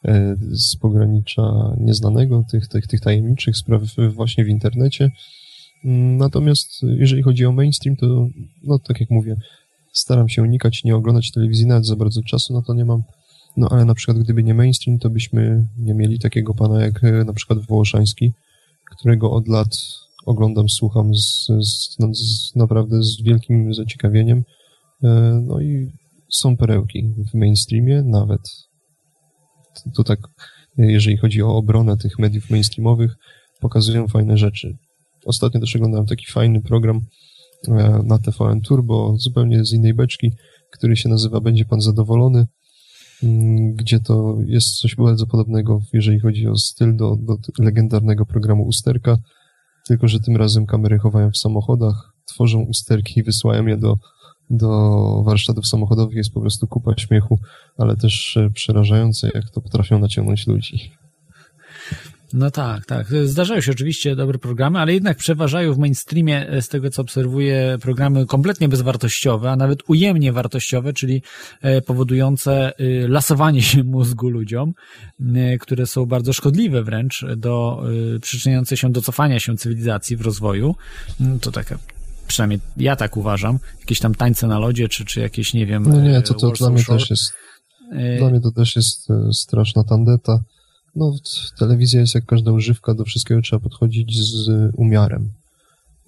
z 0.50 0.76
pogranicza 0.76 1.74
nieznanego, 1.80 2.44
tych, 2.50 2.68
tych, 2.68 2.86
tych 2.86 3.00
tajemniczych 3.00 3.56
spraw 3.56 3.82
właśnie 4.14 4.44
w 4.44 4.48
internecie. 4.48 5.10
Natomiast 6.18 6.82
jeżeli 6.82 7.22
chodzi 7.22 7.46
o 7.46 7.52
mainstream, 7.52 7.96
to 7.96 8.28
no 8.62 8.78
tak 8.78 9.00
jak 9.00 9.10
mówię, 9.10 9.36
staram 9.92 10.28
się 10.28 10.42
unikać, 10.42 10.84
nie 10.84 10.96
oglądać 10.96 11.30
telewizji, 11.32 11.66
nawet 11.66 11.86
za 11.86 11.96
bardzo 11.96 12.22
czasu 12.22 12.54
na 12.54 12.62
to 12.62 12.74
nie 12.74 12.84
mam. 12.84 13.02
No 13.56 13.68
ale 13.70 13.84
na 13.84 13.94
przykład 13.94 14.18
gdyby 14.18 14.42
nie 14.42 14.54
mainstream, 14.54 14.98
to 14.98 15.10
byśmy 15.10 15.66
nie 15.78 15.94
mieli 15.94 16.18
takiego 16.18 16.54
pana 16.54 16.82
jak 16.82 17.04
e, 17.04 17.24
na 17.24 17.32
przykład 17.32 17.66
Wołoszański, 17.66 18.32
którego 18.90 19.30
od 19.32 19.48
lat 19.48 19.68
oglądam, 20.26 20.68
słucham 20.68 21.14
z, 21.14 21.46
z, 21.46 21.98
no, 21.98 22.14
z, 22.14 22.56
naprawdę 22.56 23.02
z 23.02 23.22
wielkim 23.22 23.74
zaciekawieniem. 23.74 24.44
E, 25.04 25.08
no 25.46 25.60
i 25.60 25.92
są 26.30 26.56
perełki 26.56 27.14
w 27.32 27.34
mainstreamie, 27.34 28.02
nawet 28.02 28.40
to 29.94 30.04
tak, 30.04 30.18
jeżeli 30.76 31.16
chodzi 31.16 31.42
o 31.42 31.56
obronę 31.56 31.96
tych 31.96 32.18
mediów 32.18 32.50
mainstreamowych, 32.50 33.16
pokazują 33.60 34.08
fajne 34.08 34.38
rzeczy. 34.38 34.76
Ostatnio 35.26 35.60
też 35.60 35.76
oglądałem 35.76 36.06
taki 36.06 36.26
fajny 36.26 36.60
program 36.60 37.00
e, 37.68 38.00
na 38.04 38.18
TVN 38.18 38.60
Turbo, 38.60 39.14
zupełnie 39.18 39.64
z 39.64 39.72
innej 39.72 39.94
beczki, 39.94 40.32
który 40.72 40.96
się 40.96 41.08
nazywa 41.08 41.40
Będzie 41.40 41.64
Pan 41.64 41.80
Zadowolony, 41.80 42.46
mm, 43.22 43.74
gdzie 43.74 44.00
to 44.00 44.38
jest 44.46 44.76
coś 44.78 44.96
bardzo 44.96 45.26
podobnego, 45.26 45.80
jeżeli 45.92 46.20
chodzi 46.20 46.48
o 46.48 46.56
styl 46.56 46.96
do, 46.96 47.16
do 47.16 47.36
legendarnego 47.58 48.26
programu 48.26 48.62
Usterka, 48.62 49.18
tylko 49.86 50.08
że 50.08 50.20
tym 50.20 50.36
razem 50.36 50.66
kamery 50.66 50.98
chowają 50.98 51.30
w 51.30 51.38
samochodach, 51.38 52.12
tworzą 52.24 52.60
usterki 52.60 53.20
i 53.20 53.22
wysyłają 53.22 53.66
je 53.66 53.76
do 53.76 53.96
do 54.52 55.22
warsztatów 55.26 55.66
samochodowych 55.66 56.16
jest 56.16 56.34
po 56.34 56.40
prostu 56.40 56.66
kupa 56.66 56.94
śmiechu, 56.96 57.38
ale 57.78 57.96
też 57.96 58.36
e, 58.36 58.50
przerażające, 58.50 59.30
jak 59.34 59.50
to 59.50 59.60
potrafią 59.60 59.98
naciągnąć 59.98 60.46
ludzi. 60.46 60.90
No 62.32 62.50
tak, 62.50 62.86
tak. 62.86 63.06
Zdarzają 63.24 63.60
się 63.60 63.72
oczywiście 63.72 64.16
dobre 64.16 64.38
programy, 64.38 64.78
ale 64.78 64.94
jednak 64.94 65.16
przeważają 65.16 65.74
w 65.74 65.78
mainstreamie, 65.78 66.48
e, 66.48 66.62
z 66.62 66.68
tego 66.68 66.90
co 66.90 67.02
obserwuję, 67.02 67.78
programy 67.80 68.26
kompletnie 68.26 68.68
bezwartościowe, 68.68 69.50
a 69.50 69.56
nawet 69.56 69.78
ujemnie 69.86 70.32
wartościowe, 70.32 70.92
czyli 70.92 71.22
e, 71.62 71.82
powodujące 71.82 72.72
lasowanie 73.08 73.62
się 73.62 73.84
mózgu 73.84 74.28
ludziom, 74.28 74.72
które 75.60 75.86
są 75.86 76.06
bardzo 76.06 76.32
szkodliwe 76.32 76.82
wręcz 76.82 77.24
do 77.36 77.82
przyczyniające 78.22 78.76
się 78.76 78.92
do 78.92 79.02
cofania 79.02 79.40
się 79.40 79.56
cywilizacji 79.56 80.16
w 80.16 80.20
rozwoju. 80.20 80.74
Mm, 81.20 81.40
to 81.40 81.52
taka 81.52 81.78
przynajmniej 82.26 82.60
ja 82.76 82.96
tak 82.96 83.16
uważam, 83.16 83.58
jakieś 83.80 83.98
tam 83.98 84.14
tańce 84.14 84.46
na 84.46 84.58
lodzie, 84.58 84.88
czy, 84.88 85.04
czy 85.04 85.20
jakieś, 85.20 85.54
nie 85.54 85.66
wiem... 85.66 85.82
No 85.82 86.00
nie, 86.00 86.22
to, 86.22 86.34
to 86.34 86.50
dla 86.50 86.70
mnie 86.70 86.84
też 86.84 87.10
jest, 87.10 87.32
y- 87.92 88.18
dla 88.18 88.30
mnie 88.30 88.40
to 88.40 88.50
też 88.50 88.76
jest 88.76 89.10
e, 89.10 89.32
straszna 89.32 89.84
tandeta. 89.84 90.40
No, 90.96 91.14
telewizja 91.58 92.00
jest 92.00 92.14
jak 92.14 92.26
każda 92.26 92.52
używka, 92.52 92.94
do 92.94 93.04
wszystkiego 93.04 93.40
trzeba 93.40 93.60
podchodzić 93.60 94.18
z 94.20 94.50
umiarem 94.76 95.30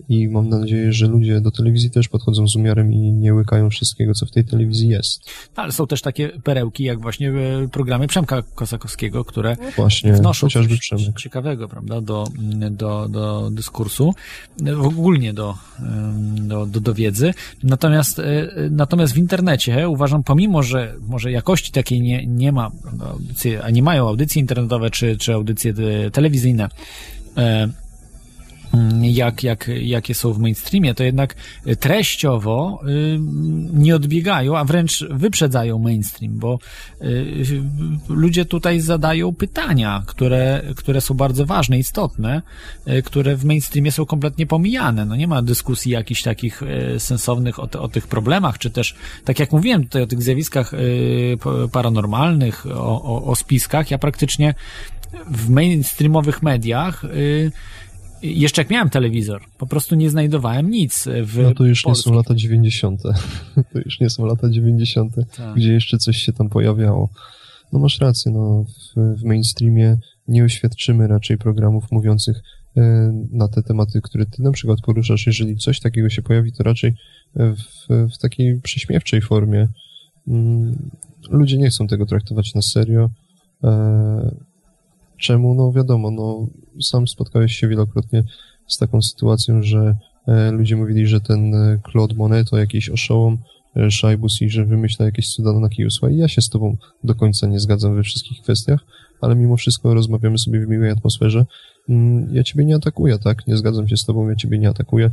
i 0.08 0.28
mam 0.28 0.48
nadzieję, 0.48 0.92
że 0.92 1.06
ludzie 1.06 1.40
do 1.40 1.50
telewizji 1.50 1.90
też 1.90 2.08
podchodzą 2.08 2.48
z 2.48 2.56
umiarem 2.56 2.92
i 2.92 3.12
nie 3.12 3.34
łykają 3.34 3.70
wszystkiego, 3.70 4.14
co 4.14 4.26
w 4.26 4.30
tej 4.30 4.44
telewizji 4.44 4.88
jest. 4.88 5.30
Ale 5.56 5.72
są 5.72 5.86
też 5.86 6.02
takie 6.02 6.28
perełki, 6.28 6.84
jak 6.84 7.00
właśnie 7.00 7.30
e, 7.30 7.68
programy 7.68 8.06
Przemka 8.06 8.42
Kosakowskiego, 8.42 9.24
które 9.24 9.56
właśnie, 9.76 10.12
wnoszą 10.12 10.46
chociażby 10.46 10.78
coś 10.78 11.02
ciekawego, 11.22 11.68
prawda, 11.68 12.00
do, 12.00 12.28
do, 12.70 13.08
do 13.08 13.50
dyskursu, 13.50 14.14
ogólnie 14.78 15.34
do, 15.34 15.54
do, 16.36 16.66
do, 16.66 16.80
do 16.80 16.94
wiedzy. 16.94 17.34
Natomiast, 17.62 18.18
e, 18.18 18.48
natomiast 18.70 19.14
w 19.14 19.18
internecie 19.18 19.88
uważam, 19.88 20.22
pomimo, 20.22 20.62
że 20.62 20.94
może 21.00 21.30
jakości 21.32 21.72
takiej 21.72 22.00
nie, 22.00 22.26
nie 22.26 22.52
ma, 22.52 22.70
audycje, 23.10 23.62
a 23.62 23.70
nie 23.70 23.82
mają 23.82 24.08
audycje 24.08 24.40
internetowe 24.40 24.90
czy, 24.90 25.16
czy 25.16 25.34
audycje 25.34 25.74
telewizyjne, 26.12 26.68
e, 27.36 27.83
jak, 29.02 29.42
jak, 29.42 29.70
jakie 29.80 30.14
są 30.14 30.32
w 30.32 30.38
mainstreamie, 30.38 30.94
to 30.94 31.04
jednak 31.04 31.34
treściowo 31.80 32.80
y, 32.88 33.18
nie 33.72 33.96
odbiegają, 33.96 34.58
a 34.58 34.64
wręcz 34.64 35.04
wyprzedzają 35.10 35.78
mainstream, 35.78 36.38
bo 36.38 36.58
y, 37.02 37.62
ludzie 38.08 38.44
tutaj 38.44 38.80
zadają 38.80 39.34
pytania, 39.34 40.02
które, 40.06 40.62
które 40.76 41.00
są 41.00 41.14
bardzo 41.14 41.46
ważne, 41.46 41.78
istotne, 41.78 42.42
y, 42.88 43.02
które 43.02 43.36
w 43.36 43.44
mainstreamie 43.44 43.92
są 43.92 44.06
kompletnie 44.06 44.46
pomijane. 44.46 45.04
No 45.04 45.16
nie 45.16 45.26
ma 45.26 45.42
dyskusji 45.42 45.92
jakichś 45.92 46.22
takich 46.22 46.62
sensownych 46.98 47.58
o, 47.58 47.68
o 47.78 47.88
tych 47.88 48.06
problemach, 48.06 48.58
czy 48.58 48.70
też, 48.70 48.94
tak 49.24 49.38
jak 49.38 49.52
mówiłem 49.52 49.84
tutaj 49.84 50.02
o 50.02 50.06
tych 50.06 50.22
zjawiskach 50.22 50.72
paranormalnych, 51.72 52.66
o, 52.66 53.02
o, 53.02 53.24
o 53.24 53.36
spiskach, 53.36 53.90
ja 53.90 53.98
praktycznie 53.98 54.54
w 55.26 55.50
mainstreamowych 55.50 56.42
mediach 56.42 57.04
jeszcze 58.24 58.60
jak 58.60 58.70
miałem 58.70 58.90
telewizor, 58.90 59.42
po 59.58 59.66
prostu 59.66 59.94
nie 59.94 60.10
znajdowałem 60.10 60.70
nic 60.70 61.08
w 61.22 61.38
No 61.42 61.54
to 61.54 61.64
już 61.66 61.82
polskich. 61.82 62.06
nie 62.06 62.12
są 62.12 62.16
lata 62.16 62.34
90. 62.34 63.02
to 63.72 63.78
już 63.84 64.00
nie 64.00 64.10
są 64.10 64.26
lata 64.26 64.50
90., 64.50 65.14
tak. 65.36 65.56
gdzie 65.56 65.72
jeszcze 65.72 65.98
coś 65.98 66.16
się 66.16 66.32
tam 66.32 66.48
pojawiało. 66.48 67.08
No 67.72 67.78
masz 67.78 68.00
rację, 68.00 68.32
no 68.32 68.64
w, 68.64 69.20
w 69.20 69.24
mainstreamie 69.24 69.96
nie 70.28 70.44
oświadczymy 70.44 71.06
raczej 71.06 71.38
programów 71.38 71.92
mówiących 71.92 72.42
e, 72.76 72.80
na 73.30 73.48
te 73.48 73.62
tematy, 73.62 74.00
które 74.02 74.26
ty 74.26 74.42
na 74.42 74.52
przykład 74.52 74.78
poruszasz. 74.80 75.26
Jeżeli 75.26 75.56
coś 75.56 75.80
takiego 75.80 76.10
się 76.10 76.22
pojawi, 76.22 76.52
to 76.52 76.62
raczej 76.62 76.94
w, 77.36 77.86
w 78.14 78.18
takiej 78.18 78.60
prześmiewczej 78.60 79.20
formie. 79.20 79.68
Mm, 80.28 80.90
ludzie 81.30 81.58
nie 81.58 81.68
chcą 81.70 81.86
tego 81.86 82.06
traktować 82.06 82.54
na 82.54 82.62
serio. 82.62 83.10
E, 83.64 84.34
Czemu? 85.18 85.54
No 85.54 85.72
wiadomo, 85.72 86.10
no 86.10 86.46
sam 86.82 87.08
spotkałeś 87.08 87.56
się 87.56 87.68
wielokrotnie 87.68 88.24
z 88.66 88.78
taką 88.78 89.02
sytuacją, 89.02 89.62
że 89.62 89.96
e, 90.28 90.50
ludzie 90.50 90.76
mówili, 90.76 91.06
że 91.06 91.20
ten 91.20 91.54
e, 91.54 91.78
Claude 91.92 92.14
Monet 92.14 92.50
to 92.50 92.58
jakiś 92.58 92.90
oszołom, 92.90 93.38
e, 93.76 93.90
Szajbus 93.90 94.42
i 94.42 94.50
że 94.50 94.64
wymyśla 94.64 95.06
jakieś 95.06 95.28
cuda 95.28 95.52
na 95.52 95.68
kiju. 95.68 95.90
Słuchaj, 95.90 96.16
ja 96.16 96.28
się 96.28 96.42
z 96.42 96.48
tobą 96.48 96.76
do 97.04 97.14
końca 97.14 97.46
nie 97.46 97.60
zgadzam 97.60 97.94
we 97.96 98.02
wszystkich 98.02 98.42
kwestiach, 98.42 98.80
ale 99.20 99.36
mimo 99.36 99.56
wszystko 99.56 99.94
rozmawiamy 99.94 100.38
sobie 100.38 100.66
w 100.66 100.68
miłej 100.68 100.90
atmosferze. 100.90 101.44
Mm, 101.88 102.34
ja 102.34 102.42
ciebie 102.42 102.64
nie 102.64 102.74
atakuję, 102.74 103.18
tak? 103.18 103.46
Nie 103.46 103.56
zgadzam 103.56 103.88
się 103.88 103.96
z 103.96 104.04
tobą, 104.04 104.28
ja 104.28 104.36
ciebie 104.36 104.58
nie 104.58 104.68
atakuję. 104.68 105.10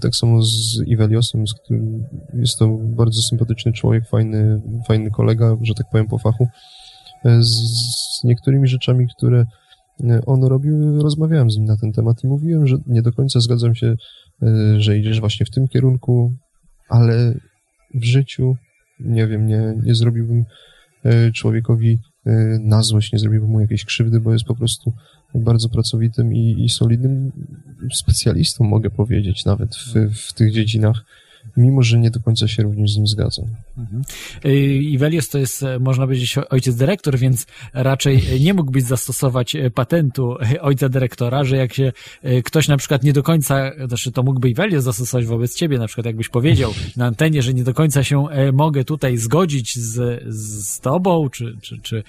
Tak 0.00 0.16
samo 0.16 0.42
z 0.42 0.82
Iveliosem, 0.86 1.48
z 1.48 1.54
którym 1.54 2.04
jest 2.34 2.58
to 2.58 2.68
bardzo 2.68 3.22
sympatyczny 3.22 3.72
człowiek, 3.72 4.08
fajny, 4.08 4.60
fajny 4.88 5.10
kolega, 5.10 5.56
że 5.62 5.74
tak 5.74 5.90
powiem 5.90 6.06
po 6.06 6.18
fachu. 6.18 6.48
Z, 7.24 7.48
z 8.20 8.24
niektórymi 8.24 8.68
rzeczami, 8.68 9.06
które 9.16 9.46
on 10.26 10.44
robił, 10.44 11.02
rozmawiałem 11.02 11.50
z 11.50 11.56
nim 11.56 11.64
na 11.64 11.76
ten 11.76 11.92
temat 11.92 12.24
i 12.24 12.26
mówiłem, 12.26 12.66
że 12.66 12.76
nie 12.86 13.02
do 13.02 13.12
końca 13.12 13.40
zgadzam 13.40 13.74
się, 13.74 13.96
e, 14.42 14.80
że 14.80 14.98
idziesz 14.98 15.20
właśnie 15.20 15.46
w 15.46 15.50
tym 15.50 15.68
kierunku. 15.68 16.32
ale 16.88 17.34
w 17.94 18.04
życiu, 18.04 18.56
nie 19.00 19.26
wiem, 19.26 19.46
nie, 19.46 19.74
nie 19.82 19.94
zrobiłbym 19.94 20.44
e, 21.04 21.32
człowiekowi 21.32 21.98
e, 22.26 22.58
na 22.62 22.82
złość, 22.82 23.12
nie 23.12 23.18
zrobiłbym 23.18 23.50
mu 23.50 23.60
jakiejś 23.60 23.84
krzywdy, 23.84 24.20
bo 24.20 24.32
jest 24.32 24.44
po 24.44 24.54
prostu 24.54 24.92
bardzo 25.34 25.68
pracowitym 25.68 26.34
i, 26.34 26.64
i 26.64 26.68
solidnym 26.68 27.32
specjalistą, 27.92 28.64
mogę 28.64 28.90
powiedzieć, 28.90 29.44
nawet 29.44 29.76
w, 29.76 29.94
w 30.14 30.32
tych 30.32 30.52
dziedzinach 30.52 31.04
mimo 31.56 31.82
że 31.82 31.98
nie 31.98 32.10
do 32.10 32.20
końca 32.20 32.48
się 32.48 32.62
również 32.62 32.92
z 32.92 32.96
nim 32.96 33.06
zgadzam. 33.06 33.44
Mhm. 33.78 34.02
Iwelios 34.80 35.28
to 35.28 35.38
jest, 35.38 35.62
e, 35.62 35.78
można 35.78 36.04
powiedzieć, 36.04 36.36
ojciec 36.50 36.76
dyrektor, 36.76 37.18
więc 37.18 37.46
raczej 37.74 38.22
nie 38.40 38.54
mógłbyś 38.54 38.82
zastosować 38.82 39.56
e, 39.56 39.70
patentu 39.70 40.36
ojca 40.60 40.88
dyrektora, 40.88 41.44
że 41.44 41.56
jak 41.56 41.74
się 41.74 41.92
e, 42.22 42.42
ktoś 42.42 42.68
na 42.68 42.76
przykład 42.76 43.04
nie 43.04 43.12
do 43.12 43.22
końca, 43.22 43.70
znaczy 43.86 44.12
to 44.12 44.22
mógłby 44.22 44.50
Iwelios 44.50 44.84
zastosować 44.84 45.26
wobec 45.26 45.56
ciebie, 45.56 45.78
na 45.78 45.86
przykład 45.86 46.06
jakbyś 46.06 46.28
powiedział 46.28 46.74
na 46.96 47.06
antenie, 47.06 47.42
że 47.42 47.54
nie 47.54 47.64
do 47.64 47.74
końca 47.74 48.04
się 48.04 48.26
mogę 48.52 48.84
tutaj 48.84 49.16
zgodzić 49.16 49.78
z, 49.78 50.22
z 50.34 50.80
tobą, 50.80 51.28
czy, 51.30 51.56
czy, 51.62 51.78
czy, 51.78 52.02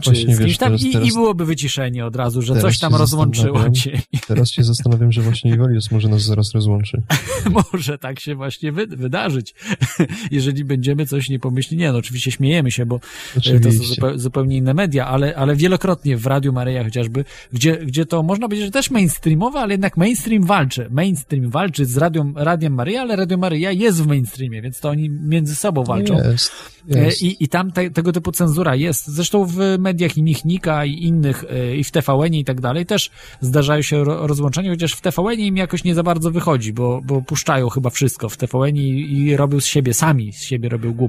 czy 0.00 0.14
z 0.14 0.18
kimś 0.18 0.38
wiesz, 0.38 0.58
tam 0.58 0.68
teraz, 0.68 0.82
i, 0.82 0.92
teraz, 0.92 1.08
i 1.08 1.12
byłoby 1.12 1.44
wyciszenie 1.44 2.06
od 2.06 2.16
razu, 2.16 2.42
że 2.42 2.60
coś 2.60 2.78
tam 2.78 2.94
rozłączyło 2.94 3.70
cię. 3.70 4.00
Teraz 4.28 4.50
się 4.50 4.64
zastanawiam, 4.64 5.12
że 5.12 5.22
właśnie 5.22 5.50
Iwelios 5.50 5.90
może 5.90 6.08
nas 6.08 6.22
zaraz 6.22 6.54
rozłączy. 6.54 7.02
może 7.72 7.98
tak 7.98 8.20
się 8.20 8.34
właśnie 8.34 8.72
wy, 8.72 8.86
wydarzyć, 8.86 9.54
jeżeli 10.30 10.64
będziemy 10.64 11.06
coś 11.06 11.15
nie 11.28 11.38
pomyśli. 11.38 11.76
Nie, 11.76 11.92
no 11.92 11.98
oczywiście 11.98 12.30
śmiejemy 12.30 12.70
się, 12.70 12.86
bo 12.86 13.00
oczywiście. 13.36 13.96
to 13.96 14.10
są 14.12 14.18
zupełnie, 14.18 14.56
inne 14.56 14.74
media, 14.74 15.06
ale, 15.06 15.36
ale 15.36 15.56
wielokrotnie 15.56 16.16
w 16.16 16.26
Radiu 16.26 16.52
Maryja 16.52 16.84
chociażby, 16.84 17.24
gdzie, 17.52 17.76
gdzie 17.76 18.06
to 18.06 18.22
można 18.22 18.48
powiedzieć, 18.48 18.66
że 18.66 18.72
też 18.72 18.90
mainstreamowe, 18.90 19.60
ale 19.60 19.74
jednak 19.74 19.96
mainstream 19.96 20.42
walczy. 20.42 20.88
Mainstream 20.90 21.50
walczy 21.50 21.86
z 21.86 21.96
Radią, 21.96 22.32
Radiem 22.36 22.74
Maryja, 22.74 23.00
ale 23.00 23.16
Radio 23.16 23.38
Maryja 23.38 23.72
jest 23.72 24.02
w 24.02 24.06
mainstreamie, 24.06 24.62
więc 24.62 24.80
to 24.80 24.88
oni 24.88 25.10
między 25.10 25.54
sobą 25.54 25.84
walczą. 25.84 26.14
Jest, 26.14 26.52
jest. 26.88 27.22
I, 27.22 27.44
I 27.44 27.48
tam 27.48 27.72
te, 27.72 27.90
tego 27.90 28.12
typu 28.12 28.32
cenzura 28.32 28.74
jest. 28.74 29.06
Zresztą 29.06 29.44
w 29.44 29.56
mediach 29.78 30.16
i 30.16 30.22
Michnika 30.22 30.84
i 30.84 30.92
innych, 30.92 31.44
e, 31.50 31.76
i 31.76 31.84
w 31.84 31.90
tvn 31.90 32.34
i 32.34 32.44
tak 32.44 32.60
dalej 32.60 32.86
też 32.86 33.10
zdarzają 33.40 33.82
się 33.82 34.04
rozłączenia, 34.04 34.70
chociaż 34.70 34.92
w 34.92 35.00
tvn 35.00 35.40
im 35.40 35.56
jakoś 35.56 35.84
nie 35.84 35.94
za 35.94 36.02
bardzo 36.02 36.30
wychodzi, 36.30 36.72
bo, 36.72 37.00
bo 37.04 37.22
puszczają 37.22 37.68
chyba 37.68 37.90
wszystko 37.90 38.28
w 38.28 38.36
tvn 38.36 38.76
i, 38.76 39.12
i 39.12 39.36
robią 39.36 39.60
z 39.60 39.66
siebie 39.66 39.94
sami, 39.94 40.32
z 40.32 40.42
siebie 40.42 40.68
robią 40.68 40.92
głupków. 40.92 41.05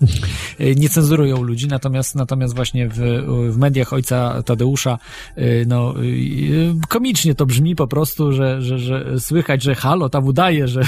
E, 0.58 0.74
nie 0.74 0.88
cenzurują 0.88 1.42
ludzi, 1.42 1.68
natomiast, 1.68 2.14
natomiast 2.14 2.54
właśnie 2.54 2.88
w, 2.88 2.98
w 3.50 3.56
mediach 3.56 3.92
ojca 3.92 4.42
Tadeusza 4.42 4.98
e, 5.36 5.64
no, 5.64 5.94
e, 5.94 6.00
komicznie 6.88 7.34
to 7.34 7.46
brzmi 7.46 7.76
po 7.76 7.86
prostu, 7.86 8.32
że, 8.32 8.62
że, 8.62 8.78
że 8.78 9.20
słychać, 9.20 9.62
że 9.62 9.74
halo 9.74 10.08
tam 10.08 10.26
udaje, 10.26 10.68
że 10.68 10.82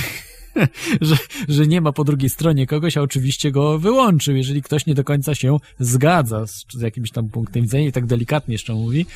że, 1.01 1.17
że 1.49 1.67
nie 1.67 1.81
ma 1.81 1.93
po 1.93 2.05
drugiej 2.05 2.31
stronie 2.31 2.67
kogoś, 2.67 2.97
a 2.97 3.03
oczywiście 3.03 3.53
go 3.53 3.79
wyłączył, 3.79 4.37
jeżeli 4.37 4.63
ktoś 4.63 4.87
nie 4.87 4.95
do 4.95 5.05
końca 5.05 5.35
się 5.35 5.57
zgadza 5.81 6.47
z, 6.47 6.67
z 6.73 6.81
jakimś 6.81 7.11
tam 7.11 7.29
punktem 7.29 7.63
widzenia 7.63 7.87
i 7.87 7.93
tak 7.93 8.07
delikatnie 8.07 8.55
jeszcze 8.55 8.75
mówi, 8.75 9.07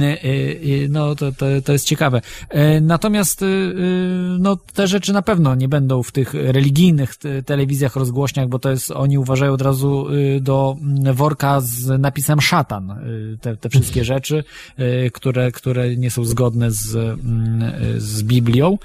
e, 0.00 0.04
e, 0.04 0.18
no 0.88 1.14
to, 1.14 1.32
to, 1.32 1.46
to 1.64 1.72
jest 1.72 1.86
ciekawe. 1.86 2.20
E, 2.48 2.80
natomiast 2.80 3.44
no 4.38 4.56
te 4.56 4.86
rzeczy 4.86 5.12
na 5.12 5.22
pewno 5.22 5.54
nie 5.54 5.68
będą 5.68 6.02
w 6.02 6.12
tych 6.12 6.34
religijnych 6.34 7.14
telewizjach, 7.46 7.96
rozgłośniach, 7.96 8.48
bo 8.48 8.58
to 8.58 8.70
jest, 8.70 8.90
oni 8.90 9.18
uważają 9.18 9.52
od 9.52 9.62
razu 9.62 10.06
do 10.40 10.76
worka 11.14 11.60
z 11.60 12.00
napisem 12.00 12.40
szatan, 12.40 12.94
te, 13.40 13.56
te 13.56 13.68
wszystkie 13.68 14.04
rzeczy, 14.04 14.44
które, 15.12 15.52
które 15.52 15.96
nie 15.96 16.10
są 16.10 16.24
zgodne 16.24 16.70
z, 16.70 17.18
z 17.98 18.22
Biblią. 18.22 18.78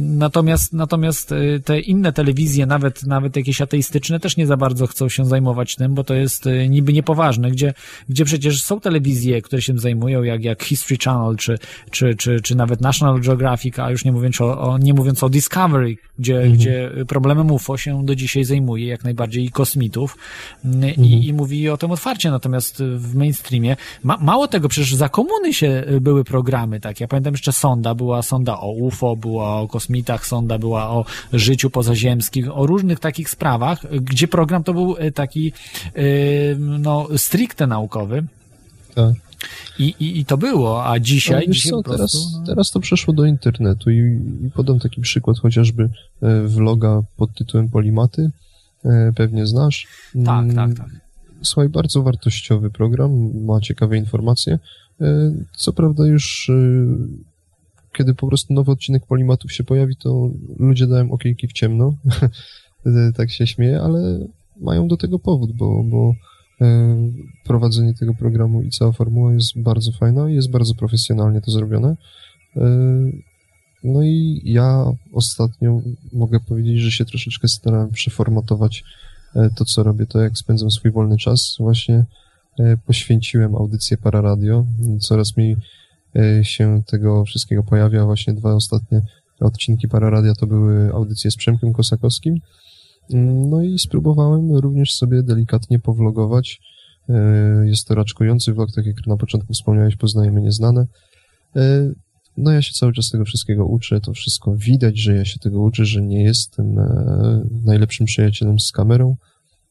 Natomiast 0.00 0.72
natomiast 0.80 1.32
y, 1.32 1.60
te 1.64 1.80
inne 1.80 2.12
telewizje, 2.12 2.66
nawet, 2.66 3.02
nawet 3.06 3.36
jakieś 3.36 3.60
ateistyczne, 3.60 4.20
też 4.20 4.36
nie 4.36 4.46
za 4.46 4.56
bardzo 4.56 4.86
chcą 4.86 5.08
się 5.08 5.24
zajmować 5.24 5.76
tym, 5.76 5.94
bo 5.94 6.04
to 6.04 6.14
jest 6.14 6.46
y, 6.46 6.68
niby 6.68 6.92
niepoważne, 6.92 7.50
gdzie, 7.50 7.74
gdzie 8.08 8.24
przecież 8.24 8.62
są 8.62 8.80
telewizje, 8.80 9.42
które 9.42 9.62
się 9.62 9.78
zajmują, 9.78 10.22
jak, 10.22 10.44
jak 10.44 10.62
History 10.62 10.98
Channel, 11.04 11.36
czy, 11.36 11.58
czy, 11.90 12.14
czy, 12.14 12.40
czy 12.40 12.54
nawet 12.54 12.80
National 12.80 13.20
Geographic, 13.20 13.78
a 13.78 13.90
już 13.90 14.04
nie 14.04 14.12
mówiąc 14.12 14.40
o, 14.40 14.60
o 14.60 14.78
nie 14.78 14.94
mówiąc 14.94 15.22
o 15.22 15.28
Discovery, 15.28 15.96
gdzie, 16.18 16.36
mhm. 16.36 16.52
gdzie 16.52 16.90
problemem 17.08 17.50
UFO 17.50 17.76
się 17.76 18.04
do 18.04 18.14
dzisiaj 18.14 18.44
zajmuje, 18.44 18.86
jak 18.86 19.04
najbardziej 19.04 19.44
i 19.44 19.50
kosmitów, 19.50 20.16
mhm. 20.64 20.94
i, 21.04 21.26
i 21.26 21.32
mówi 21.32 21.68
o 21.68 21.76
tym 21.76 21.90
otwarcie, 21.90 22.30
natomiast 22.30 22.82
w 22.96 23.14
mainstreamie, 23.14 23.76
ma, 24.04 24.16
mało 24.20 24.48
tego, 24.48 24.68
przecież 24.68 24.94
za 24.94 25.08
komuny 25.08 25.54
się 25.54 25.84
y, 25.90 26.00
były 26.00 26.24
programy, 26.24 26.80
tak, 26.80 27.00
ja 27.00 27.08
pamiętam 27.08 27.34
jeszcze 27.34 27.52
Sonda, 27.52 27.94
była 27.94 28.22
Sonda 28.22 28.60
o 28.60 28.72
UFO, 28.72 29.16
była 29.16 29.60
o 29.60 29.68
kosmitach, 29.68 30.26
Sonda 30.26 30.58
była 30.58 30.69
była 30.70 30.90
o 30.90 31.04
życiu 31.32 31.70
pozaziemskim, 31.70 32.50
o 32.52 32.66
różnych 32.66 33.00
takich 33.00 33.30
sprawach, 33.30 33.86
gdzie 34.02 34.28
program 34.28 34.64
to 34.64 34.72
był 34.72 34.96
e, 34.98 35.10
taki 35.10 35.52
e, 35.94 36.02
no, 36.58 37.08
stricte 37.16 37.66
naukowy. 37.66 38.24
Tak. 38.94 39.14
I, 39.78 39.94
i, 40.00 40.20
I 40.20 40.24
to 40.24 40.36
było, 40.36 40.86
a 40.86 40.98
dzisiaj... 40.98 41.44
No, 41.46 41.52
dzisiaj 41.52 41.70
co, 41.70 41.82
prostu, 41.82 41.96
teraz, 41.96 42.32
no... 42.32 42.46
teraz 42.46 42.70
to 42.70 42.80
przeszło 42.80 43.14
do 43.14 43.24
internetu 43.24 43.90
i, 43.90 43.98
i 44.46 44.50
podam 44.50 44.78
taki 44.78 45.00
przykład 45.00 45.38
chociażby 45.38 45.90
e, 46.22 46.42
vloga 46.42 47.02
pod 47.16 47.34
tytułem 47.34 47.68
Polimaty, 47.68 48.30
pewnie 49.16 49.46
znasz. 49.46 49.86
Tak, 50.24 50.44
mm, 50.44 50.54
tak, 50.54 50.74
tak. 50.74 50.88
Słuchaj, 51.42 51.68
bardzo 51.68 52.02
wartościowy 52.02 52.70
program, 52.70 53.10
ma 53.44 53.60
ciekawe 53.60 53.96
informacje. 53.96 54.58
Co 55.56 55.72
prawda 55.72 56.06
już 56.06 56.50
kiedy 57.92 58.14
po 58.14 58.26
prostu 58.26 58.54
nowy 58.54 58.72
odcinek 58.72 59.06
Polimatów 59.06 59.52
się 59.52 59.64
pojawi, 59.64 59.96
to 59.96 60.30
ludzie 60.58 60.86
dają 60.86 61.10
okiejki 61.12 61.48
w 61.48 61.52
ciemno. 61.52 61.94
tak 63.16 63.30
się 63.30 63.46
śmieje, 63.46 63.80
ale 63.80 64.26
mają 64.60 64.88
do 64.88 64.96
tego 64.96 65.18
powód, 65.18 65.52
bo, 65.52 65.84
bo 65.84 66.14
e, 66.60 66.96
prowadzenie 67.44 67.94
tego 67.94 68.14
programu 68.14 68.62
i 68.62 68.70
cała 68.70 68.92
formuła 68.92 69.32
jest 69.32 69.62
bardzo 69.62 69.92
fajna 69.92 70.30
i 70.30 70.34
jest 70.34 70.50
bardzo 70.50 70.74
profesjonalnie 70.74 71.40
to 71.40 71.50
zrobione. 71.50 71.96
E, 72.56 72.66
no 73.84 74.02
i 74.02 74.42
ja 74.44 74.84
ostatnio 75.12 75.80
mogę 76.12 76.40
powiedzieć, 76.40 76.78
że 76.78 76.90
się 76.90 77.04
troszeczkę 77.04 77.48
starałem 77.48 77.90
przeformatować 77.90 78.84
e, 79.36 79.50
to, 79.56 79.64
co 79.64 79.82
robię, 79.82 80.06
to 80.06 80.20
jak 80.20 80.38
spędzam 80.38 80.70
swój 80.70 80.90
wolny 80.90 81.16
czas. 81.16 81.56
Właśnie 81.58 82.04
poświęciłem 82.86 83.56
audycję 83.56 83.96
Pararadio. 83.96 84.66
Coraz 85.00 85.36
mniej 85.36 85.56
się 86.42 86.82
tego 86.86 87.24
wszystkiego 87.24 87.62
pojawia. 87.62 88.04
Właśnie 88.04 88.34
dwa 88.34 88.54
ostatnie 88.54 89.02
odcinki 89.40 89.88
Pararadia 89.88 90.34
to 90.34 90.46
były 90.46 90.92
audycje 90.92 91.30
z 91.30 91.36
Przemkiem 91.36 91.72
Kosakowskim. 91.72 92.34
Mm, 93.12 93.50
no 93.50 93.62
i 93.62 93.78
spróbowałem 93.78 94.56
również 94.56 94.92
sobie 94.92 95.22
delikatnie 95.22 95.78
powlogować. 95.78 96.60
Y, 97.10 97.68
jest 97.68 97.88
to 97.88 97.94
raczkujący 97.94 98.52
vlog, 98.52 98.72
tak 98.74 98.86
jak 98.86 99.06
na 99.06 99.16
początku 99.16 99.52
wspomniałeś, 99.52 99.96
poznajemy 99.96 100.40
nieznane. 100.40 100.86
Y, 101.56 101.94
no 102.36 102.52
ja 102.52 102.62
się 102.62 102.72
cały 102.72 102.92
czas 102.92 103.10
tego 103.10 103.24
wszystkiego 103.24 103.66
uczę, 103.66 104.00
to 104.00 104.12
wszystko 104.12 104.54
widać, 104.56 104.98
że 104.98 105.14
ja 105.14 105.24
się 105.24 105.38
tego 105.38 105.62
uczę, 105.62 105.84
że 105.84 106.02
nie 106.02 106.22
jestem 106.22 106.78
e, 106.78 107.42
najlepszym 107.64 108.06
przyjacielem 108.06 108.60
z 108.60 108.72
kamerą. 108.72 109.16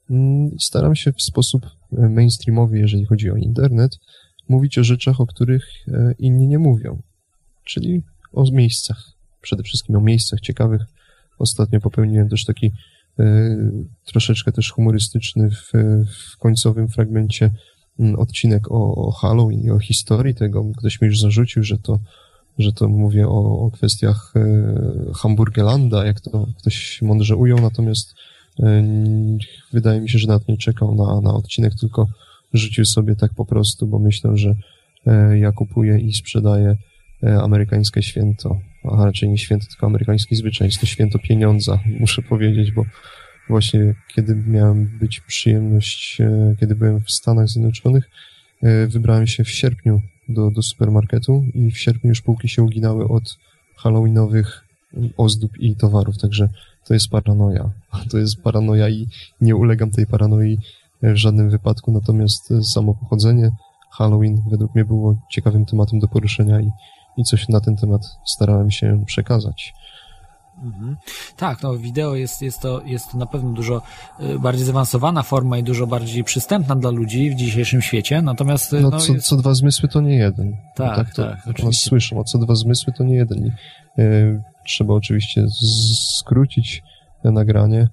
Mm, 0.09 0.49
staram 0.59 0.95
się 0.95 1.13
w 1.13 1.21
sposób 1.21 1.65
e, 1.97 2.09
mainstreamowy, 2.09 2.79
jeżeli 2.79 3.05
chodzi 3.05 3.31
o 3.31 3.35
internet, 3.35 3.91
mówić 4.49 4.77
o 4.77 4.83
rzeczach, 4.83 5.21
o 5.21 5.25
których 5.25 5.65
e, 5.87 6.13
inni 6.19 6.47
nie 6.47 6.59
mówią, 6.59 7.01
czyli 7.63 8.01
o 8.33 8.51
miejscach, 8.51 9.11
przede 9.41 9.63
wszystkim 9.63 9.95
o 9.95 10.01
miejscach 10.01 10.39
ciekawych. 10.39 10.81
Ostatnio 11.39 11.79
popełniłem 11.79 12.29
też 12.29 12.45
taki 12.45 12.71
e, 13.19 13.55
troszeczkę 14.05 14.51
też 14.51 14.71
humorystyczny 14.71 15.49
w, 15.49 15.71
w 16.33 16.37
końcowym 16.37 16.87
fragmencie 16.87 17.51
odcinek 18.17 18.71
o, 18.71 18.95
o 18.95 19.11
Halloween 19.11 19.61
i 19.61 19.71
o 19.71 19.79
historii 19.79 20.35
tego. 20.35 20.65
Ktoś 20.77 21.01
mi 21.01 21.07
już 21.07 21.19
zarzucił, 21.19 21.63
że 21.63 21.77
to, 21.77 21.99
że 22.59 22.73
to 22.73 22.89
mówię 22.89 23.27
o, 23.27 23.59
o 23.65 23.71
kwestiach 23.71 24.33
e, 24.35 25.13
Hamburgelanda, 25.13 26.05
jak 26.05 26.21
to 26.21 26.47
ktoś 26.57 27.01
mądrze 27.01 27.35
ujął, 27.35 27.61
natomiast 27.61 28.15
wydaje 29.73 30.01
mi 30.01 30.09
się, 30.09 30.19
że 30.19 30.27
nawet 30.27 30.47
nie 30.47 30.57
czekał 30.57 30.95
na, 30.95 31.21
na 31.21 31.33
odcinek, 31.33 31.73
tylko 31.79 32.07
rzucił 32.53 32.85
sobie 32.85 33.15
tak 33.15 33.33
po 33.33 33.45
prostu, 33.45 33.87
bo 33.87 33.99
myślę, 33.99 34.37
że 34.37 34.55
e, 35.07 35.39
ja 35.39 35.51
kupuję 35.51 35.99
i 35.99 36.13
sprzedaję 36.13 36.75
e, 37.23 37.41
amerykańskie 37.41 38.03
święto, 38.03 38.59
a 38.83 39.05
raczej 39.05 39.29
nie 39.29 39.37
święto, 39.37 39.65
tylko 39.65 39.85
amerykański 39.85 40.35
zwyczaj, 40.35 40.67
jest 40.67 40.79
to 40.79 40.85
święto 40.85 41.19
pieniądza, 41.19 41.79
muszę 41.99 42.21
powiedzieć, 42.21 42.71
bo 42.71 42.85
właśnie 43.49 43.95
kiedy 44.15 44.35
miałem 44.35 44.99
być 44.99 45.19
przyjemność, 45.19 46.21
e, 46.21 46.55
kiedy 46.59 46.75
byłem 46.75 47.01
w 47.01 47.11
Stanach 47.11 47.47
Zjednoczonych, 47.47 48.09
wybrałem 48.87 49.27
się 49.27 49.43
w 49.43 49.49
sierpniu 49.49 50.01
do, 50.29 50.51
do 50.51 50.61
supermarketu 50.61 51.45
i 51.53 51.71
w 51.71 51.77
sierpniu 51.77 52.09
już 52.09 52.21
półki 52.21 52.49
się 52.49 52.63
uginały 52.63 53.07
od 53.07 53.37
halloweenowych 53.75 54.65
ozdób 55.17 55.57
i 55.59 55.75
towarów, 55.75 56.17
także 56.17 56.49
to 56.85 56.93
jest 56.93 57.09
paranoja. 57.09 57.71
To 58.11 58.17
jest 58.17 58.41
paranoja 58.43 58.89
i 58.89 59.07
nie 59.41 59.55
ulegam 59.55 59.91
tej 59.91 60.05
paranoi 60.05 60.57
w 61.03 61.15
żadnym 61.15 61.49
wypadku, 61.49 61.91
natomiast 61.91 62.53
samo 62.73 62.93
pochodzenie 62.93 63.51
Halloween 63.91 64.43
według 64.49 64.75
mnie 64.75 64.85
było 64.85 65.15
ciekawym 65.29 65.65
tematem 65.65 65.99
do 65.99 66.07
poruszenia 66.07 66.61
i, 66.61 66.71
i 67.17 67.23
coś 67.23 67.49
na 67.49 67.61
ten 67.61 67.75
temat 67.75 68.01
starałem 68.25 68.71
się 68.71 69.03
przekazać. 69.05 69.73
Mhm. 70.63 70.97
Tak, 71.37 71.63
no 71.63 71.77
wideo 71.77 72.15
jest, 72.15 72.41
jest, 72.41 72.61
to, 72.61 72.81
jest 72.85 73.11
to 73.11 73.17
na 73.17 73.25
pewno 73.25 73.51
dużo 73.51 73.81
y, 74.19 74.39
bardziej 74.39 74.65
zaawansowana 74.65 75.23
forma 75.23 75.57
i 75.57 75.63
dużo 75.63 75.87
bardziej 75.87 76.23
przystępna 76.23 76.75
dla 76.75 76.89
ludzi 76.89 77.29
w 77.29 77.35
dzisiejszym 77.35 77.81
świecie, 77.81 78.21
natomiast... 78.21 78.71
No, 78.71 78.89
no 78.89 78.99
co, 78.99 79.13
jest... 79.13 79.27
co 79.27 79.35
dwa 79.35 79.53
zmysły 79.53 79.89
to 79.89 80.01
nie 80.01 80.15
jeden. 80.15 80.55
Tak, 80.75 80.95
tak, 80.95 81.13
to, 81.13 81.23
tak, 81.23 81.57
to 81.57 81.65
nas 81.65 81.75
słyszą, 81.75 82.19
a 82.19 82.23
co 82.23 82.37
dwa 82.37 82.55
zmysły 82.55 82.93
to 82.93 83.03
nie 83.03 83.15
jeden. 83.15 83.45
I, 83.45 83.51
y, 84.01 84.41
trzeba 84.65 84.93
oczywiście 84.93 85.45
skrócić 86.17 86.83
nagranie, 87.23 87.87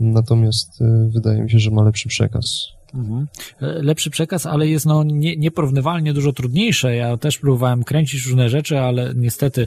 natomiast 0.00 0.80
y, 0.80 0.84
wydaje 1.08 1.42
mi 1.42 1.50
się, 1.50 1.58
że 1.58 1.70
ma 1.70 1.82
lepszy 1.82 2.08
przekaz. 2.08 2.66
Mhm. 2.94 3.26
Lepszy 3.60 4.10
przekaz, 4.10 4.46
ale 4.46 4.68
jest 4.68 4.86
no 4.86 5.04
nie, 5.04 5.36
nieporównywalnie 5.36 6.12
dużo 6.12 6.32
trudniejsze. 6.32 6.96
Ja 6.96 7.16
też 7.16 7.38
próbowałem 7.38 7.84
kręcić 7.84 8.26
różne 8.26 8.48
rzeczy, 8.48 8.78
ale 8.80 9.12
niestety 9.16 9.66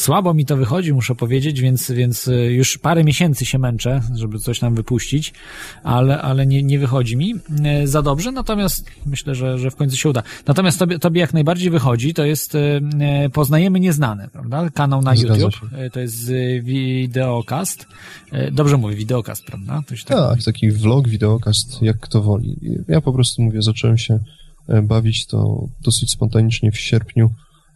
Słabo 0.00 0.34
mi 0.34 0.44
to 0.44 0.56
wychodzi, 0.56 0.92
muszę 0.92 1.14
powiedzieć, 1.14 1.60
więc, 1.60 1.90
więc 1.90 2.28
y, 2.28 2.34
już 2.34 2.78
parę 2.78 3.04
miesięcy 3.04 3.46
się 3.46 3.58
męczę, 3.58 4.00
żeby 4.14 4.38
coś 4.38 4.58
tam 4.58 4.74
wypuścić, 4.74 5.32
ale, 5.82 6.22
ale 6.22 6.46
nie, 6.46 6.62
nie 6.62 6.78
wychodzi 6.78 7.16
mi 7.16 7.34
y, 7.82 7.88
za 7.88 8.02
dobrze, 8.02 8.32
natomiast 8.32 8.90
myślę, 9.06 9.34
że, 9.34 9.58
że 9.58 9.70
w 9.70 9.76
końcu 9.76 9.96
się 9.96 10.08
uda. 10.08 10.22
Natomiast 10.46 10.78
tobie, 10.78 10.98
tobie 10.98 11.20
jak 11.20 11.34
najbardziej 11.34 11.70
wychodzi, 11.70 12.14
to 12.14 12.24
jest 12.24 12.54
y, 12.54 12.80
Poznajemy 13.32 13.80
Nieznane, 13.80 14.28
prawda? 14.28 14.70
Kanał 14.70 15.02
na 15.02 15.16
Zgadza 15.16 15.36
YouTube, 15.36 15.70
się. 15.70 15.90
to 15.90 16.00
jest 16.00 16.32
wideokast. 16.62 17.86
Dobrze 18.52 18.76
mówię, 18.76 18.96
wideokast, 18.96 19.44
prawda? 19.44 19.82
To 19.88 19.94
tak, 20.06 20.36
tak 20.36 20.44
taki 20.44 20.70
vlog, 20.70 21.08
wideokast, 21.08 21.82
jak 21.82 22.00
kto 22.00 22.22
woli. 22.22 22.58
Ja 22.88 23.00
po 23.00 23.12
prostu 23.12 23.42
mówię, 23.42 23.62
zacząłem 23.62 23.98
się 23.98 24.18
e, 24.68 24.82
bawić 24.82 25.26
to 25.26 25.68
dosyć 25.84 26.10
spontanicznie 26.10 26.72
w 26.72 26.78
sierpniu 26.78 27.30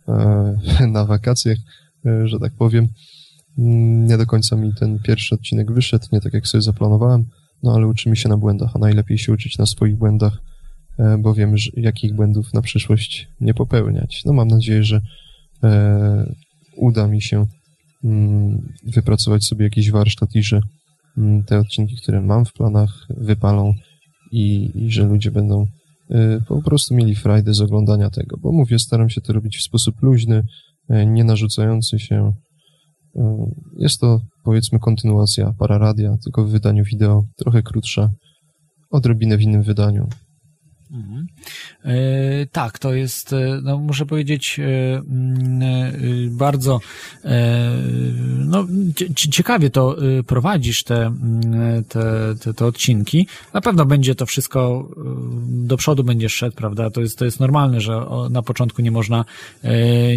e, 0.08 0.86
na 0.96 1.04
wakacjach 1.04 1.58
E, 1.58 1.83
że 2.24 2.38
tak 2.38 2.52
powiem. 2.52 2.88
Mm, 3.58 4.06
nie 4.06 4.18
do 4.18 4.26
końca 4.26 4.56
mi 4.56 4.74
ten 4.74 4.98
pierwszy 4.98 5.34
odcinek 5.34 5.72
wyszedł, 5.72 6.06
nie 6.12 6.20
tak 6.20 6.34
jak 6.34 6.46
sobie 6.46 6.62
zaplanowałem, 6.62 7.24
no 7.62 7.74
ale 7.74 7.86
uczymy 7.86 8.16
się 8.16 8.28
na 8.28 8.36
błędach, 8.36 8.70
a 8.74 8.78
najlepiej 8.78 9.18
się 9.18 9.32
uczyć 9.32 9.58
na 9.58 9.66
swoich 9.66 9.96
błędach, 9.96 10.38
e, 10.98 11.18
bo 11.18 11.34
wiemy, 11.34 11.58
że 11.58 11.70
jakich 11.76 12.14
błędów 12.14 12.54
na 12.54 12.62
przyszłość 12.62 13.28
nie 13.40 13.54
popełniać. 13.54 14.22
No 14.24 14.32
mam 14.32 14.48
nadzieję, 14.48 14.84
że 14.84 15.00
e, 15.62 16.34
uda 16.76 17.06
mi 17.08 17.22
się 17.22 17.46
mm, 18.04 18.68
wypracować 18.84 19.44
sobie 19.44 19.64
jakiś 19.64 19.90
warsztat 19.90 20.34
i 20.34 20.42
że 20.42 20.60
mm, 21.18 21.44
te 21.44 21.58
odcinki, 21.58 21.96
które 21.96 22.20
mam 22.20 22.44
w 22.44 22.52
planach, 22.52 23.06
wypalą 23.08 23.74
i, 24.32 24.70
i 24.74 24.92
że 24.92 25.04
ludzie 25.04 25.30
będą 25.30 25.66
po 26.48 26.62
prostu 26.62 26.94
mieli 26.94 27.14
frajdę 27.14 27.54
z 27.54 27.60
oglądania 27.60 28.10
tego, 28.10 28.36
bo 28.36 28.52
mówię, 28.52 28.78
staram 28.78 29.10
się 29.10 29.20
to 29.20 29.32
robić 29.32 29.56
w 29.56 29.62
sposób 29.62 30.02
luźny, 30.02 30.42
E, 30.42 30.73
nie 30.88 31.24
narzucający 31.24 31.98
się. 31.98 32.32
E, 33.16 33.50
jest 33.78 34.00
to, 34.00 34.20
powiedzmy, 34.44 34.78
kontynuacja 34.78 35.52
Pararadia, 35.58 36.16
tylko 36.24 36.44
w 36.44 36.50
wydaniu 36.50 36.84
wideo, 36.84 37.24
trochę 37.36 37.62
krótsza, 37.62 38.10
odrobinę 38.90 39.36
w 39.36 39.42
innym 39.42 39.62
wydaniu. 39.62 40.08
Mhm. 40.94 41.26
E, 41.84 42.46
tak, 42.52 42.78
to 42.78 42.94
jest, 42.94 43.32
e, 43.32 43.60
no, 43.62 43.78
muszę 43.78 44.06
powiedzieć, 44.06 44.60
e, 44.60 44.62
mm, 44.96 45.62
e, 45.62 45.92
bardzo 46.30 46.80
no, 48.38 48.66
ciekawie 49.14 49.70
to 49.70 49.96
prowadzisz 50.26 50.84
te, 50.84 51.06
mm, 51.06 51.84
te, 51.84 52.34
te, 52.40 52.54
te, 52.54 52.66
odcinki. 52.66 53.26
Na 53.54 53.60
pewno 53.60 53.84
będzie 53.84 54.14
to 54.14 54.26
wszystko 54.26 54.88
do 55.46 55.76
przodu 55.76 56.04
będziesz 56.04 56.34
szedł, 56.34 56.56
prawda? 56.56 56.90
To 56.90 57.00
jest, 57.00 57.18
to 57.18 57.24
jest 57.24 57.40
normalne, 57.40 57.80
że 57.80 58.06
na 58.30 58.42
początku 58.42 58.82
nie 58.82 58.90
można, 58.90 59.24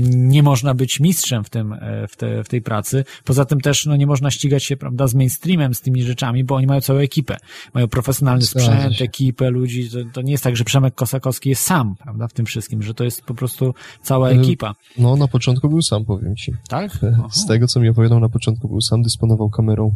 nie 0.02 0.44
można 0.44 0.74
być 0.74 1.00
mistrzem 1.00 1.44
w 1.44 1.50
tym, 1.50 1.76
w, 2.10 2.16
te, 2.16 2.44
w 2.44 2.50
tej 2.50 2.62
pracy. 2.62 3.06
Poza 3.24 3.46
tym 3.46 3.62
też, 3.62 3.86
no, 3.86 3.96
nie 3.96 4.08
można 4.08 4.32
ścigać 4.32 4.64
się, 4.64 4.78
prawda, 4.78 5.08
z 5.08 5.16
mainstreamem, 5.16 5.74
z 5.74 5.82
tymi 5.82 6.04
rzeczami, 6.04 6.44
bo 6.44 6.56
oni 6.56 6.68
mają 6.68 6.82
całą 6.82 7.00
ekipę. 7.00 7.38
Mają 7.74 7.88
profesjonalny 7.88 8.46
sprzęt, 8.46 9.02
ekipę 9.02 9.50
ludzi. 9.50 9.90
To, 9.90 9.98
to 10.14 10.22
nie 10.22 10.32
jest 10.32 10.44
tak, 10.44 10.58
że 10.58 10.64
Przemek 10.68 10.96
Kosakowski 10.96 11.50
jest 11.50 11.62
sam, 11.62 11.96
prawda, 11.96 12.28
w 12.28 12.34
tym 12.34 12.46
wszystkim, 12.46 12.84
że 12.84 12.94
to 12.94 13.04
jest 13.04 13.22
po 13.22 13.34
prostu 13.34 13.74
cała 14.02 14.30
ekipa. 14.30 14.74
No, 14.98 15.16
na 15.16 15.28
początku 15.28 15.70
był 15.70 15.82
sam, 15.82 16.06
powiem 16.06 16.36
ci. 16.36 16.54
Tak? 16.70 17.00
Aha. 17.14 17.28
Z 17.32 17.46
tego, 17.46 17.68
co 17.68 17.80
mi 17.80 17.90
opowiadał, 17.90 18.20
na 18.20 18.30
początku 18.30 18.68
był 18.68 18.82
sam, 18.82 19.02
dysponował 19.02 19.50
kamerą 19.50 19.96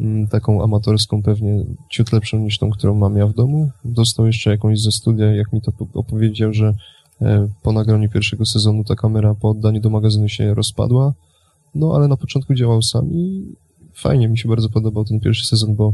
m, 0.00 0.26
taką 0.26 0.62
amatorską, 0.62 1.22
pewnie 1.22 1.64
ciut 1.90 2.12
lepszą 2.12 2.38
niż 2.38 2.58
tą, 2.58 2.70
którą 2.70 2.94
mam 2.94 3.16
ja 3.16 3.26
w 3.26 3.34
domu. 3.34 3.70
Dostał 3.84 4.26
jeszcze 4.26 4.50
jakąś 4.50 4.80
ze 4.80 4.92
studia, 4.92 5.34
jak 5.34 5.52
mi 5.52 5.60
to 5.60 5.72
opowiedział, 5.94 6.52
że 6.52 6.74
e, 7.20 7.48
po 7.62 7.72
nagraniu 7.72 8.10
pierwszego 8.10 8.46
sezonu 8.46 8.84
ta 8.84 8.94
kamera 8.94 9.34
po 9.34 9.50
oddaniu 9.50 9.80
do 9.80 9.90
magazynu 9.90 10.28
się 10.28 10.54
rozpadła, 10.54 11.14
no 11.74 11.92
ale 11.94 12.08
na 12.08 12.16
początku 12.16 12.54
działał 12.54 12.82
sam 12.82 13.12
i 13.12 13.54
fajnie, 13.94 14.28
mi 14.28 14.38
się 14.38 14.48
bardzo 14.48 14.68
podobał 14.68 15.04
ten 15.04 15.20
pierwszy 15.20 15.46
sezon, 15.46 15.74
bo, 15.74 15.92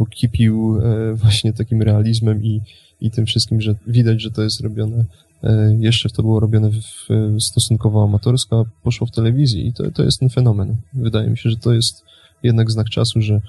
bo 0.00 0.06
kipił 0.06 0.80
e, 0.82 1.14
właśnie 1.14 1.52
takim 1.52 1.82
realizmem 1.82 2.44
i 2.44 2.60
i 3.00 3.10
tym 3.10 3.26
wszystkim, 3.26 3.60
że 3.60 3.74
widać, 3.86 4.22
że 4.22 4.30
to 4.30 4.42
jest 4.42 4.60
robione 4.60 5.04
e, 5.42 5.76
jeszcze 5.78 6.10
to 6.10 6.22
było 6.22 6.40
robione 6.40 6.70
w, 6.70 7.08
stosunkowo 7.40 8.04
amatorsko, 8.04 8.60
a 8.60 8.82
poszło 8.84 9.06
w 9.06 9.10
telewizji 9.10 9.66
i 9.66 9.72
to, 9.72 9.90
to 9.90 10.02
jest 10.02 10.20
ten 10.20 10.28
fenomen. 10.28 10.76
Wydaje 10.94 11.30
mi 11.30 11.38
się, 11.38 11.50
że 11.50 11.56
to 11.56 11.72
jest 11.72 12.04
jednak 12.42 12.70
znak 12.70 12.88
czasu, 12.88 13.20
że 13.20 13.40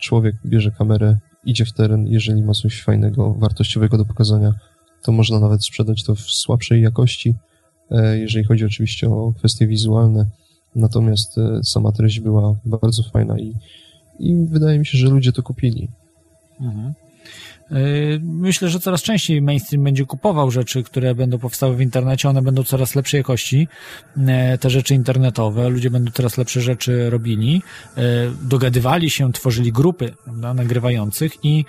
człowiek 0.00 0.36
bierze 0.46 0.70
kamerę, 0.70 1.18
idzie 1.44 1.64
w 1.64 1.72
teren, 1.72 2.06
jeżeli 2.06 2.42
ma 2.42 2.52
coś 2.52 2.82
fajnego, 2.82 3.34
wartościowego 3.34 3.98
do 3.98 4.04
pokazania, 4.04 4.52
to 5.02 5.12
można 5.12 5.40
nawet 5.40 5.64
sprzedać 5.64 6.04
to 6.04 6.14
w 6.14 6.20
słabszej 6.20 6.82
jakości, 6.82 7.34
e, 7.90 8.18
jeżeli 8.18 8.44
chodzi 8.44 8.64
oczywiście 8.64 9.10
o 9.10 9.32
kwestie 9.38 9.66
wizualne. 9.66 10.26
Natomiast 10.76 11.36
sama 11.62 11.92
treść 11.92 12.20
była 12.20 12.56
bardzo 12.64 13.02
fajna 13.02 13.38
i, 13.38 13.54
i 14.18 14.46
wydaje 14.46 14.78
mi 14.78 14.86
się, 14.86 14.98
że 14.98 15.08
ludzie 15.08 15.32
to 15.32 15.42
kupili. 15.42 15.88
Mhm. 16.60 16.94
Yy, 17.70 18.20
myślę, 18.22 18.68
że 18.68 18.80
coraz 18.80 19.02
częściej 19.02 19.42
mainstream 19.42 19.84
będzie 19.84 20.04
kupował 20.04 20.50
rzeczy, 20.50 20.82
które 20.82 21.14
będą 21.14 21.38
powstały 21.38 21.76
w 21.76 21.80
internecie, 21.80 22.28
one 22.28 22.42
będą 22.42 22.64
coraz 22.64 22.94
lepszej 22.94 23.18
jakości, 23.18 23.68
yy, 24.16 24.24
te 24.60 24.70
rzeczy 24.70 24.94
internetowe, 24.94 25.68
ludzie 25.68 25.90
będą 25.90 26.10
coraz 26.10 26.38
lepsze 26.38 26.60
rzeczy 26.60 27.10
robili, 27.10 27.62
yy, 27.96 28.02
dogadywali 28.42 29.10
się, 29.10 29.32
tworzyli 29.32 29.72
grupy 29.72 30.14
prawda, 30.24 30.54
nagrywających 30.54 31.32
i 31.42 31.64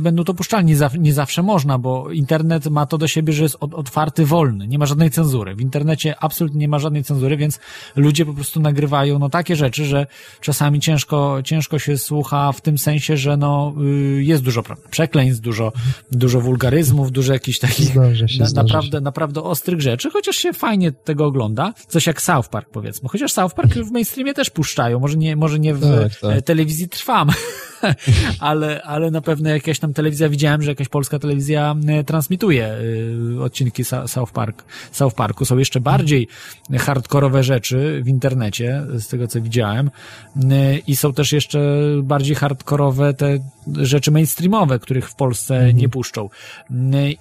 będą 0.00 0.24
to 0.24 0.34
puszczalni. 0.34 0.74
Nie, 0.98 1.12
zawsze 1.12 1.42
można, 1.42 1.78
bo 1.78 2.10
internet 2.10 2.66
ma 2.66 2.86
to 2.86 2.98
do 2.98 3.08
siebie, 3.08 3.32
że 3.32 3.42
jest 3.42 3.56
otwarty, 3.60 4.26
wolny, 4.26 4.68
nie 4.68 4.78
ma 4.78 4.86
żadnej 4.86 5.10
cenzury. 5.10 5.54
W 5.54 5.60
internecie 5.60 6.14
absolutnie 6.20 6.60
nie 6.60 6.68
ma 6.68 6.78
żadnej 6.78 7.04
cenzury, 7.04 7.36
więc 7.36 7.60
ludzie 7.96 8.26
po 8.26 8.34
prostu 8.34 8.60
nagrywają 8.60 9.18
no 9.18 9.28
takie 9.28 9.56
rzeczy, 9.56 9.84
że 9.84 10.06
czasami 10.40 10.80
ciężko, 10.80 11.38
ciężko 11.44 11.78
się 11.78 11.98
słucha 11.98 12.52
w 12.52 12.60
tym 12.60 12.78
sensie, 12.78 13.16
że 13.16 13.36
no 13.36 13.74
jest 14.18 14.42
dużo 14.42 14.62
prawdy 14.62 14.93
przekleństw, 14.94 15.42
dużo, 15.42 15.72
dużo 16.12 16.40
wulgaryzmów, 16.40 17.12
dużo 17.12 17.32
jakichś 17.32 17.58
takich 17.58 17.94
na, 17.94 18.46
naprawdę, 18.54 19.00
naprawdę 19.00 19.42
ostrych 19.42 19.80
rzeczy, 19.80 20.10
chociaż 20.10 20.36
się 20.36 20.52
fajnie 20.52 20.92
tego 20.92 21.26
ogląda. 21.26 21.74
Coś 21.88 22.06
jak 22.06 22.22
South 22.22 22.48
Park 22.48 22.70
powiedzmy. 22.70 23.08
Chociaż 23.08 23.32
South 23.32 23.54
Park 23.54 23.74
w 23.74 23.90
mainstreamie 23.90 24.34
też 24.34 24.50
puszczają, 24.50 25.00
może 25.00 25.16
nie, 25.16 25.36
może 25.36 25.58
nie 25.58 25.74
w 25.74 25.80
tak, 25.80 26.20
tak. 26.20 26.42
telewizji 26.42 26.88
Trwam, 26.88 27.30
ale, 28.40 28.82
ale 28.82 29.10
na 29.10 29.20
pewno 29.20 29.48
jakaś 29.48 29.78
tam 29.78 29.92
telewizja, 29.94 30.28
widziałem, 30.28 30.62
że 30.62 30.70
jakaś 30.70 30.88
polska 30.88 31.18
telewizja 31.18 31.74
e, 31.88 32.04
transmituje 32.04 32.74
e, 33.36 33.42
odcinki 33.42 33.84
South 34.06 34.32
Park. 34.32 34.64
South 34.92 35.14
Parku 35.14 35.44
są 35.44 35.58
jeszcze 35.58 35.80
bardziej 35.80 36.28
hardkorowe 36.78 37.42
rzeczy 37.42 38.02
w 38.04 38.08
internecie, 38.08 38.82
z 38.94 39.08
tego 39.08 39.28
co 39.28 39.40
widziałem 39.40 39.90
e, 40.50 40.78
i 40.78 40.96
są 40.96 41.12
też 41.12 41.32
jeszcze 41.32 41.58
bardziej 42.02 42.36
hardkorowe 42.36 43.14
te 43.14 43.38
rzeczy 43.76 44.10
mainstreamowe, 44.10 44.78
których 44.78 45.10
w 45.10 45.14
Polsce 45.14 45.54
mhm. 45.54 45.76
nie 45.76 45.88
puszczą. 45.88 46.28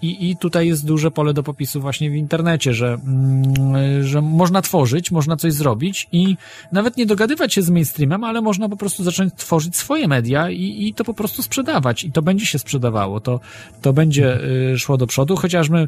I, 0.01 0.29
I 0.29 0.37
tutaj 0.37 0.67
jest 0.67 0.85
duże 0.85 1.11
pole 1.11 1.33
do 1.33 1.43
popisu 1.43 1.81
właśnie 1.81 2.09
w 2.09 2.15
internecie, 2.15 2.73
że, 2.73 2.93
mm, 2.93 4.03
że 4.03 4.21
można 4.21 4.61
tworzyć, 4.61 5.11
można 5.11 5.35
coś 5.35 5.53
zrobić 5.53 6.07
i 6.11 6.37
nawet 6.71 6.97
nie 6.97 7.05
dogadywać 7.05 7.53
się 7.53 7.61
z 7.61 7.69
mainstreamem, 7.69 8.23
ale 8.23 8.41
można 8.41 8.69
po 8.69 8.77
prostu 8.77 9.03
zacząć 9.03 9.33
tworzyć 9.33 9.75
swoje 9.75 10.07
media 10.07 10.49
i, 10.53 10.87
i 10.87 10.93
to 10.93 11.03
po 11.03 11.13
prostu 11.13 11.41
sprzedawać. 11.41 12.03
I 12.03 12.11
to 12.11 12.21
będzie 12.21 12.45
się 12.45 12.59
sprzedawało. 12.59 13.19
To, 13.19 13.39
to 13.81 13.93
będzie 13.93 14.39
y, 14.73 14.79
szło 14.79 14.97
do 14.97 15.07
przodu. 15.07 15.35
Chociażby 15.35 15.87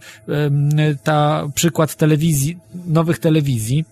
ta 1.04 1.48
przykład 1.56 1.96
telewizji, 1.96 2.58
nowych 2.88 3.20
telewizji, 3.20 3.86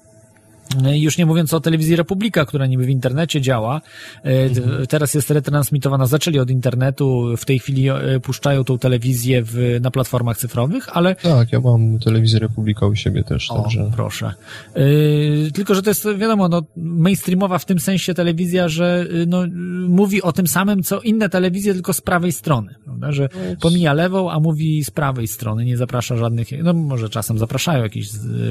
już 0.94 1.18
nie 1.18 1.26
mówiąc 1.26 1.54
o 1.54 1.60
telewizji 1.60 1.96
Republika, 1.96 2.46
która 2.46 2.66
niby 2.66 2.86
w 2.86 2.90
internecie 2.90 3.42
działa. 3.42 3.82
E. 4.24 4.88
Teraz 4.88 5.14
jest 5.14 5.32
retransmitowana, 5.32 6.06
zaczęli 6.06 6.40
od 6.40 6.50
internetu, 6.50 7.38
w 7.38 7.46
tej 7.46 7.60
chwili 7.60 7.90
e, 7.90 8.20
puszczają 8.20 8.64
tą 8.64 8.78
telewizję 8.78 9.44
w, 9.44 9.80
na 9.82 9.92
platformach 9.92 10.38
cyfrowych, 10.38 10.98
ale... 10.98 11.16
Tak, 11.16 11.52
ja 11.52 11.60
mam 11.60 12.00
telewizję 12.00 12.40
Republika 12.40 12.86
u 12.86 12.96
siebie 12.96 13.24
też, 13.24 13.52
o, 13.52 13.62
także... 13.62 13.92
proszę. 13.96 14.34
Yy, 14.76 15.52
tylko, 15.54 15.76
że 15.76 15.82
to 15.82 15.90
jest, 15.90 16.08
wiadomo, 16.18 16.50
no, 16.50 16.64
mainstreamowa 16.76 17.58
w 17.58 17.66
tym 17.66 17.80
sensie 17.80 18.14
telewizja, 18.14 18.70
że 18.70 19.08
no, 19.28 19.44
mówi 19.88 20.22
o 20.22 20.32
tym 20.32 20.48
samym, 20.48 20.84
co 20.84 21.02
inne 21.02 21.30
telewizje, 21.30 21.74
tylko 21.74 21.94
z 21.94 22.02
prawej 22.02 22.32
strony, 22.32 22.76
prawda? 22.86 23.12
Że 23.12 23.30
no, 23.36 23.56
pomija 23.62 23.94
lewą, 23.94 24.32
a 24.32 24.40
mówi 24.40 24.84
z 24.84 24.92
prawej 24.92 25.28
strony, 25.28 25.66
nie 25.66 25.78
zaprasza 25.78 26.18
żadnych, 26.18 26.48
no 26.64 26.74
może 26.74 27.10
czasem 27.10 27.38
zapraszają 27.38 27.84
jakichś 27.84 28.08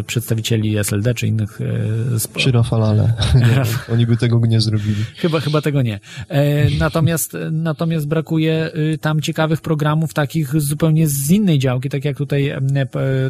przedstawicieli 0.07 0.79
SLD 0.79 1.15
czy 1.15 1.27
innych 1.27 1.61
Przy 2.35 2.53
Rafalale. 2.53 3.13
Nie, 3.35 3.63
oni 3.95 4.07
by 4.07 4.17
tego 4.17 4.41
nie 4.47 4.61
zrobili. 4.61 5.05
Chyba, 5.17 5.41
chyba 5.41 5.61
tego 5.63 5.83
nie. 5.83 6.01
Natomiast, 6.79 7.37
natomiast 7.53 8.09
brakuje 8.09 8.71
y, 8.95 8.99
tam 8.99 9.21
ciekawych 9.21 9.61
programów 9.61 10.15
takich 10.15 10.61
zupełnie 10.61 11.09
z 11.09 11.31
innej 11.31 11.59
działki, 11.59 11.89
tak 11.89 12.05
jak 12.05 12.17
tutaj 12.17 12.55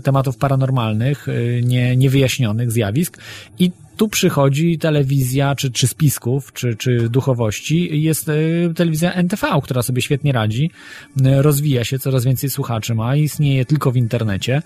tematów 0.03 0.37
paranormalnych, 0.37 1.29
y, 1.29 1.63
nie, 1.65 1.97
niewyjaśnionych 1.97 2.73
zjawisk 2.73 3.19
i 3.59 3.71
tu 3.97 4.09
przychodzi 4.09 4.79
telewizja, 4.79 5.55
czy, 5.55 5.71
czy 5.71 5.87
spisków, 5.87 6.53
czy, 6.53 6.77
czy 6.77 7.09
duchowości. 7.09 8.03
Jest 8.03 8.29
y, 8.29 8.73
telewizja 8.77 9.13
NTV, 9.13 9.49
która 9.63 9.83
sobie 9.83 10.03
świetnie 10.03 10.33
radzi, 10.33 10.71
rozwija 11.17 11.85
się, 11.85 11.99
coraz 11.99 12.25
więcej 12.25 12.51
słuchaczy 12.51 12.95
ma, 12.95 13.17
istnieje 13.17 13.65
tylko 13.65 13.93
w 13.93 13.97
internecie. 13.97 14.63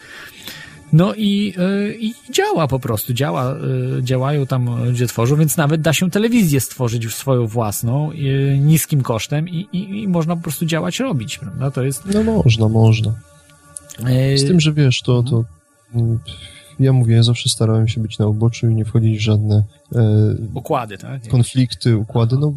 No 0.93 1.15
i, 1.15 1.55
y, 1.59 1.97
i 2.01 2.15
działa 2.33 2.69
po 2.69 2.79
prostu, 2.79 3.15
działa, 3.15 3.57
działają 4.03 4.47
tam 4.47 4.85
ludzie 4.85 5.07
tworzą, 5.07 5.37
więc 5.37 5.57
nawet 5.57 5.81
da 5.81 5.93
się 5.93 6.11
telewizję 6.11 6.61
stworzyć 6.61 7.05
już 7.05 7.15
swoją 7.15 7.47
własną, 7.47 8.11
niskim 8.59 9.03
kosztem 9.03 9.49
i, 9.49 9.69
i, 9.73 10.03
i 10.03 10.09
można 10.09 10.37
po 10.37 10.43
prostu 10.43 10.67
działać, 10.67 11.01
robić, 11.01 11.39
prawda? 11.39 11.71
To 11.71 11.83
jest... 11.83 12.05
No 12.15 12.23
można, 12.23 12.69
można. 12.69 13.15
Z 14.37 14.47
tym, 14.47 14.61
że 14.61 14.73
wiesz, 14.73 15.01
to, 15.01 15.23
to 15.23 15.45
mm, 15.95 16.19
ja 16.81 16.93
mówię, 16.93 17.15
ja 17.15 17.23
zawsze 17.23 17.49
starałem 17.49 17.89
się 17.89 18.01
być 18.01 18.19
na 18.19 18.27
uboczu 18.27 18.69
i 18.69 18.75
nie 18.75 18.85
wchodzić 18.85 19.19
w 19.19 19.21
żadne 19.21 19.65
e, 19.95 20.37
układy, 20.55 20.99
tak? 20.99 21.29
konflikty, 21.29 21.97
układy. 21.97 22.37
No, 22.39 22.53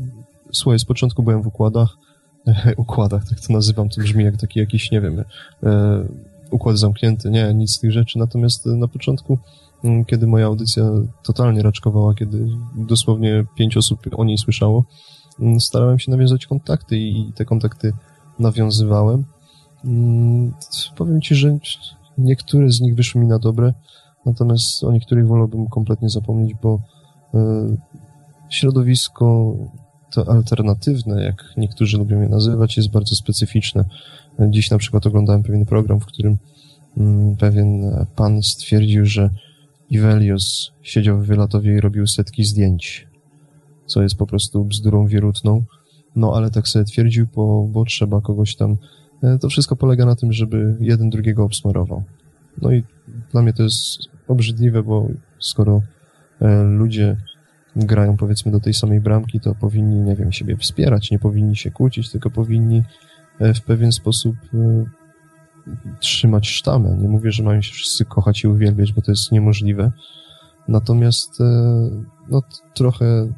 słuchaj, 0.51 0.79
z 0.79 0.85
początku 0.85 1.23
byłem 1.23 1.41
w 1.41 1.47
układach, 1.47 1.97
e, 2.47 2.73
układach, 2.77 3.29
tak 3.29 3.39
to 3.39 3.53
nazywam, 3.53 3.89
to 3.89 4.01
brzmi 4.01 4.23
jak 4.23 4.37
taki 4.37 4.59
jakiś, 4.59 4.91
nie 4.91 5.01
wiem, 5.01 5.23
e, 5.63 6.05
układ 6.51 6.77
zamknięty, 6.77 7.29
nie, 7.29 7.53
nic 7.53 7.71
z 7.71 7.79
tych 7.79 7.91
rzeczy, 7.91 8.19
natomiast 8.19 8.65
na 8.65 8.87
początku, 8.87 9.37
kiedy 10.07 10.27
moja 10.27 10.45
audycja 10.45 10.83
totalnie 11.23 11.61
raczkowała, 11.61 12.15
kiedy 12.15 12.47
dosłownie 12.75 13.45
pięć 13.55 13.77
osób 13.77 13.99
o 14.17 14.25
niej 14.25 14.37
słyszało, 14.37 14.85
starałem 15.59 15.99
się 15.99 16.11
nawiązać 16.11 16.45
kontakty 16.45 16.97
i, 16.97 17.33
te 17.35 17.45
kontakty 17.45 17.93
nawiązywałem. 18.39 19.25
Powiem 20.95 21.21
ci, 21.21 21.35
że 21.35 21.57
niektóre 22.17 22.71
z 22.71 22.81
nich 22.81 22.95
wyszły 22.95 23.21
mi 23.21 23.27
na 23.27 23.39
dobre, 23.39 23.73
Natomiast 24.25 24.83
o 24.83 24.91
niektórych 24.91 25.27
wolałbym 25.27 25.67
kompletnie 25.67 26.09
zapomnieć, 26.09 26.53
bo 26.63 26.81
y, 27.33 27.37
środowisko 28.49 29.55
to 30.11 30.29
alternatywne, 30.29 31.23
jak 31.23 31.43
niektórzy 31.57 31.97
lubią 31.97 32.21
je 32.21 32.29
nazywać, 32.29 32.77
jest 32.77 32.91
bardzo 32.91 33.15
specyficzne. 33.15 33.85
Dziś 34.47 34.71
na 34.71 34.77
przykład 34.77 35.07
oglądałem 35.07 35.43
pewien 35.43 35.65
program, 35.65 35.99
w 35.99 36.05
którym 36.05 36.37
y, 36.97 37.35
pewien 37.39 37.81
pan 38.15 38.43
stwierdził, 38.43 39.05
że 39.05 39.29
Ivelios 39.89 40.71
siedział 40.81 41.19
w 41.19 41.25
wylatowie 41.25 41.73
i 41.73 41.81
robił 41.81 42.07
setki 42.07 42.43
zdjęć, 42.43 43.07
co 43.85 44.01
jest 44.01 44.15
po 44.15 44.27
prostu 44.27 44.65
bzdurą 44.65 45.07
wierutną. 45.07 45.63
No 46.15 46.33
ale 46.35 46.51
tak 46.51 46.67
sobie 46.67 46.85
twierdził, 46.85 47.27
bo, 47.35 47.67
bo 47.71 47.85
trzeba 47.85 48.21
kogoś 48.21 48.55
tam. 48.55 48.77
E, 49.23 49.37
to 49.37 49.49
wszystko 49.49 49.75
polega 49.75 50.05
na 50.05 50.15
tym, 50.15 50.33
żeby 50.33 50.77
jeden 50.79 51.09
drugiego 51.09 51.43
obsmarował. 51.43 52.03
No 52.61 52.71
i 52.71 52.83
dla 53.31 53.41
mnie 53.41 53.53
to 53.53 53.63
jest 53.63 53.79
obrzydliwe, 54.27 54.83
bo 54.83 55.07
skoro 55.39 55.81
e, 56.41 56.63
ludzie 56.63 57.17
grają 57.75 58.17
powiedzmy 58.17 58.51
do 58.51 58.59
tej 58.59 58.73
samej 58.73 58.99
bramki, 58.99 59.39
to 59.39 59.55
powinni, 59.55 59.99
nie 59.99 60.15
wiem, 60.15 60.31
siebie 60.31 60.57
wspierać, 60.57 61.11
nie 61.11 61.19
powinni 61.19 61.55
się 61.55 61.71
kłócić, 61.71 62.09
tylko 62.09 62.29
powinni 62.29 62.83
w 63.39 63.61
pewien 63.61 63.91
sposób 63.91 64.35
e, 64.53 64.85
trzymać 65.99 66.49
sztamę. 66.49 66.97
Nie 67.01 67.07
mówię, 67.07 67.31
że 67.31 67.43
mają 67.43 67.61
się 67.61 67.73
wszyscy 67.73 68.05
kochać 68.05 68.43
i 68.43 68.47
uwielbiać, 68.47 68.93
bo 68.93 69.01
to 69.01 69.11
jest 69.11 69.31
niemożliwe. 69.31 69.91
Natomiast 70.67 71.39
no, 72.29 72.41
trochę 72.73 73.33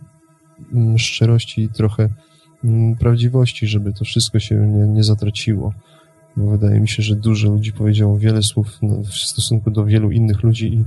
mm, 0.73 0.97
szczerości, 0.97 1.69
trochę 1.69 2.09
mm, 2.63 2.95
prawdziwości, 2.95 3.67
żeby 3.67 3.93
to 3.93 4.05
wszystko 4.05 4.39
się 4.39 4.55
nie, 4.55 4.87
nie 4.87 5.03
zatraciło 5.03 5.73
bo 6.37 6.51
wydaje 6.51 6.79
mi 6.79 6.87
się, 6.87 7.03
że 7.03 7.15
dużo 7.15 7.49
ludzi 7.49 7.73
powiedziało 7.73 8.17
wiele 8.17 8.43
słów 8.43 8.79
w 9.03 9.13
stosunku 9.13 9.71
do 9.71 9.85
wielu 9.85 10.11
innych 10.11 10.43
ludzi 10.43 10.73
i, 10.73 10.85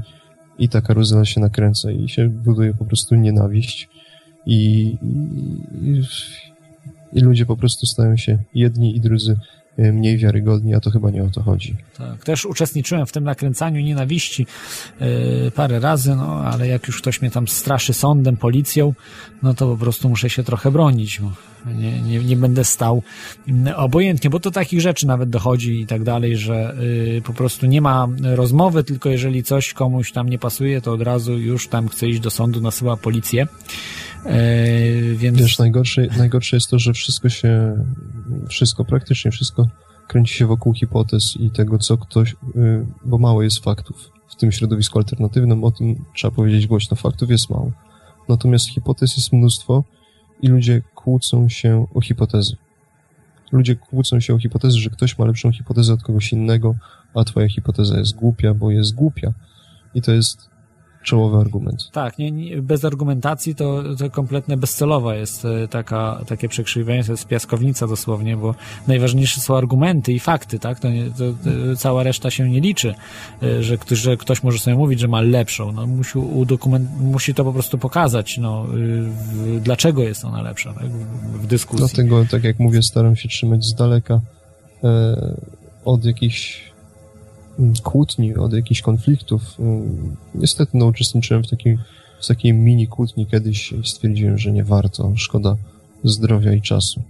i 0.64 0.68
ta 0.68 0.80
karuzela 0.80 1.24
się 1.24 1.40
nakręca 1.40 1.90
i 1.90 2.08
się 2.08 2.28
buduje 2.28 2.74
po 2.74 2.84
prostu 2.84 3.14
nienawiść 3.14 3.88
i, 4.46 4.96
i, 5.82 6.02
i 7.14 7.20
ludzie 7.20 7.46
po 7.46 7.56
prostu 7.56 7.86
stają 7.86 8.16
się 8.16 8.38
jedni 8.54 8.96
i 8.96 9.00
drudzy 9.00 9.36
e, 9.78 9.92
mniej 9.92 10.18
wiarygodni, 10.18 10.74
a 10.74 10.80
to 10.80 10.90
chyba 10.90 11.10
nie 11.10 11.22
o 11.22 11.30
to 11.30 11.42
chodzi. 11.42 11.76
Tak, 11.98 12.24
też 12.24 12.44
uczestniczyłem 12.44 13.06
w 13.06 13.12
tym 13.12 13.24
nakręcaniu 13.24 13.80
nienawiści 13.80 14.46
yy, 15.00 15.50
parę 15.54 15.80
razy, 15.80 16.16
no 16.16 16.44
ale 16.44 16.68
jak 16.68 16.86
już 16.86 17.00
ktoś 17.00 17.22
mnie 17.22 17.30
tam 17.30 17.48
straszy 17.48 17.92
sądem, 17.92 18.36
policją, 18.36 18.94
no 19.42 19.54
to 19.54 19.66
po 19.66 19.76
prostu 19.76 20.08
muszę 20.08 20.30
się 20.30 20.44
trochę 20.44 20.70
bronić. 20.70 21.20
Bo 21.20 21.30
nie, 21.72 22.02
nie, 22.02 22.18
nie 22.18 22.36
będę 22.36 22.64
stał 22.64 23.02
obojętnie, 23.76 24.30
bo 24.30 24.40
to 24.40 24.50
takich 24.50 24.80
rzeczy 24.80 25.06
nawet 25.06 25.30
dochodzi 25.30 25.80
i 25.80 25.86
tak 25.86 26.04
dalej, 26.04 26.36
że 26.36 26.76
y, 27.18 27.22
po 27.24 27.32
prostu 27.32 27.66
nie 27.66 27.80
ma 27.80 28.08
rozmowy, 28.22 28.84
tylko 28.84 29.08
jeżeli 29.08 29.42
coś 29.42 29.72
komuś 29.72 30.12
tam 30.12 30.28
nie 30.28 30.38
pasuje, 30.38 30.80
to 30.80 30.92
od 30.92 31.02
razu 31.02 31.38
już 31.38 31.68
tam 31.68 31.88
chce 31.88 32.08
iść 32.08 32.20
do 32.20 32.30
sądu, 32.30 32.60
nasyła 32.60 32.96
policję. 32.96 33.46
Y, 34.26 35.16
więc... 35.16 35.38
Wiesz, 35.38 35.58
najgorsze, 35.58 36.06
najgorsze 36.18 36.56
jest 36.56 36.70
to, 36.70 36.78
że 36.78 36.92
wszystko 36.92 37.28
się, 37.28 37.84
wszystko, 38.48 38.84
praktycznie 38.84 39.30
wszystko 39.30 39.68
kręci 40.08 40.34
się 40.34 40.46
wokół 40.46 40.74
hipotez 40.74 41.36
i 41.36 41.50
tego, 41.50 41.78
co 41.78 41.96
ktoś, 41.96 42.32
y, 42.32 42.86
bo 43.04 43.18
mało 43.18 43.42
jest 43.42 43.64
faktów. 43.64 44.10
W 44.28 44.36
tym 44.36 44.52
środowisku 44.52 44.98
alternatywnym 44.98 45.64
o 45.64 45.70
tym 45.70 46.04
trzeba 46.14 46.34
powiedzieć 46.34 46.66
głośno. 46.66 46.96
Faktów 46.96 47.30
jest 47.30 47.50
mało. 47.50 47.72
Natomiast 48.28 48.68
hipotez 48.68 49.16
jest 49.16 49.32
mnóstwo 49.32 49.84
i 50.42 50.48
ludzie 50.48 50.82
kłócą 50.94 51.48
się 51.48 51.86
o 51.94 52.00
hipotezy. 52.00 52.56
Ludzie 53.52 53.76
kłócą 53.76 54.20
się 54.20 54.34
o 54.34 54.38
hipotezy, 54.38 54.78
że 54.78 54.90
ktoś 54.90 55.18
ma 55.18 55.24
lepszą 55.24 55.52
hipotezę 55.52 55.92
od 55.92 56.02
kogoś 56.02 56.32
innego, 56.32 56.74
a 57.14 57.24
twoja 57.24 57.48
hipoteza 57.48 57.98
jest 57.98 58.14
głupia, 58.14 58.54
bo 58.54 58.70
jest 58.70 58.94
głupia. 58.94 59.32
I 59.94 60.02
to 60.02 60.12
jest 60.12 60.53
czołowy 61.04 61.38
argument. 61.38 61.90
Tak, 61.92 62.18
nie, 62.18 62.30
nie, 62.30 62.62
bez 62.62 62.84
argumentacji 62.84 63.54
to, 63.54 63.82
to 63.98 64.10
kompletnie 64.10 64.56
bezcelowa 64.56 65.14
jest 65.14 65.44
e, 65.44 65.68
taka, 65.68 66.20
takie 66.26 66.48
przekrzywienie, 66.48 67.04
to 67.04 67.12
jest 67.12 67.26
piaskownica 67.26 67.86
dosłownie, 67.86 68.36
bo 68.36 68.54
najważniejsze 68.86 69.40
są 69.40 69.56
argumenty 69.56 70.12
i 70.12 70.20
fakty, 70.20 70.58
tak? 70.58 70.80
To, 70.80 70.90
nie, 70.90 71.04
to, 71.04 71.24
to 71.44 71.76
cała 71.76 72.02
reszta 72.02 72.30
się 72.30 72.50
nie 72.50 72.60
liczy, 72.60 72.94
e, 73.42 73.62
że, 73.62 73.78
że 73.90 74.16
ktoś 74.16 74.42
może 74.42 74.58
sobie 74.58 74.76
mówić, 74.76 75.00
że 75.00 75.08
ma 75.08 75.20
lepszą. 75.20 75.72
No, 75.72 75.86
musi, 75.86 76.18
udokument, 76.18 76.88
musi 77.00 77.34
to 77.34 77.44
po 77.44 77.52
prostu 77.52 77.78
pokazać, 77.78 78.38
no, 78.38 78.66
y, 79.56 79.60
dlaczego 79.60 80.02
jest 80.02 80.24
ona 80.24 80.42
lepsza 80.42 80.72
tak? 80.72 80.88
w, 80.88 81.42
w 81.42 81.46
dyskusji. 81.46 81.86
Dlatego, 81.86 82.24
tak 82.30 82.44
jak 82.44 82.58
mówię, 82.58 82.82
staram 82.82 83.16
się 83.16 83.28
trzymać 83.28 83.64
z 83.64 83.74
daleka 83.74 84.20
e, 84.84 85.16
od 85.84 86.04
jakichś 86.04 86.63
kłótni, 87.82 88.34
od 88.34 88.52
jakichś 88.52 88.82
konfliktów. 88.82 89.58
Niestety 90.34 90.78
no, 90.78 90.86
uczestniczyłem 90.86 91.42
w, 91.42 91.50
takim, 91.50 91.78
w 92.20 92.26
takiej 92.26 92.52
mini 92.52 92.86
kłótni 92.86 93.26
kiedyś 93.26 93.72
i 93.72 93.86
stwierdziłem, 93.86 94.38
że 94.38 94.52
nie 94.52 94.64
warto, 94.64 95.12
szkoda 95.16 95.56
zdrowia 96.04 96.52
i 96.52 96.62
czasu. 96.62 97.02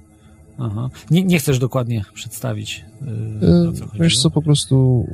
Aha. 0.59 0.91
Nie, 1.11 1.25
nie 1.25 1.39
chcesz 1.39 1.59
dokładnie 1.59 2.05
przedstawić, 2.15 2.85
yy, 3.01 3.73
co 3.73 3.87
Wiesz 4.01 4.19
co, 4.19 4.31
po 4.31 4.43
prostu 4.43 5.07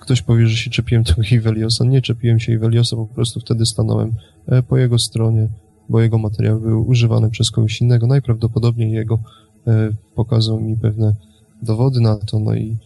ktoś 0.00 0.22
powie, 0.22 0.46
że 0.46 0.56
się 0.56 0.70
czepiłem 0.70 1.04
tego 1.04 1.22
Iveliosa. 1.32 1.84
Nie 1.84 2.02
czepiłem 2.02 2.40
się 2.40 2.52
Iveliosa, 2.52 2.96
po 2.96 3.06
prostu 3.06 3.40
wtedy 3.40 3.66
stanąłem 3.66 4.12
e, 4.46 4.62
po 4.62 4.76
jego 4.78 4.98
stronie, 4.98 5.48
bo 5.88 6.00
jego 6.00 6.18
materiał 6.18 6.60
był 6.60 6.88
używany 6.88 7.30
przez 7.30 7.50
kogoś 7.50 7.80
innego. 7.80 8.06
Najprawdopodobniej 8.06 8.92
jego 8.92 9.18
e, 9.66 9.90
pokazał 10.14 10.60
mi 10.60 10.76
pewne 10.76 11.14
dowody 11.62 12.00
na 12.00 12.16
to, 12.16 12.38
no 12.38 12.54
i 12.54 12.76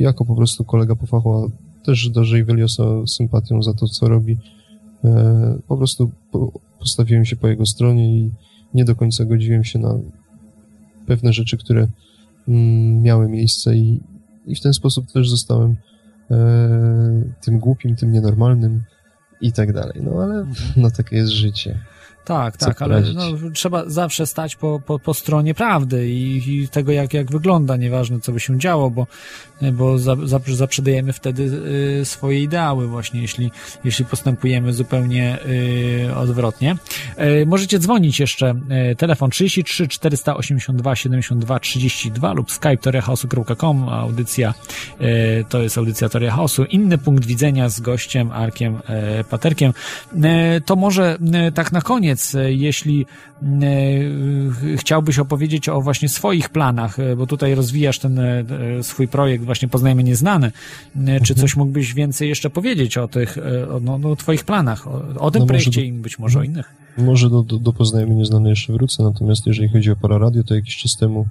jako 0.00 0.24
po 0.24 0.36
prostu 0.36 0.64
kolega 0.64 0.96
po 0.96 1.06
fachu, 1.06 1.50
też 1.84 2.08
darzę 2.08 2.38
Iveliosa 2.38 2.84
sympatią 3.06 3.62
za 3.62 3.74
to, 3.74 3.86
co 3.86 4.08
robi. 4.08 4.36
E, 5.04 5.58
po 5.68 5.76
prostu 5.76 6.10
postawiłem 6.78 7.24
się 7.24 7.36
po 7.36 7.48
jego 7.48 7.66
stronie 7.66 8.18
i 8.18 8.30
nie 8.74 8.84
do 8.84 8.96
końca 8.96 9.24
godziłem 9.24 9.64
się 9.64 9.78
na 9.78 9.94
pewne 11.06 11.32
rzeczy, 11.32 11.56
które 11.56 11.88
mm, 12.48 13.02
miały 13.02 13.28
miejsce 13.28 13.76
i, 13.76 14.00
i 14.46 14.54
w 14.54 14.60
ten 14.60 14.72
sposób 14.72 15.12
też 15.12 15.30
zostałem 15.30 15.76
e, 16.30 16.36
tym 17.40 17.58
głupim, 17.58 17.96
tym 17.96 18.12
nienormalnym 18.12 18.82
i 19.40 19.52
tak 19.52 19.72
dalej. 19.72 20.02
No 20.02 20.22
ale 20.22 20.34
mhm. 20.40 20.72
no 20.76 20.90
takie 20.90 21.16
jest 21.16 21.32
życie. 21.32 21.80
Tak, 22.26 22.56
tak, 22.56 22.82
ale 22.82 23.00
no, 23.00 23.22
trzeba 23.52 23.84
zawsze 23.86 24.26
stać 24.26 24.56
po, 24.56 24.80
po, 24.86 24.98
po 24.98 25.14
stronie 25.14 25.54
prawdy 25.54 26.08
i, 26.08 26.42
i, 26.62 26.68
tego, 26.68 26.92
jak, 26.92 27.14
jak 27.14 27.30
wygląda, 27.30 27.76
nieważne 27.76 28.20
co 28.20 28.32
by 28.32 28.40
się 28.40 28.58
działo, 28.58 28.90
bo, 28.90 29.06
bo 29.72 29.98
za, 29.98 30.16
za, 30.24 30.40
zaprzedajemy 30.46 31.12
wtedy 31.12 31.42
y, 32.00 32.04
swoje 32.04 32.42
ideały 32.42 32.88
właśnie, 32.88 33.20
jeśli, 33.20 33.50
jeśli 33.84 34.04
postępujemy 34.04 34.72
zupełnie 34.72 35.38
y, 36.08 36.14
odwrotnie. 36.16 36.76
Y, 37.42 37.46
możecie 37.46 37.78
dzwonić 37.78 38.20
jeszcze, 38.20 38.54
telefon 38.98 39.30
33 39.30 39.88
482 39.88 40.96
72 40.96 41.60
32 41.60 42.32
lub 42.32 42.52
skype 42.52 42.76
toriachaosu.com, 42.76 43.88
audycja 43.88 44.54
to 45.48 45.62
jest 45.62 45.78
audycja 45.78 46.08
Toria 46.08 46.30
Chaosu. 46.30 46.64
Inny 46.64 46.98
punkt 46.98 47.26
widzenia 47.26 47.68
z 47.68 47.80
gościem 47.80 48.30
Arkiem 48.32 48.78
Paterkiem. 49.30 49.72
To 50.66 50.76
może 50.76 51.18
tak 51.54 51.72
na 51.72 51.80
koniec 51.80 52.15
koniec, 52.16 52.34
e, 52.34 52.52
jeśli 52.52 53.06
e, 53.42 54.76
chciałbyś 54.76 55.18
opowiedzieć 55.18 55.68
o 55.68 55.80
właśnie 55.80 56.08
swoich 56.08 56.48
planach, 56.48 56.98
e, 56.98 57.16
bo 57.16 57.26
tutaj 57.26 57.54
rozwijasz 57.54 57.98
ten 57.98 58.20
swój 58.82 59.08
projekt 59.08 59.44
właśnie 59.44 59.68
Poznajmy 59.68 60.04
Nieznane, 60.04 60.52
czy 60.94 61.00
mhm. 61.00 61.36
coś 61.36 61.56
mógłbyś 61.56 61.94
więcej 61.94 62.28
jeszcze 62.28 62.50
powiedzieć 62.50 62.98
o 62.98 63.08
tych, 63.08 63.38
o, 63.70 63.80
no, 63.80 63.98
no, 63.98 64.16
twoich 64.16 64.44
planach, 64.44 64.88
o, 64.88 65.02
o 65.18 65.30
tym 65.30 65.40
no 65.40 65.46
projekcie 65.46 65.80
do, 65.80 65.86
i 65.86 65.92
być 65.92 66.18
może 66.18 66.38
o 66.38 66.42
innych? 66.42 66.74
Może 66.98 67.30
do, 67.30 67.42
do, 67.42 67.58
do 67.58 67.72
Poznajmy 67.72 68.14
Nieznane 68.14 68.50
jeszcze 68.50 68.72
wrócę, 68.72 69.02
natomiast 69.02 69.46
jeżeli 69.46 69.68
chodzi 69.68 69.90
o 69.90 69.96
Pararadio, 69.96 70.44
to 70.44 70.54
jakiś 70.54 70.76
czas 70.76 70.96
temu 70.96 71.26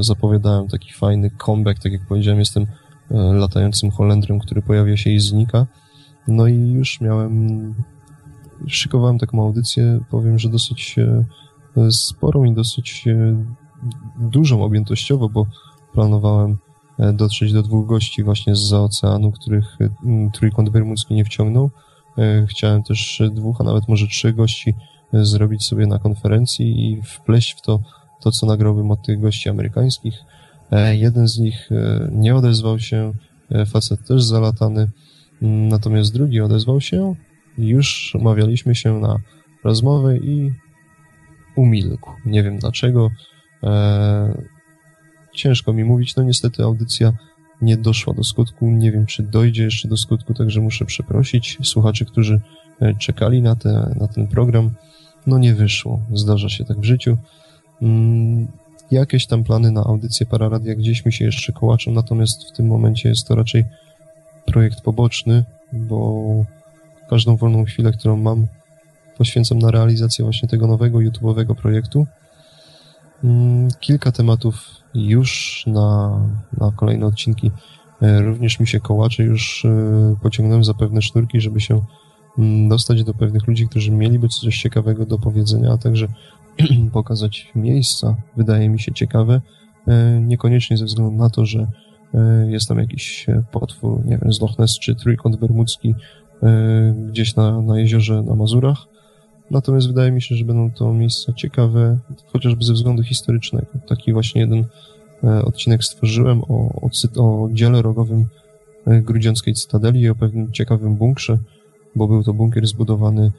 zapowiadałem 0.00 0.68
taki 0.68 0.92
fajny 0.92 1.30
comeback, 1.30 1.82
tak 1.82 1.92
jak 1.92 2.06
powiedziałem, 2.08 2.38
jestem 2.38 2.66
latającym 3.10 3.90
Holendrem, 3.90 4.38
który 4.38 4.62
pojawia 4.62 4.96
się 4.96 5.10
i 5.10 5.20
znika, 5.20 5.66
no 6.28 6.46
i 6.46 6.72
już 6.72 7.00
miałem 7.00 7.74
szykowałem 8.68 9.18
taką 9.18 9.42
audycję, 9.42 10.00
powiem, 10.10 10.38
że 10.38 10.48
dosyć 10.48 10.96
e, 10.98 11.24
sporą 11.90 12.44
i 12.44 12.54
dosyć 12.54 13.04
e, 13.08 13.44
dużą 14.20 14.64
objętościowo, 14.64 15.28
bo 15.28 15.46
planowałem 15.92 16.58
e, 16.98 17.12
dotrzeć 17.12 17.52
do 17.52 17.62
dwóch 17.62 17.86
gości 17.86 18.24
właśnie 18.24 18.56
z 18.56 18.72
oceanu, 18.72 19.32
których 19.32 19.78
Trójkąt 20.32 20.70
Bermudzki 20.70 21.14
nie 21.14 21.24
wciągnął. 21.24 21.70
Chciałem 22.46 22.82
też 22.82 23.22
dwóch, 23.32 23.60
a 23.60 23.64
nawet 23.64 23.88
może 23.88 24.06
trzech 24.06 24.36
gości 24.36 24.74
zrobić 25.12 25.64
sobie 25.64 25.86
na 25.86 25.98
konferencji 25.98 26.92
i 26.92 27.02
wpleść 27.02 27.58
w 27.58 27.60
to 27.60 27.80
to, 28.20 28.30
co 28.30 28.46
nagrałbym 28.46 28.90
od 28.90 29.02
tych 29.02 29.20
gości 29.20 29.48
amerykańskich. 29.48 30.14
Jeden 30.92 31.28
z 31.28 31.38
nich 31.38 31.70
nie 32.12 32.36
odezwał 32.36 32.78
się, 32.78 33.12
facet 33.66 34.06
też 34.06 34.22
zalatany, 34.24 34.88
natomiast 35.42 36.12
drugi 36.12 36.40
odezwał 36.40 36.80
się, 36.80 37.14
już 37.58 38.14
umawialiśmy 38.14 38.74
się 38.74 39.00
na 39.00 39.16
rozmowę 39.64 40.16
i 40.16 40.52
umilkł. 41.56 42.10
Nie 42.26 42.42
wiem 42.42 42.58
dlaczego. 42.58 43.10
Eee, 43.62 44.32
ciężko 45.34 45.72
mi 45.72 45.84
mówić. 45.84 46.16
No 46.16 46.22
niestety 46.22 46.62
audycja 46.62 47.12
nie 47.62 47.76
doszła 47.76 48.14
do 48.14 48.24
skutku. 48.24 48.66
Nie 48.66 48.92
wiem, 48.92 49.06
czy 49.06 49.22
dojdzie 49.22 49.64
jeszcze 49.64 49.88
do 49.88 49.96
skutku, 49.96 50.34
także 50.34 50.60
muszę 50.60 50.84
przeprosić 50.84 51.58
słuchaczy, 51.62 52.04
którzy 52.04 52.40
e, 52.80 52.94
czekali 52.94 53.42
na, 53.42 53.56
te, 53.56 53.94
na 54.00 54.08
ten 54.08 54.28
program. 54.28 54.70
No 55.26 55.38
nie 55.38 55.54
wyszło. 55.54 56.00
Zdarza 56.14 56.48
się 56.48 56.64
tak 56.64 56.80
w 56.80 56.84
życiu. 56.84 57.16
Mm, 57.82 58.48
jakieś 58.90 59.26
tam 59.26 59.44
plany 59.44 59.70
na 59.70 59.84
audycję 59.84 60.26
Pararadia 60.26 60.74
gdzieś 60.74 61.04
mi 61.04 61.12
się 61.12 61.24
jeszcze 61.24 61.52
kołaczą, 61.52 61.90
natomiast 61.90 62.48
w 62.48 62.56
tym 62.56 62.66
momencie 62.66 63.08
jest 63.08 63.28
to 63.28 63.34
raczej 63.34 63.64
projekt 64.46 64.80
poboczny, 64.80 65.44
bo 65.72 66.24
każdą 67.10 67.36
wolną 67.36 67.64
chwilę, 67.64 67.92
którą 67.92 68.16
mam, 68.16 68.46
poświęcam 69.18 69.58
na 69.58 69.70
realizację 69.70 70.24
właśnie 70.24 70.48
tego 70.48 70.66
nowego 70.66 70.98
YouTube'owego 70.98 71.54
projektu. 71.54 72.06
Mm, 73.24 73.68
kilka 73.80 74.12
tematów 74.12 74.66
już 74.94 75.64
na, 75.66 76.20
na 76.58 76.72
kolejne 76.76 77.06
odcinki 77.06 77.50
e, 78.02 78.22
również 78.22 78.60
mi 78.60 78.66
się 78.66 78.80
kołacze, 78.80 79.22
już 79.22 79.64
e, 79.64 80.16
pociągnąłem 80.22 80.64
za 80.64 80.74
pewne 80.74 81.02
sznurki, 81.02 81.40
żeby 81.40 81.60
się 81.60 81.80
mm, 82.38 82.68
dostać 82.68 83.04
do 83.04 83.14
pewnych 83.14 83.46
ludzi, 83.46 83.68
którzy 83.68 83.90
mieliby 83.90 84.28
coś 84.28 84.58
ciekawego 84.58 85.06
do 85.06 85.18
powiedzenia, 85.18 85.72
a 85.72 85.78
także 85.78 86.08
pokazać 86.92 87.52
miejsca, 87.54 88.16
wydaje 88.36 88.68
mi 88.68 88.80
się 88.80 88.92
ciekawe, 88.92 89.40
e, 89.88 90.20
niekoniecznie 90.20 90.76
ze 90.76 90.84
względu 90.84 91.16
na 91.16 91.30
to, 91.30 91.46
że 91.46 91.66
jest 92.48 92.68
tam 92.68 92.78
jakiś 92.78 93.26
potwór, 93.52 94.06
nie 94.06 94.18
wiem, 94.18 94.32
z 94.32 94.40
Loch 94.40 94.58
Ness 94.58 94.78
czy 94.78 94.94
Trójkąt 94.94 95.36
Bermudzki, 95.36 95.94
gdzieś 97.08 97.36
na, 97.36 97.60
na 97.60 97.80
jeziorze 97.80 98.22
na 98.22 98.34
Mazurach. 98.34 98.86
Natomiast 99.50 99.86
wydaje 99.86 100.12
mi 100.12 100.22
się, 100.22 100.34
że 100.34 100.44
będą 100.44 100.70
to 100.70 100.92
miejsca 100.92 101.32
ciekawe, 101.32 101.98
chociażby 102.32 102.64
ze 102.64 102.72
względu 102.72 103.02
historycznego. 103.02 103.66
Taki 103.88 104.12
właśnie 104.12 104.40
jeden 104.40 104.64
e, 105.24 105.42
odcinek 105.44 105.84
stworzyłem 105.84 106.42
o, 106.42 106.80
o, 106.82 106.90
o 107.16 107.48
dziele 107.52 107.82
rogowym 107.82 108.26
e, 108.86 109.02
grudziąckiej 109.02 109.54
cytadeli 109.54 110.00
i 110.00 110.08
o 110.08 110.14
pewnym 110.14 110.52
ciekawym 110.52 110.96
bunkrze, 110.96 111.38
bo 111.96 112.08
był 112.08 112.24
to 112.24 112.34
bunkier 112.34 112.66
zbudowany 112.66 113.32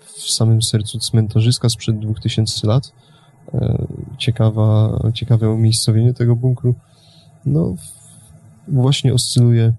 w 0.00 0.30
samym 0.30 0.62
sercu 0.62 0.98
cmentarzyska 0.98 1.68
sprzed 1.68 1.98
2000 1.98 2.66
lat. 2.66 2.92
Ciekawa, 4.18 4.98
ciekawe 5.14 5.50
umiejscowienie 5.50 6.14
tego 6.14 6.36
bunkru. 6.36 6.74
No, 7.46 7.74
właśnie 8.68 9.14
oscyluje 9.14 9.72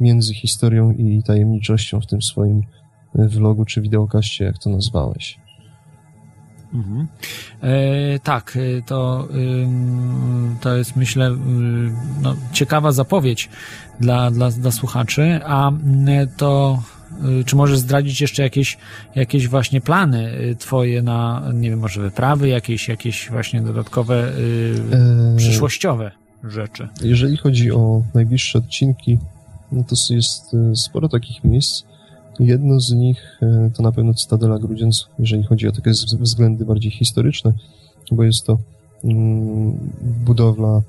między 0.00 0.34
historią 0.34 0.92
i 0.92 1.22
tajemniczością 1.22 2.00
w 2.00 2.06
tym 2.06 2.22
swoim 2.22 2.62
e, 3.18 3.28
vlogu 3.28 3.64
czy 3.64 3.80
wideokaście, 3.80 4.44
jak 4.44 4.58
to 4.58 4.70
nazwałeś. 4.70 5.38
Mhm. 6.74 7.06
E, 7.62 8.18
tak, 8.18 8.56
e, 8.56 8.82
to, 8.82 9.28
to 10.60 10.76
jest 10.76 10.96
myślę 10.96 11.36
no, 12.22 12.36
ciekawa 12.52 12.92
zapowiedź 12.92 13.48
dla, 14.00 14.30
dla, 14.30 14.50
dla 14.50 14.70
słuchaczy, 14.70 15.40
a 15.44 15.72
to 16.36 16.82
czy 17.46 17.56
możesz 17.56 17.78
zdradzić 17.78 18.20
jeszcze 18.20 18.42
jakieś, 18.42 18.78
jakieś 19.14 19.48
właśnie 19.48 19.80
plany 19.80 20.32
twoje 20.58 21.02
na, 21.02 21.42
nie 21.54 21.70
wiem, 21.70 21.78
może 21.78 22.00
wyprawy, 22.00 22.48
jakieś, 22.48 22.88
jakieś 22.88 23.30
właśnie 23.30 23.62
dodatkowe, 23.62 24.32
przyszłościowe 25.36 26.10
rzeczy? 26.44 26.88
Jeżeli 27.02 27.36
chodzi 27.36 27.72
o 27.72 28.02
najbliższe 28.14 28.58
odcinki, 28.58 29.18
no 29.72 29.84
to 29.84 30.14
jest 30.14 30.54
e, 30.54 30.76
sporo 30.76 31.08
takich 31.08 31.44
miejsc. 31.44 31.82
Jedno 32.40 32.80
z 32.80 32.92
nich 32.92 33.38
e, 33.42 33.70
to 33.74 33.82
na 33.82 33.92
pewno 33.92 34.14
Cytadela 34.14 34.58
Grudziądz, 34.58 35.08
jeżeli 35.18 35.42
chodzi 35.42 35.68
o 35.68 35.72
takie 35.72 35.90
względy 36.20 36.64
bardziej 36.64 36.92
historyczne, 36.92 37.52
bo 38.12 38.24
jest 38.24 38.46
to 38.46 38.58
mm, 39.04 39.78
budowla 40.24 40.82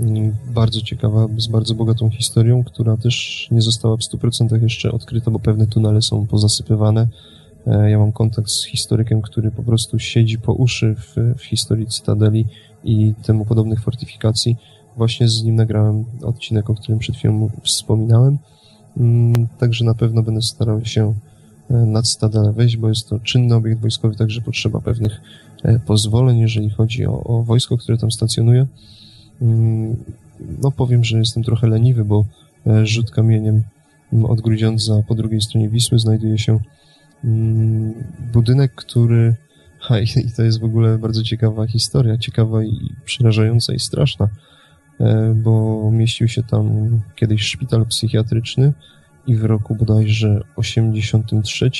mm, 0.00 0.36
bardzo 0.54 0.80
ciekawa, 0.80 1.26
z 1.36 1.46
bardzo 1.46 1.74
bogatą 1.74 2.10
historią, 2.10 2.64
która 2.64 2.96
też 2.96 3.48
nie 3.50 3.62
została 3.62 3.96
w 3.96 4.00
100% 4.00 4.62
jeszcze 4.62 4.92
odkryta, 4.92 5.30
bo 5.30 5.38
pewne 5.38 5.66
tunele 5.66 6.02
są 6.02 6.26
pozasypywane. 6.26 7.08
E, 7.66 7.90
ja 7.90 7.98
mam 7.98 8.12
kontakt 8.12 8.48
z 8.48 8.66
historykiem, 8.66 9.22
który 9.22 9.50
po 9.50 9.62
prostu 9.62 9.98
siedzi 9.98 10.38
po 10.38 10.52
uszy 10.52 10.94
w, 10.94 11.34
w 11.38 11.44
historii 11.44 11.86
Cytadeli 11.86 12.46
i 12.84 13.14
temu 13.22 13.44
podobnych 13.44 13.80
fortyfikacji 13.80 14.56
Właśnie 14.96 15.28
z 15.28 15.42
nim 15.42 15.54
nagrałem 15.54 16.04
odcinek, 16.22 16.70
o 16.70 16.74
którym 16.74 16.98
przed 16.98 17.16
chwilą 17.16 17.50
wspominałem. 17.64 18.38
Mm, 18.96 19.48
także 19.58 19.84
na 19.84 19.94
pewno 19.94 20.22
będę 20.22 20.42
starał 20.42 20.84
się 20.84 21.14
e, 21.70 21.74
nad 21.74 22.08
Stadele 22.08 22.52
wejść, 22.52 22.76
bo 22.76 22.88
jest 22.88 23.08
to 23.08 23.20
czynny 23.20 23.54
obiekt 23.54 23.80
wojskowy, 23.80 24.16
także 24.16 24.40
potrzeba 24.40 24.80
pewnych 24.80 25.20
e, 25.62 25.78
pozwoleń, 25.78 26.38
jeżeli 26.38 26.70
chodzi 26.70 27.06
o, 27.06 27.24
o 27.24 27.42
wojsko, 27.42 27.78
które 27.78 27.98
tam 27.98 28.10
stacjonuje. 28.10 28.66
Mm, 29.42 29.96
no 30.62 30.70
powiem, 30.70 31.04
że 31.04 31.18
jestem 31.18 31.42
trochę 31.42 31.66
leniwy, 31.66 32.04
bo 32.04 32.24
e, 32.66 32.86
rzut 32.86 33.10
kamieniem 33.10 33.62
mm, 34.12 34.24
od 34.24 34.40
Grudziądza 34.40 35.02
po 35.08 35.14
drugiej 35.14 35.40
stronie 35.40 35.68
Wisły 35.68 35.98
znajduje 35.98 36.38
się 36.38 36.58
budynek, 38.32 38.74
który 38.74 39.36
i 40.26 40.32
to 40.36 40.42
jest 40.42 40.60
w 40.60 40.64
ogóle 40.64 40.98
bardzo 40.98 41.22
ciekawa 41.22 41.66
historia, 41.66 42.18
ciekawa 42.18 42.64
i 42.64 42.94
przerażająca 43.04 43.74
i 43.74 43.78
straszna. 43.78 44.28
E, 45.02 45.34
bo 45.34 45.90
mieścił 45.90 46.28
się 46.28 46.42
tam 46.42 46.90
kiedyś 47.16 47.42
szpital 47.42 47.86
psychiatryczny 47.86 48.72
i 49.26 49.36
w 49.36 49.44
roku 49.44 49.74
bodajże 49.74 50.40
83 50.56 51.70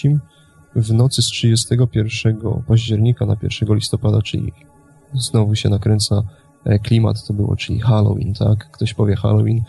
w 0.76 0.92
nocy 0.92 1.22
z 1.22 1.26
31 1.26 2.36
października 2.66 3.26
na 3.26 3.36
1 3.42 3.74
listopada, 3.74 4.22
czyli 4.22 4.52
znowu 5.14 5.54
się 5.54 5.68
nakręca 5.68 6.22
e, 6.64 6.78
klimat, 6.78 7.26
to 7.26 7.34
było, 7.34 7.56
czyli 7.56 7.80
Halloween, 7.80 8.34
tak? 8.34 8.70
Ktoś 8.70 8.94
powie 8.94 9.16
Halloween. 9.16 9.62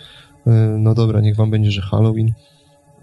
E, 0.48 0.52
no 0.80 0.94
dobra, 0.94 1.22
niech 1.22 1.36
wam 1.36 1.52
będzie, 1.52 1.72
że 1.72 1.82
Halloween. 1.82 2.34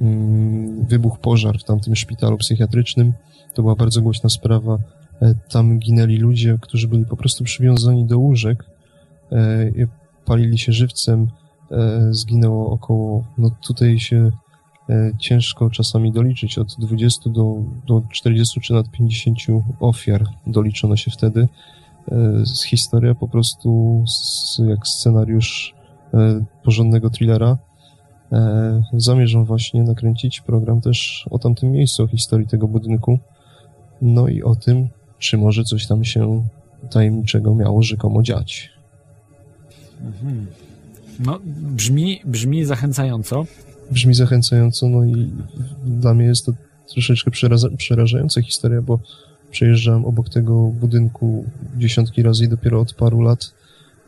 Mm, 0.01 0.87
wybuchł 0.87 1.19
pożar 1.19 1.59
w 1.59 1.65
tamtym 1.65 1.97
szpitalu 1.97 2.39
psychiatrycznym. 2.39 3.13
To 3.55 3.63
była 3.63 3.75
bardzo 3.75 4.03
głośna 4.03 4.29
sprawa. 4.29 4.79
Tam 5.49 5.79
ginęli 5.79 6.17
ludzie, 6.17 6.59
którzy 6.61 6.89
byli 6.89 7.05
po 7.05 7.17
prostu 7.17 7.45
przywiązani 7.45 8.07
do 8.07 8.19
łóżek 8.19 8.65
palili 10.25 10.59
się 10.59 10.73
żywcem, 10.73 11.29
e, 11.71 12.09
zginęło 12.11 12.71
około, 12.71 13.25
no 13.39 13.51
tutaj 13.67 13.99
się 13.99 14.31
e, 14.91 15.13
ciężko 15.19 15.71
czasami 15.71 16.13
doliczyć. 16.13 16.59
Od 16.59 16.77
20 16.79 17.31
do, 17.31 17.57
do 17.87 18.03
40 18.13 18.61
czy 18.61 18.73
nawet 18.73 18.91
50 18.91 19.39
ofiar 19.81 20.25
doliczono 20.47 20.97
się 20.97 21.11
wtedy. 21.11 21.49
E, 22.13 22.43
historia 22.67 23.15
po 23.15 23.29
prostu 23.29 24.03
jak 24.69 24.87
scenariusz 24.87 25.75
porządnego 26.65 27.11
thrillera. 27.11 27.59
Zamierzam 28.93 29.45
właśnie 29.45 29.83
nakręcić 29.83 30.41
program 30.41 30.81
też 30.81 31.29
o 31.31 31.39
tamtym 31.39 31.73
miejscu, 31.73 32.03
o 32.03 32.07
historii 32.07 32.47
tego 32.47 32.69
budynku. 32.69 33.19
No 34.03 34.29
i 34.29 34.43
o 34.43 34.55
tym, 34.55 34.89
czy 35.19 35.39
może 35.39 35.65
coś 35.65 35.87
tam 35.87 36.05
się 36.05 36.45
tajemniczego 36.91 37.55
miało 37.55 37.83
rzekomo 37.83 38.23
dziać. 38.23 38.80
No, 41.21 41.41
brzmi, 41.57 42.21
brzmi 42.25 42.65
zachęcająco. 42.65 43.47
Brzmi 43.91 44.15
zachęcająco, 44.15 44.89
no 44.89 45.05
i 45.05 45.31
dla 45.85 46.15
mnie 46.15 46.25
jest 46.25 46.47
to 46.47 46.53
troszeczkę 46.93 47.31
przeraża 47.31 47.69
przerażająca 47.77 48.43
historia, 48.43 48.83
bo 48.83 49.01
przejeżdżałem 49.51 50.05
obok 50.05 50.29
tego 50.29 50.67
budynku 50.67 51.45
dziesiątki 51.79 52.23
razy 52.23 52.45
i 52.45 52.49
dopiero 52.49 52.81
od 52.81 52.95
paru 52.95 53.21
lat 53.21 53.55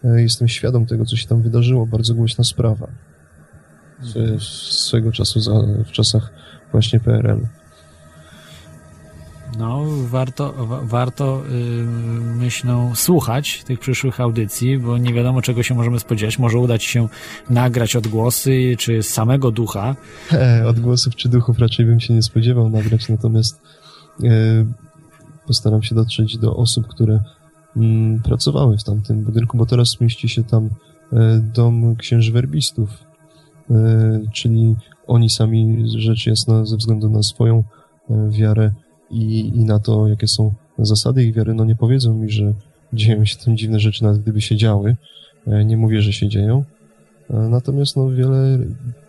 e, 0.05 0.23
jestem 0.23 0.49
świadom 0.49 0.87
tego, 0.87 1.07
co 1.07 1.17
się 1.17 1.29
tam 1.29 1.43
wydarzyło. 1.43 1.87
Bardzo 1.87 2.15
głośna 2.15 2.45
sprawa. 2.45 2.89
W, 4.15 4.43
swego 4.75 5.13
czasu, 5.13 5.41
za, 5.41 5.53
w 5.87 5.91
czasach 5.93 6.33
właśnie 6.73 7.01
PRL. 7.01 7.47
No, 9.59 9.85
warto, 10.11 10.53
wa 10.53 10.81
warto 10.81 11.43
yy, 11.51 11.85
myślę, 12.37 12.93
słuchać 12.95 13.65
tych 13.65 13.81
przyszłych 13.81 14.21
audycji, 14.21 14.79
bo 14.79 14.99
nie 14.99 15.15
wiadomo, 15.15 15.43
czego 15.43 15.63
się 15.63 15.75
możemy 15.75 16.01
spodziewać. 16.01 16.39
Może 16.39 16.59
uda 16.59 16.79
ci 16.79 16.89
się 16.89 17.09
nagrać 17.51 17.97
odgłosy, 17.97 18.77
czy 18.79 19.03
samego 19.03 19.51
ducha. 19.51 19.97
E, 20.33 20.67
odgłosów 20.67 21.17
czy 21.17 21.29
duchów 21.29 21.59
raczej 21.59 21.87
bym 21.87 22.01
się 22.01 22.15
nie 22.15 22.23
spodziewał 22.23 22.69
nagrać, 22.71 23.09
natomiast 23.09 23.61
e, 24.25 24.29
postaram 25.47 25.83
się 25.83 25.95
dotrzeć 25.95 26.39
do 26.39 26.57
osób, 26.57 26.89
które 26.89 27.21
mm, 27.77 28.23
pracowały 28.23 28.79
w 28.79 28.85
tamtym 28.85 29.25
budynku, 29.25 29.57
bo 29.57 29.67
teraz 29.67 30.01
mieści 30.01 30.29
się 30.29 30.45
tam 30.45 30.71
e, 31.13 31.41
dom 31.55 31.97
księży 31.97 32.33
werbistów, 32.33 32.91
e, 33.71 34.21
czyli 34.33 34.77
oni 35.07 35.31
sami, 35.31 35.85
rzecz 35.99 36.27
jasna, 36.27 36.65
ze 36.65 36.77
względu 36.77 37.11
na 37.11 37.23
swoją 37.23 37.65
wiarę 38.31 38.73
i, 39.13 39.53
i 39.57 39.65
na 39.65 39.79
to, 39.79 40.09
jakie 40.09 40.29
są 40.29 40.55
zasady 40.79 41.25
ich 41.25 41.35
wiary, 41.35 41.55
no 41.55 41.65
nie 41.65 41.77
powiedzą 41.77 42.15
mi, 42.15 42.31
że 42.31 42.55
dzieją 42.93 43.25
się 43.25 43.37
tam 43.37 43.57
dziwne 43.57 43.81
rzeczy, 43.81 44.05
nawet 44.05 44.23
gdyby 44.23 44.41
się 44.41 44.57
działy. 44.57 44.97
E, 45.47 45.65
nie 45.65 45.77
mówię, 45.77 46.03
że 46.03 46.13
się 46.13 46.29
dzieją. 46.29 46.65
E, 47.31 47.37
natomiast 47.37 47.97
no, 47.97 48.11
wiele 48.11 48.59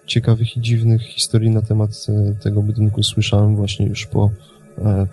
ciekawych 0.06 0.58
i 0.58 0.62
dziwnych 0.62 1.02
historii 1.02 1.50
na 1.50 1.62
temat 1.62 2.06
e, 2.10 2.36
tego 2.36 2.62
budynku 2.62 3.04
słyszałem 3.04 3.56
właśnie 3.56 3.86
już 3.86 4.06
po 4.06 4.32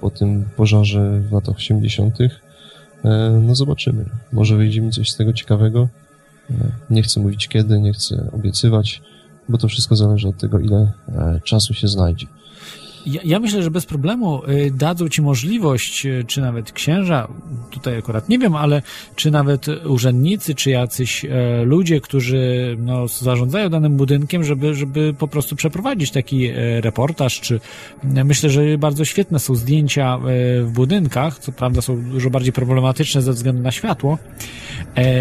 po 0.00 0.10
tym 0.10 0.44
pożarze 0.56 1.20
w 1.20 1.32
latach 1.32 1.56
80. 1.56 2.18
E, 2.20 3.40
no 3.42 3.54
zobaczymy. 3.54 4.04
Może 4.32 4.56
wyjdzie 4.56 4.80
mi 4.80 4.90
coś 4.90 5.10
z 5.10 5.16
tego 5.16 5.32
ciekawego. 5.32 5.88
Nie 6.90 7.02
chcę 7.02 7.20
mówić 7.20 7.48
kiedy, 7.48 7.80
nie 7.80 7.92
chcę 7.92 8.30
obiecywać, 8.32 9.02
bo 9.48 9.58
to 9.58 9.68
wszystko 9.68 9.96
zależy 9.96 10.28
od 10.28 10.38
tego, 10.38 10.58
ile 10.58 10.92
czasu 11.44 11.74
się 11.74 11.88
znajdzie. 11.88 12.26
Ja, 13.06 13.20
ja, 13.24 13.40
myślę, 13.40 13.62
że 13.62 13.70
bez 13.70 13.86
problemu 13.86 14.42
y, 14.44 14.70
dadzą 14.70 15.08
ci 15.08 15.22
możliwość, 15.22 16.06
y, 16.06 16.24
czy 16.26 16.40
nawet 16.40 16.72
księża, 16.72 17.28
tutaj 17.70 17.98
akurat 17.98 18.28
nie 18.28 18.38
wiem, 18.38 18.56
ale 18.56 18.82
czy 19.16 19.30
nawet 19.30 19.66
urzędnicy, 19.68 20.54
czy 20.54 20.70
jacyś 20.70 21.24
e, 21.24 21.62
ludzie, 21.64 22.00
którzy 22.00 22.76
no, 22.78 23.08
zarządzają 23.08 23.68
danym 23.68 23.96
budynkiem, 23.96 24.44
żeby, 24.44 24.74
żeby 24.74 25.14
po 25.18 25.28
prostu 25.28 25.56
przeprowadzić 25.56 26.10
taki 26.10 26.46
e, 26.46 26.80
reportaż, 26.80 27.40
czy 27.40 27.60
e, 28.16 28.24
myślę, 28.24 28.50
że 28.50 28.78
bardzo 28.78 29.04
świetne 29.04 29.38
są 29.38 29.54
zdjęcia 29.54 30.18
w 30.62 30.70
budynkach, 30.72 31.38
co 31.38 31.52
prawda 31.52 31.82
są 31.82 32.02
dużo 32.02 32.30
bardziej 32.30 32.52
problematyczne 32.52 33.22
ze 33.22 33.32
względu 33.32 33.62
na 33.62 33.70
światło, 33.70 34.18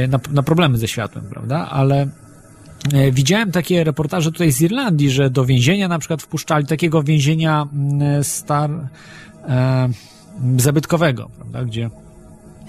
na, 0.10 0.20
na 0.32 0.44
problemy 0.44 0.78
ze 0.78 0.88
światłem, 0.88 1.26
prawda, 1.30 1.68
ale 1.70 2.08
widziałem 3.12 3.52
takie 3.52 3.84
reportaże 3.84 4.32
tutaj 4.32 4.52
z 4.52 4.62
Irlandii, 4.62 5.12
że 5.12 5.30
do 5.30 5.46
więzienia 5.46 5.88
na 5.88 6.00
przykład 6.00 6.22
wpuszczali 6.22 6.66
takiego 6.66 7.04
więzienia 7.04 7.68
mm, 7.74 8.24
star, 8.24 8.72
e, 9.48 9.90
zabytkowego, 10.58 11.30
prawda, 11.38 11.66
gdzie 11.66 11.90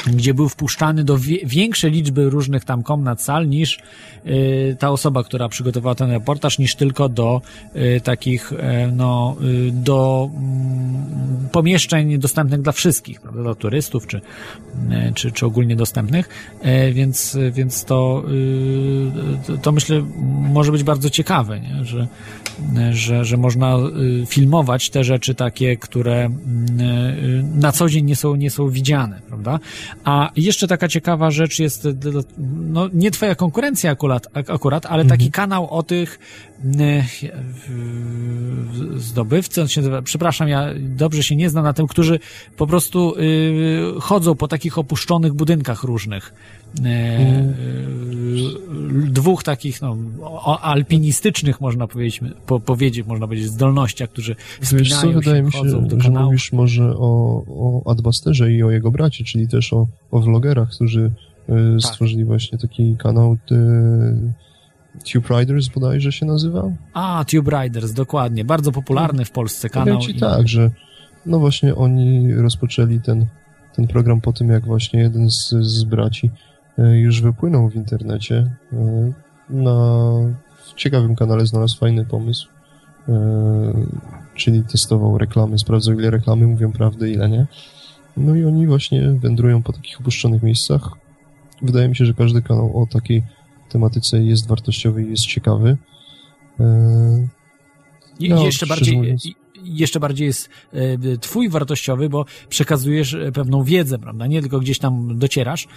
gdzie 0.07 0.35
był 0.35 0.49
wpuszczany 0.49 1.05
do 1.05 1.19
większej 1.45 1.91
liczby 1.91 2.31
różnych 2.31 2.65
tam 2.65 2.83
komnat, 2.83 3.23
sal 3.23 3.49
niż 3.49 3.79
y, 4.27 4.77
ta 4.79 4.91
osoba, 4.91 5.25
która 5.25 5.49
przygotowała 5.49 5.95
ten 5.95 6.11
reportaż, 6.11 6.59
niż 6.59 6.75
tylko 6.75 7.09
do 7.09 7.43
y, 7.77 8.01
takich, 8.01 8.53
y, 8.53 8.57
no, 8.93 9.37
y, 9.43 9.71
do 9.73 10.31
mm, 10.35 11.49
pomieszczeń 11.53 12.19
dostępnych 12.19 12.63
dla 12.63 12.73
wszystkich, 12.73 13.21
prawda, 13.21 13.43
dla 13.43 13.55
turystów, 13.55 14.07
czy, 14.07 14.21
czy, 15.15 15.33
czy 15.33 15.47
ogólnie 15.47 15.77
dostępnych, 15.77 16.29
y, 16.89 16.93
więc, 16.93 17.39
więc 17.53 17.85
to, 17.85 18.25
to 19.63 19.73
myślę 19.73 20.03
może 20.53 20.73
być 20.73 20.83
bardzo 20.83 21.11
ciekawe, 21.11 21.61
nie? 21.61 21.85
Że, 21.85 22.09
że, 22.93 23.25
że 23.25 23.37
można 23.37 23.79
filmować 24.27 24.91
te 24.91 25.05
rzeczy 25.05 25.35
takie, 25.35 25.77
które 25.77 26.31
na 27.55 27.73
co 27.73 27.89
dzień 27.89 28.05
nie 28.05 28.17
są, 28.17 28.37
nie 28.37 28.51
są 28.51 28.69
widziane, 28.69 29.21
prawda? 29.29 29.59
A 30.05 30.31
jeszcze 30.37 30.69
taka 30.69 30.89
ciekawa 30.89 31.31
rzecz 31.31 31.59
jest, 31.59 31.89
no 32.39 32.89
nie 32.93 33.11
twoja 33.11 33.35
konkurencja 33.35 33.91
akurat, 33.91 34.27
akurat 34.35 34.87
ale 34.87 35.05
taki 35.05 35.27
mhm. 35.27 35.31
kanał 35.31 35.71
o 35.71 35.83
tych 35.83 36.19
e, 36.81 37.03
zdobywcy, 38.97 39.63
on 39.63 39.69
się 39.69 39.81
nazywa, 39.81 40.03
przepraszam, 40.03 40.49
ja 40.49 40.67
dobrze 40.79 41.23
się 41.23 41.37
nie 41.37 41.51
znam 41.51 41.65
na 41.65 41.73
tym, 41.73 41.87
którzy 41.87 42.21
po 42.57 42.67
prostu 42.67 43.15
y, 43.19 44.01
chodzą 44.01 44.35
po 44.35 44.49
takich 44.49 44.79
opuszczonych 44.79 45.33
budynkach 45.33 45.83
różnych. 45.83 46.35
Mm. 46.79 47.55
Dwóch 49.13 49.43
takich, 49.43 49.83
no, 49.83 49.97
alpinistycznych, 50.63 51.61
można 51.61 51.87
powiedzieć, 51.87 52.21
po, 52.47 52.61
powiedzieć, 52.61 53.07
można 53.07 53.27
powiedzieć, 53.27 53.49
zdolnościach, 53.49 54.11
którzy 54.11 54.37
Wiesz 54.73 55.01
co, 55.01 55.11
wydaje 55.11 55.43
mi 55.43 55.53
się, 55.53 55.65
do 55.65 56.01
że 56.01 56.11
mówisz 56.11 56.53
może 56.53 56.97
o, 56.97 57.43
o 57.49 57.91
Adbusterze 57.91 58.53
i 58.53 58.63
o 58.63 58.71
jego 58.71 58.91
bracie, 58.91 59.25
czyli 59.25 59.49
też 59.49 59.73
o, 59.73 59.87
o 60.11 60.21
vlogerach, 60.21 60.71
którzy 60.71 61.13
tak. 61.47 61.93
stworzyli 61.93 62.25
właśnie 62.25 62.59
taki 62.59 62.97
kanał 62.97 63.37
Tube 65.13 65.41
Riders 65.41 65.69
bodajże 65.69 66.13
się 66.13 66.27
nazywał? 66.27 66.77
A, 66.95 67.25
Tube 67.25 67.63
Riders, 67.63 67.93
dokładnie. 67.93 68.45
Bardzo 68.45 68.73
popularny 68.73 69.25
w 69.25 69.31
Polsce 69.31 69.69
kanał. 69.69 69.99
Powiem 69.99 70.15
ci 70.15 70.21
tak, 70.21 70.49
że 70.49 70.71
no 71.27 71.39
właśnie 71.39 71.75
oni 71.75 72.35
rozpoczęli 72.35 73.01
ten, 73.01 73.27
ten 73.77 73.87
program 73.87 74.21
po 74.21 74.33
tym, 74.33 74.49
jak 74.49 74.67
właśnie 74.67 75.01
jeden 75.01 75.31
z, 75.31 75.55
z 75.61 75.85
braci 75.85 76.27
e, 76.27 76.31
już 76.85 77.23
wypłynął 77.23 77.69
w 77.69 77.75
internecie. 77.75 78.57
E, 78.73 79.13
na 79.51 80.11
ciekawym 80.77 81.17
kanale 81.17 81.47
znalazł 81.47 81.79
fajny 81.79 82.05
pomysł, 82.05 82.49
e, 83.09 83.13
czyli 84.35 84.63
testował 84.63 85.19
reklamy, 85.19 85.59
sprawdzał 85.59 85.99
ile 85.99 86.11
reklamy 86.11 86.47
mówią 86.47 86.73
prawdę, 86.73 87.11
ile 87.11 87.29
nie. 87.29 87.47
No 88.17 88.35
i 88.35 88.45
oni 88.45 88.67
właśnie 88.67 89.13
wędrują 89.13 89.63
po 89.63 89.73
takich 89.73 90.01
opuszczonych 90.01 90.43
miejscach. 90.43 90.91
Wydaje 91.63 91.89
mi 91.89 91.97
się, 91.97 92.05
że 92.05 92.15
każdy 92.15 92.43
kanał 92.43 92.83
o 92.83 92.87
takiej 92.87 93.23
tematyce 93.69 94.23
jest 94.23 94.49
wartościowy 94.49 95.05
i 95.05 95.11
jest 95.11 95.27
ciekawy. 95.27 95.77
No, 98.21 98.45
jeszcze 98.45 98.67
bardziej, 98.67 98.97
mówiąc... 98.97 99.29
jeszcze 99.65 100.01
bardziej 100.01 100.27
jest 100.27 100.49
e, 100.73 101.19
twój 101.19 101.49
wartościowy, 101.49 102.09
bo 102.09 102.25
przekazujesz 102.49 103.15
e, 103.15 103.33
pewną 103.33 103.65
wiedzę, 103.65 103.99
prawda? 103.99 104.27
Nie 104.27 104.41
tylko 104.41 104.61
gdzieś 104.61 104.79
tam 104.79 105.19
docierasz, 105.19 105.69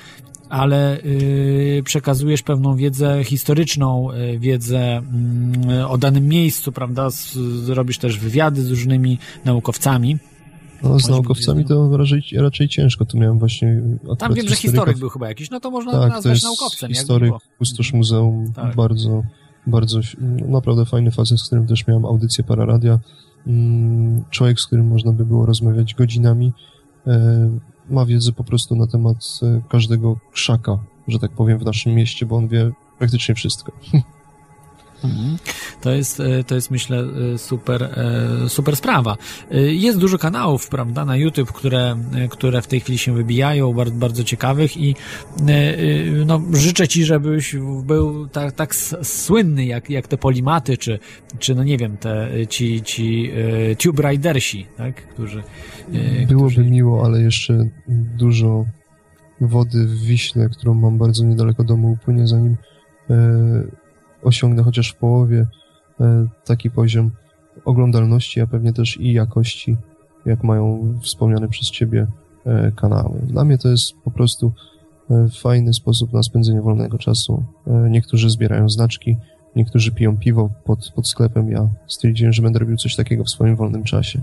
ale 0.49 0.97
y, 0.97 1.81
przekazujesz 1.85 2.41
pewną 2.41 2.75
wiedzę 2.75 3.23
historyczną, 3.23 4.07
wiedzę 4.37 5.01
y, 5.79 5.87
o 5.87 5.97
danym 5.97 6.27
miejscu, 6.27 6.71
prawda? 6.71 7.09
Z, 7.09 7.37
robisz 7.69 7.97
też 7.97 8.19
wywiady 8.19 8.63
z 8.63 8.69
różnymi 8.69 9.17
naukowcami. 9.45 10.17
No, 10.83 10.99
z 10.99 11.09
naukowcami 11.09 11.65
to 11.65 11.97
raczej, 11.97 12.21
raczej 12.37 12.67
ciężko, 12.67 13.05
tu 13.05 13.17
miałem 13.17 13.39
właśnie... 13.39 13.81
Tam 14.17 14.33
wiem, 14.33 14.47
że 14.47 14.55
historyk 14.55 14.97
był 14.97 15.09
chyba 15.09 15.27
jakiś, 15.27 15.49
no 15.49 15.59
to 15.59 15.71
można 15.71 15.91
tak, 15.91 16.01
nazwać 16.01 16.23
to 16.23 16.29
jest 16.29 16.43
naukowcem. 16.43 16.89
historyk, 16.89 17.33
kustosz 17.57 17.93
muzeum, 17.93 18.53
tak. 18.55 18.75
bardzo, 18.75 19.23
bardzo, 19.67 19.99
no, 20.21 20.47
naprawdę 20.47 20.85
fajny 20.85 21.11
facet, 21.11 21.39
z 21.39 21.45
którym 21.47 21.67
też 21.67 21.87
miałem 21.87 22.05
audycję 22.05 22.43
Pararadia. 22.43 22.99
Mm, 23.47 24.23
człowiek, 24.29 24.59
z 24.59 24.67
którym 24.67 24.87
można 24.87 25.11
by 25.11 25.25
było 25.25 25.45
rozmawiać 25.45 25.93
godzinami. 25.93 26.53
E, 27.07 27.49
ma 27.89 28.05
wiedzę 28.05 28.31
po 28.31 28.43
prostu 28.43 28.75
na 28.75 28.87
temat 28.87 29.17
e, 29.43 29.61
każdego 29.69 30.17
krzaka, 30.31 30.77
że 31.07 31.19
tak 31.19 31.31
powiem, 31.31 31.59
w 31.59 31.65
naszym 31.65 31.93
mieście, 31.93 32.25
bo 32.25 32.35
on 32.35 32.47
wie 32.47 32.71
praktycznie 32.99 33.35
wszystko. 33.35 33.71
Mhm. 35.03 35.37
To 35.81 35.91
jest, 35.91 36.19
e, 36.19 36.43
to 36.43 36.55
jest 36.55 36.71
myślę 36.71 37.03
e, 37.33 37.37
super, 37.37 37.83
e, 37.83 38.49
super 38.49 38.75
sprawa. 38.75 39.17
Jest 39.71 39.99
dużo 39.99 40.17
kanałów, 40.17 40.67
prawda, 40.69 41.05
na 41.05 41.17
YouTube, 41.17 41.51
które, 41.51 41.95
które 42.29 42.61
w 42.61 42.67
tej 42.67 42.79
chwili 42.79 42.97
się 42.97 43.13
wybijają, 43.13 43.73
bardzo, 43.73 43.95
bardzo 43.95 44.23
ciekawych 44.23 44.77
i 44.77 44.95
no, 46.25 46.41
życzę 46.53 46.87
Ci, 46.87 47.05
żebyś 47.05 47.55
był 47.83 48.27
tak, 48.27 48.51
tak 48.51 48.75
słynny 49.03 49.65
jak, 49.65 49.89
jak 49.89 50.07
te 50.07 50.17
polimaty, 50.17 50.77
czy, 50.77 50.99
czy 51.39 51.55
no 51.55 51.63
nie 51.63 51.77
wiem, 51.77 51.97
te, 51.97 52.29
ci, 52.49 52.81
ci 52.81 53.31
Tube 53.77 54.09
Ridersi, 54.09 54.67
tak, 54.77 54.95
którzy... 54.95 55.43
Byłoby 56.27 56.51
którzy... 56.51 56.69
miło, 56.69 57.05
ale 57.05 57.21
jeszcze 57.21 57.69
dużo 58.17 58.65
wody 59.41 59.87
w 59.87 60.01
Wiśle, 60.01 60.49
którą 60.49 60.73
mam 60.73 60.97
bardzo 60.97 61.25
niedaleko 61.25 61.63
domu, 61.63 61.91
upłynie 61.91 62.27
zanim 62.27 62.57
osiągnę 64.23 64.63
chociaż 64.63 64.89
w 64.89 64.95
połowie 64.95 65.47
e, 66.01 66.27
taki 66.45 66.69
poziom 66.71 67.11
oglądalności, 67.65 68.41
a 68.41 68.47
pewnie 68.47 68.73
też 68.73 68.97
i 68.97 69.13
jakości, 69.13 69.77
jak 70.25 70.43
mają 70.43 70.93
wspomniane 71.01 71.47
przez 71.47 71.71
Ciebie 71.71 72.07
e, 72.45 72.71
kanały. 72.71 73.19
Dla 73.23 73.45
mnie 73.45 73.57
to 73.57 73.69
jest 73.69 73.93
po 74.03 74.11
prostu 74.11 74.51
e, 75.11 75.27
fajny 75.41 75.73
sposób 75.73 76.13
na 76.13 76.23
spędzenie 76.23 76.61
wolnego 76.61 76.97
czasu. 76.97 77.43
Niektórzy 77.89 78.29
zbierają 78.29 78.69
znaczki, 78.69 79.17
niektórzy 79.55 79.91
piją 79.91 80.17
piwo 80.17 80.49
pod, 80.63 80.91
pod 80.95 81.07
sklepem. 81.07 81.51
Ja 81.51 81.69
stwierdziłem, 81.87 82.33
że 82.33 82.41
będę 82.41 82.59
robił 82.59 82.77
coś 82.77 82.95
takiego 82.95 83.23
w 83.23 83.29
swoim 83.29 83.55
wolnym 83.55 83.83
czasie. 83.83 84.21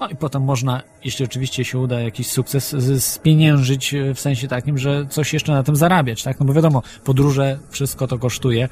No 0.00 0.08
i 0.08 0.16
potem 0.16 0.42
można, 0.42 0.82
jeśli 1.04 1.24
oczywiście 1.24 1.64
się 1.64 1.78
uda 1.78 2.00
jakiś 2.00 2.26
sukces, 2.26 2.76
spieniężyć 2.98 3.94
e, 3.94 4.14
w 4.14 4.20
sensie 4.20 4.48
takim, 4.48 4.78
że 4.78 5.06
coś 5.10 5.32
jeszcze 5.32 5.52
na 5.52 5.62
tym 5.62 5.76
zarabiać, 5.76 6.22
tak? 6.22 6.40
No 6.40 6.46
bo 6.46 6.52
wiadomo, 6.52 6.82
podróże, 7.04 7.58
wszystko 7.70 8.06
to 8.06 8.18
kosztuje. 8.18 8.68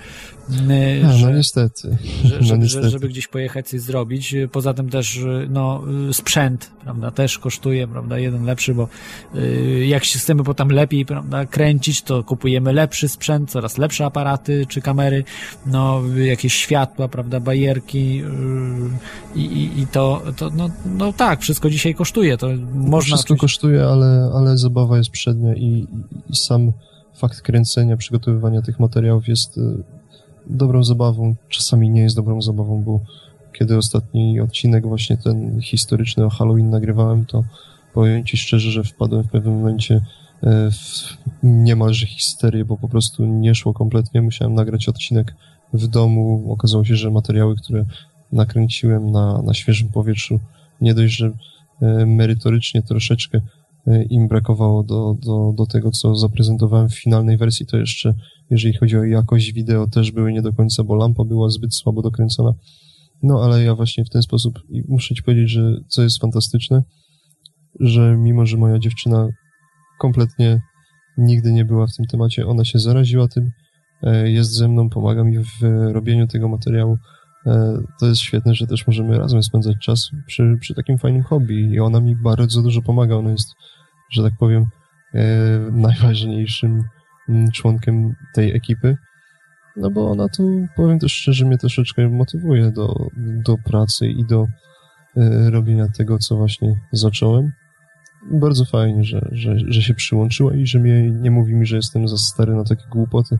E, 0.68 1.02
no, 1.02 1.12
że, 1.12 1.26
no 1.26 1.36
niestety. 1.36 1.98
Że, 2.24 2.36
no 2.36 2.42
żeby, 2.42 2.62
niestety. 2.62 2.90
żeby 2.90 3.08
gdzieś 3.08 3.28
pojechać, 3.28 3.68
coś 3.68 3.80
zrobić. 3.80 4.34
Poza 4.52 4.74
tym 4.74 4.90
też, 4.90 5.16
e, 5.16 5.46
no, 5.50 5.82
sprzęt, 6.12 6.70
prawda, 6.84 7.10
też 7.10 7.38
kosztuje, 7.38 7.88
prawda, 7.88 8.18
jeden 8.18 8.44
lepszy, 8.44 8.74
bo 8.74 8.88
jak 9.86 10.04
się 10.04 10.18
chcemy 10.18 10.44
potem 10.44 10.68
lepiej, 10.68 11.06
prawda, 11.06 11.46
kręcić, 11.46 12.02
to 12.02 12.24
kupujemy 12.24 12.72
lepszy 12.72 13.08
sprzęt, 13.08 13.50
coraz 13.50 13.78
lepsze 13.78 14.04
aparaty 14.04 14.66
czy 14.68 14.80
kamery, 14.80 15.24
no, 15.66 16.02
jakieś 16.16 16.54
światła, 16.54 17.08
prawda, 17.08 17.40
bajerki 17.40 18.22
i, 19.34 19.40
i, 19.40 19.80
i 19.80 19.86
to, 19.86 20.22
to 20.36 20.50
no, 20.50 20.70
no 20.84 21.11
tak, 21.12 21.40
wszystko 21.40 21.70
dzisiaj 21.70 21.94
kosztuje, 21.94 22.36
to 22.36 22.48
można... 22.74 23.16
Wszystko 23.16 23.36
kosztuje, 23.36 23.84
ale, 23.84 24.30
ale 24.34 24.58
zabawa 24.58 24.98
jest 24.98 25.10
przednia 25.10 25.54
i, 25.54 25.86
i 26.30 26.36
sam 26.36 26.72
fakt 27.14 27.40
kręcenia, 27.40 27.96
przygotowywania 27.96 28.62
tych 28.62 28.80
materiałów 28.80 29.28
jest 29.28 29.58
y, 29.58 29.60
dobrą 30.46 30.84
zabawą, 30.84 31.34
czasami 31.48 31.90
nie 31.90 32.02
jest 32.02 32.16
dobrą 32.16 32.42
zabawą, 32.42 32.82
bo 32.82 33.00
kiedy 33.52 33.76
ostatni 33.76 34.40
odcinek 34.40 34.86
właśnie 34.86 35.16
ten 35.16 35.60
historyczny 35.60 36.24
o 36.24 36.30
Halloween 36.30 36.70
nagrywałem, 36.70 37.26
to 37.26 37.44
powiem 37.94 38.24
Ci 38.24 38.36
szczerze, 38.36 38.70
że 38.70 38.84
wpadłem 38.84 39.24
w 39.24 39.30
pewnym 39.30 39.54
momencie 39.54 40.00
e, 40.42 40.70
w 40.70 41.16
niemalże 41.42 42.06
histerię, 42.06 42.64
bo 42.64 42.76
po 42.76 42.88
prostu 42.88 43.24
nie 43.24 43.54
szło 43.54 43.74
kompletnie. 43.74 44.22
Musiałem 44.22 44.54
nagrać 44.54 44.88
odcinek 44.88 45.34
w 45.72 45.86
domu. 45.86 46.52
Okazało 46.52 46.84
się, 46.84 46.96
że 46.96 47.10
materiały, 47.10 47.56
które 47.56 47.84
nakręciłem 48.32 49.10
na, 49.10 49.42
na 49.42 49.54
świeżym 49.54 49.88
powietrzu, 49.88 50.40
nie 50.82 50.94
dość, 50.94 51.16
że 51.16 51.32
e, 51.82 52.06
merytorycznie 52.06 52.82
troszeczkę 52.82 53.40
e, 53.86 54.02
im 54.02 54.28
brakowało 54.28 54.82
do, 54.82 55.14
do, 55.26 55.52
do 55.56 55.66
tego, 55.66 55.90
co 55.90 56.14
zaprezentowałem 56.14 56.88
w 56.88 56.98
finalnej 56.98 57.36
wersji, 57.36 57.66
to 57.66 57.76
jeszcze, 57.76 58.14
jeżeli 58.50 58.74
chodzi 58.74 58.96
o 58.96 59.04
jakość 59.04 59.52
wideo, 59.52 59.86
też 59.86 60.12
były 60.12 60.32
nie 60.32 60.42
do 60.42 60.52
końca, 60.52 60.84
bo 60.84 60.94
lampa 60.94 61.24
była 61.24 61.48
zbyt 61.48 61.74
słabo 61.74 62.02
dokręcona. 62.02 62.52
No, 63.22 63.44
ale 63.44 63.64
ja 63.64 63.74
właśnie 63.74 64.04
w 64.04 64.10
ten 64.10 64.22
sposób, 64.22 64.58
i 64.70 64.82
muszę 64.88 65.14
ci 65.14 65.22
powiedzieć, 65.22 65.50
że 65.50 65.76
co 65.88 66.02
jest 66.02 66.20
fantastyczne, 66.20 66.82
że 67.80 68.16
mimo, 68.16 68.46
że 68.46 68.56
moja 68.56 68.78
dziewczyna 68.78 69.28
kompletnie 70.00 70.60
nigdy 71.18 71.52
nie 71.52 71.64
była 71.64 71.86
w 71.86 71.96
tym 71.96 72.06
temacie, 72.06 72.46
ona 72.46 72.64
się 72.64 72.78
zaraziła 72.78 73.28
tym, 73.28 73.50
e, 74.02 74.30
jest 74.30 74.50
ze 74.52 74.68
mną, 74.68 74.90
pomaga 74.90 75.24
mi 75.24 75.38
w 75.38 75.62
robieniu 75.92 76.26
tego 76.26 76.48
materiału, 76.48 76.96
to 78.00 78.06
jest 78.06 78.20
świetne, 78.20 78.54
że 78.54 78.66
też 78.66 78.86
możemy 78.86 79.18
razem 79.18 79.42
spędzać 79.42 79.76
czas 79.78 80.10
przy, 80.26 80.56
przy 80.60 80.74
takim 80.74 80.98
fajnym 80.98 81.22
hobby 81.22 81.54
i 81.54 81.80
ona 81.80 82.00
mi 82.00 82.16
bardzo 82.16 82.62
dużo 82.62 82.82
pomaga. 82.82 83.16
Ona 83.16 83.30
jest, 83.30 83.48
że 84.10 84.22
tak 84.22 84.32
powiem, 84.38 84.66
e, 85.14 85.58
najważniejszym 85.72 86.84
mm, 87.28 87.50
członkiem 87.50 88.14
tej 88.34 88.56
ekipy. 88.56 88.96
No 89.76 89.90
bo 89.90 90.10
ona 90.10 90.28
tu, 90.28 90.66
powiem 90.76 90.98
też 90.98 91.12
szczerze, 91.12 91.46
mnie 91.46 91.58
troszeczkę 91.58 92.08
motywuje 92.08 92.70
do, 92.70 93.06
do 93.16 93.56
pracy 93.58 94.08
i 94.08 94.24
do 94.24 94.46
e, 95.16 95.50
robienia 95.50 95.88
tego, 95.88 96.18
co 96.18 96.36
właśnie 96.36 96.80
zacząłem. 96.92 97.52
Bardzo 98.30 98.64
fajnie, 98.64 99.04
że, 99.04 99.28
że, 99.32 99.54
że 99.68 99.82
się 99.82 99.94
przyłączyła 99.94 100.54
i 100.54 100.66
że 100.66 100.78
mnie 100.78 101.10
nie 101.10 101.30
mówi 101.30 101.54
mi, 101.54 101.66
że 101.66 101.76
jestem 101.76 102.08
za 102.08 102.16
stary 102.16 102.54
na 102.54 102.64
takie 102.64 102.84
głupoty, 102.90 103.38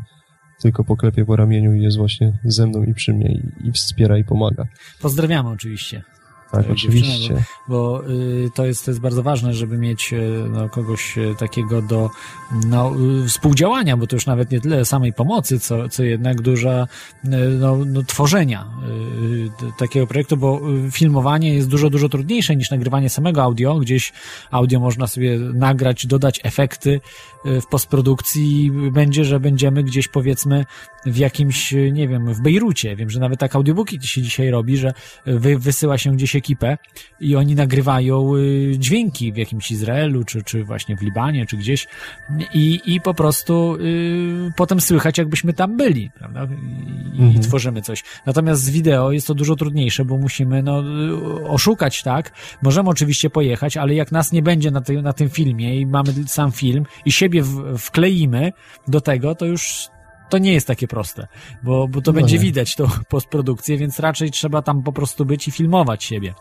tylko 0.63 0.85
poklepie 0.85 1.25
po 1.25 1.37
ramieniu 1.37 1.75
i 1.75 1.83
jest 1.83 1.97
właśnie 1.97 2.33
ze 2.45 2.67
mną 2.67 2.83
i 2.85 2.95
przy 2.95 3.13
mnie 3.13 3.33
i, 3.33 3.69
i 3.69 3.73
wspiera 3.73 4.19
i 4.19 4.25
pomaga. 4.25 4.67
Pozdrawiamy 5.01 5.49
oczywiście. 5.49 6.03
Tak, 6.53 6.70
oczywiście. 6.70 7.45
Bo, 7.69 8.03
y, 8.11 8.51
to, 8.55 8.66
jest, 8.66 8.85
to 8.85 8.91
jest 8.91 9.01
bardzo 9.01 9.23
ważne, 9.23 9.55
żeby 9.55 9.79
mieć 9.79 10.12
y, 10.12 10.45
no, 10.51 10.69
kogoś 10.69 11.19
y, 11.19 11.35
takiego 11.39 11.83
do 11.83 12.11
no, 12.66 12.93
y, 13.24 13.29
współdziałania, 13.29 13.97
bo 13.97 14.07
to 14.07 14.16
już 14.16 14.27
nawet 14.27 14.51
nie 14.51 14.61
tyle 14.61 14.85
samej 14.85 15.12
pomocy, 15.12 15.61
co, 15.61 15.89
co 15.89 16.03
jednak 16.03 16.41
duża 16.41 16.87
y, 17.24 17.29
no, 17.59 17.77
no, 17.87 18.03
tworzenia 18.03 18.66
y, 19.62 19.73
takiego 19.79 20.07
projektu, 20.07 20.37
bo 20.37 20.61
filmowanie 20.91 21.55
jest 21.55 21.69
dużo, 21.69 21.91
dużo 21.91 22.09
trudniejsze 22.09 22.57
niż 22.57 22.70
nagrywanie 22.70 23.11
samego 23.11 23.43
audio. 23.43 23.79
Gdzieś 23.79 24.12
audio 24.51 24.81
można 24.81 25.07
sobie 25.07 25.39
nagrać, 25.39 26.07
dodać 26.07 26.41
efekty 26.43 27.01
w 27.45 27.66
postprodukcji 27.66 28.70
będzie, 28.93 29.24
że 29.24 29.41
będziemy 29.41 29.83
gdzieś 29.85 30.09
powiedzmy 30.09 30.65
w 31.07 31.16
jakimś, 31.16 31.74
nie 31.93 32.09
wiem, 32.09 32.35
w 32.35 32.41
Bejrucie. 32.41 32.97
Wiem, 32.97 33.11
że 33.11 33.20
nawet 33.20 33.41
tak 33.41 33.57
audiobooki 33.57 33.99
się 34.03 34.23
dzisiaj 34.23 34.51
robi, 34.51 34.77
że 34.77 34.93
wy, 35.27 35.59
wysyła 35.59 35.99
się 35.99 36.12
gdzieś 36.12 36.35
ekipę 36.43 36.78
i 37.20 37.36
oni 37.36 37.55
nagrywają 37.55 38.36
y, 38.36 38.74
dźwięki 38.78 39.32
w 39.32 39.36
jakimś 39.36 39.70
Izraelu, 39.70 40.24
czy, 40.24 40.43
czy 40.43 40.64
właśnie 40.64 40.97
w 40.97 41.02
Libanie, 41.02 41.47
czy 41.47 41.56
gdzieś 41.56 41.86
i, 42.55 42.81
i 42.86 43.01
po 43.01 43.14
prostu 43.14 43.77
y, 43.81 44.52
potem 44.56 44.81
słychać, 44.81 45.19
jakbyśmy 45.19 45.52
tam 45.52 45.77
byli, 45.77 46.10
prawda? 46.10 46.48
I, 47.14 47.20
mhm. 47.23 47.32
i 47.35 47.40
tworzymy 47.40 47.82
coś. 47.82 48.05
Natomiast 48.27 48.62
z 48.62 48.70
wideo 48.70 49.12
jest 49.12 49.27
to 49.27 49.35
dużo 49.35 49.56
trudniejsze, 49.56 50.05
bo 50.05 50.19
musimy 50.19 50.62
no, 50.62 50.82
oszukać, 51.48 52.02
tak? 52.02 52.32
Możemy 52.62 52.90
oczywiście 52.90 53.31
pojechać, 53.31 53.77
ale 53.77 53.94
jak 53.94 54.12
nas 54.12 54.32
nie 54.32 54.43
będzie 54.43 54.70
na, 54.70 54.81
ty, 54.81 55.02
na 55.02 55.12
tym 55.12 55.31
filmie 55.31 55.81
i 55.81 55.86
mamy 55.86 56.14
sam 56.27 56.52
film 56.52 56.85
i 57.05 57.12
siebie 57.12 57.43
w, 57.43 57.78
wkleimy 57.78 58.52
do 58.89 59.01
tego, 59.01 59.35
to 59.35 59.47
już 59.47 59.89
to 60.33 60.39
nie 60.39 60.53
jest 60.53 60.67
takie 60.67 60.89
proste, 60.89 61.27
bo, 61.63 61.89
bo 61.89 62.01
to 62.01 62.13
no 62.13 62.17
będzie 62.17 62.37
nie. 62.37 62.43
widać 62.43 62.77
tą 62.77 62.87
postprodukcję, 63.09 63.79
więc 63.79 63.99
raczej 63.99 64.31
trzeba 64.31 64.63
tam 64.63 64.83
po 64.83 64.93
prostu 64.93 65.25
być 65.25 65.49
i 65.49 65.51
filmować 65.51 66.05
siebie. 66.05 66.35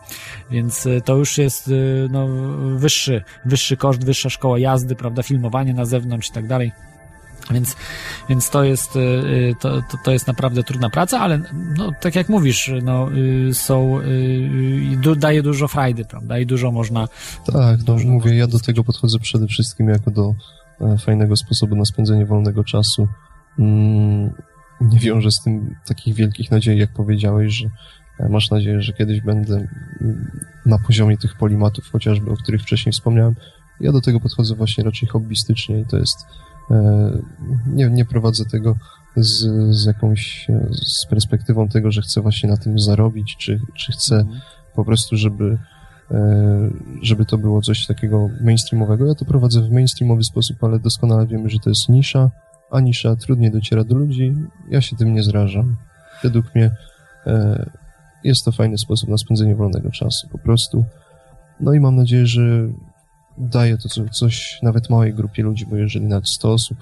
Więc 0.50 0.86
y, 0.86 1.02
to 1.04 1.16
już 1.16 1.38
jest 1.38 1.68
y, 1.68 2.08
no, 2.10 2.28
wyższy, 2.76 3.22
wyższy 3.44 3.76
koszt, 3.76 4.04
wyższa 4.04 4.30
szkoła 4.30 4.58
jazdy, 4.58 4.96
prawda, 4.96 5.22
filmowanie 5.22 5.74
na 5.74 5.84
zewnątrz 5.84 6.28
i 6.28 6.32
tak 6.32 6.46
dalej. 6.46 6.72
Więc, 7.50 7.76
więc 8.28 8.50
to, 8.50 8.64
jest, 8.64 8.96
y, 8.96 9.54
to, 9.60 9.82
to, 10.04 10.12
jest 10.12 10.26
naprawdę 10.26 10.62
trudna 10.62 10.90
praca, 10.90 11.20
ale 11.20 11.42
no, 11.76 11.92
tak 12.00 12.14
jak 12.14 12.28
mówisz, 12.28 12.70
no, 12.82 13.08
są, 13.52 14.00
daje 15.16 15.42
dużo 15.42 15.68
frajdy, 15.68 16.04
prawda? 16.04 16.38
I 16.38 16.46
dużo 16.46 16.72
można. 16.72 17.08
Tak, 17.46 17.78
no 17.78 17.84
dużo 17.84 18.08
mówię, 18.08 18.36
ja 18.36 18.46
do 18.46 18.58
tego 18.58 18.84
podchodzę 18.84 19.18
przede 19.18 19.46
wszystkim 19.46 19.88
jako 19.88 20.10
do 20.10 20.34
e, 20.80 20.98
fajnego 20.98 21.36
sposobu 21.36 21.76
na 21.76 21.84
spędzenie 21.84 22.26
wolnego 22.26 22.64
czasu. 22.64 23.08
Mm, 23.58 24.32
nie 24.80 24.98
wiąże 24.98 25.30
z 25.30 25.42
tym 25.42 25.76
takich 25.86 26.14
wielkich 26.14 26.50
nadziei, 26.50 26.78
jak 26.78 26.92
powiedziałeś, 26.92 27.54
że 27.54 27.68
e, 28.20 28.28
masz 28.28 28.50
nadzieję, 28.50 28.82
że 28.82 28.92
kiedyś 28.92 29.20
będę 29.20 29.54
mm, 30.00 30.30
na 30.66 30.78
poziomie 30.78 31.18
tych 31.18 31.36
polimatów, 31.36 31.84
chociażby, 31.92 32.30
o 32.30 32.36
których 32.36 32.62
wcześniej 32.62 32.92
wspomniałem. 32.92 33.34
Ja 33.80 33.92
do 33.92 34.00
tego 34.00 34.20
podchodzę 34.20 34.54
właśnie 34.54 34.84
raczej 34.84 35.08
hobbystycznie 35.08 35.80
i 35.80 35.86
to 35.86 35.98
jest, 35.98 36.26
e, 36.70 37.10
nie, 37.66 37.90
nie 37.90 38.04
prowadzę 38.04 38.44
tego 38.44 38.76
z, 39.16 39.46
z 39.76 39.84
jakąś, 39.84 40.50
e, 40.50 40.68
z 40.72 41.06
perspektywą 41.06 41.68
tego, 41.68 41.90
że 41.90 42.02
chcę 42.02 42.20
właśnie 42.20 42.50
na 42.50 42.56
tym 42.56 42.78
zarobić, 42.78 43.36
czy, 43.36 43.60
czy 43.76 43.92
chcę 43.92 44.16
mhm. 44.16 44.40
po 44.74 44.84
prostu, 44.84 45.16
żeby 45.16 45.58
żeby 47.02 47.24
to 47.24 47.38
było 47.38 47.62
coś 47.62 47.86
takiego 47.86 48.28
mainstreamowego. 48.40 49.06
Ja 49.06 49.14
to 49.14 49.24
prowadzę 49.24 49.62
w 49.62 49.70
mainstreamowy 49.70 50.24
sposób, 50.24 50.64
ale 50.64 50.78
doskonale 50.78 51.26
wiemy, 51.26 51.50
że 51.50 51.58
to 51.58 51.70
jest 51.70 51.88
nisza, 51.88 52.30
a 52.72 52.80
nisza 52.80 53.16
trudniej 53.16 53.50
dociera 53.50 53.84
do 53.84 53.94
ludzi. 53.94 54.34
Ja 54.70 54.80
się 54.80 54.96
tym 54.96 55.14
nie 55.14 55.22
zrażam. 55.22 55.76
Według 56.22 56.54
mnie 56.54 56.70
e, 57.26 57.70
jest 58.24 58.44
to 58.44 58.52
fajny 58.52 58.78
sposób 58.78 59.08
na 59.08 59.18
spędzenie 59.18 59.56
wolnego 59.56 59.90
czasu, 59.90 60.28
po 60.28 60.38
prostu. 60.38 60.84
No 61.60 61.72
i 61.72 61.80
mam 61.80 61.96
nadzieję, 61.96 62.26
że 62.26 62.42
daje 63.38 63.78
to 63.78 63.88
coś 64.10 64.58
nawet 64.62 64.90
małej 64.90 65.14
grupie 65.14 65.42
ludzi, 65.42 65.66
bo 65.66 65.76
jeżeli 65.76 66.06
nawet 66.06 66.28
100 66.28 66.52
osób 66.52 66.78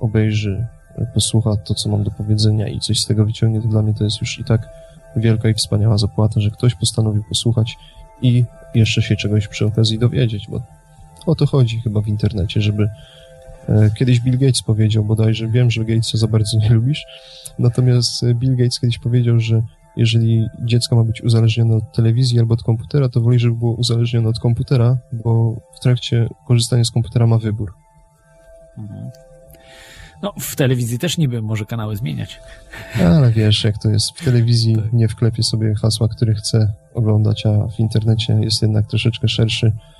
obejrzy 0.00 0.66
posłucha 1.14 1.56
to, 1.56 1.74
co 1.74 1.88
mam 1.88 2.04
do 2.04 2.10
powiedzenia 2.10 2.68
i 2.68 2.80
coś 2.80 3.00
z 3.00 3.06
tego 3.06 3.24
wyciągnie, 3.24 3.62
to 3.62 3.68
dla 3.68 3.82
mnie 3.82 3.94
to 3.94 4.04
jest 4.04 4.20
już 4.20 4.38
i 4.38 4.44
tak 4.44 4.68
wielka 5.16 5.48
i 5.48 5.54
wspaniała 5.54 5.98
zapłata, 5.98 6.40
że 6.40 6.50
ktoś 6.50 6.74
postanowił 6.74 7.24
posłuchać 7.28 7.76
i 8.22 8.44
jeszcze 8.74 9.02
się 9.02 9.16
czegoś 9.16 9.48
przy 9.48 9.66
okazji 9.66 9.98
dowiedzieć, 9.98 10.46
bo 10.48 10.60
o 11.26 11.34
to 11.34 11.46
chodzi 11.46 11.80
chyba 11.80 12.00
w 12.00 12.08
internecie, 12.08 12.60
żeby 12.60 12.82
e, 12.82 12.90
Kiedyś 13.98 14.20
Bill 14.20 14.38
Gates 14.38 14.62
powiedział 14.62 15.04
bodajże, 15.04 15.48
wiem, 15.48 15.70
że 15.70 15.84
Gatesa 15.84 16.18
za 16.18 16.28
bardzo 16.28 16.58
nie 16.58 16.70
lubisz, 16.70 17.06
natomiast 17.58 18.24
Bill 18.34 18.56
Gates 18.56 18.80
kiedyś 18.80 18.98
powiedział, 18.98 19.40
że 19.40 19.62
jeżeli 19.96 20.48
dziecko 20.64 20.96
ma 20.96 21.04
być 21.04 21.22
uzależnione 21.22 21.74
od 21.74 21.92
telewizji 21.92 22.38
albo 22.38 22.54
od 22.54 22.62
komputera, 22.62 23.08
to 23.08 23.20
woli, 23.20 23.38
żeby 23.38 23.56
było 23.56 23.72
uzależnione 23.72 24.28
od 24.28 24.38
komputera, 24.38 24.96
bo 25.12 25.56
w 25.76 25.80
trakcie 25.80 26.28
korzystania 26.46 26.84
z 26.84 26.90
komputera 26.90 27.26
ma 27.26 27.38
wybór. 27.38 27.74
Mhm. 28.78 29.10
No, 30.22 30.32
w 30.40 30.56
telewizji 30.56 30.98
też 30.98 31.18
niby 31.18 31.42
może 31.42 31.64
kanały 31.64 31.96
zmieniać. 31.96 32.40
Ale 33.04 33.30
wiesz, 33.32 33.64
jak 33.64 33.78
to 33.78 33.90
jest. 33.90 34.18
W 34.18 34.24
telewizji 34.24 34.76
tak. 34.76 34.92
nie 34.92 35.08
wklepie 35.08 35.42
sobie 35.42 35.74
hasła, 35.74 36.08
które 36.08 36.34
chce 36.34 36.72
oglądać, 36.94 37.46
a 37.46 37.68
w 37.68 37.80
internecie 37.80 38.32
jest 38.32 38.62
jednak 38.62 38.86
troszeczkę 38.86 39.28
szerszy 39.28 39.66
E, 39.66 39.97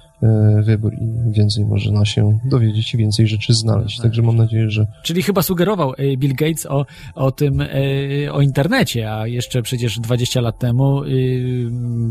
wybór 0.63 0.95
i 0.95 1.33
więcej 1.33 1.65
można 1.65 2.05
się 2.05 2.39
dowiedzieć 2.45 2.95
i 2.95 2.97
więcej 2.97 3.27
rzeczy 3.27 3.55
znaleźć. 3.55 4.01
Także 4.01 4.23
mam 4.23 4.37
nadzieję, 4.37 4.71
że... 4.71 4.87
Czyli 5.03 5.23
chyba 5.23 5.43
sugerował 5.43 5.93
e, 5.93 6.17
Bill 6.17 6.35
Gates 6.35 6.67
o, 6.67 6.87
o 7.15 7.31
tym, 7.31 7.61
e, 7.61 8.33
o 8.33 8.41
internecie, 8.41 9.13
a 9.13 9.27
jeszcze 9.27 9.63
przecież 9.63 10.01
20 10.01 10.41
lat 10.41 10.59
temu 10.59 11.03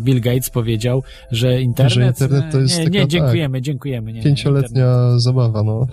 Bill 0.04 0.22
Gates 0.22 0.50
powiedział, 0.50 1.04
że 1.32 1.62
internet... 1.62 1.94
Że 1.94 2.26
internet 2.26 2.52
to 2.52 2.60
jest 2.60 2.78
Nie, 2.78 2.86
taka, 2.86 2.98
nie 2.98 3.08
dziękujemy, 3.08 3.58
tak, 3.58 3.66
dziękujemy. 3.66 4.14
Nie, 4.14 4.24
pięcioletnia 4.24 5.20
zabawa, 5.20 5.64
no. 5.64 5.88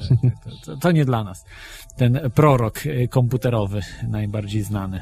To, 0.64 0.76
to 0.76 0.92
nie 0.92 1.04
dla 1.04 1.24
nas 1.24 1.44
ten 1.96 2.20
prorok 2.34 2.80
komputerowy 3.10 3.80
najbardziej 4.08 4.62
znany. 4.62 5.00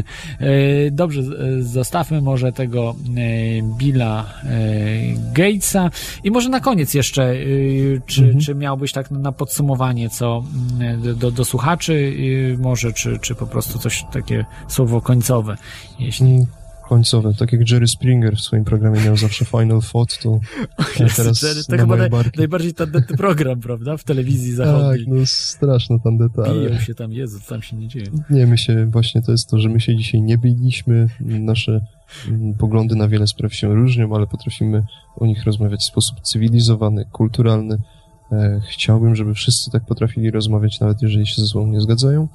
Dobrze, 0.90 1.22
zostawmy 1.62 2.20
może 2.20 2.52
tego 2.52 2.94
Billa 3.78 4.26
Gatesa 5.32 5.90
i 6.24 6.30
może 6.30 6.48
na 6.48 6.60
koniec 6.60 6.94
jeszcze, 6.94 7.34
czy, 8.06 8.22
mhm. 8.22 8.40
czy 8.40 8.54
miałbyś 8.54 8.92
tak 8.92 9.10
na 9.10 9.32
podsumowanie 9.32 10.10
co 10.10 10.44
do, 11.16 11.30
do 11.30 11.44
słuchaczy, 11.44 12.16
może, 12.58 12.92
czy, 12.92 13.18
czy 13.18 13.34
po 13.34 13.46
prostu 13.46 13.78
coś 13.78 14.04
takie 14.12 14.44
słowo 14.68 15.00
końcowe, 15.00 15.56
jeśli... 15.98 16.46
Końcowe. 16.88 17.34
Tak 17.34 17.52
jak 17.52 17.70
Jerry 17.70 17.88
Springer 17.88 18.36
w 18.36 18.40
swoim 18.40 18.64
programie 18.64 19.00
miał 19.04 19.16
zawsze 19.16 19.44
Final 19.44 19.80
Thought, 19.92 20.22
to 20.22 20.40
Jezu, 21.00 21.16
teraz 21.16 21.42
Jerry, 21.42 21.64
to 21.64 21.76
chyba 21.76 21.96
naj, 21.96 22.10
najbardziej 22.36 22.74
tandetny 22.74 23.16
program, 23.16 23.60
prawda? 23.60 23.96
W 23.96 24.04
telewizji 24.04 24.54
zachodniej. 24.54 25.06
Tak, 25.06 25.14
no 25.14 25.26
straszna 25.26 25.98
tandeta. 25.98 26.42
Biją 26.42 26.70
ale... 26.70 26.80
się 26.80 26.94
tam, 26.94 27.12
Jezu, 27.12 27.38
tam 27.48 27.62
się 27.62 27.76
nie 27.76 27.88
dzieje. 27.88 28.06
Nie, 28.30 28.46
my 28.46 28.58
się, 28.58 28.86
właśnie 28.86 29.22
to 29.22 29.32
jest 29.32 29.50
to, 29.50 29.58
że 29.58 29.68
my 29.68 29.80
się 29.80 29.96
dzisiaj 29.96 30.22
nie 30.22 30.38
biliśmy, 30.38 31.08
nasze 31.20 31.80
mm, 32.28 32.54
poglądy 32.54 32.96
na 32.96 33.08
wiele 33.08 33.26
spraw 33.26 33.54
się 33.54 33.74
różnią, 33.74 34.14
ale 34.14 34.26
potrafimy 34.26 34.82
o 35.16 35.26
nich 35.26 35.44
rozmawiać 35.44 35.80
w 35.80 35.84
sposób 35.84 36.20
cywilizowany, 36.20 37.04
kulturalny. 37.12 37.78
E, 38.32 38.60
chciałbym, 38.70 39.16
żeby 39.16 39.34
wszyscy 39.34 39.70
tak 39.70 39.86
potrafili 39.86 40.30
rozmawiać, 40.30 40.80
nawet 40.80 41.02
jeżeli 41.02 41.26
się 41.26 41.42
ze 41.42 41.48
sobą 41.48 41.66
nie 41.66 41.80
zgadzają. 41.80 42.28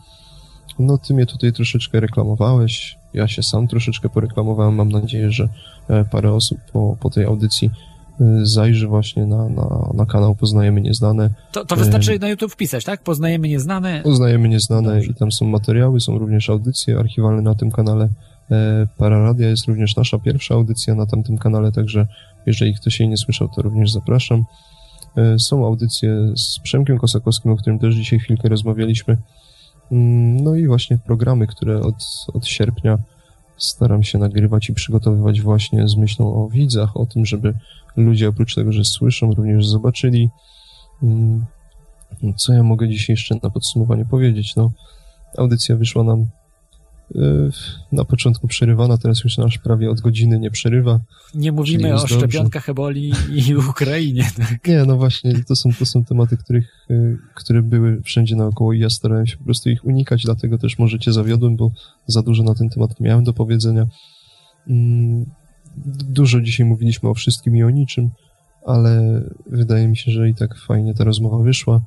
No, 0.80 0.98
ty 0.98 1.14
mnie 1.14 1.26
tutaj 1.26 1.53
troszeczkę 1.53 1.99
reklamowałeś, 1.99 2.98
ja 3.14 3.27
się 3.27 3.44
sam 3.44 3.68
troszeczkę 3.68 4.10
poreklamowałem. 4.10 4.76
Mam 4.76 4.90
nadzieję, 4.90 5.31
że 5.31 5.49
e, 5.90 6.06
parę 6.06 6.34
osób 6.34 6.57
po, 6.73 6.98
po 6.99 7.10
tej 7.10 7.26
audycji 7.26 7.69
e, 8.22 8.40
zajrzy 8.44 8.88
właśnie 8.88 9.26
na, 9.26 9.49
na, 9.49 9.90
na 9.94 10.06
kanał 10.06 10.35
Poznajemy 10.35 10.81
Nieznane. 10.81 11.30
To, 11.52 11.65
to 11.65 11.76
wystarczy 11.76 12.19
na 12.19 12.30
YouTube 12.30 12.52
wpisać, 12.52 12.84
tak? 12.84 13.03
Poznajemy 13.03 13.48
Nieznane. 13.48 14.02
Poznajemy 14.03 14.49
Nieznane 14.49 14.94
Dobrze. 14.94 15.11
i 15.11 15.14
tam 15.14 15.31
są 15.31 15.45
materiały, 15.45 15.99
są 15.99 16.18
również 16.18 16.49
audycje 16.49 16.99
archiwalne 16.99 17.41
na 17.41 17.56
tym 17.56 17.72
kanale. 17.72 18.10
E, 18.52 18.88
Pararadia 18.98 19.49
jest 19.49 19.68
również 19.68 19.95
nasza 19.95 20.19
pierwsza 20.19 20.56
audycja 20.56 20.95
na 20.95 21.06
tamtym 21.06 21.38
kanale, 21.38 21.72
także 21.72 22.07
jeżeli 22.45 22.76
ktoś 22.76 22.99
jej 22.99 23.10
nie 23.10 23.18
słyszał, 23.18 23.49
to 23.56 23.61
również 23.61 23.91
zapraszam. 23.91 24.44
Są 25.38 25.65
audycje 25.65 26.34
z 26.38 26.60
Przemkiem 26.60 26.98
Kosakowskim, 26.98 27.52
o 27.52 27.56
którym 27.56 27.80
też 27.80 27.95
dzisiaj 27.95 28.19
chwilkę 28.19 28.49
rozmawialiśmy. 28.49 29.18
Mm, 29.93 30.43
no 30.43 30.55
i 30.55 30.67
właśnie 30.67 30.97
programy, 30.97 31.47
które 31.47 31.81
od, 31.81 31.95
od 32.33 32.47
sierpnia 32.47 32.97
staram 33.57 34.03
się 34.03 34.17
nagrywać 34.17 34.69
i 34.69 34.73
przygotowywać 34.73 35.41
właśnie 35.41 35.87
z 35.87 35.95
myślą 35.95 36.45
o 36.45 36.49
widzach, 36.49 36.97
o 36.97 37.05
tym, 37.05 37.25
żeby 37.25 37.53
ludzie 37.97 38.29
oprócz 38.29 38.55
tego, 38.55 38.71
że 38.71 38.85
słyszą, 38.85 39.33
również 39.33 39.67
zobaczyli. 39.67 40.29
Mm, 41.03 41.45
co 42.35 42.53
ja 42.53 42.63
mogę 42.63 42.89
dzisiaj 42.89 43.13
jeszcze 43.13 43.35
na 43.43 43.49
podsumowanie 43.49 44.05
powiedzieć? 44.05 44.55
No, 44.55 44.71
audycja 45.37 45.75
wyszła 45.75 46.03
nam 46.03 46.27
na 47.91 48.05
początku 48.05 48.47
przerywana, 48.47 48.97
teraz 48.97 49.23
już 49.23 49.38
nasz 49.38 49.57
prawie 49.57 49.91
od 49.91 50.01
godziny 50.01 50.39
nie 50.39 50.51
przerywa. 50.51 50.99
Nie 51.35 51.51
mówimy 51.51 51.93
o 51.93 51.97
dobrze. 51.97 52.15
szczepionkach 52.15 52.69
eboli 52.69 53.13
i 53.31 53.55
Ukrainie. 53.69 54.30
Tak? 54.38 54.67
Nie, 54.67 54.85
no 54.85 54.97
właśnie, 54.97 55.43
to 55.47 55.55
są, 55.55 55.69
to 55.80 55.85
są 55.85 56.05
tematy, 56.05 56.38
których, 56.38 56.88
y, 56.91 57.17
które 57.35 57.61
były 57.61 58.01
wszędzie 58.01 58.35
naokoło 58.35 58.73
i 58.73 58.80
ja 58.80 58.89
starałem 58.89 59.27
się 59.27 59.38
po 59.38 59.43
prostu 59.43 59.69
ich 59.69 59.85
unikać, 59.85 60.23
dlatego 60.23 60.57
też 60.57 60.80
może 60.80 60.99
cię 60.99 61.13
zawiodłem, 61.13 61.55
bo 61.55 61.71
za 62.07 62.21
dużo 62.21 62.43
na 62.43 62.55
ten 62.55 62.69
temat 62.69 62.99
miałem 62.99 63.23
do 63.23 63.34
powiedzenia. 63.34 63.88
Mm, 64.67 65.25
dużo 66.09 66.41
dzisiaj 66.41 66.65
mówiliśmy 66.65 67.09
o 67.09 67.13
wszystkim 67.13 67.55
i 67.55 67.63
o 67.63 67.69
niczym, 67.69 68.09
ale 68.65 69.21
wydaje 69.47 69.88
mi 69.88 69.97
się, 69.97 70.11
że 70.11 70.30
i 70.30 70.35
tak 70.35 70.57
fajnie 70.57 70.93
ta 70.93 71.03
rozmowa 71.03 71.43
wyszła. 71.43 71.81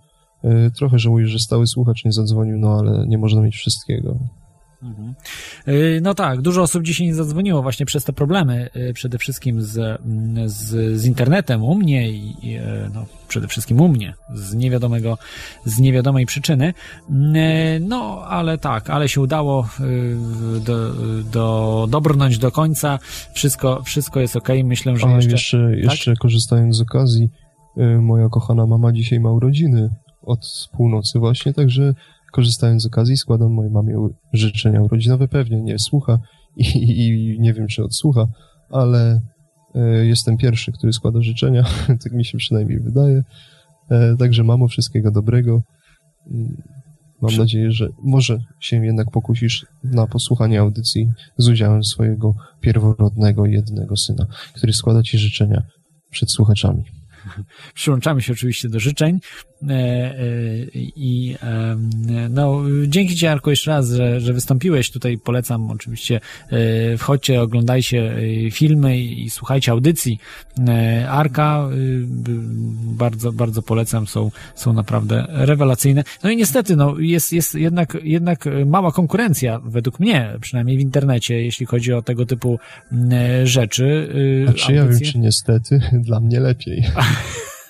Y, 0.44 0.70
trochę 0.70 0.98
żałuję, 0.98 1.26
że 1.26 1.38
stały 1.38 1.66
słuchacz 1.66 2.04
nie 2.04 2.12
zadzwonił, 2.12 2.58
no 2.58 2.78
ale 2.78 3.06
nie 3.06 3.18
można 3.18 3.42
mieć 3.42 3.56
wszystkiego. 3.56 4.18
Mhm. 4.82 5.14
Y, 5.68 6.00
no 6.02 6.14
tak, 6.14 6.42
dużo 6.42 6.62
osób 6.62 6.82
dzisiaj 6.82 7.06
nie 7.06 7.14
zadzwoniło 7.14 7.62
właśnie 7.62 7.86
przez 7.86 8.04
te 8.04 8.12
problemy, 8.12 8.70
y, 8.76 8.92
przede 8.92 9.18
wszystkim 9.18 9.62
z, 9.62 9.78
mm, 9.78 10.48
z, 10.48 10.98
z 11.00 11.04
internetem 11.04 11.62
u 11.62 11.74
mnie 11.74 12.10
i 12.10 12.58
y, 12.58 12.90
no, 12.94 13.06
przede 13.28 13.48
wszystkim 13.48 13.80
u 13.80 13.88
mnie, 13.88 14.14
z 14.34 14.54
niewiadomego, 14.54 15.18
z 15.64 15.78
niewiadomej 15.78 16.26
przyczyny. 16.26 16.74
No, 17.80 18.24
ale 18.28 18.58
tak, 18.58 18.90
ale 18.90 19.08
się 19.08 19.20
udało 19.20 19.68
do, 20.60 20.92
do, 21.22 21.86
dobrnąć 21.90 22.38
do 22.38 22.52
końca. 22.52 22.98
Wszystko, 23.32 23.82
wszystko 23.82 24.20
jest 24.20 24.36
ok. 24.36 24.48
Myślę, 24.64 24.96
że 24.96 25.06
A 25.06 25.16
jeszcze... 25.16 25.30
jeszcze, 25.30 25.68
tak? 25.70 25.90
jeszcze 25.92 26.16
korzystając 26.16 26.76
z 26.76 26.80
okazji, 26.80 27.30
moja 28.00 28.28
kochana 28.28 28.66
mama 28.66 28.92
dzisiaj 28.92 29.20
ma 29.20 29.32
urodziny 29.32 29.90
od 30.22 30.68
północy 30.72 31.18
właśnie, 31.18 31.54
także 31.54 31.94
korzystając 32.36 32.82
z 32.82 32.86
okazji, 32.86 33.16
składam 33.16 33.52
mojej 33.52 33.72
mamie 33.72 34.08
życzenia 34.32 34.82
urodzinowe. 34.82 35.28
Pewnie 35.28 35.62
nie 35.62 35.78
słucha 35.78 36.18
i, 36.56 36.66
i, 37.06 37.40
nie 37.40 37.52
wiem, 37.52 37.66
czy 37.66 37.84
odsłucha, 37.84 38.26
ale 38.70 39.20
e, 39.74 40.06
jestem 40.06 40.36
pierwszy, 40.36 40.72
który 40.72 40.92
składa 40.92 41.22
życzenia. 41.22 41.64
tak 42.02 42.12
mi 42.12 42.24
się 42.24 42.38
przynajmniej 42.38 42.80
wydaje. 42.80 43.22
E, 43.90 44.16
także 44.16 44.44
mamo, 44.44 44.68
wszystkiego 44.68 45.10
dobrego. 45.10 45.62
Mm, 46.30 46.62
mam 47.22 47.36
nadzieję, 47.36 47.72
że 47.72 47.88
może 48.02 48.38
się 48.60 48.84
jednak 48.84 49.10
pokusisz 49.10 49.66
na 49.84 50.06
posłuchanie 50.06 50.60
audycji 50.60 51.08
z 51.38 51.48
udziałem 51.48 51.84
swojego 51.84 52.34
pierworodnego, 52.60 53.46
jednego 53.46 53.96
syna, 53.96 54.26
który 54.54 54.72
składa 54.72 55.02
ci 55.02 55.18
życzenia 55.18 55.62
przed 56.10 56.30
słuchaczami. 56.30 56.82
Przyłączamy 57.74 58.22
się 58.22 58.32
oczywiście 58.32 58.68
do 58.68 58.80
życzeń 58.80 59.18
e, 59.62 59.72
e, 59.72 60.16
i 60.74 61.36
no, 62.30 62.62
dzięki 62.86 63.16
Ci 63.16 63.26
Arko 63.26 63.50
jeszcze 63.50 63.70
raz, 63.70 63.90
że, 63.90 64.20
że 64.20 64.32
wystąpiłeś 64.32 64.90
tutaj, 64.90 65.18
polecam 65.18 65.70
oczywiście 65.70 66.20
e, 66.50 66.98
wchodźcie, 66.98 67.42
oglądajcie 67.42 68.16
filmy 68.50 69.00
i 69.00 69.30
słuchajcie 69.30 69.72
audycji 69.72 70.18
Arka, 71.08 71.68
bardzo, 72.82 73.32
bardzo 73.32 73.62
polecam, 73.62 74.06
są, 74.06 74.30
są 74.54 74.72
naprawdę 74.72 75.26
rewelacyjne. 75.28 76.04
No 76.22 76.30
i 76.30 76.36
niestety, 76.36 76.76
no, 76.76 76.98
jest, 76.98 77.32
jest 77.32 77.54
jednak, 77.54 77.98
jednak 78.02 78.44
mała 78.66 78.92
konkurencja 78.92 79.60
według 79.64 80.00
mnie, 80.00 80.32
przynajmniej 80.40 80.76
w 80.76 80.80
internecie, 80.80 81.42
jeśli 81.42 81.66
chodzi 81.66 81.92
o 81.92 82.02
tego 82.02 82.26
typu 82.26 82.58
rzeczy. 83.44 84.08
A 84.48 84.52
czy 84.52 84.72
ja 84.72 84.86
wiem, 84.86 85.00
czy 85.00 85.18
niestety, 85.18 85.80
dla 86.06 86.20
mnie 86.20 86.40
lepiej. 86.40 86.84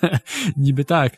Niby 0.57 0.85
tak, 0.85 1.17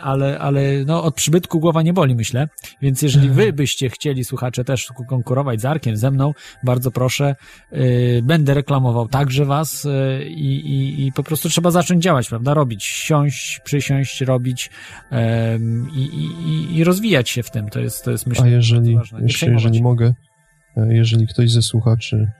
ale, 0.00 0.38
ale 0.38 0.60
no, 0.86 1.04
od 1.04 1.14
przybytku 1.14 1.60
głowa 1.60 1.82
nie 1.82 1.92
boli, 1.92 2.14
myślę. 2.14 2.48
Więc 2.82 3.02
jeżeli 3.02 3.30
wy 3.30 3.52
byście 3.52 3.90
chcieli, 3.90 4.24
słuchacze, 4.24 4.64
też 4.64 4.92
konkurować 5.08 5.60
z 5.60 5.64
Arkiem, 5.64 5.96
ze 5.96 6.10
mną, 6.10 6.34
bardzo 6.64 6.90
proszę, 6.90 7.36
yy, 7.72 8.20
będę 8.22 8.54
reklamował 8.54 9.08
także 9.08 9.44
was 9.44 9.84
yy, 9.84 10.24
i, 10.24 11.06
i 11.06 11.12
po 11.12 11.22
prostu 11.22 11.48
trzeba 11.48 11.70
zacząć 11.70 12.02
działać, 12.02 12.28
prawda? 12.28 12.54
Robić, 12.54 12.84
siąść, 12.84 13.60
przysiąść, 13.64 14.20
robić 14.20 14.70
yy, 15.10 15.18
i, 15.94 16.76
i, 16.76 16.84
rozwijać 16.84 17.30
się 17.30 17.42
w 17.42 17.50
tym. 17.50 17.68
To 17.68 17.80
jest, 17.80 18.04
to 18.04 18.10
jest 18.10 18.26
myślę, 18.26 18.44
A 18.44 18.48
jeżeli, 18.48 18.98
jeszcze 19.22 19.50
jeżeli 19.50 19.82
mogę, 19.82 20.14
e, 20.76 20.94
jeżeli 20.94 21.26
ktoś 21.26 21.52
ze 21.52 21.62
słuchaczy 21.62 22.32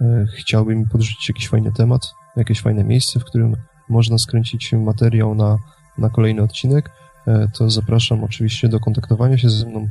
e, 0.00 0.24
chciałby 0.36 0.76
mi 0.76 0.86
podrzucić 0.86 1.28
jakiś 1.28 1.48
fajny 1.48 1.72
temat, 1.72 2.00
jakieś 2.36 2.60
fajne 2.60 2.84
miejsce, 2.84 3.20
w 3.20 3.24
którym 3.24 3.56
można 3.88 4.18
skręcić 4.18 4.72
materiał 4.72 5.34
na, 5.34 5.58
na 5.98 6.10
kolejny 6.10 6.42
odcinek, 6.42 6.90
e, 7.26 7.48
to 7.58 7.70
zapraszam 7.70 8.24
oczywiście 8.24 8.68
do 8.68 8.80
kontaktowania 8.80 9.38
się 9.38 9.50
ze 9.50 9.66
mną 9.66 9.88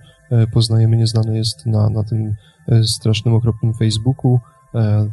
Poznajemy 0.52 0.98
Nieznane 0.98 1.38
jest 1.38 1.65
na, 1.65 1.90
na 1.90 2.03
tym 2.03 2.36
strasznym, 2.84 3.34
okropnym 3.34 3.74
Facebooku, 3.74 4.40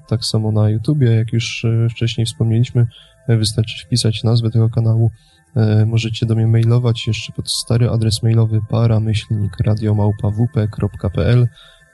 tak 0.08 0.24
samo 0.24 0.52
na 0.52 0.70
YouTubie, 0.70 1.10
jak 1.10 1.32
już 1.32 1.66
wcześniej 1.90 2.26
wspomnieliśmy, 2.26 2.86
wystarczy 3.28 3.86
wpisać 3.86 4.24
nazwę 4.24 4.50
tego 4.50 4.70
kanału. 4.70 5.10
Możecie 5.86 6.26
do 6.26 6.34
mnie 6.34 6.46
mailować 6.46 7.06
jeszcze 7.06 7.32
pod 7.32 7.50
stary 7.50 7.90
adres 7.90 8.22
mailowy 8.22 8.60
paramyślnik 8.68 9.60
radiomałpawp.pl 9.60 11.48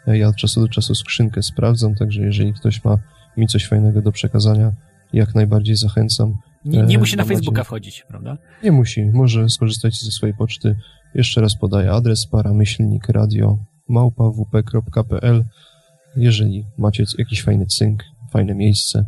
Ja 0.07 0.29
od 0.29 0.37
czasu 0.37 0.61
do 0.61 0.69
czasu 0.69 0.95
skrzynkę 0.95 1.43
sprawdzam, 1.43 1.95
także 1.95 2.21
jeżeli 2.23 2.55
ktoś 2.55 2.85
ma 2.85 2.99
mi 3.37 3.47
coś 3.47 3.69
fajnego 3.69 4.03
do 4.03 4.13
przekazania, 4.13 4.73
jak 5.13 5.35
najbardziej 5.35 5.77
zachęcam. 5.77 6.35
Nie, 6.67 6.83
nie 6.83 6.99
musi 6.99 7.17
na 7.17 7.25
Facebooka 7.25 7.65
wchodzić, 7.65 8.05
prawda? 8.09 8.39
Nie 8.63 8.73
musi. 8.73 9.05
Może 9.05 9.49
skorzystać 9.49 10.01
ze 10.01 10.11
swojej 10.11 10.37
poczty. 10.37 10.77
Jeszcze 11.15 11.41
raz 11.41 11.59
podaję 11.59 11.93
adres 11.93 12.27
paramyślnik 12.27 13.09
radio 13.09 13.59
małpawp.pl 13.89 15.45
Jeżeli 16.17 16.65
macie 16.79 17.05
jakiś 17.19 17.43
fajny 17.43 17.67
cynk, 17.67 18.05
fajne 18.33 18.55
miejsce, 18.55 19.05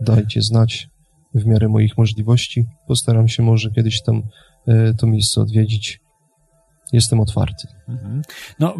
dajcie 0.00 0.42
znać 0.42 0.88
w 1.34 1.46
miarę 1.46 1.68
moich 1.68 1.98
możliwości. 1.98 2.64
Postaram 2.88 3.28
się 3.28 3.42
może 3.42 3.70
kiedyś 3.70 4.02
tam 4.02 4.22
e, 4.66 4.94
to 4.94 5.06
miejsce 5.06 5.40
odwiedzić 5.40 6.00
jestem 6.94 7.20
otwarty. 7.20 7.68
Mhm. 7.88 8.22
No, 8.60 8.74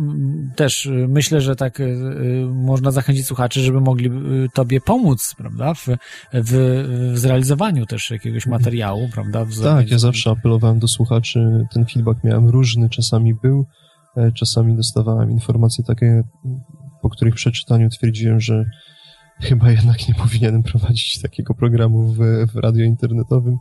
też 0.57 0.87
y, 0.87 1.07
myślę, 1.09 1.41
że 1.41 1.57
tak 1.57 1.81
y, 1.81 1.85
y, 1.85 2.47
można 2.47 2.91
zachęcić 2.91 3.27
słuchaczy, 3.27 3.61
żeby 3.61 3.81
mogli 3.81 4.11
tobie 4.55 4.81
pomóc, 4.81 5.35
prawda, 5.39 5.75
w, 5.75 5.87
w, 6.33 6.83
w 7.15 7.19
zrealizowaniu 7.19 7.87
też 7.87 8.11
jakiegoś 8.11 8.47
mhm. 8.47 8.63
materiału, 8.63 9.09
prawda? 9.13 9.47
tak, 9.63 9.91
ja 9.91 9.99
zawsze 9.99 10.31
apelowałem 10.31 10.79
do 10.79 10.89
słuchaczy, 10.89 11.67
ten 11.73 11.87
feedback 11.87 12.25
miałem 12.25 12.49
różny, 12.49 12.89
czasami 12.89 13.35
był, 13.35 13.67
e, 14.17 14.33
czasami 14.33 14.77
dostawałem 14.77 15.31
informacje 15.31 15.85
takie, 15.85 16.23
po 17.03 17.11
których 17.11 17.35
przeczytaniu 17.35 17.89
twierdziłem, 17.89 18.41
że 18.41 18.65
chyba 19.41 19.71
jednak 19.71 20.09
nie 20.09 20.15
powinienem 20.15 20.63
prowadzić 20.63 21.21
takiego 21.23 21.55
programu 21.55 22.13
w, 22.13 22.19
w 22.53 22.57
radio 22.57 22.85
internetowym, 22.85 23.57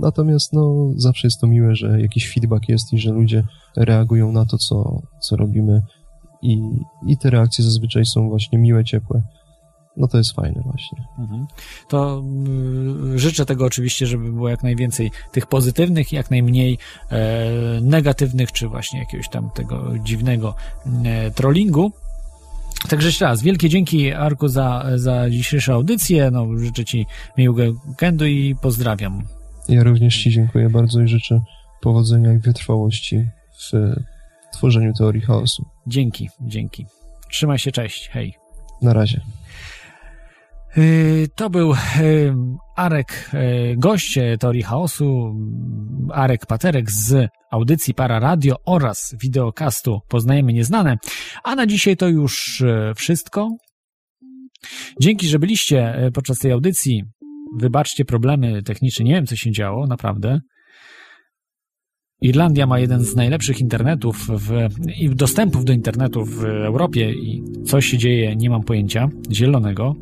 natomiast 0.00 0.52
no, 0.52 0.90
zawsze 0.96 1.26
jest 1.26 1.40
to 1.40 1.46
miłe, 1.46 1.76
że 1.76 2.00
jakiś 2.00 2.34
feedback 2.34 2.68
jest 2.68 2.92
i 2.92 2.98
że 2.98 3.12
ludzie 3.12 3.44
reagują 3.76 4.32
na 4.32 4.46
to, 4.46 4.58
co, 4.58 5.02
co 5.20 5.36
robimy 5.36 5.82
i, 6.42 6.62
i 7.06 7.16
te 7.18 7.30
reakcje 7.30 7.64
zazwyczaj 7.64 8.06
są 8.06 8.28
właśnie 8.28 8.58
miłe, 8.58 8.84
ciepłe. 8.84 9.22
No 9.96 10.08
to 10.08 10.18
jest 10.18 10.32
fajne 10.32 10.62
właśnie. 10.64 11.04
Mhm. 11.18 11.46
To 11.88 12.22
y, 13.14 13.18
życzę 13.18 13.46
tego 13.46 13.64
oczywiście, 13.64 14.06
żeby 14.06 14.32
było 14.32 14.48
jak 14.48 14.62
najwięcej 14.62 15.10
tych 15.32 15.46
pozytywnych, 15.46 16.12
jak 16.12 16.30
najmniej 16.30 16.78
e, 17.10 17.50
negatywnych, 17.80 18.52
czy 18.52 18.68
właśnie 18.68 19.00
jakiegoś 19.00 19.28
tam 19.28 19.50
tego 19.50 19.98
dziwnego 19.98 20.54
e, 21.04 21.30
trollingu. 21.30 21.92
Także 22.88 23.06
jeszcze 23.08 23.24
raz, 23.24 23.42
wielkie 23.42 23.68
dzięki 23.68 24.12
Arku 24.12 24.48
za, 24.48 24.86
za 24.94 25.30
dzisiejszą 25.30 25.74
audycję. 25.74 26.30
No, 26.30 26.46
życzę 26.58 26.84
Ci 26.84 27.06
miłego 27.38 27.80
weekendu 27.88 28.26
i 28.26 28.54
pozdrawiam. 28.62 29.35
Ja 29.68 29.82
również 29.82 30.22
Ci 30.22 30.30
dziękuję 30.30 30.70
bardzo 30.70 31.02
i 31.02 31.08
życzę 31.08 31.40
powodzenia 31.80 32.32
i 32.32 32.38
wytrwałości 32.38 33.26
w 33.58 33.94
tworzeniu 34.52 34.92
teorii 34.92 35.22
chaosu. 35.22 35.66
Dzięki, 35.86 36.28
dzięki. 36.40 36.86
Trzymaj 37.30 37.58
się, 37.58 37.72
cześć, 37.72 38.08
hej. 38.08 38.34
Na 38.82 38.92
razie. 38.92 39.20
Y, 40.78 41.28
to 41.34 41.50
był 41.50 41.72
y, 41.72 41.76
Arek, 42.76 43.30
y, 43.34 43.76
gość 43.76 44.18
Teorii 44.40 44.62
Chaosu, 44.62 45.34
Arek 46.12 46.46
Paterek 46.46 46.90
z 46.90 47.28
audycji 47.50 47.94
Para 47.94 48.18
Radio 48.18 48.56
oraz 48.64 49.14
wideokastu 49.22 50.00
Poznajemy 50.08 50.52
Nieznane. 50.52 50.96
A 51.44 51.54
na 51.54 51.66
dzisiaj 51.66 51.96
to 51.96 52.08
już 52.08 52.64
wszystko. 52.96 53.56
Dzięki, 55.00 55.28
że 55.28 55.38
byliście 55.38 56.10
podczas 56.14 56.38
tej 56.38 56.52
audycji. 56.52 57.04
Wybaczcie 57.58 58.04
problemy 58.04 58.62
techniczne, 58.62 59.04
nie 59.04 59.14
wiem 59.14 59.26
co 59.26 59.36
się 59.36 59.50
działo, 59.52 59.86
naprawdę. 59.86 60.40
Irlandia 62.20 62.66
ma 62.66 62.78
jeden 62.78 63.04
z 63.04 63.16
najlepszych 63.16 63.60
internetów 63.60 64.28
w, 64.28 64.68
i 65.00 65.10
dostępów 65.10 65.64
do 65.64 65.72
internetu 65.72 66.24
w 66.24 66.44
Europie 66.44 67.12
i 67.12 67.42
co 67.64 67.80
się 67.80 67.98
dzieje, 67.98 68.36
nie 68.36 68.50
mam 68.50 68.62
pojęcia. 68.62 69.08
Zielonego. 69.32 69.94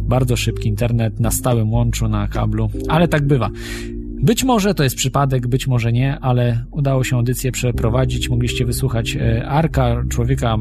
Bardzo 0.00 0.36
szybki 0.36 0.68
internet 0.68 1.20
na 1.20 1.30
stałym 1.30 1.72
łączu, 1.72 2.08
na 2.08 2.28
kablu, 2.28 2.70
ale 2.88 3.08
tak 3.08 3.26
bywa. 3.26 3.50
Być 4.22 4.44
może 4.44 4.74
to 4.74 4.82
jest 4.82 4.96
przypadek, 4.96 5.46
być 5.46 5.66
może 5.66 5.92
nie, 5.92 6.18
ale 6.20 6.64
udało 6.70 7.04
się 7.04 7.16
audycję 7.16 7.52
przeprowadzić. 7.52 8.30
Mogliście 8.30 8.66
wysłuchać 8.66 9.16
e, 9.16 9.48
Arka, 9.48 10.04
człowieka 10.08 10.56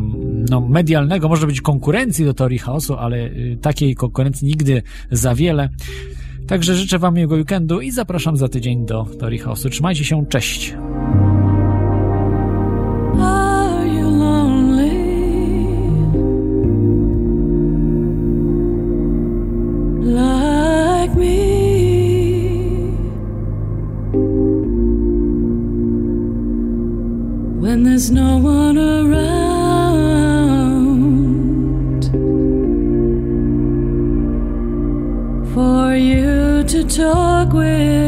no, 0.49 0.61
medialnego, 0.61 1.29
może 1.29 1.47
być 1.47 1.61
konkurencji 1.61 2.25
do 2.25 2.33
teorii 2.33 2.59
chaosu, 2.59 2.95
ale 2.95 3.17
e, 3.17 3.31
takiej 3.61 3.95
konkurencji 3.95 4.47
nigdy 4.47 4.81
za 5.11 5.35
wiele. 5.35 5.69
Także 6.47 6.75
życzę 6.75 6.99
Wam 6.99 7.15
miłego 7.15 7.35
weekendu 7.35 7.81
i 7.81 7.91
zapraszam 7.91 8.37
za 8.37 8.47
tydzień 8.47 8.85
do 8.85 9.05
Teorii 9.19 9.39
Chaosu. 9.39 9.69
Trzymajcie 9.69 10.05
się, 10.05 10.25
cześć! 10.29 10.75
there's 27.97 28.11
no 28.11 28.37
one 28.37 28.77
around 28.77 29.36
talk 36.87 37.51
with. 37.51 38.06